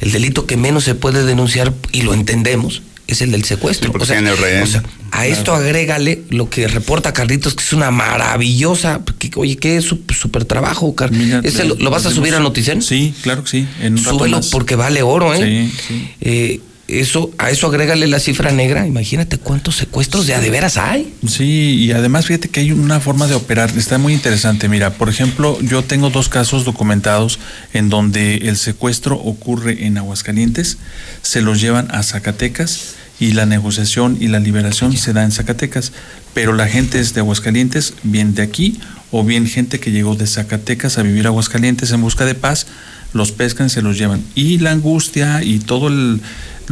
[0.01, 3.93] el delito que menos se puede denunciar, y lo entendemos, es el del secuestro.
[3.93, 4.63] porque o sea, tiene el rehén.
[4.63, 9.01] o sea, a esto agrégale lo que reporta Carlitos, que es una maravillosa.
[9.19, 11.11] que- oye, qué su- súper trabajo, Car-
[11.43, 12.81] ¿Ese lo, lo vas a subir a Noticen?
[12.83, 13.69] Sí, claro que sí.
[13.83, 14.49] En un rato Súbelo más.
[14.49, 15.69] porque vale oro, ¿eh?
[15.69, 16.11] Sí, sí.
[16.23, 16.61] Eh,
[17.01, 18.87] eso, a eso agrégale la cifra negra.
[18.87, 21.15] Imagínate cuántos secuestros de a de veras hay.
[21.27, 24.69] Sí, y además fíjate que hay una forma de operar, está muy interesante.
[24.69, 27.39] Mira, por ejemplo, yo tengo dos casos documentados
[27.73, 30.79] en donde el secuestro ocurre en Aguascalientes,
[31.23, 35.93] se los llevan a Zacatecas y la negociación y la liberación se da en Zacatecas,
[36.35, 38.81] pero la gente es de Aguascalientes, bien de aquí,
[39.11, 42.67] o bien gente que llegó de Zacatecas a vivir a Aguascalientes en busca de paz,
[43.13, 44.23] los pescan, se los llevan.
[44.35, 46.21] Y la angustia y todo el-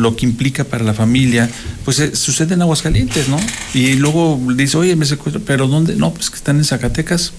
[0.00, 1.48] lo que implica para la familia,
[1.84, 3.38] pues eh, sucede en Aguascalientes, ¿no?
[3.74, 5.94] Y luego dice, oye, me secuestro, pero ¿dónde?
[5.96, 7.32] No, pues que están en Zacatecas.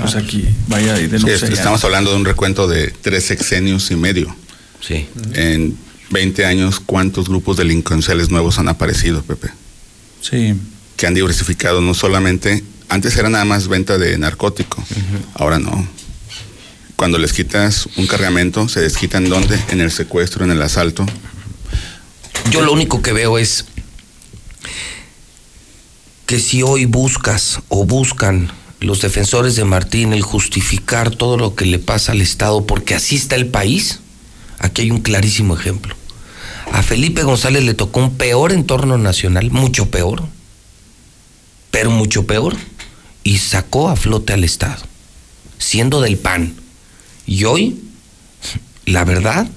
[0.00, 1.34] Pues aquí, vaya y Sí, denuncia.
[1.34, 4.34] est- estamos hablando de un recuento de tres sexenios y medio.
[4.80, 5.06] Sí.
[5.34, 5.76] En
[6.10, 9.50] 20 años, ¿cuántos grupos delincuenciales nuevos han aparecido, Pepe?
[10.22, 10.54] Sí.
[10.96, 14.82] Que han diversificado no solamente, antes era nada más venta de narcótico,
[15.34, 15.86] ahora no.
[16.96, 19.58] Cuando les quitas un cargamento, se desquitan dónde?
[19.70, 21.06] En el secuestro, en el asalto.
[22.48, 23.66] Yo lo único que veo es
[26.26, 31.66] que si hoy buscas o buscan los defensores de Martín el justificar todo lo que
[31.66, 34.00] le pasa al Estado porque así está el país,
[34.58, 35.94] aquí hay un clarísimo ejemplo.
[36.72, 40.22] A Felipe González le tocó un peor entorno nacional, mucho peor,
[41.70, 42.56] pero mucho peor,
[43.24, 44.82] y sacó a flote al Estado,
[45.58, 46.54] siendo del PAN.
[47.26, 47.80] Y hoy,
[48.86, 49.48] la verdad,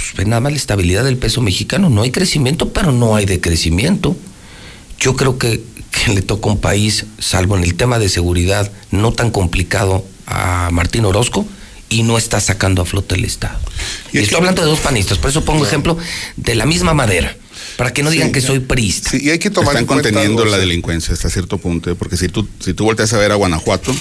[0.00, 1.90] pues ve nada más la estabilidad del peso mexicano.
[1.90, 4.16] No hay crecimiento, pero no hay decrecimiento.
[4.98, 9.12] Yo creo que, que le toca un país, salvo en el tema de seguridad, no
[9.12, 11.46] tan complicado a Martín Orozco
[11.88, 13.58] y no está sacando a flote el Estado.
[14.12, 15.96] Y estoy hablando de dos panistas, por eso pongo ejemplo
[16.36, 17.36] de la misma madera,
[17.76, 19.10] para que no digan que soy priista.
[19.10, 21.28] Sí, y hay que tomar Están en cuenta conteniendo algo, la o sea, delincuencia hasta
[21.30, 21.94] cierto punto, ¿eh?
[21.96, 23.92] porque si tú, si tú volteas a ver a Guanajuato,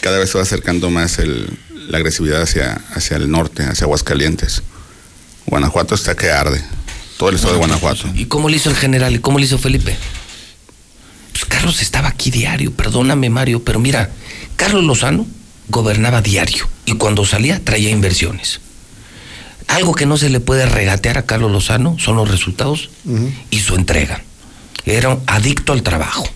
[0.00, 1.48] cada vez se va acercando más el-
[1.88, 4.62] la agresividad hacia, hacia el norte, hacia Aguascalientes.
[5.46, 6.62] Guanajuato está que arde,
[7.18, 8.08] todo el estado de Guanajuato.
[8.14, 9.14] ¿Y cómo le hizo el general?
[9.14, 9.96] ¿Y cómo le hizo Felipe?
[11.32, 14.10] Pues Carlos estaba aquí diario, perdóname Mario, pero mira,
[14.56, 15.26] Carlos Lozano
[15.68, 18.60] gobernaba diario y cuando salía traía inversiones.
[19.66, 22.90] Algo que no se le puede regatear a Carlos Lozano son los resultados
[23.50, 24.22] y su entrega.
[24.84, 26.28] Era un adicto al trabajo,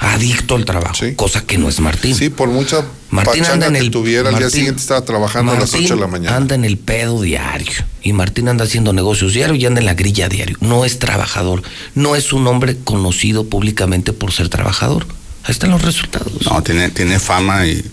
[0.00, 2.14] adicto al trabajo, cosa que no es Martín.
[2.16, 5.52] Sí, por mucha Martín anda en que el tuviera, al día Martín- siguiente estaba trabajando
[5.52, 6.36] a las Martín 8 de la mañana.
[6.36, 7.72] Anda en el pedo diario.
[8.02, 10.56] Y Martín anda haciendo negocios diario y anda en la grilla diario.
[10.60, 11.62] No es trabajador.
[11.94, 15.06] No es un hombre conocido públicamente por ser trabajador.
[15.44, 16.32] Ahí están los resultados.
[16.46, 17.84] No, tiene, tiene fama y...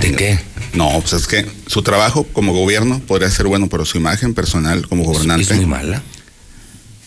[0.00, 0.40] ¿De qué?
[0.72, 4.88] No, pues es que su trabajo como gobierno podría ser bueno, pero su imagen personal
[4.88, 5.42] como gobernante...
[5.44, 6.02] Es muy mala.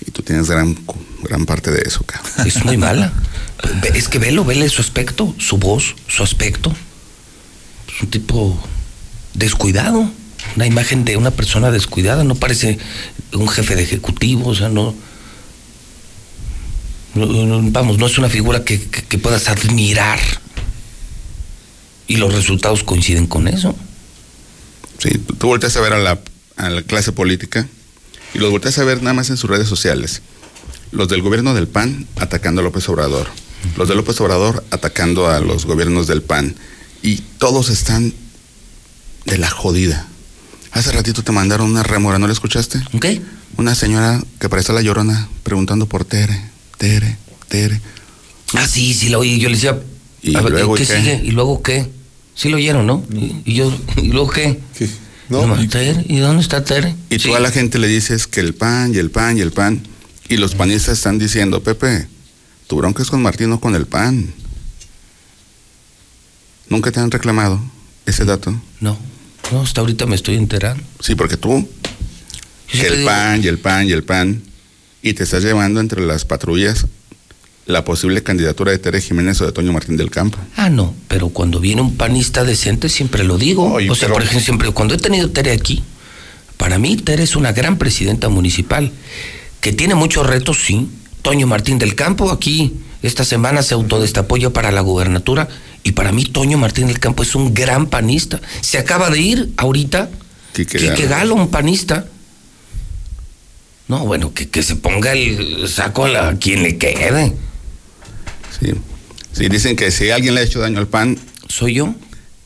[0.06, 0.78] Y tú tienes gran,
[1.24, 2.48] gran parte de eso, cabrón.
[2.48, 3.12] Es muy mala.
[3.94, 6.74] Es que velo, vele su aspecto, su voz, su aspecto.
[7.94, 8.60] Es un tipo
[9.34, 10.10] descuidado.
[10.56, 12.24] Una imagen de una persona descuidada.
[12.24, 12.78] No parece
[13.34, 14.50] un jefe de ejecutivo.
[14.50, 14.94] O sea, no.
[17.16, 18.78] no- vamos, no es una figura que,
[19.22, 20.20] puedas admirar.
[22.08, 23.76] Y los resultados coinciden con eso.
[25.00, 26.20] Sí, tú volteas a ver a la,
[26.56, 27.68] a la clase política
[28.34, 30.22] y los volteas a ver nada más en sus redes sociales.
[30.92, 33.28] Los del gobierno del PAN atacando a López Obrador.
[33.76, 36.56] Los de López Obrador atacando a los gobiernos del PAN.
[37.02, 38.14] Y todos están
[39.26, 40.08] de la jodida.
[40.72, 42.80] Hace ratito te mandaron una remora, ¿no la escuchaste?
[43.02, 43.22] ¿Qué?
[43.58, 47.82] Una señora que parecía la llorona preguntando por Tere, Tere, Tere.
[48.54, 49.40] Ah, sí, sí lo oí.
[49.40, 49.80] Yo le decía,
[50.22, 50.98] ¿Y a ver, luego ¿qué, qué?
[50.98, 51.22] sigue?
[51.24, 51.90] ¿Y luego qué?
[52.36, 53.04] Sí lo oyeron, ¿no?
[53.12, 54.60] Y, y yo, ¿y luego qué?
[55.30, 55.68] No.
[55.68, 56.96] Tere, ¿Y dónde está Tere?
[57.10, 59.52] Y tú a la gente le dices que el pan y el pan y el
[59.52, 59.82] pan.
[60.30, 62.08] Y los panistas están diciendo, Pepe,
[62.68, 64.34] tu bronca es con Martín, no con el pan.
[66.70, 67.62] ¿Nunca te han reclamado
[68.06, 68.54] ese dato?
[68.82, 68.98] No,
[69.52, 70.84] no, hasta ahorita me estoy enterando.
[71.00, 71.68] Sí, porque tú,
[72.70, 74.42] que el digo- pan y el pan y el pan,
[75.02, 76.86] y te estás llevando entre las patrullas
[77.66, 80.38] la posible candidatura de Tere Jiménez o de Toño Martín del Campo.
[80.56, 83.74] Ah, no, pero cuando viene un panista decente siempre lo digo.
[83.74, 85.84] Oye, o sea, pero- por ejemplo, siempre, cuando he tenido Tere aquí,
[86.58, 88.92] para mí Tere es una gran presidenta municipal,
[89.62, 90.88] que tiene muchos retos, sí.
[91.28, 92.72] Toño Martín del Campo aquí
[93.04, 95.50] esta semana se autodestapó ya para la gubernatura
[95.84, 98.40] y para mí Toño Martín del Campo es un gran panista.
[98.62, 100.10] Se acaba de ir ahorita
[100.54, 101.10] Quique Quique Galo.
[101.10, 102.06] Galo, un panista.
[103.90, 107.34] No, bueno, que, que se ponga el saco a la- a quien le quede.
[108.62, 108.72] Sí.
[109.34, 111.20] Sí, dicen que si alguien le ha hecho daño al pan.
[111.50, 111.94] ¿Soy yo?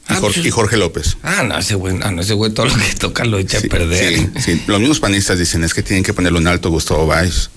[0.09, 1.17] Y Jorge, y Jorge López.
[1.21, 3.61] Ah, no, ese güey, ah, no, ese güey todo lo que toca lo echa a
[3.61, 4.17] perder.
[4.17, 4.63] Sí, sí.
[4.65, 7.51] Los mismos panistas dicen es que tienen que ponerlo en alto Gustavo Báez,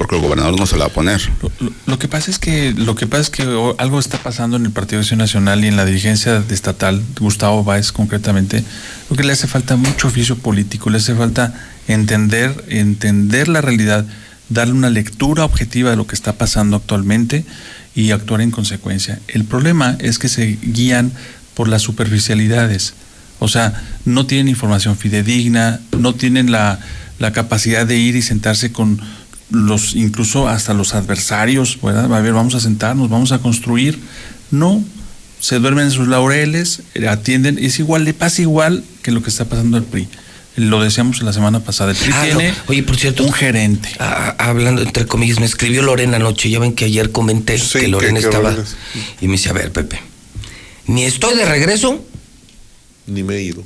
[0.00, 1.20] porque el gobernador no se lo va a poner.
[1.84, 3.42] Lo que pasa es que lo que pasa es que
[3.76, 7.92] algo está pasando en el Partido Acción Nacional y en la dirigencia estatal, Gustavo Báez
[7.92, 8.64] concretamente,
[9.10, 11.52] lo que le hace falta mucho oficio político, le hace falta
[11.86, 14.06] entender, entender la realidad,
[14.48, 17.44] darle una lectura objetiva de lo que está pasando actualmente
[17.94, 19.20] y actuar en consecuencia.
[19.28, 21.12] El problema es que se guían
[21.52, 22.94] por las superficialidades.
[23.38, 26.80] O sea, no tienen información fidedigna, no tienen la,
[27.18, 28.98] la capacidad de ir y sentarse con
[29.50, 32.12] los, incluso hasta los adversarios, ¿verdad?
[32.14, 33.98] A ver, vamos a sentarnos, vamos a construir.
[34.50, 34.82] No,
[35.40, 39.30] se duermen en sus laureles, eh, atienden, es igual, le pasa igual que lo que
[39.30, 40.08] está pasando al PRI.
[40.56, 41.92] Lo decíamos la semana pasada.
[41.92, 42.54] El PRI Ah, tiene no.
[42.66, 43.24] Oye, por cierto.
[43.24, 43.88] un gerente.
[44.00, 46.50] Ah, hablando entre comillas, me escribió Lorena anoche.
[46.50, 48.54] Ya ven que ayer comenté que Lorena que- estaba.
[49.20, 50.00] Y me dice, a ver, Pepe,
[50.86, 52.04] ni estoy de regreso.
[53.06, 53.62] Ni me he ido.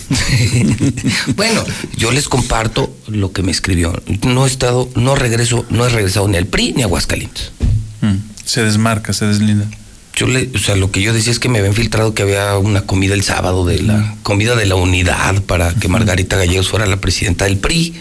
[1.36, 1.64] bueno,
[1.96, 4.00] yo les comparto lo que me escribió.
[4.22, 7.52] No he estado, no regreso, no he regresado ni al PRI ni a Aguascalientes.
[8.00, 9.66] Mm, se desmarca, se deslinda.
[10.14, 12.56] Yo le, o sea, lo que yo decía es que me habían filtrado que había
[12.58, 16.86] una comida el sábado de la comida de la unidad para que Margarita Gallegos fuera
[16.86, 17.94] la presidenta del PRI.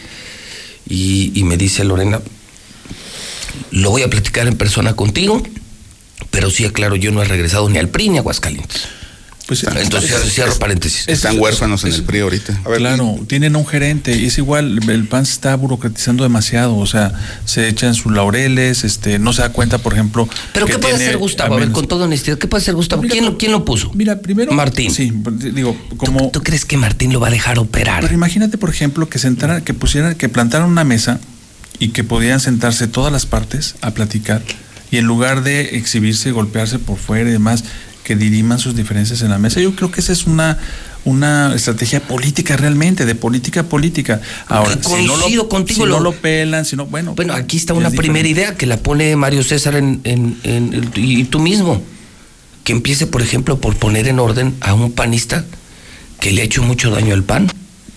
[0.90, 2.20] Y, y me dice Lorena,
[3.72, 5.42] lo voy a platicar en persona contigo,
[6.32, 8.88] pero sí, aclaro, yo no he regresado ni al PRI ni a Aguascalientes.
[9.52, 11.04] Pues, Entonces, es- cierro es- paréntesis.
[11.10, 12.62] Están huérfanos en el PRI ahorita.
[12.78, 17.12] claro, tienen un gerente y es igual, el PAN se está burocratizando demasiado, o sea,
[17.44, 20.26] se echan sus laureles, este, no se da cuenta, por ejemplo.
[20.54, 21.56] ¿Pero que qué puede hacer Gustavo?
[21.56, 23.02] A ver, con toda honestidad, ¿qué puede hacer Gustavo?
[23.02, 23.92] ¿Quién, lo- quién lo puso?
[23.94, 24.54] Mira, primero.
[24.54, 24.90] Martín.
[24.90, 25.12] Sí,
[25.54, 26.32] digo, como.
[26.32, 28.00] ¿Tú, crees que Martín lo va a dejar operar?
[28.00, 31.20] Pero imagínate, por ejemplo, que sentara, que pusieran, que plantaran una mesa
[31.78, 34.42] y que podían sentarse todas las partes a platicar
[34.92, 37.66] y en lugar de exhibirse, golpearse por fuera y demás,
[38.04, 39.60] que diriman sus diferencias en la mesa.
[39.62, 40.58] Yo creo que esa es una
[41.04, 44.22] una estrategia política realmente, de política política.
[44.48, 44.84] Ahora, si no
[45.16, 47.16] Coincido lo, contigo, si no lo- lo pelan, si no, bueno.
[47.16, 48.14] Bueno, aquí está es una diferente.
[48.14, 51.82] primera idea que la pone Mario César en, en- en el- y tú mismo.
[52.64, 55.44] Que empiece, por ejemplo, por poner en orden a un panista
[56.20, 57.52] que le ha hecho mucho daño al pan.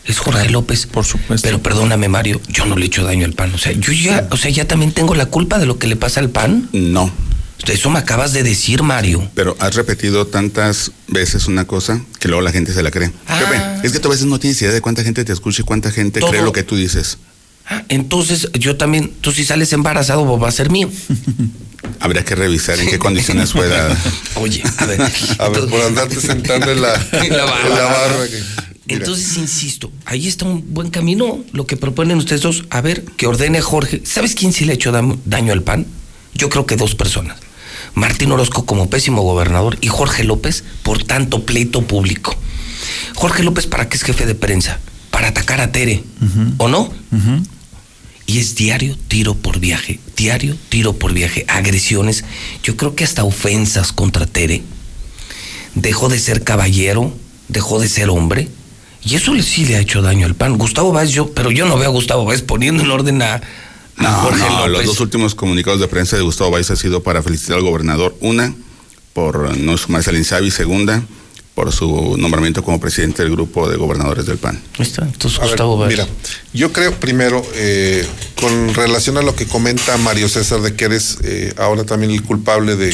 [0.06, 0.86] Es Jorge López.
[0.86, 1.46] Por supuesto.
[1.46, 3.52] Pero perdóname, Mario, yo no le he hecho daño al pan.
[3.54, 5.96] O sea, yo ya, o sea, ya también tengo la culpa de lo que le
[5.96, 6.70] pasa al pan.
[6.72, 7.10] No.
[7.66, 9.28] Eso me acabas de decir, Mario.
[9.34, 13.10] Pero has repetido tantas veces una cosa que luego la gente se la cree.
[13.10, 15.64] Pepe, es que tú a veces no tienes idea de cuánta gente te escucha y
[15.64, 17.18] cuánta gente Todo- cree lo que tú dices.
[17.66, 20.90] Ah, entonces, yo también, tú si sales embarazado, va a ser mío.
[22.00, 23.96] Habría que revisar en qué condiciones fue dada.
[24.36, 25.00] Oye, a ver.
[25.38, 27.68] A ver, por andarte sentando en la, En la barra.
[27.68, 28.16] en la barra
[28.88, 32.64] Entonces, insisto, ahí está un buen camino lo que proponen ustedes dos.
[32.70, 34.02] A ver, que ordene Jorge.
[34.04, 34.92] ¿Sabes quién sí le ha hecho
[35.24, 35.86] daño al PAN?
[36.34, 37.38] Yo creo que dos personas.
[37.94, 42.36] Martín Orozco como pésimo gobernador y Jorge López por tanto pleito público.
[43.14, 44.80] Jorge López, ¿para qué es jefe de prensa?
[45.10, 46.02] Para atacar a Tere,
[46.58, 46.92] ¿o no?
[48.26, 52.24] Y es diario tiro por viaje, diario tiro por viaje, agresiones,
[52.62, 54.62] yo creo que hasta ofensas contra Tere.
[55.74, 57.12] Dejó de ser caballero,
[57.48, 58.48] dejó de ser hombre.
[59.02, 60.56] Y eso sí le ha hecho daño al PAN.
[60.56, 63.42] Gustavo Báez, yo, pero yo no veo a Gustavo Báez poniendo en orden a
[63.96, 64.72] No, Jorge no, López.
[64.72, 68.16] los dos últimos comunicados de prensa de Gustavo Báez ha sido para felicitar al gobernador.
[68.20, 68.54] Una,
[69.12, 71.02] por no sumarse al INSABI, segunda
[71.54, 74.60] por su nombramiento como presidente del grupo de gobernadores del PAN.
[74.76, 75.92] Ahí está, entonces A ver, Gustavo Báez.
[75.92, 76.08] mira,
[76.52, 78.04] yo creo primero, eh,
[78.40, 82.24] con relación a lo que comenta Mario César de que eres eh, ahora también el
[82.24, 82.92] culpable de...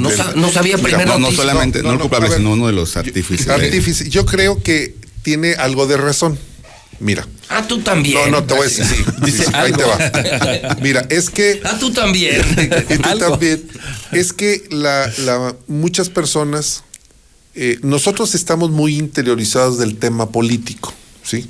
[0.00, 2.68] no de- sa- no sabía primero no, no solamente, no, el culpable, ver, sino uno
[2.68, 3.48] de los artífices.
[3.48, 4.08] artífice.
[4.08, 6.38] Yo creo que tiene algo de razón.
[7.04, 7.28] Mira.
[7.50, 8.30] Ah, tú también.
[8.30, 10.76] No, no, te voy a decir, sí, Dice sí, ahí te va.
[10.80, 11.60] Mira, es que...
[11.62, 12.40] Ah, tú también.
[12.88, 13.28] y tú Algo.
[13.32, 13.62] también.
[14.10, 16.82] Es que la, la- muchas personas,
[17.54, 21.46] eh, nosotros estamos muy interiorizados del tema político, ¿sí?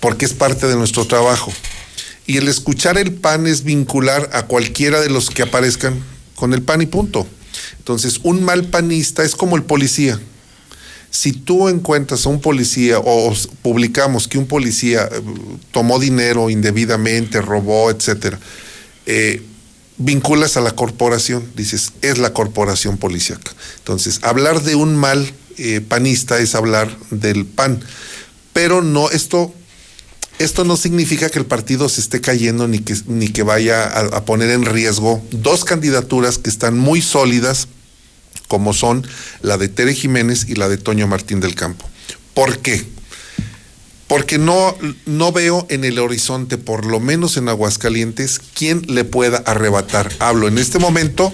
[0.00, 1.52] Porque es parte de nuestro trabajo.
[2.26, 6.02] Y el escuchar el PAN es vincular a cualquiera de los que aparezcan
[6.36, 7.26] con el PAN y punto.
[7.76, 10.18] Entonces, un mal panista es como el policía.
[11.10, 15.20] Si tú encuentras a un policía o, publicamos que un policía eh,
[15.72, 18.38] tomó dinero indebidamente, robó, etcétera,
[19.06, 19.42] eh,
[19.98, 23.52] vinculas a la corporación, dices, es la corporación policíaca.
[23.78, 27.80] Entonces, hablar de un mal eh, panista es hablar del PAN,
[28.52, 29.52] pero no, esto,
[30.38, 34.24] esto no significa que el partido se esté cayendo ni que, ni que vaya a
[34.24, 37.68] poner en riesgo dos candidaturas que están muy sólidas,
[38.50, 39.06] como son
[39.42, 41.88] la de Tere Jiménez y la de Toño Martín del Campo.
[42.34, 42.84] ¿Por qué?
[44.08, 49.38] Porque no, no veo en el horizonte, por lo menos en Aguascalientes, quién le pueda
[49.46, 50.10] arrebatar.
[50.18, 51.32] Hablo en este momento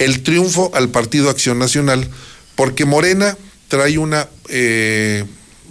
[0.00, 2.10] el triunfo al Partido Acción Nacional,
[2.56, 3.38] porque Morena
[3.68, 5.24] trae una eh,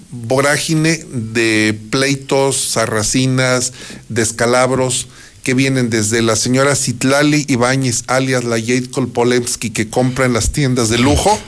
[0.10, 3.74] vorágine de pleitos, sarracinas,
[4.08, 5.10] descalabros
[5.44, 10.52] que vienen desde la señora Citlali Ibáñez, alias la Jade Kolpolemsky, que compra en las
[10.52, 11.40] tiendas de lujo,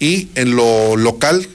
[0.00, 1.48] y en lo local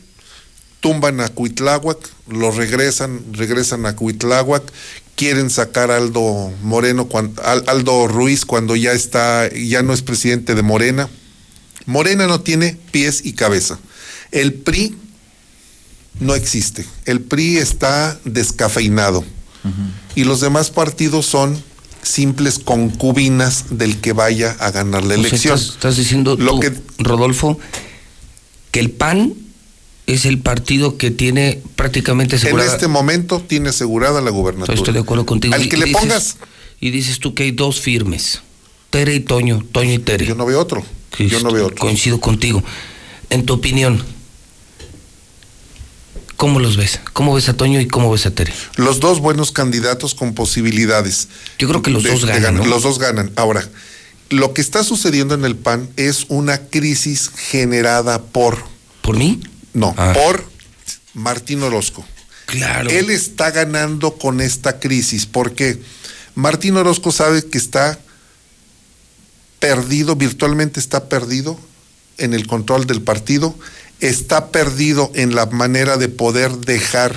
[0.80, 1.98] tumban a Cuitláhuac,
[2.28, 4.64] lo regresan, regresan a Cuitláhuac,
[5.16, 10.02] quieren sacar a Aldo Moreno, cuan- Al- Aldo Ruiz cuando ya está, ya no es
[10.02, 11.10] presidente de Morena.
[11.86, 13.78] Morena no tiene pies y cabeza.
[14.32, 14.96] El PRI
[16.20, 16.86] no existe.
[17.06, 19.24] El PRI está descafeinado.
[20.16, 21.62] Y los demás partidos son
[22.04, 25.56] simples concubinas del que vaya a ganar la O sea, elección.
[25.56, 27.60] estás, estás diciendo Lo tú, que- Rodolfo,
[28.72, 29.34] que el PAN
[30.08, 32.74] es el partido que tiene prácticamente En asegurada.
[32.74, 34.74] este momento tiene asegurada la gubernatura.
[34.78, 35.54] Estoy de acuerdo contigo.
[35.54, 36.38] Al Y que le dices- pongas,
[36.84, 38.42] Y dices tú que hay dos firmes,
[38.90, 40.26] Tere y Toño, Toño y Tere.
[40.26, 40.84] yo no veo otro.
[41.20, 41.78] Yo no veo otro.
[41.78, 42.64] Coincido contigo.
[43.30, 44.04] En tu opinión,
[46.42, 47.00] ¿cómo los ves?
[47.14, 48.52] ¿Cómo ves a Toño y cómo ves a Tere?
[48.76, 51.28] Los dos buenos candidatos con posibilidades.
[51.60, 52.68] Yo creo que los de- dos ganan.
[52.68, 53.32] Los dos ganan.
[53.36, 53.64] Ahora,
[54.32, 58.58] lo que está sucediendo en el PAN es una crisis generada por.
[59.04, 59.40] ¿Por mí?
[59.74, 60.14] No, Ah.
[60.16, 60.44] por
[61.14, 62.04] Martín Orozco.
[62.48, 62.90] Claro.
[62.90, 65.80] Él está ganando con esta crisis porque
[66.34, 68.00] Martín Orozco sabe que está
[69.60, 71.60] perdido, virtualmente está perdido
[72.18, 73.56] en el control del partido,
[74.02, 77.16] está perdido en la manera de poder dejar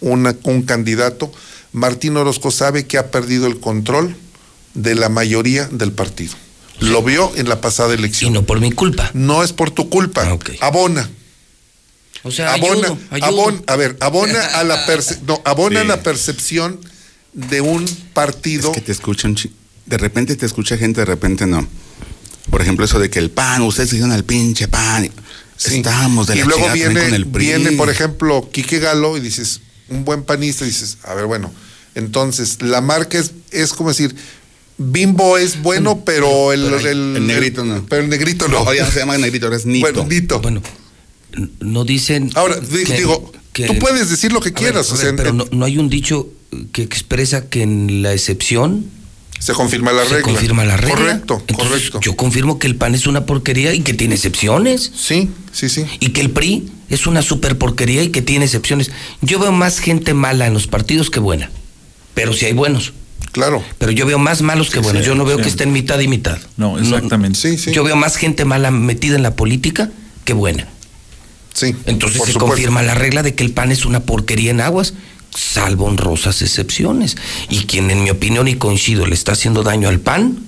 [0.00, 1.32] una- un candidato.
[1.72, 4.16] Martín Orozco sabe que ha perdido el control
[4.74, 6.34] de la mayoría del partido.
[6.80, 8.30] Lo vio en la pasada elección.
[8.30, 9.10] Y no por mi culpa.
[9.14, 10.28] No es por tu culpa.
[10.60, 11.08] Abona.
[12.22, 13.28] O sea, abona, ayudo, ayudo.
[13.28, 15.86] abon- a ver, abona a la perce- no, abona Sí.
[15.86, 16.80] la percepción
[17.32, 18.72] de un partido.
[18.72, 19.36] que te escuchan,
[19.86, 21.66] de repente te escucha gente, de repente no.
[22.50, 25.08] Por ejemplo, eso de que el pan, ustedes se al pinche pan.
[25.64, 27.46] Estamos de y la luego viene, con el PRI.
[27.46, 31.52] viene, por ejemplo, Quique Galo y dices, un buen panista, y dices, a ver, bueno,
[31.94, 34.14] entonces la marca es, es como decir,
[34.78, 37.86] Bimbo es bueno, pero el, Pero el, el negrito no.
[37.86, 38.62] Pero el negrito no.
[38.64, 39.86] No, ya no se llama negrito, ahora es nito.
[39.90, 40.40] Bueno, Nito.
[40.40, 40.62] Bueno,
[41.60, 42.30] no dicen.
[42.34, 45.16] Ahora, que- digo, que- tú puedes decir lo que ver, quieras, a o ver, sea,
[45.16, 46.28] pero en- no, no hay un dicho
[46.72, 48.84] que expresa que en la excepción
[49.38, 50.22] se confirma la se regla.
[50.22, 50.96] confirma la regla.
[50.96, 52.00] Correcto, Entonces, correcto.
[52.00, 54.92] Yo confirmo que el PAN es una porquería y que tiene excepciones.
[54.96, 55.84] Sí, sí, sí.
[56.00, 58.90] Y que el PRI es una super porquería y que tiene excepciones.
[59.20, 61.50] Yo veo más gente mala en los partidos que buena.
[62.14, 62.92] Pero si hay buenos.
[63.32, 63.62] Claro.
[63.78, 65.02] Pero yo veo más malos que buenos.
[65.02, 65.42] sí, yo no veo sí.
[65.42, 66.38] que estén mitad y mitad.
[66.56, 67.38] No, exactamente.
[67.38, 67.72] Sí, sí.
[67.72, 69.90] Yo veo más gente mala metida en la política
[70.24, 70.66] que buena.
[71.52, 71.74] Sí.
[71.86, 72.38] Entonces por se supuesto.
[72.40, 74.94] confirma la regla de que el PAN es una porquería en aguas,
[75.36, 77.16] salvo honrosas excepciones.
[77.48, 80.46] Y quien, en mi opinión, y coincido, le está haciendo daño al PAN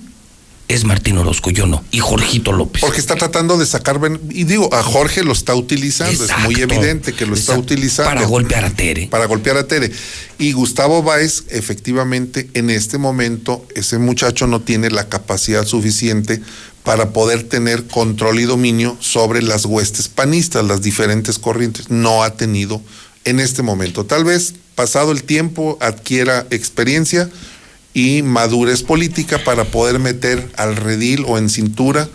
[0.69, 1.83] es Martín Orozco, yo no.
[1.89, 2.81] Y Jorgito López.
[2.81, 3.99] Porque está tratando de sacar.
[4.29, 6.23] Y digo, a Jorge lo está utilizando.
[6.23, 8.11] Es muy evidente que lo está utilizando.
[8.11, 9.07] Para golpear a Tere.
[9.07, 9.91] Para golpear a Tere.
[10.37, 16.39] Y Gustavo Báez, efectivamente, en este momento, ese muchacho no tiene la capacidad suficiente
[16.83, 21.89] para poder tener control y dominio sobre las huestes panistas, las diferentes corrientes.
[21.89, 22.79] No ha tenido
[23.25, 24.05] en este momento.
[24.05, 27.29] Tal vez, pasado el tiempo, adquiera experiencia
[27.93, 32.07] y madurez política para poder meter al redil o en cintura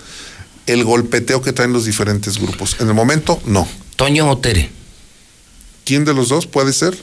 [0.67, 2.77] el golpeteo que traen los diferentes grupos.
[2.81, 3.69] En el momento, no.
[3.97, 4.71] Toño o Tere.
[5.85, 6.97] ¿Quién de los dos puede ser?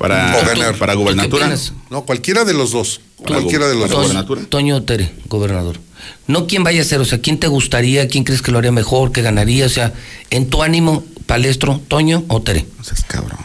[0.00, 0.74] Para, o ganar.
[0.78, 1.54] para gubernatura.
[1.90, 3.00] No, cualquiera de los dos.
[3.16, 4.48] Cualquiera de los dos.
[4.48, 5.78] Toño o Tere, gobernador.
[6.26, 8.72] No quién vaya a ser, o sea, quién te gustaría, quién crees que lo haría
[8.72, 9.92] mejor, que ganaría, o sea,
[10.30, 12.64] en tu ánimo, palestro, Toño o Tere.
[12.78, 13.38] No seas cabrón.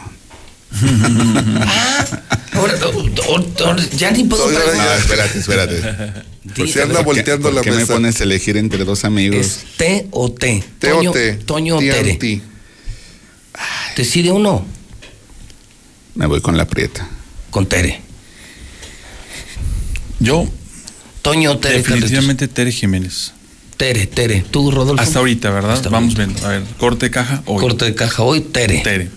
[2.52, 4.50] Ahora, o- o- o- ya ni puedo.
[4.50, 4.58] No,
[4.94, 5.82] espérate, espérate.
[6.54, 7.92] Pues se anda ¿Por qué- volteando por la qué me mesa.
[7.94, 9.38] pones a elegir entre dos amigos?
[9.44, 10.64] ¿Es T o T?
[10.78, 11.34] T o Toño, T.
[11.44, 12.40] Toño o T Tere.
[13.96, 14.64] Decide uno
[16.16, 17.08] Me voy con la prieta.
[17.50, 18.00] con Tere.
[20.18, 20.46] Yo,
[21.22, 23.32] Toño o Tere, definitivamente Tere Jiménez.
[23.76, 24.44] Tere, Tere.
[24.50, 25.02] Tú, Rodolfo.
[25.02, 25.72] Hasta ahorita, ¿verdad?
[25.72, 26.26] Hasta Vamos ahorita.
[26.40, 26.46] viendo.
[26.46, 27.60] A ver, corte de caja hoy.
[27.60, 28.80] Corte de caja hoy, Tere.
[28.82, 29.10] Tere.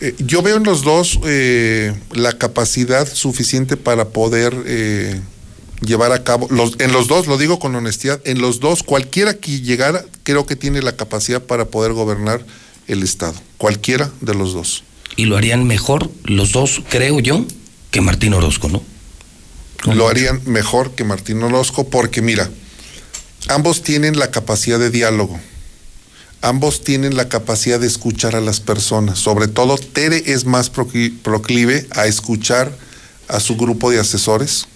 [0.00, 5.20] Eh, yo veo en los dos eh, la capacidad suficiente para poder eh,
[5.80, 9.34] llevar a cabo, los, en los dos, lo digo con honestidad, en los dos, cualquiera
[9.34, 12.44] que llegara, creo que tiene la capacidad para poder gobernar
[12.86, 13.34] el Estado.
[13.56, 14.84] Cualquiera de los dos.
[15.18, 17.44] Y lo harían mejor los dos, creo yo,
[17.90, 18.84] que Martín Orozco, ¿no?
[19.92, 22.48] Lo harían mejor que Martín Orozco porque mira,
[23.48, 25.40] ambos tienen la capacidad de diálogo.
[26.40, 29.18] Ambos tienen la capacidad de escuchar a las personas.
[29.18, 32.70] Sobre todo, Tere es más procli- proclive a escuchar
[33.26, 34.68] a su grupo de asesores.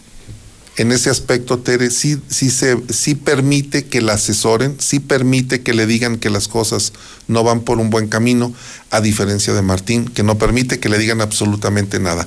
[0.77, 6.17] En ese aspecto, Tere sí, sí, permite que la asesoren, sí permite que le digan
[6.17, 6.95] que las cosas
[7.29, 8.55] no van por un buen camino,
[8.91, 12.27] a diferencia de Martín, que no permite que le digan absolutamente nada.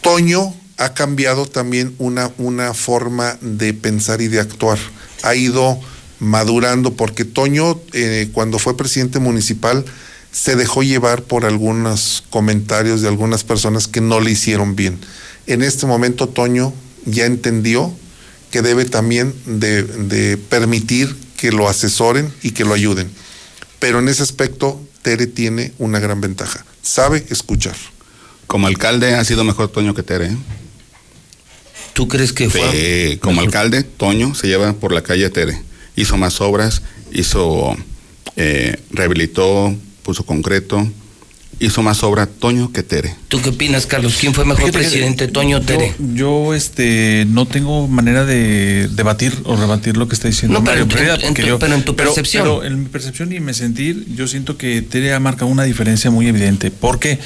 [0.00, 4.78] Toño ha cambiado también una, una forma de pensar y de actuar.
[5.22, 5.78] Ha ido
[6.20, 9.84] madurando, porque Toño, eh, cuando fue presidente municipal,
[10.32, 14.98] se dejó llevar por algunos comentarios de algunas personas que no le hicieron bien.
[15.46, 16.72] En este momento, Toño
[17.10, 17.92] ya entendió
[18.50, 23.10] que debe también de, de permitir que lo asesoren y que lo ayuden.
[23.78, 26.64] Pero en ese aspecto, Tere tiene una gran ventaja.
[26.82, 27.76] Sabe escuchar.
[28.46, 30.26] Como alcalde ha sido mejor Toño que Tere.
[30.26, 30.36] ¿eh?
[31.92, 33.10] ¿Tú crees que fue?
[33.12, 35.60] Sí, como alcalde, Toño se lleva por la calle Tere.
[35.96, 37.76] Hizo más obras, hizo,
[38.36, 40.88] eh, rehabilitó, puso concreto,
[41.60, 43.14] hizo más obra Toño que Tere.
[43.28, 44.16] ¿Tú qué opinas, Carlos?
[44.20, 45.94] ¿Quién fue mejor Fíjate presidente, Toño o Tere?
[46.14, 50.76] Yo, este, no tengo manera de debatir o rebatir lo que está diciendo No, pero
[50.76, 52.44] Mario en tu- Prida, en yo- pero en tu percepción.
[52.44, 56.10] Pero en mi percepción y mi sentir, yo siento que Tere ha marcado una diferencia
[56.10, 56.70] muy evidente.
[56.70, 57.18] Porque,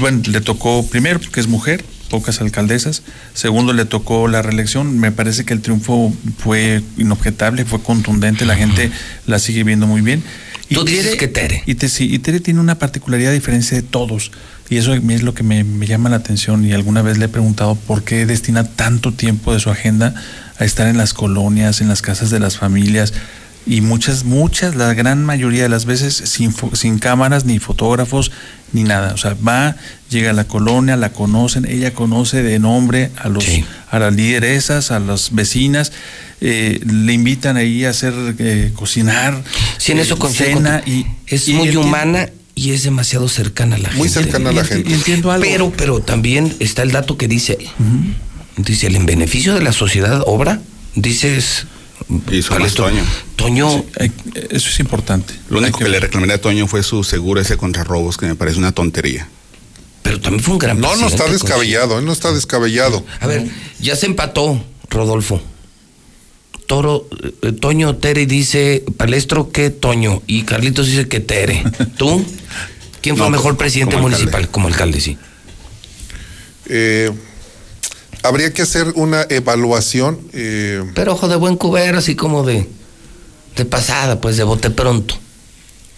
[0.00, 3.02] bueno, le tocó primero, que es mujer, pocas alcaldesas.
[3.34, 4.98] Segundo, le tocó la reelección.
[4.98, 8.44] Me parece que el triunfo fue inobjetable, fue contundente.
[8.46, 8.90] La gente
[9.26, 10.22] la sigue viendo muy bien.
[10.74, 11.62] Tú dices que Tere.
[11.66, 14.30] Y, te- sí, y Tere tiene una particularidad diferencia de todos.
[14.70, 16.64] Y eso es lo que me, me llama la atención.
[16.64, 20.14] Y alguna vez le he preguntado por qué destina tanto tiempo de su agenda
[20.58, 23.12] a estar en las colonias, en las casas de las familias.
[23.64, 28.32] Y muchas, muchas, la gran mayoría de las veces sin, fo- sin cámaras, ni fotógrafos,
[28.72, 29.14] ni nada.
[29.14, 29.76] O sea, va,
[30.10, 33.44] llega a la colonia, la conocen, ella conoce de nombre a los
[33.90, 35.92] a las lideresas, a las vecinas,
[36.40, 39.40] eh, le invitan ahí a hacer eh, cocinar,
[39.78, 43.78] Sí, en eso eh, cena y es y muy humana y es demasiado cercana a
[43.78, 44.24] la Muy gente.
[44.24, 44.90] cercana a la gente.
[44.90, 45.44] y entiendo algo.
[45.44, 47.58] Pero, pero también está el dato que dice,
[48.56, 50.60] dice, el en beneficio de la sociedad obra,
[50.96, 51.66] dices...
[52.30, 53.04] Hizo más Palestro, Toño.
[53.36, 53.84] Toño,
[54.50, 55.34] eso es importante.
[55.48, 58.34] Lo único que le reclamaré a Toño fue su seguro ese contra robos, que me
[58.34, 59.28] parece una tontería.
[60.02, 63.04] pero también fue un gran No, no está presidente, descabellado, él no está descabellado.
[63.20, 63.48] A ver,
[63.80, 65.40] ya se empató, Rodolfo.
[66.66, 67.08] Toro,
[67.42, 71.64] eh, Toño Tere dice, Palestro que Toño, y Carlitos dice que Tere.
[71.98, 72.24] ¿Tú?
[73.02, 74.34] ¿Quién fue No, mejor presidente como municipal?
[74.36, 74.52] alcalde.
[74.52, 75.18] Como alcalde, sí.
[76.66, 77.10] Eh,
[78.22, 80.18] habría que hacer una evaluación.
[80.32, 82.68] eh, Pero ojo de buen cubero, así como de,
[83.56, 85.16] de pasada, pues de bote pronto.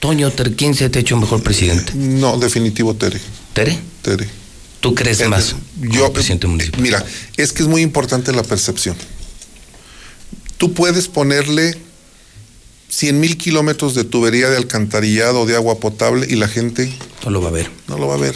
[0.00, 1.92] Toño ¿quién se te ha hecho mejor presidente?
[1.94, 3.18] no, definitivo, Tere.
[3.54, 3.78] ¿Tere?
[4.02, 4.28] Tere.
[4.80, 5.56] ¿Tú crees más?
[5.80, 7.02] Yo, eh, mira,
[7.38, 8.96] es que es muy importante la percepción.
[10.58, 11.74] Tú puedes ponerle
[12.90, 16.92] 100 mil kilómetros de tubería de alcantarillado de agua potable y la gente
[17.24, 17.70] No lo va a ver.
[17.88, 18.34] no lo va a ver.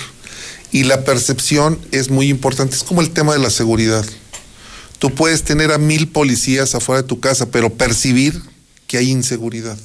[0.71, 2.77] Y la percepción es muy importante.
[2.77, 4.05] Es como el tema de la seguridad.
[4.99, 8.43] Tú puedes tener a mil policías afuera de tu casa, pero percibir
[8.87, 9.79] que hay inseguridad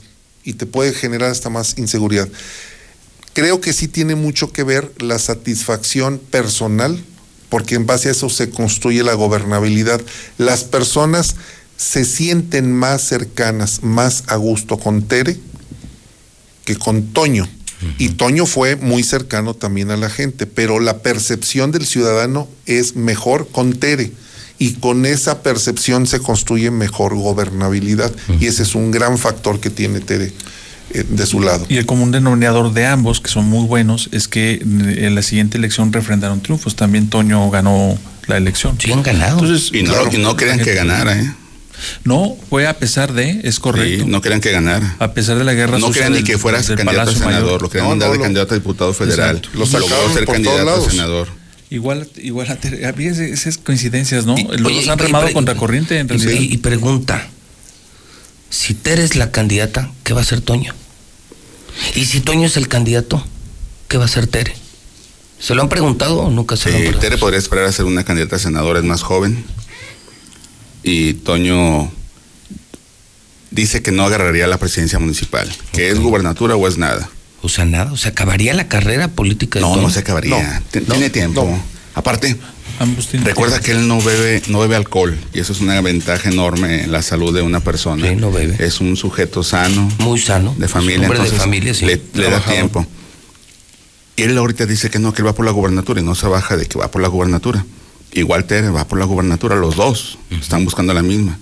[0.44, 2.28] y te puede generar hasta más inseguridad.
[3.34, 7.04] Creo que sí tiene mucho que ver la satisfacción personal,
[7.50, 10.02] porque en base a eso se construye la gobernabilidad.
[10.38, 11.36] Las personas
[11.78, 15.38] se sienten más cercanas, más a gusto con Tere
[16.66, 17.48] que con Toño.
[17.98, 22.96] Y Toño fue muy cercano también a la gente, pero la percepción del ciudadano es
[22.96, 24.12] mejor con Tere.
[24.60, 29.70] y con esa percepción se construye mejor gobernabilidad y ese es un gran factor que
[29.70, 30.32] tiene Tere
[30.92, 31.66] eh, de su lado.
[31.68, 35.58] Y el común denominador de ambos, que son muy buenos, es que en la siguiente
[35.58, 36.76] elección refrendaron triunfos.
[36.76, 37.98] También Toño ganó
[38.28, 38.78] la elección.
[38.80, 39.40] Sí, han ganado.
[39.40, 41.34] Entonces, Y no, y no crean que ganara, ¿eh?
[42.04, 44.04] No, fue a pesar de, es correcto.
[44.06, 44.96] Sí, no crean que ganara.
[45.00, 47.62] A pesar de la guerra No crean ni que fueras candidato a senador, Mayor.
[47.62, 49.38] lo querían dar de candidato a diputado federal.
[49.38, 49.58] Exacto.
[49.60, 50.92] Lo sacaron ser por todos candidato a lados.
[50.92, 51.28] senador.
[51.70, 52.54] Igual, igual, a
[53.24, 54.36] esas coincidencias, ¿no?
[54.38, 56.34] Los Oye, dos han y- remado contra corriente, en y- realidad.
[56.42, 57.28] Y, y pregunta,
[58.50, 60.74] si Tere es la candidata, ¿qué va a hacer Toño?
[61.96, 63.26] Y si Toño es el candidato,
[63.88, 64.54] ¿qué va a hacer Tere?
[65.40, 67.02] ¿Se lo han preguntado o nunca se lo han preguntado?
[67.02, 69.44] Tere podría esperar a ser una candidata a senadora, es más joven.
[70.84, 71.92] Y Toño
[73.52, 77.10] dice que no agarraría la presidencia municipal, que es gubernatura o es nada.
[77.42, 79.84] O sea, nada, o sea, acabaría la carrera política de No, Toño?
[79.84, 80.62] no se acabaría.
[80.72, 81.48] Tiene tiempo.
[81.96, 82.36] Aparte,
[83.24, 86.92] recuerda que él no bebe, no bebe alcohol y eso es una ventaja enorme en
[86.92, 88.08] la salud de una persona.
[88.10, 88.56] Sí, no bebe.
[88.66, 89.90] Es un sujeto sano.
[90.00, 90.56] Muy sano.
[90.58, 91.02] De familia.
[91.08, 91.86] Hombre de entonces familia, sí.
[91.86, 92.86] Le, le da tiempo.
[94.16, 96.28] Y él ahorita dice que no, que él va por la gubernatura y no se
[96.28, 97.64] baja de que va por la gubernatura.
[98.14, 101.38] Igual Tere va por la gubernatura, los dos están buscando la misma.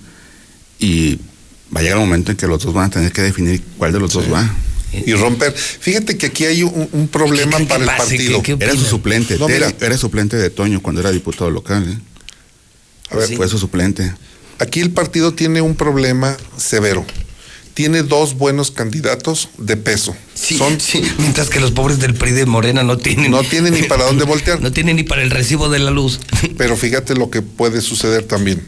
[0.79, 1.17] Y
[1.75, 3.91] va a llegar el momento en que los dos van a tener que definir cuál
[3.91, 4.49] de los dos va.
[4.93, 5.53] Y romper.
[5.53, 8.41] Fíjate que aquí hay un, un problema para el partido.
[8.59, 9.37] Era su suplente.
[9.37, 11.85] No, era suplente de Toño cuando era diputado local.
[11.89, 11.97] ¿eh?
[13.09, 14.13] A ver, Fue su suplente.
[14.59, 17.05] Aquí el partido tiene un problema severo.
[17.73, 20.15] Tiene dos buenos candidatos de peso.
[20.33, 23.31] Sí, sí, mientras que los pobres del PRI de Morena no tienen.
[23.31, 24.59] No tienen ni para dónde voltear.
[24.61, 26.19] No tienen ni para el recibo de la luz.
[26.57, 28.61] Pero fíjate lo que puede suceder también.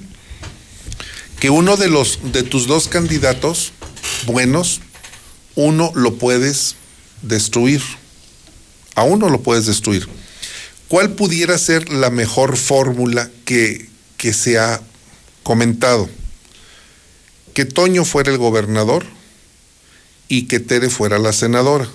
[1.39, 3.73] Que uno de los de tus dos candidatos
[4.25, 4.79] buenos,
[5.55, 6.75] uno lo puedes
[7.21, 7.81] destruir.
[8.95, 10.07] A uno lo puedes destruir.
[10.87, 14.81] ¿Cuál pudiera ser la mejor fórmula que, que se ha
[15.41, 16.07] comentado?
[17.53, 19.05] Que Toño fuera el gobernador
[20.27, 21.87] y que Tere fuera la senadora,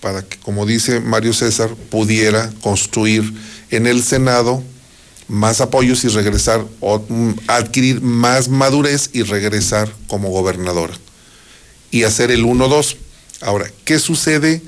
[0.00, 3.32] para que, como dice Mario César, pudiera construir
[3.70, 4.62] en el Senado
[5.28, 10.94] más apoyos y regresar, o, mm, adquirir más madurez y regresar como gobernadora.
[11.90, 12.96] Y hacer el 1-2.
[13.40, 14.62] Ahora, ¿qué sucede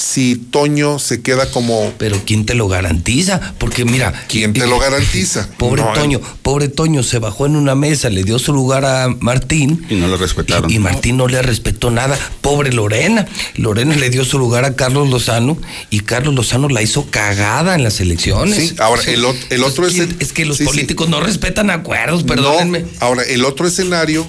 [0.00, 1.92] si Toño se queda como...
[1.98, 3.52] Pero ¿quién te lo garantiza?
[3.58, 4.14] Porque mira...
[4.28, 5.46] ¿Quién te lo garantiza?
[5.58, 9.08] Pobre No, Toño, pobre Toño se bajó en una mesa, le dio su lugar a
[9.20, 9.84] Martín.
[9.90, 10.70] Y no lo respetaron.
[10.70, 12.18] Y, y Martín no le respetó nada.
[12.40, 13.26] Pobre Lorena.
[13.56, 15.58] Lorena le dio su lugar a Carlos Lozano
[15.90, 18.56] y Carlos Lozano la hizo cagada en las elecciones.
[18.70, 20.68] Sí, ahora, el el otro es el- Es que los sí, sí.
[20.70, 22.80] políticos no respetan acuerdos, perdónenme.
[22.80, 24.26] No, ahora, el otro escenario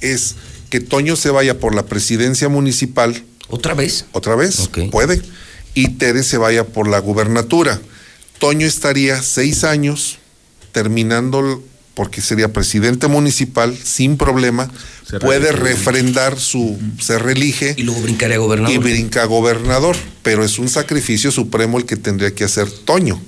[0.00, 0.36] es
[0.70, 3.22] que Toño se vaya por la presidencia municipal.
[3.50, 4.06] ¿Otra vez?
[4.12, 5.20] Otra vez, puede.
[5.74, 7.80] Y Tere se vaya por la gubernatura.
[8.38, 10.18] Toño estaría seis años
[10.72, 11.62] terminando,
[11.94, 14.70] porque sería presidente municipal sin problema,
[15.08, 17.74] Se puede refrendar su, se reelige.
[17.76, 18.74] Y luego brincaría a gobernador.
[18.74, 19.96] Y brinca a gobernador.
[20.22, 23.20] Pero es un sacrificio supremo el que tendría que hacer Toño.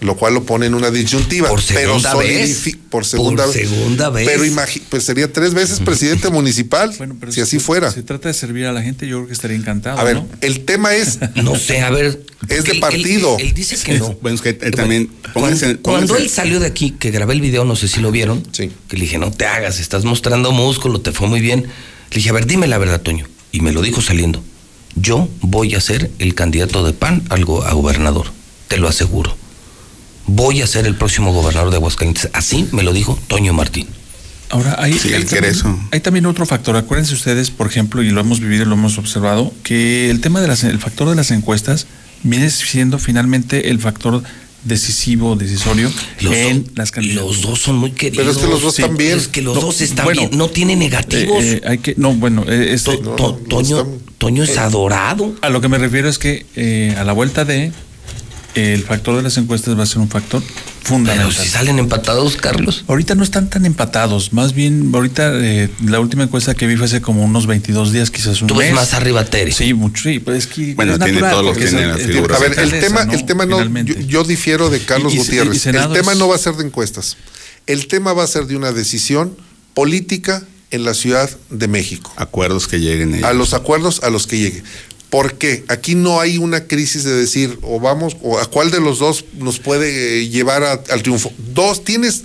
[0.00, 1.48] Lo cual lo pone en una disyuntiva.
[1.48, 2.68] Por segunda pero vez.
[2.90, 3.66] Por segunda Por vez.
[3.68, 4.28] segunda vez.
[4.28, 7.90] Pero imagi- pues sería tres veces presidente municipal, Pero si así fuera.
[7.90, 9.98] Se trata de servir a la gente, yo creo que estaría encantado.
[9.98, 10.28] A ver, ¿no?
[10.42, 11.18] el tema es.
[11.36, 12.20] No sé, a ver.
[12.48, 13.36] Es de él- partido.
[13.38, 14.14] Él, él dice que no.
[14.20, 15.10] Bueno, es que él también.
[15.32, 18.00] Cuando, pónganse- cuando pónganse- él salió de aquí, que grabé el video, no sé si
[18.00, 21.62] lo vieron, que le dije, no te hagas, estás mostrando músculo, te fue muy bien.
[21.62, 23.26] Le dije, a ver, dime la verdad, Toño.
[23.50, 24.44] Y me lo dijo saliendo.
[24.94, 28.26] Yo voy a ser el candidato de PAN al go- a gobernador,
[28.68, 29.36] te lo aseguro.
[30.26, 32.28] Voy a ser el próximo gobernador de Aguascalientes.
[32.32, 33.86] Así me lo dijo Toño Martín.
[34.50, 35.78] Ahora, hay, Sí, hay también, eso.
[35.90, 36.76] hay también otro factor.
[36.76, 40.40] Acuérdense ustedes, por ejemplo, y lo hemos vivido y lo hemos observado, que el tema
[40.40, 41.86] del factor de las encuestas
[42.22, 44.22] viene siendo finalmente el factor
[44.64, 45.90] decisivo, decisorio
[46.20, 47.36] Los en dos- las candidaturas.
[47.36, 48.18] Los dos son muy queridos.
[48.18, 49.18] Pero es que los dos están bien.
[49.18, 50.36] Es que los No, dos están bueno, bien.
[50.38, 51.42] No tiene negativos.
[51.44, 53.86] Eh, eh, hay que, no, bueno, eh, este- To- to- Toño,
[54.18, 55.34] Toño es adorado.
[55.40, 57.70] a lo que me refiero es que eh, a la vuelta de
[58.56, 60.42] el factor de las encuestas va a ser un factor
[60.82, 61.28] fundamental.
[61.30, 62.84] Pero si salen empatados, Carlos.
[62.88, 66.86] Ahorita no están tan empatados, más bien ahorita eh, la última encuesta que vi fue
[66.86, 68.68] hace como unos 22 días, quizás un Tú mes.
[68.68, 69.52] ves más arriba a Tere.
[69.52, 71.88] Sí, mucho, sí, pues es que Bueno, es tiene natural, todos los- porque tiene es
[71.88, 72.36] las el- figuras.
[72.38, 75.66] A ver, el tema, el tema no, yo, difiero de Carlos Y- y- Gutiérrez.
[75.66, 77.16] y el tema es- no va a ser de encuestas.
[77.66, 79.36] El tema va a ser de una decisión
[79.74, 82.12] política en la Ciudad de México.
[82.16, 83.28] Acuerdos que lleguen ellos.
[83.28, 84.62] A los acuerdos a los que llegue.
[85.10, 85.64] ¿Por qué?
[85.68, 89.24] Aquí no hay una crisis de decir, o vamos, o a cuál de los dos
[89.38, 91.32] nos puede eh, llevar a- al triunfo.
[91.54, 92.24] Dos, tienes,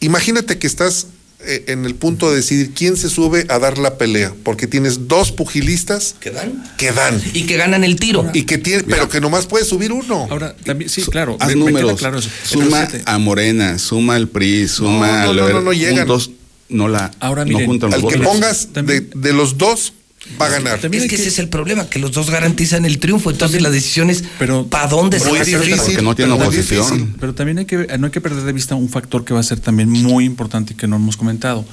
[0.00, 1.06] imagínate que estás
[1.40, 5.06] eh, en el punto de decidir quién se sube a dar la pelea, porque tienes
[5.06, 9.08] dos pugilistas que dan, que dan y que ganan el tiro y que tiene, pero
[9.08, 10.26] que nomás puede subir uno.
[10.30, 11.98] Ahora también sí, claro, Haz me- me queda números.
[12.00, 12.30] claro eso.
[12.44, 15.98] Suma Entonces, a Morena, suma al PRI, suma no, al no, no, no llegan.
[15.98, 16.30] juntos,
[16.68, 18.32] no la Ahora, no juntan los Al que votos.
[18.32, 19.92] pongas de, de los dos
[20.40, 20.80] va a ganar.
[20.80, 23.30] También es que, que- ese es el problema, que los dos garantizan el triunfo.
[23.30, 25.60] Entonces la decisión es Pero- ¿para dónde se va a hacer?
[25.60, 25.78] difícil.
[25.78, 26.84] Porque no tiene pero oposición.
[26.90, 27.14] difícil.
[27.20, 29.44] Pero también hay que, no hay que perder de vista un factor que va a
[29.44, 31.64] ser también muy importante y que no hemos comentado.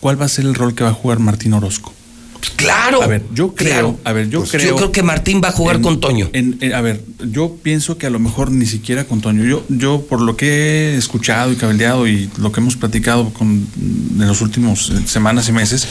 [0.00, 1.92] ¿Cuál va a ser el rol que va a jugar Martín Orozco?
[2.38, 3.02] Pues claro.
[3.02, 4.00] A ver, yo creo, claro.
[4.02, 4.68] a ver, yo Pues creo.
[4.70, 6.30] Yo creo que Martín va a jugar en- con Toño.
[6.32, 9.44] en- en- a ver, yo pienso que a lo mejor ni siquiera con Toño.
[9.44, 13.66] Yo, yo por lo que he escuchado y cabildeado y lo que hemos platicado con,
[14.18, 15.86] en los últimos eh, semanas y meses,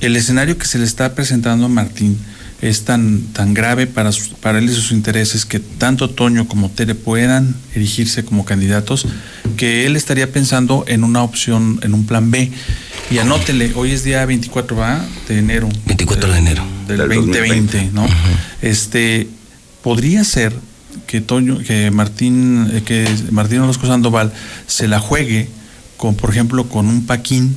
[0.00, 2.18] el escenario que se le está presentando a Martín
[2.62, 6.70] es tan, tan grave para, sus- para él y sus intereses que tanto Toño como
[6.70, 9.06] Tere puedan erigirse como candidatos,
[9.58, 12.50] que él estaría pensando en una opción, en un plan B.
[13.10, 15.04] Y anótele, hoy es día 24 ¿va?
[15.28, 15.68] de enero.
[15.86, 16.64] 24 de enero.
[16.88, 18.06] Del Del 2020, ¿no?
[18.62, 19.28] Este,
[19.82, 20.54] podría ser
[21.06, 24.32] que Toño, que Martín, eh, que Martín Orozco Sandoval
[24.66, 25.48] se la juegue
[25.96, 27.54] con, por ejemplo, con un Paquín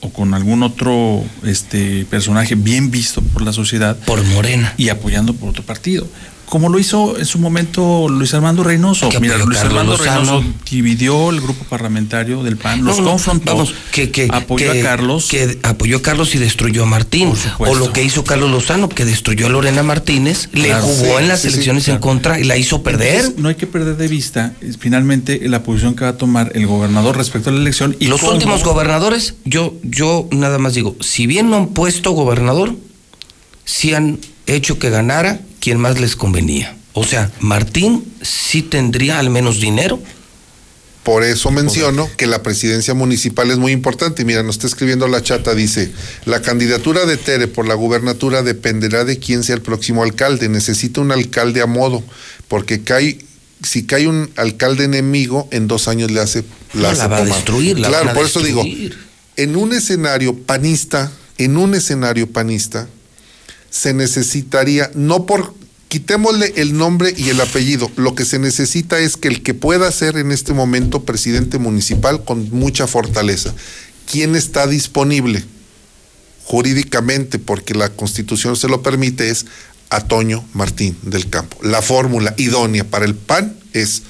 [0.00, 4.74] o con algún otro este personaje bien visto por la sociedad Por Morena.
[4.76, 6.06] y apoyando por otro partido.
[6.48, 9.08] Como lo hizo en su momento Luis Armando Reynoso.
[9.20, 10.38] Mira, Luis Carlos Armando Lozano.
[10.40, 14.70] Reynoso dividió el grupo parlamentario del PAN, los No, no, confrontó, vamos, que, que, apoyó
[14.72, 15.26] que- a Carlos.
[15.28, 17.32] Que apoyó a Carlos y destruyó a Martín.
[17.58, 21.28] O lo que hizo Carlos Lozano, que destruyó a Lorena Martínez, le jugó sí, en
[21.28, 23.16] las sí, sí, elecciones en contra y la hizo perder.
[23.16, 26.52] Entonces, no hay que perder de vista eh, finalmente la posición que va a tomar
[26.54, 30.74] el gobernador respecto a la elección y Los cómo- últimos gobernadores, yo, yo nada más
[30.74, 32.76] digo, si bien no han puesto gobernador,
[33.64, 36.76] sí han hecho que ganara quien más les convenía.
[36.92, 40.00] O sea, Martín sí tendría al menos dinero.
[41.02, 44.24] Por eso menciono que la presidencia municipal es muy importante.
[44.24, 45.90] Mira, nos está escribiendo la chata, dice,
[46.24, 50.48] la candidatura de Tere por la gubernatura dependerá de quién sea el próximo alcalde.
[50.48, 52.04] Necesita un alcalde a modo,
[52.46, 53.18] porque cae,
[53.60, 57.16] si cae un alcalde enemigo, en dos años le hace No, la, la hace va
[57.16, 58.62] a destruir, la Claro, van a por eso digo,
[59.34, 62.86] en un escenario panista, en un escenario panista,
[63.76, 65.52] se necesitaría, no por,
[65.88, 69.92] quitémosle el nombre y el apellido, lo que se necesita es que el que pueda
[69.92, 73.54] ser en este momento presidente municipal con mucha fortaleza,
[74.10, 75.44] ¿quién está disponible?
[76.44, 79.44] Jurídicamente, porque la constitución se lo permite, es
[79.90, 81.58] a Toño Martín del Campo.
[81.62, 84.04] La fórmula idónea para el PAN es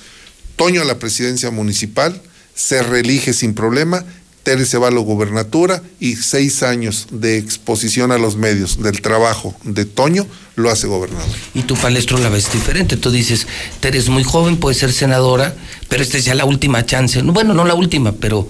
[0.54, 2.22] Toño a la presidencia municipal,
[2.54, 4.04] se reelige sin problema,
[4.46, 9.00] Tere se va a la gubernatura y seis años de exposición a los medios del
[9.00, 11.26] trabajo de Toño lo hace gobernador.
[11.52, 12.96] Y tu palestro la ves diferente.
[12.96, 13.48] Tú dices,
[13.80, 15.56] Tere es muy joven, puede ser senadora,
[15.88, 17.20] pero esta es ya la última chance.
[17.24, 18.48] No, Bueno, no la última, pero,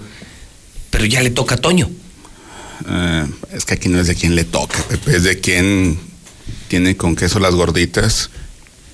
[0.91, 1.89] pero ya le toca a Toño.
[2.87, 5.97] Eh, es que aquí no es de quien le toca, Pepe, es de quien
[6.67, 8.29] tiene con queso las gorditas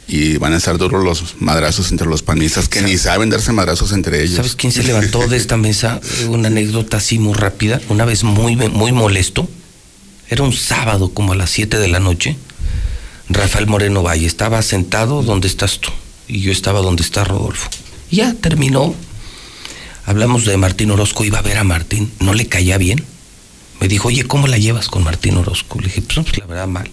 [0.08, 3.92] y van a estar duros los madrazos entre los panistas que ni saben darse madrazos
[3.94, 4.36] entre ellos.
[4.36, 6.02] ¿Sabes quién se levantó de esta mesa?
[6.30, 9.48] Una anécdota así muy rápida, una vez muy, muy molesto.
[10.30, 12.38] Era un sábado como a las 7 de la noche.
[13.30, 15.90] Rafael Moreno Valle estaba sentado donde estás tú
[16.28, 17.70] y yo estaba donde está Rodolfo.
[18.12, 18.96] Ya terminó.
[20.06, 23.04] Hablamos de Martín Orozco, iba a ver a Martín, no le caía bien.
[23.80, 25.80] Me dijo, oye, ¿cómo la llevas con Martín Orozco?
[25.80, 26.90] Le dije, pues, pues, la verdad mal.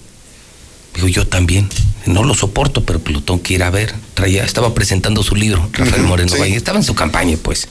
[0.94, 1.68] Digo, yo también.
[2.06, 3.94] No lo soporto, pero pues, lo tengo que ir a ver.
[4.14, 6.38] Traía, estaba presentando su libro, Rafael Moreno sí.
[6.38, 6.56] Valle.
[6.56, 7.68] Estaba en su campaña, pues.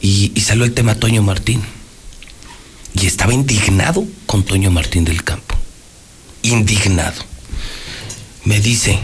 [0.00, 1.62] Y, y salió el tema Toño Martín.
[2.94, 5.56] Y estaba indignado con Toño Martín del Campo.
[6.42, 7.22] Indignado.
[8.44, 9.00] Me dice,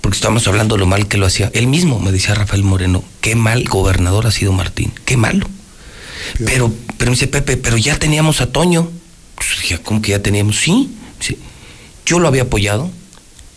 [0.00, 1.50] porque estábamos hablando de lo mal que lo hacía.
[1.54, 5.48] Él mismo me decía Rafael Moreno, qué mal gobernador ha sido Martín, qué malo.
[6.44, 8.90] Pero, pero me dice Pepe, pero ya teníamos a Toño.
[9.34, 10.56] Pues dije, ¿cómo que ya teníamos?
[10.56, 11.38] Sí, sí.
[12.06, 12.90] Yo lo había apoyado,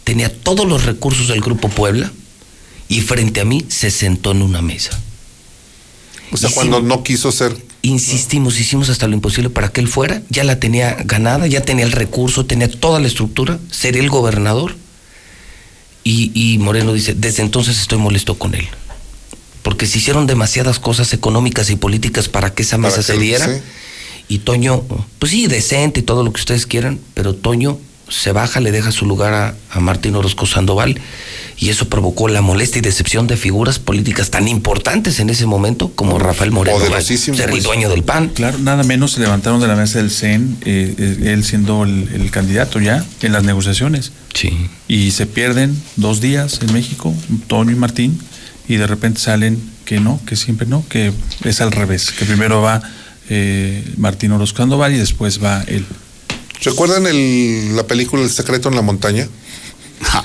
[0.03, 2.11] tenía todos los recursos del Grupo Puebla
[2.87, 4.99] y frente a mí se sentó en una mesa.
[6.31, 10.23] O sea, cuando no quiso ser Insistimos, hicimos hasta lo imposible para que él fuera,
[10.29, 14.75] ya la tenía ganada, ya tenía el recurso, tenía toda la estructura, sería el gobernador.
[16.03, 18.67] Y, y Moreno dice, desde entonces estoy molesto con él.
[19.61, 23.45] Porque se hicieron demasiadas cosas económicas y políticas para que esa mesa que se diera.
[23.45, 23.61] sí.
[24.29, 24.81] Y Toño,
[25.19, 28.91] pues sí, decente y todo lo que ustedes quieran, pero Toño se baja, le deja
[28.91, 30.99] su lugar a, a Martín Orozco Sandoval
[31.57, 35.91] y eso provocó la molestia y decepción de figuras políticas tan importantes en ese momento
[35.95, 37.63] como Rafael Moreno, ser el pues.
[37.63, 38.29] dueño del PAN.
[38.29, 42.09] Claro, nada menos se levantaron de la mesa del CEN, eh, eh, él siendo el,
[42.13, 44.11] el candidato ya en las negociaciones.
[44.33, 44.69] Sí.
[44.87, 47.13] Y se pierden dos días en México,
[47.47, 48.19] Toño y Martín,
[48.67, 52.61] y de repente salen que no, que siempre no, que es al revés, que primero
[52.61, 52.81] va
[53.29, 55.85] eh, Martín Orozco Sandoval y después va él.
[56.61, 59.27] ¿Recuerdan el- la película El secreto en la montaña?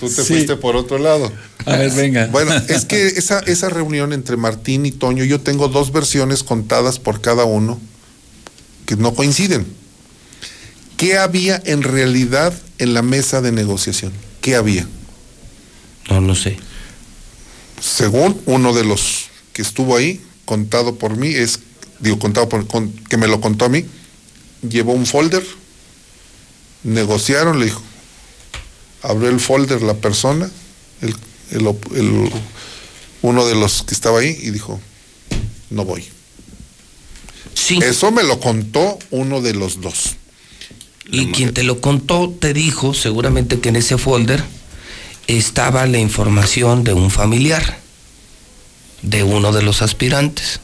[0.00, 0.34] Tú te Sí.
[0.34, 1.32] fuiste por otro lado.
[1.66, 2.26] A ver, venga.
[2.26, 6.98] Bueno, es que esa, esa reunión entre Martín y Toño, yo tengo dos versiones contadas
[6.98, 7.80] por cada uno
[8.86, 9.66] que no coinciden.
[10.96, 14.12] ¿Qué había en realidad en la mesa de negociación?
[14.40, 14.86] ¿Qué había?
[16.10, 16.58] No, no sé.
[17.80, 21.60] Según uno de los que estuvo ahí, contado por mí, es,
[22.00, 23.84] digo, contado por, con- que me lo contó a mí,
[24.68, 25.44] llevó un folder,
[26.82, 27.82] negociaron, le dijo,
[29.02, 30.50] abrió el folder la persona,
[31.00, 31.14] el,
[31.50, 32.30] el
[33.22, 34.80] uno de los que estaba ahí, y dijo,
[35.70, 36.06] no voy.
[37.68, 40.16] Eso me lo contó uno de los dos.
[41.12, 44.42] Y quien te lo contó te dijo seguramente que en ese folder
[45.26, 47.78] estaba la información de un familiar,
[49.02, 50.60] de uno de los aspirantes,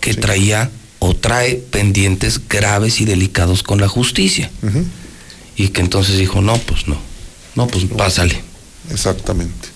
[0.00, 0.70] que traía
[1.06, 4.50] o trae pendientes graves y delicados con la justicia.
[5.56, 6.96] Y que entonces dijo, no, pues no,
[7.54, 8.40] no, pues pásale.
[8.90, 9.68] Exactamente.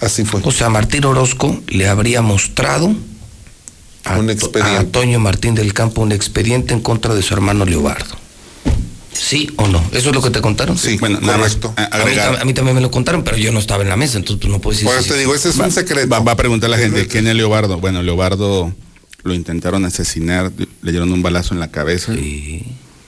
[0.00, 0.40] Así fue.
[0.44, 2.94] O sea, Martín Orozco le habría mostrado
[4.04, 4.76] a, Un expediente.
[4.76, 8.16] a Antonio Martín del Campo un expediente en contra de su hermano Leobardo.
[9.12, 9.84] ¿Sí o no?
[9.92, 10.78] ¿Eso es lo que te contaron?
[10.78, 13.52] Sí, Bueno, nada más, a- A mí, a mí también me lo contaron, pero yo
[13.52, 14.88] no estaba en la mesa, entonces pues, no puedo decir.
[14.90, 16.08] Eso te digo, ese es un secreto.
[16.08, 17.78] Va, va a preguntar la gente, ¿quién es Leobardo?
[17.78, 18.72] Bueno, Leobardo
[19.22, 22.12] lo intentaron asesinar, le dieron un balazo en la cabeza.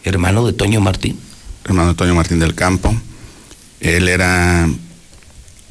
[0.05, 1.19] Hermano de Toño Martín.
[1.65, 2.95] Hermano de Toño Martín del Campo.
[3.81, 4.69] Él era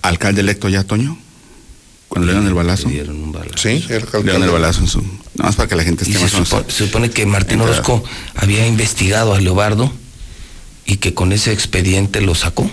[0.02, 1.18] alcalde electo ya, Toño.
[2.08, 2.88] Cuando le dieron el balazo.
[2.90, 3.58] Le dieron un balazo.
[3.58, 5.00] Sí, era Le dieron el balazo en su.
[5.02, 7.66] Nada más para que la gente esté se, más supo- se supone que Martín Entra-
[7.72, 8.04] Orozco
[8.36, 9.92] había investigado a Leobardo
[10.86, 12.70] y que con ese expediente lo sacó.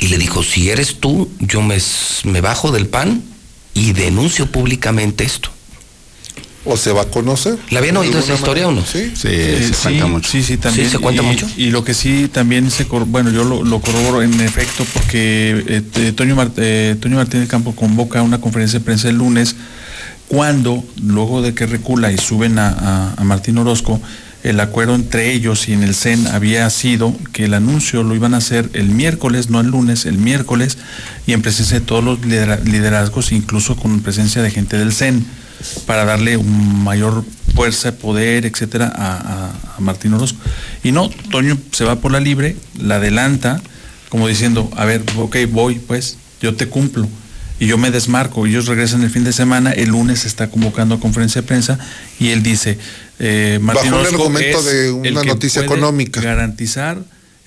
[0.00, 1.78] Y le dijo, si eres tú, yo me,
[2.24, 3.24] me bajo del pan
[3.74, 5.50] y denuncio públicamente esto.
[6.64, 7.56] ¿O se va a conocer?
[7.70, 8.84] ¿La habían oído esa historia o no?
[8.84, 9.12] Sí.
[9.14, 10.30] Sí, Eh, se cuenta mucho.
[10.30, 10.86] Sí, sí, también.
[10.86, 11.46] ¿Sí se cuenta y, mucho?
[11.56, 15.64] Y lo que sí también se, cor- bueno, yo lo, lo corroboro en efecto porque
[15.66, 19.16] eh, eh, Toño, Mar- eh, Toño Martín del Campo convoca una conferencia de prensa el
[19.16, 19.54] lunes
[20.26, 24.00] cuando, luego de que recula y suben a, a- a Martín Orozco,
[24.42, 28.34] el acuerdo entre ellos y en el CEN había sido que el anuncio lo iban
[28.34, 30.76] a hacer el miércoles, no el lunes, el miércoles,
[31.26, 35.24] y en presencia de todos los lidera- liderazgos, incluso con presencia de gente del CEN,
[35.86, 40.38] para darle un mayor fuerza, poder, etcétera, a, a- a Martín Orozco.
[40.84, 43.60] Y no, Toño se va por la libre, la adelanta,
[44.08, 47.08] como diciendo, a ver, ok, voy, pues, yo te cumplo.
[47.60, 50.94] Y yo me desmarco, ellos regresan el fin de semana, el lunes se está convocando
[50.94, 51.76] a conferencia de prensa
[52.20, 52.78] y él dice,
[53.18, 56.20] eh, Martín Bajo Orozco argumento es de el una que noticia puede económica.
[56.20, 56.98] Garantizar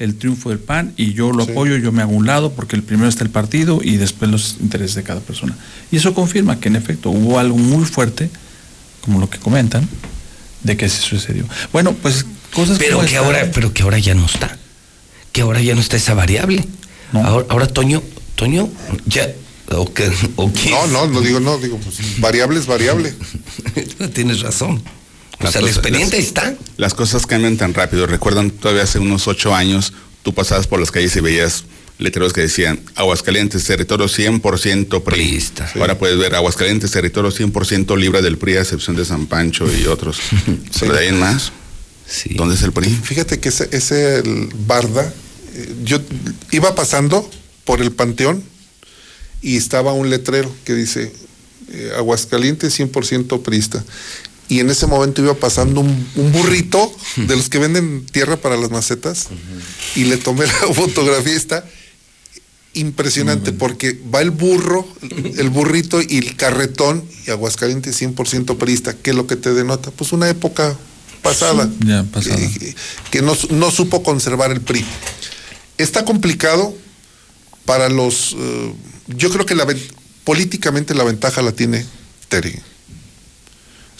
[0.02, 2.84] el triunfo del PAN y yo lo apoyo, yo me hago un lado porque el
[2.84, 5.56] primero está el partido y después los intereses de cada persona.
[5.92, 8.30] Y eso confirma que en efecto hubo algo muy fuerte,
[9.02, 9.88] como lo que comentan,
[10.64, 11.46] de que se sucedió.
[11.72, 14.58] Bueno, pues cosas Pero como que esta- ahora, pero que ahora ya no está.
[15.32, 16.66] Que ahora ya no está esa variable.
[17.14, 18.02] Ahora, ahora Toño,
[18.36, 18.70] Toño,
[19.06, 19.30] ya,
[19.70, 23.14] o que, o que- No, no, no digo, no, digo, pues, variable es variable.
[24.14, 24.82] Tienes razón.
[25.42, 26.56] O Las sea, el cosas- expediente las- está.
[26.78, 28.08] Las cosas cambian tan rápido.
[28.08, 31.64] Recuerdan, todavía hace unos ocho años, tú pasabas por las calles y veías
[31.98, 35.70] letreros que decían Aguascalientes, territorio 100% priista.
[35.76, 39.86] Ahora puedes ver Aguascalientes, territorio 100% libre del PRI, a excepción de San Pancho y
[39.86, 40.20] otros.
[40.80, 41.52] Pero de ahí en más,
[42.32, 42.90] ¿dónde es el PRI?
[42.90, 45.14] Fíjate que ese, ese el Barda,
[45.54, 46.00] eh, yo
[46.52, 47.30] iba pasando
[47.66, 48.44] por el panteón
[49.44, 51.12] y estaba un letrero que dice
[51.72, 53.84] eh, Aguascalientes 100% priista.
[54.52, 58.58] Y en ese momento iba pasando un, un burrito de los que venden tierra para
[58.58, 59.30] las macetas
[59.96, 61.34] y le tomé la fotografía.
[61.34, 61.64] Está
[62.74, 64.86] impresionante porque va el burro,
[65.38, 68.94] el burrito y el carretón y Aguascalientes 100% priista.
[68.94, 69.92] ¿Qué es lo que te denota?
[69.92, 70.78] Pues una época
[71.22, 72.36] pasada Ya, pasada.
[72.36, 72.76] que,
[73.12, 74.84] que no, no supo conservar el PRI.
[75.78, 76.74] Está complicado
[77.66, 78.36] para los...
[78.38, 78.74] eh,
[79.08, 79.66] yo creo que la,
[80.24, 81.86] políticamente la ventaja la tiene
[82.30, 82.62] Tere.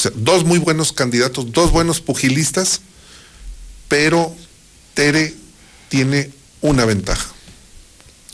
[0.02, 2.82] Sea, dos muy buenos candidatos, dos buenos pugilistas,
[3.88, 4.36] pero
[4.96, 5.36] Tere
[5.90, 6.32] tiene
[6.62, 7.30] una ventaja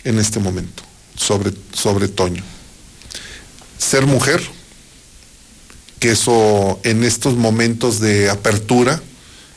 [0.06, 0.82] en este momento
[1.18, 2.42] sobre, sobre Toño.
[3.78, 4.42] Ser mujer,
[6.00, 9.02] que eso en estos momentos de apertura,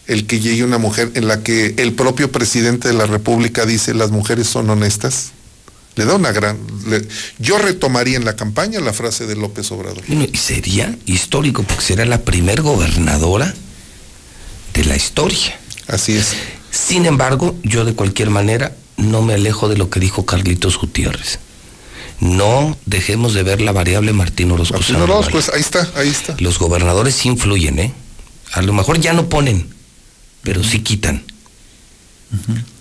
[0.09, 3.95] el que llegue una mujer en la que el propio presidente de la República dice
[3.95, 5.31] las mujeres son honestas,
[5.97, 6.59] le da una gran...
[6.87, 7.07] le-
[7.39, 10.03] yo retomaría en la campaña la frase de López Obrador.
[10.07, 13.55] Bueno, y sería histórico porque será la primer gobernadora
[14.75, 15.59] de la historia.
[15.89, 16.29] Así es.
[16.71, 21.39] Sin embargo, yo de cualquier manera no me alejo de lo que dijo Carlitos Gutiérrez.
[22.21, 24.75] no dejemos de ver la variable Martín Orozco.
[24.79, 24.97] Martín.
[24.97, 26.37] Orozco, pues ahí está, ahí está.
[26.39, 27.93] Los gobernadores sí influyen, ¿eh?
[28.53, 29.69] A lo mejor ya no ponen,
[30.43, 31.25] pero sí quitan.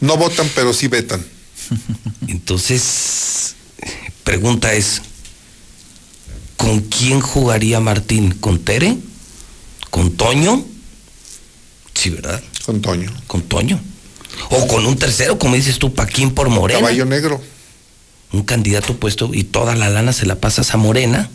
[0.02, 1.26] No votan, pero sí vetan.
[2.28, 3.56] Entonces,
[4.24, 5.02] pregunta es,
[6.58, 8.32] ¿con quién jugaría Martín?
[8.32, 8.98] ¿Con Tere?
[9.90, 10.66] ¿Con Toño?
[11.94, 12.42] Sí, ¿verdad?
[12.66, 13.12] Con Toño.
[13.28, 13.80] Con Toño.
[14.52, 16.80] O con un tercero, como dices tú, Paquín por Morena.
[16.80, 17.42] Caballo negro.
[18.32, 21.30] Un candidato puesto y toda la lana se la pasas a Morena.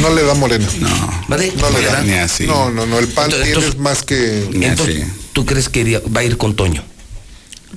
[0.00, 0.66] No le da Morena.
[0.78, 0.88] No.
[1.28, 1.52] ¿Vale?
[1.58, 2.02] No le da.
[2.02, 2.46] Ni así.
[2.46, 2.98] No, no, no.
[2.98, 4.48] El PAN Entonces- tiene más que.
[4.52, 5.12] Ni Entonces, así.
[5.32, 6.84] ¿tú crees que iría- va a ir con Toño?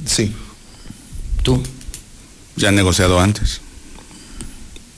[0.05, 0.31] Sí.
[1.43, 1.61] ¿Tú?
[2.55, 3.61] Ya han negociado antes.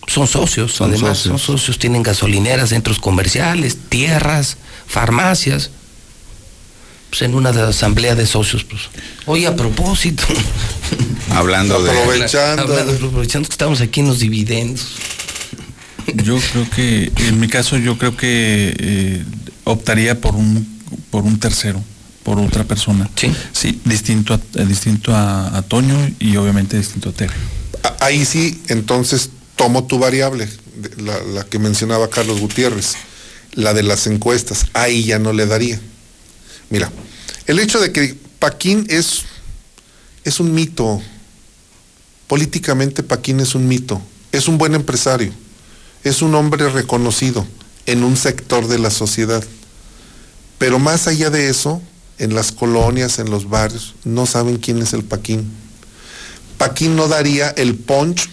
[0.08, 1.42] Son socios, Son además, socios.
[1.42, 4.58] son socios, tienen gasolineras, centros comerciales, tierras,
[4.88, 5.72] farmacias.
[7.10, 8.84] Pues en una de asamblea de socios, pues.
[9.26, 10.24] Oye, a propósito.
[11.32, 11.92] Hablando de.
[11.92, 12.64] Aprovechando.
[12.64, 14.88] Hablando, aprovechando que estamos aquí en los dividendos.
[16.24, 19.24] Yo creo que, en mi caso, yo creo que eh,
[19.64, 21.84] optaría por un, por un tercero,
[22.26, 23.08] por otra persona.
[23.16, 23.32] Sí.
[23.54, 27.34] Sí, distinto a, eh, distinto a, a Toño y obviamente distinto a Tere.
[28.00, 30.50] Ahí sí, entonces tomo tu variable,
[30.98, 32.96] la, la que mencionaba Carlos Gutiérrez,
[33.54, 34.66] la de las encuestas.
[34.74, 35.80] Ahí ya no le daría.
[36.72, 36.92] Mira,
[37.46, 39.22] el hecho de que Paquín es,
[40.24, 41.00] es un mito.
[42.26, 44.02] Políticamente Paquín es un mito.
[44.32, 45.32] Es un buen empresario.
[46.04, 47.46] Es un hombre reconocido
[47.86, 49.44] en un sector de la sociedad.
[50.58, 51.84] Pero más allá de eso,
[52.18, 55.52] en las colonias, en los barrios, no saben quién es el Paquín.
[56.58, 58.30] Paquín no daría el punch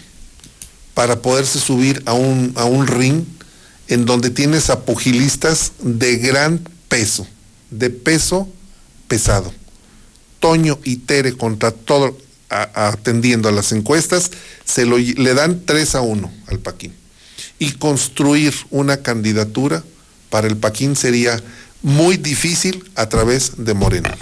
[0.94, 3.24] para poderse subir a un, a un ring
[3.88, 7.26] en donde tienes a pugilistas de gran peso,
[7.70, 8.48] de peso
[9.08, 9.52] pesado.
[10.40, 12.16] Toño y Tere contra todo,
[12.48, 14.30] atendiendo a las encuestas,
[14.64, 16.92] se lo, le dan 3 a 1 al Paquín.
[17.58, 19.84] Y construir una candidatura
[20.30, 21.40] para el Paquín sería
[21.82, 24.16] muy difícil a través de Morena.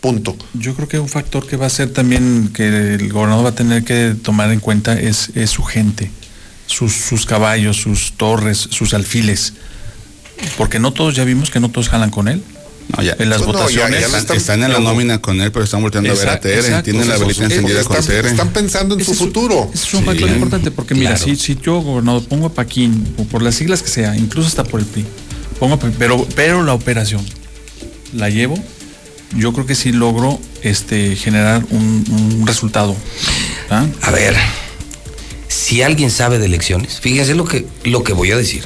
[0.00, 0.36] Punto.
[0.54, 3.54] Yo creo que un factor que va a ser también que el gobernador va a
[3.54, 6.10] tener que tomar en cuenta es, es su gente,
[6.66, 9.54] sus, sus caballos, sus torres, sus alfiles.
[10.58, 12.42] Porque no todos, ya vimos que no todos jalan con él.
[12.94, 13.16] No, ya.
[13.18, 14.10] En las Pues no, ya- votaciones.
[14.10, 16.56] ya Están, están en la nómina con él, pero están volteando a ver a Tere.
[16.56, 16.82] exacto.
[16.82, 18.28] Tienen la velita encendida con Están, Tere.
[18.28, 19.70] están pensando en Ese su es futuro.
[19.72, 20.06] Ese es un Sí.
[20.06, 23.80] factor importante porque mira, si, si yo gobernador pongo a Paquín, o por las siglas
[23.82, 25.06] que sea, incluso hasta por el PRI,
[25.58, 27.24] pongo pero, pero la operación
[28.12, 28.56] la llevo,
[29.36, 32.04] yo creo que sí logro este, generar un,
[32.40, 32.94] un resultado.
[33.70, 33.86] ¿ah?
[34.02, 34.34] A ver,
[35.48, 38.64] si alguien sabe de elecciones, fíjense lo que, lo que voy a decir.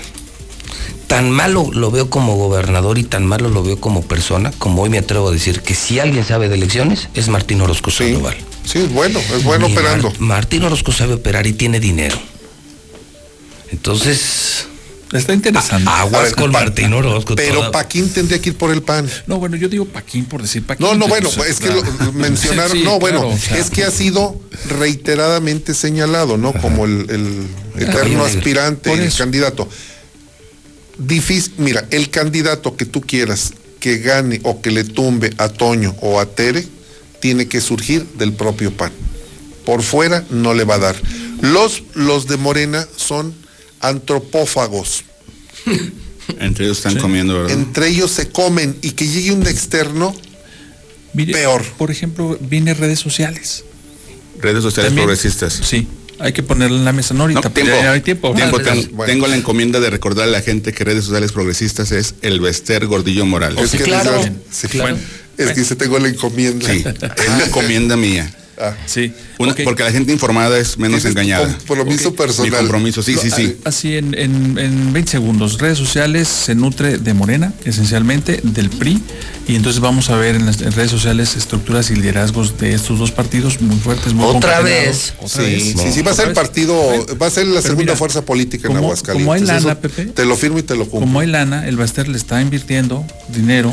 [1.07, 4.91] Tan malo lo veo como gobernador y tan malo lo veo como persona, como hoy
[4.91, 8.37] me atrevo a decir que si alguien sabe de elecciones es Martín Orozco Sí, Sandoval.
[8.67, 10.13] sí, es bueno, es bueno operando.
[10.19, 12.19] Martín Orozco sabe operar y tiene dinero.
[13.73, 14.68] Entonces,
[15.13, 15.89] Está interesante.
[15.91, 17.35] aguas ver, con pa- Martín Orozco.
[17.35, 19.09] Pero toda- Paquín tendría que ir por el pan.
[19.27, 20.85] No, bueno, yo digo Paquín por decir Paquín.
[20.87, 23.85] No, no, bueno, es que lo mencionaron, Sí, no, bueno, claro, o sea, es que
[23.85, 24.39] ha sido
[24.69, 26.53] reiteradamente señalado, ¿no?
[26.53, 27.47] Como el, el
[27.83, 29.69] eterno aspirante el candidato.
[30.99, 35.95] Difícil, mira, el candidato que tú quieras que gane o que le tumbe a Toño
[36.01, 36.67] o a Tere,
[37.21, 38.91] tiene que surgir del propio PAN.
[39.65, 40.97] Por fuera no le va a dar.
[41.41, 43.33] Los, los de Morena son
[43.81, 45.05] antropófagos.
[46.41, 47.53] Entre ellos están comiendo, ¿verdad?
[47.53, 50.15] Entre ellos se comen y que llegue un externo,
[51.15, 51.65] mire, peor.
[51.79, 53.65] Por ejemplo, viene redes sociales.
[54.39, 55.59] Redes sociales También- progresistas.
[55.63, 57.15] Sí, hay que ponerle en la mesa.
[57.15, 57.73] No, ahorita, No, tiempo.
[57.73, 58.35] ya hay tiempo.
[58.35, 59.11] Tiempo, ten- bueno.
[59.11, 62.87] Tengo la encomienda de recordarle a la gente que redes sociales progresistas es el Bester
[62.87, 63.65] Gordillo Morales.
[63.65, 64.97] Es que claro, dice- sí, claro.
[64.97, 65.07] bueno,
[65.39, 66.71] es que se tengo la encomienda.
[66.71, 66.85] Sí,
[67.17, 68.35] es una encomienda mía.
[68.61, 69.13] Ah, Sí.
[69.39, 69.55] Una-.
[69.65, 71.57] Porque la gente informada es menos engañada.
[71.67, 72.59] Compromiso Mi personal.
[72.61, 73.57] compromiso, sí, sí, sí.
[73.65, 75.59] Así en, en, en 20 segundos.
[75.59, 79.01] Redes sociales se nutre de Morena, esencialmente, del PRI.
[79.47, 82.99] Y entonces vamos a ver en las en redes sociales estructuras y liderazgos de estos
[82.99, 85.15] dos partidos muy fuertes, muy Otra vez.
[85.21, 85.63] Otra Sí, vez.
[85.81, 86.75] sí, sí, va a ser el partido,
[87.21, 89.25] va a ser la Pero segunda mira, fuerza política en Aguascalientes.
[89.25, 90.07] como hay lana, Eso Pepe.
[90.07, 91.01] Te lo firmo y te lo cumplo.
[91.01, 93.73] Como hay lana, el Baster le está invirtiendo dinero.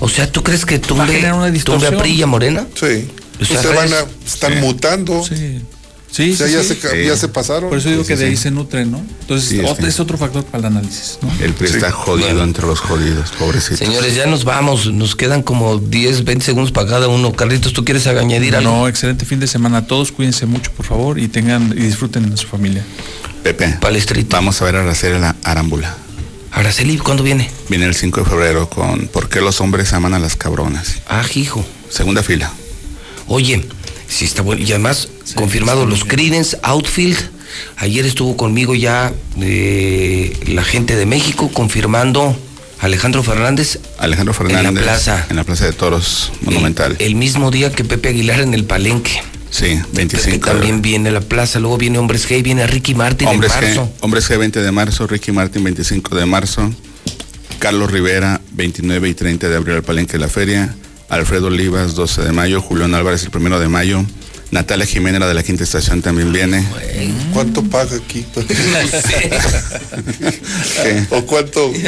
[0.00, 1.98] O sea, ¿tú crees que Va a tumbe, generar una tumbe a distorsión.
[2.00, 2.66] PRI y a Morena?
[2.74, 3.08] Sí.
[3.38, 4.58] Pues se van a, están Sí.
[4.60, 5.24] mutando.
[5.24, 5.62] Sí.
[6.10, 6.74] Sí, O sea, sí, ya, sí.
[6.80, 7.68] se, ya se pasaron.
[7.68, 8.44] Por eso digo Sí, que sí, de ahí sí.
[8.44, 8.98] se nutren, ¿no?
[9.20, 11.30] Entonces, Sí, es otro- que- es otro factor para el análisis, ¿no?
[11.44, 12.44] El PRI está jodido Bueno.
[12.44, 13.76] entre los jodidos, pobrecito.
[13.76, 14.86] Señores, ya nos vamos.
[14.86, 17.34] Nos quedan como 10, 20 segundos para cada uno.
[17.34, 18.70] Carlitos, ¿tú quieres añadir algo?
[18.70, 20.10] No, excelente fin de semana a todos.
[20.10, 22.82] Cuídense mucho, por favor, y tengan y disfruten de su familia.
[23.42, 24.34] Pepe, Palestrito.
[24.34, 25.94] vamos a ver a Araceli la Arámbula.
[26.52, 27.50] Araceli, ¿cuándo viene?
[27.68, 30.94] Viene el 5 de febrero con ¿Por qué los hombres aman a las cabronas?
[31.06, 31.64] Ah, hijo.
[31.90, 32.50] Segunda fila.
[33.28, 33.62] Oye,
[34.08, 34.62] sí está bueno.
[34.62, 37.30] Y además, confirmados los Creedence, Outfield.
[37.76, 42.36] Ayer estuvo conmigo ya eh, la gente de México confirmando
[42.80, 43.80] Alejandro Fernández.
[43.98, 44.68] Alejandro Fernández.
[44.68, 45.26] En la plaza.
[45.30, 46.96] En la plaza de toros monumental.
[46.98, 49.20] El, mismo día que Pepe Aguilar en el Palenque.
[49.50, 50.30] Sí, 25.
[50.30, 53.84] Que también viene la plaza, luego viene Hombres G, viene Ricky Martin Hombres en marzo.
[53.84, 56.70] G, Hombres G 20 de marzo, Ricky Martin 25 de marzo,
[57.58, 60.76] Carlos Rivera 29 y 30 de abril al Palenque de la Feria,
[61.08, 64.04] Alfredo Olivas 12 de mayo, Julián Álvarez el primero de mayo,
[64.50, 66.66] Natalia Jiménez, la de la quinta estación, también viene.
[67.32, 68.24] ¿Cuánto paga aquí?
[71.10, 71.72] ¿O cuánto?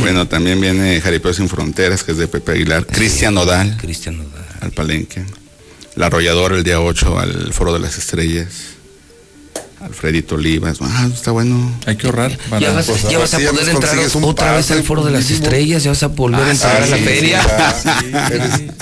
[0.00, 2.86] Bueno, también viene Jaripeo Sin Fronteras, que es de Pepe Aguilar.
[2.86, 3.76] Cristian Nodal.
[3.76, 4.44] Cristian Nodal.
[4.60, 5.24] Al Palenque.
[5.96, 8.73] La Arrolladora el día 8 al Foro de las Estrellas.
[9.80, 10.78] Alfredito Olivas.
[10.80, 11.70] Ah, está bueno.
[11.86, 12.36] Hay que ahorrar.
[12.48, 12.60] Para...
[12.60, 15.90] Ya vas, ya vas a poder entrar otra vez al Foro de las Estrellas, ya
[15.90, 17.42] vas a volver a entrar a la feria.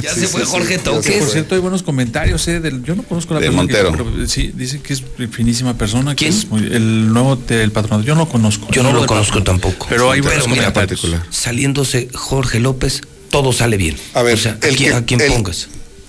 [0.02, 1.16] Ya, se fue Jorge Toques.
[1.16, 2.46] Por cierto, hay buenos comentarios.
[2.48, 3.92] Eh, del, yo no conozco la de Montero.
[3.92, 6.14] Que, pero, sí, dice que es finísima persona.
[6.14, 6.32] ¿Quién?
[6.32, 8.02] es muy, el nuevo del patrón.
[8.04, 8.68] Yo no lo conozco.
[8.70, 9.86] Yo no, no lo conozco tampoco.
[9.88, 11.22] Pero hay buenos mira, particular.
[11.30, 13.96] Saliéndose Jorge López, todo sale bien.
[14.14, 15.68] A ver, o sea, el que, a quien el, pongas.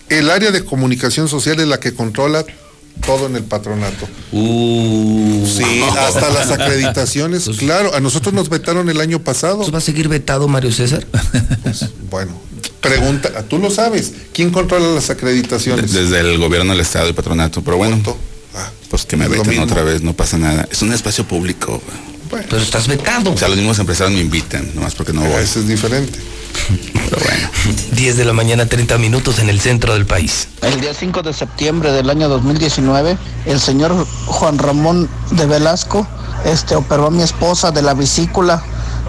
[0.10, 2.45] El área de comunicación social es la que controla
[3.06, 4.08] todo en el patronato.
[4.32, 7.46] Uh, sí, hasta las acreditaciones.
[7.46, 9.58] Pues, claro, a nosotros nos vetaron el año pasado.
[9.58, 11.06] ¿Pues va a seguir vetado Mario César?
[11.64, 12.32] Pues, bueno,
[12.82, 14.14] pregunta, tú lo sabes.
[14.34, 15.92] ¿Quién controla las acreditaciones?
[15.92, 18.02] Desde el gobierno del estado y patronato, pero bueno.
[18.56, 20.68] Ah, pues que me veten otra vez, no pasa nada.
[20.72, 21.82] Es un espacio público.
[22.30, 23.34] Bueno, pero estás vetado.
[23.34, 25.42] O sea, los mismos empresarios me invitan, nomás porque no voy.
[25.44, 26.20] Eso es diferente.
[26.93, 27.49] Pero bueno.
[27.91, 30.48] 10 de la mañana, 30 minutos en el centro del país.
[30.61, 36.07] El día 5 de septiembre del año 2019, el señor Juan Ramón de Velasco
[36.45, 38.64] este, operó a mi esposa de la vesícula.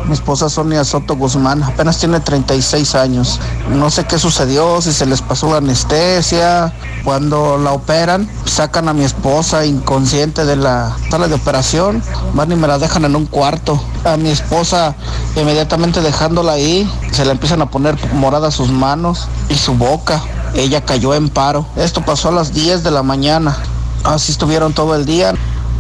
[0.06, 3.40] Mi esposa Sonia Soto Guzmán apenas tiene 36 años.
[3.70, 6.74] No sé qué sucedió, si se les pasó la anestesia.
[7.04, 12.02] Cuando la operan, sacan a mi esposa inconsciente de la sala de operación,
[12.34, 13.82] van y me la dejan en un cuarto.
[14.04, 14.94] A mi esposa,
[15.36, 20.22] inmediatamente dejándola ahí, se le empiezan a poner moradas sus manos y su boca.
[20.54, 21.66] Ella cayó en paro.
[21.76, 23.56] Esto pasó a las 10 de la mañana.
[24.02, 25.34] Así estuvieron todo el día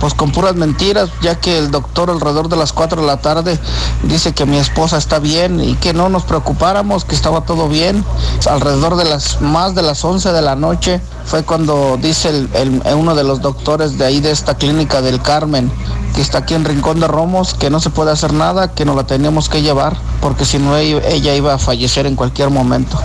[0.04, 3.58] pues con puras mentiras, ya que el doctor alrededor de las 4 de la tarde
[4.02, 8.04] dice que mi esposa está bien y que no nos preocupáramos, que estaba todo bien.
[8.46, 13.14] Alrededor de las más de las 11 de la noche fue cuando dice el, uno
[13.14, 15.72] de los doctores de ahí de esta clínica del Carmen,
[16.14, 18.96] que está aquí en Rincón de Romos, que no se puede hacer nada, que nos
[18.96, 23.00] la teníamos que llevar, porque si no ella iba a fallecer en cualquier momento.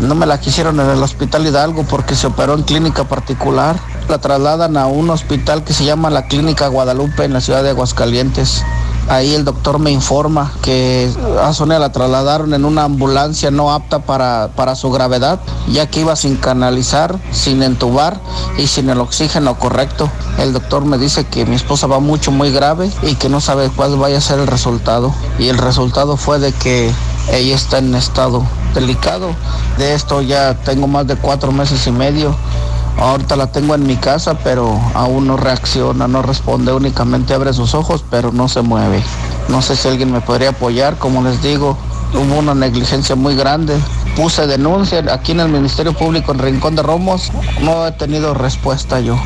[0.00, 3.78] No me la quisieron en el hospital Hidalgo porque se operó en clínica particular.
[4.08, 7.70] La trasladan a un hospital que se llama la Clínica Guadalupe en la ciudad de
[7.70, 8.64] Aguascalientes.
[9.08, 11.10] Ahí el doctor me informa que
[11.42, 16.00] a Sonia la trasladaron en una ambulancia no apta para, para su gravedad, ya que
[16.00, 18.20] iba sin canalizar, sin entubar
[18.56, 20.08] y sin el oxígeno correcto.
[20.38, 23.68] El doctor me dice que mi esposa va mucho, muy grave y que no sabe
[23.74, 25.12] cuál vaya a ser el resultado.
[25.38, 26.92] Y el resultado fue de que
[27.32, 29.30] ella está en estado delicado.
[29.78, 32.36] De esto ya tengo más de cuatro meses y medio.
[32.98, 37.74] Ahorita la tengo en mi casa, pero aún no reacciona, no responde, únicamente abre sus
[37.74, 39.02] ojos, pero no se mueve.
[39.48, 41.76] No sé si alguien me podría apoyar, como les digo,
[42.14, 43.78] hubo una negligencia muy grande.
[44.16, 47.30] Puse denuncia aquí en el Ministerio Público en Rincón de Romos,
[47.62, 49.16] no he tenido respuesta yo.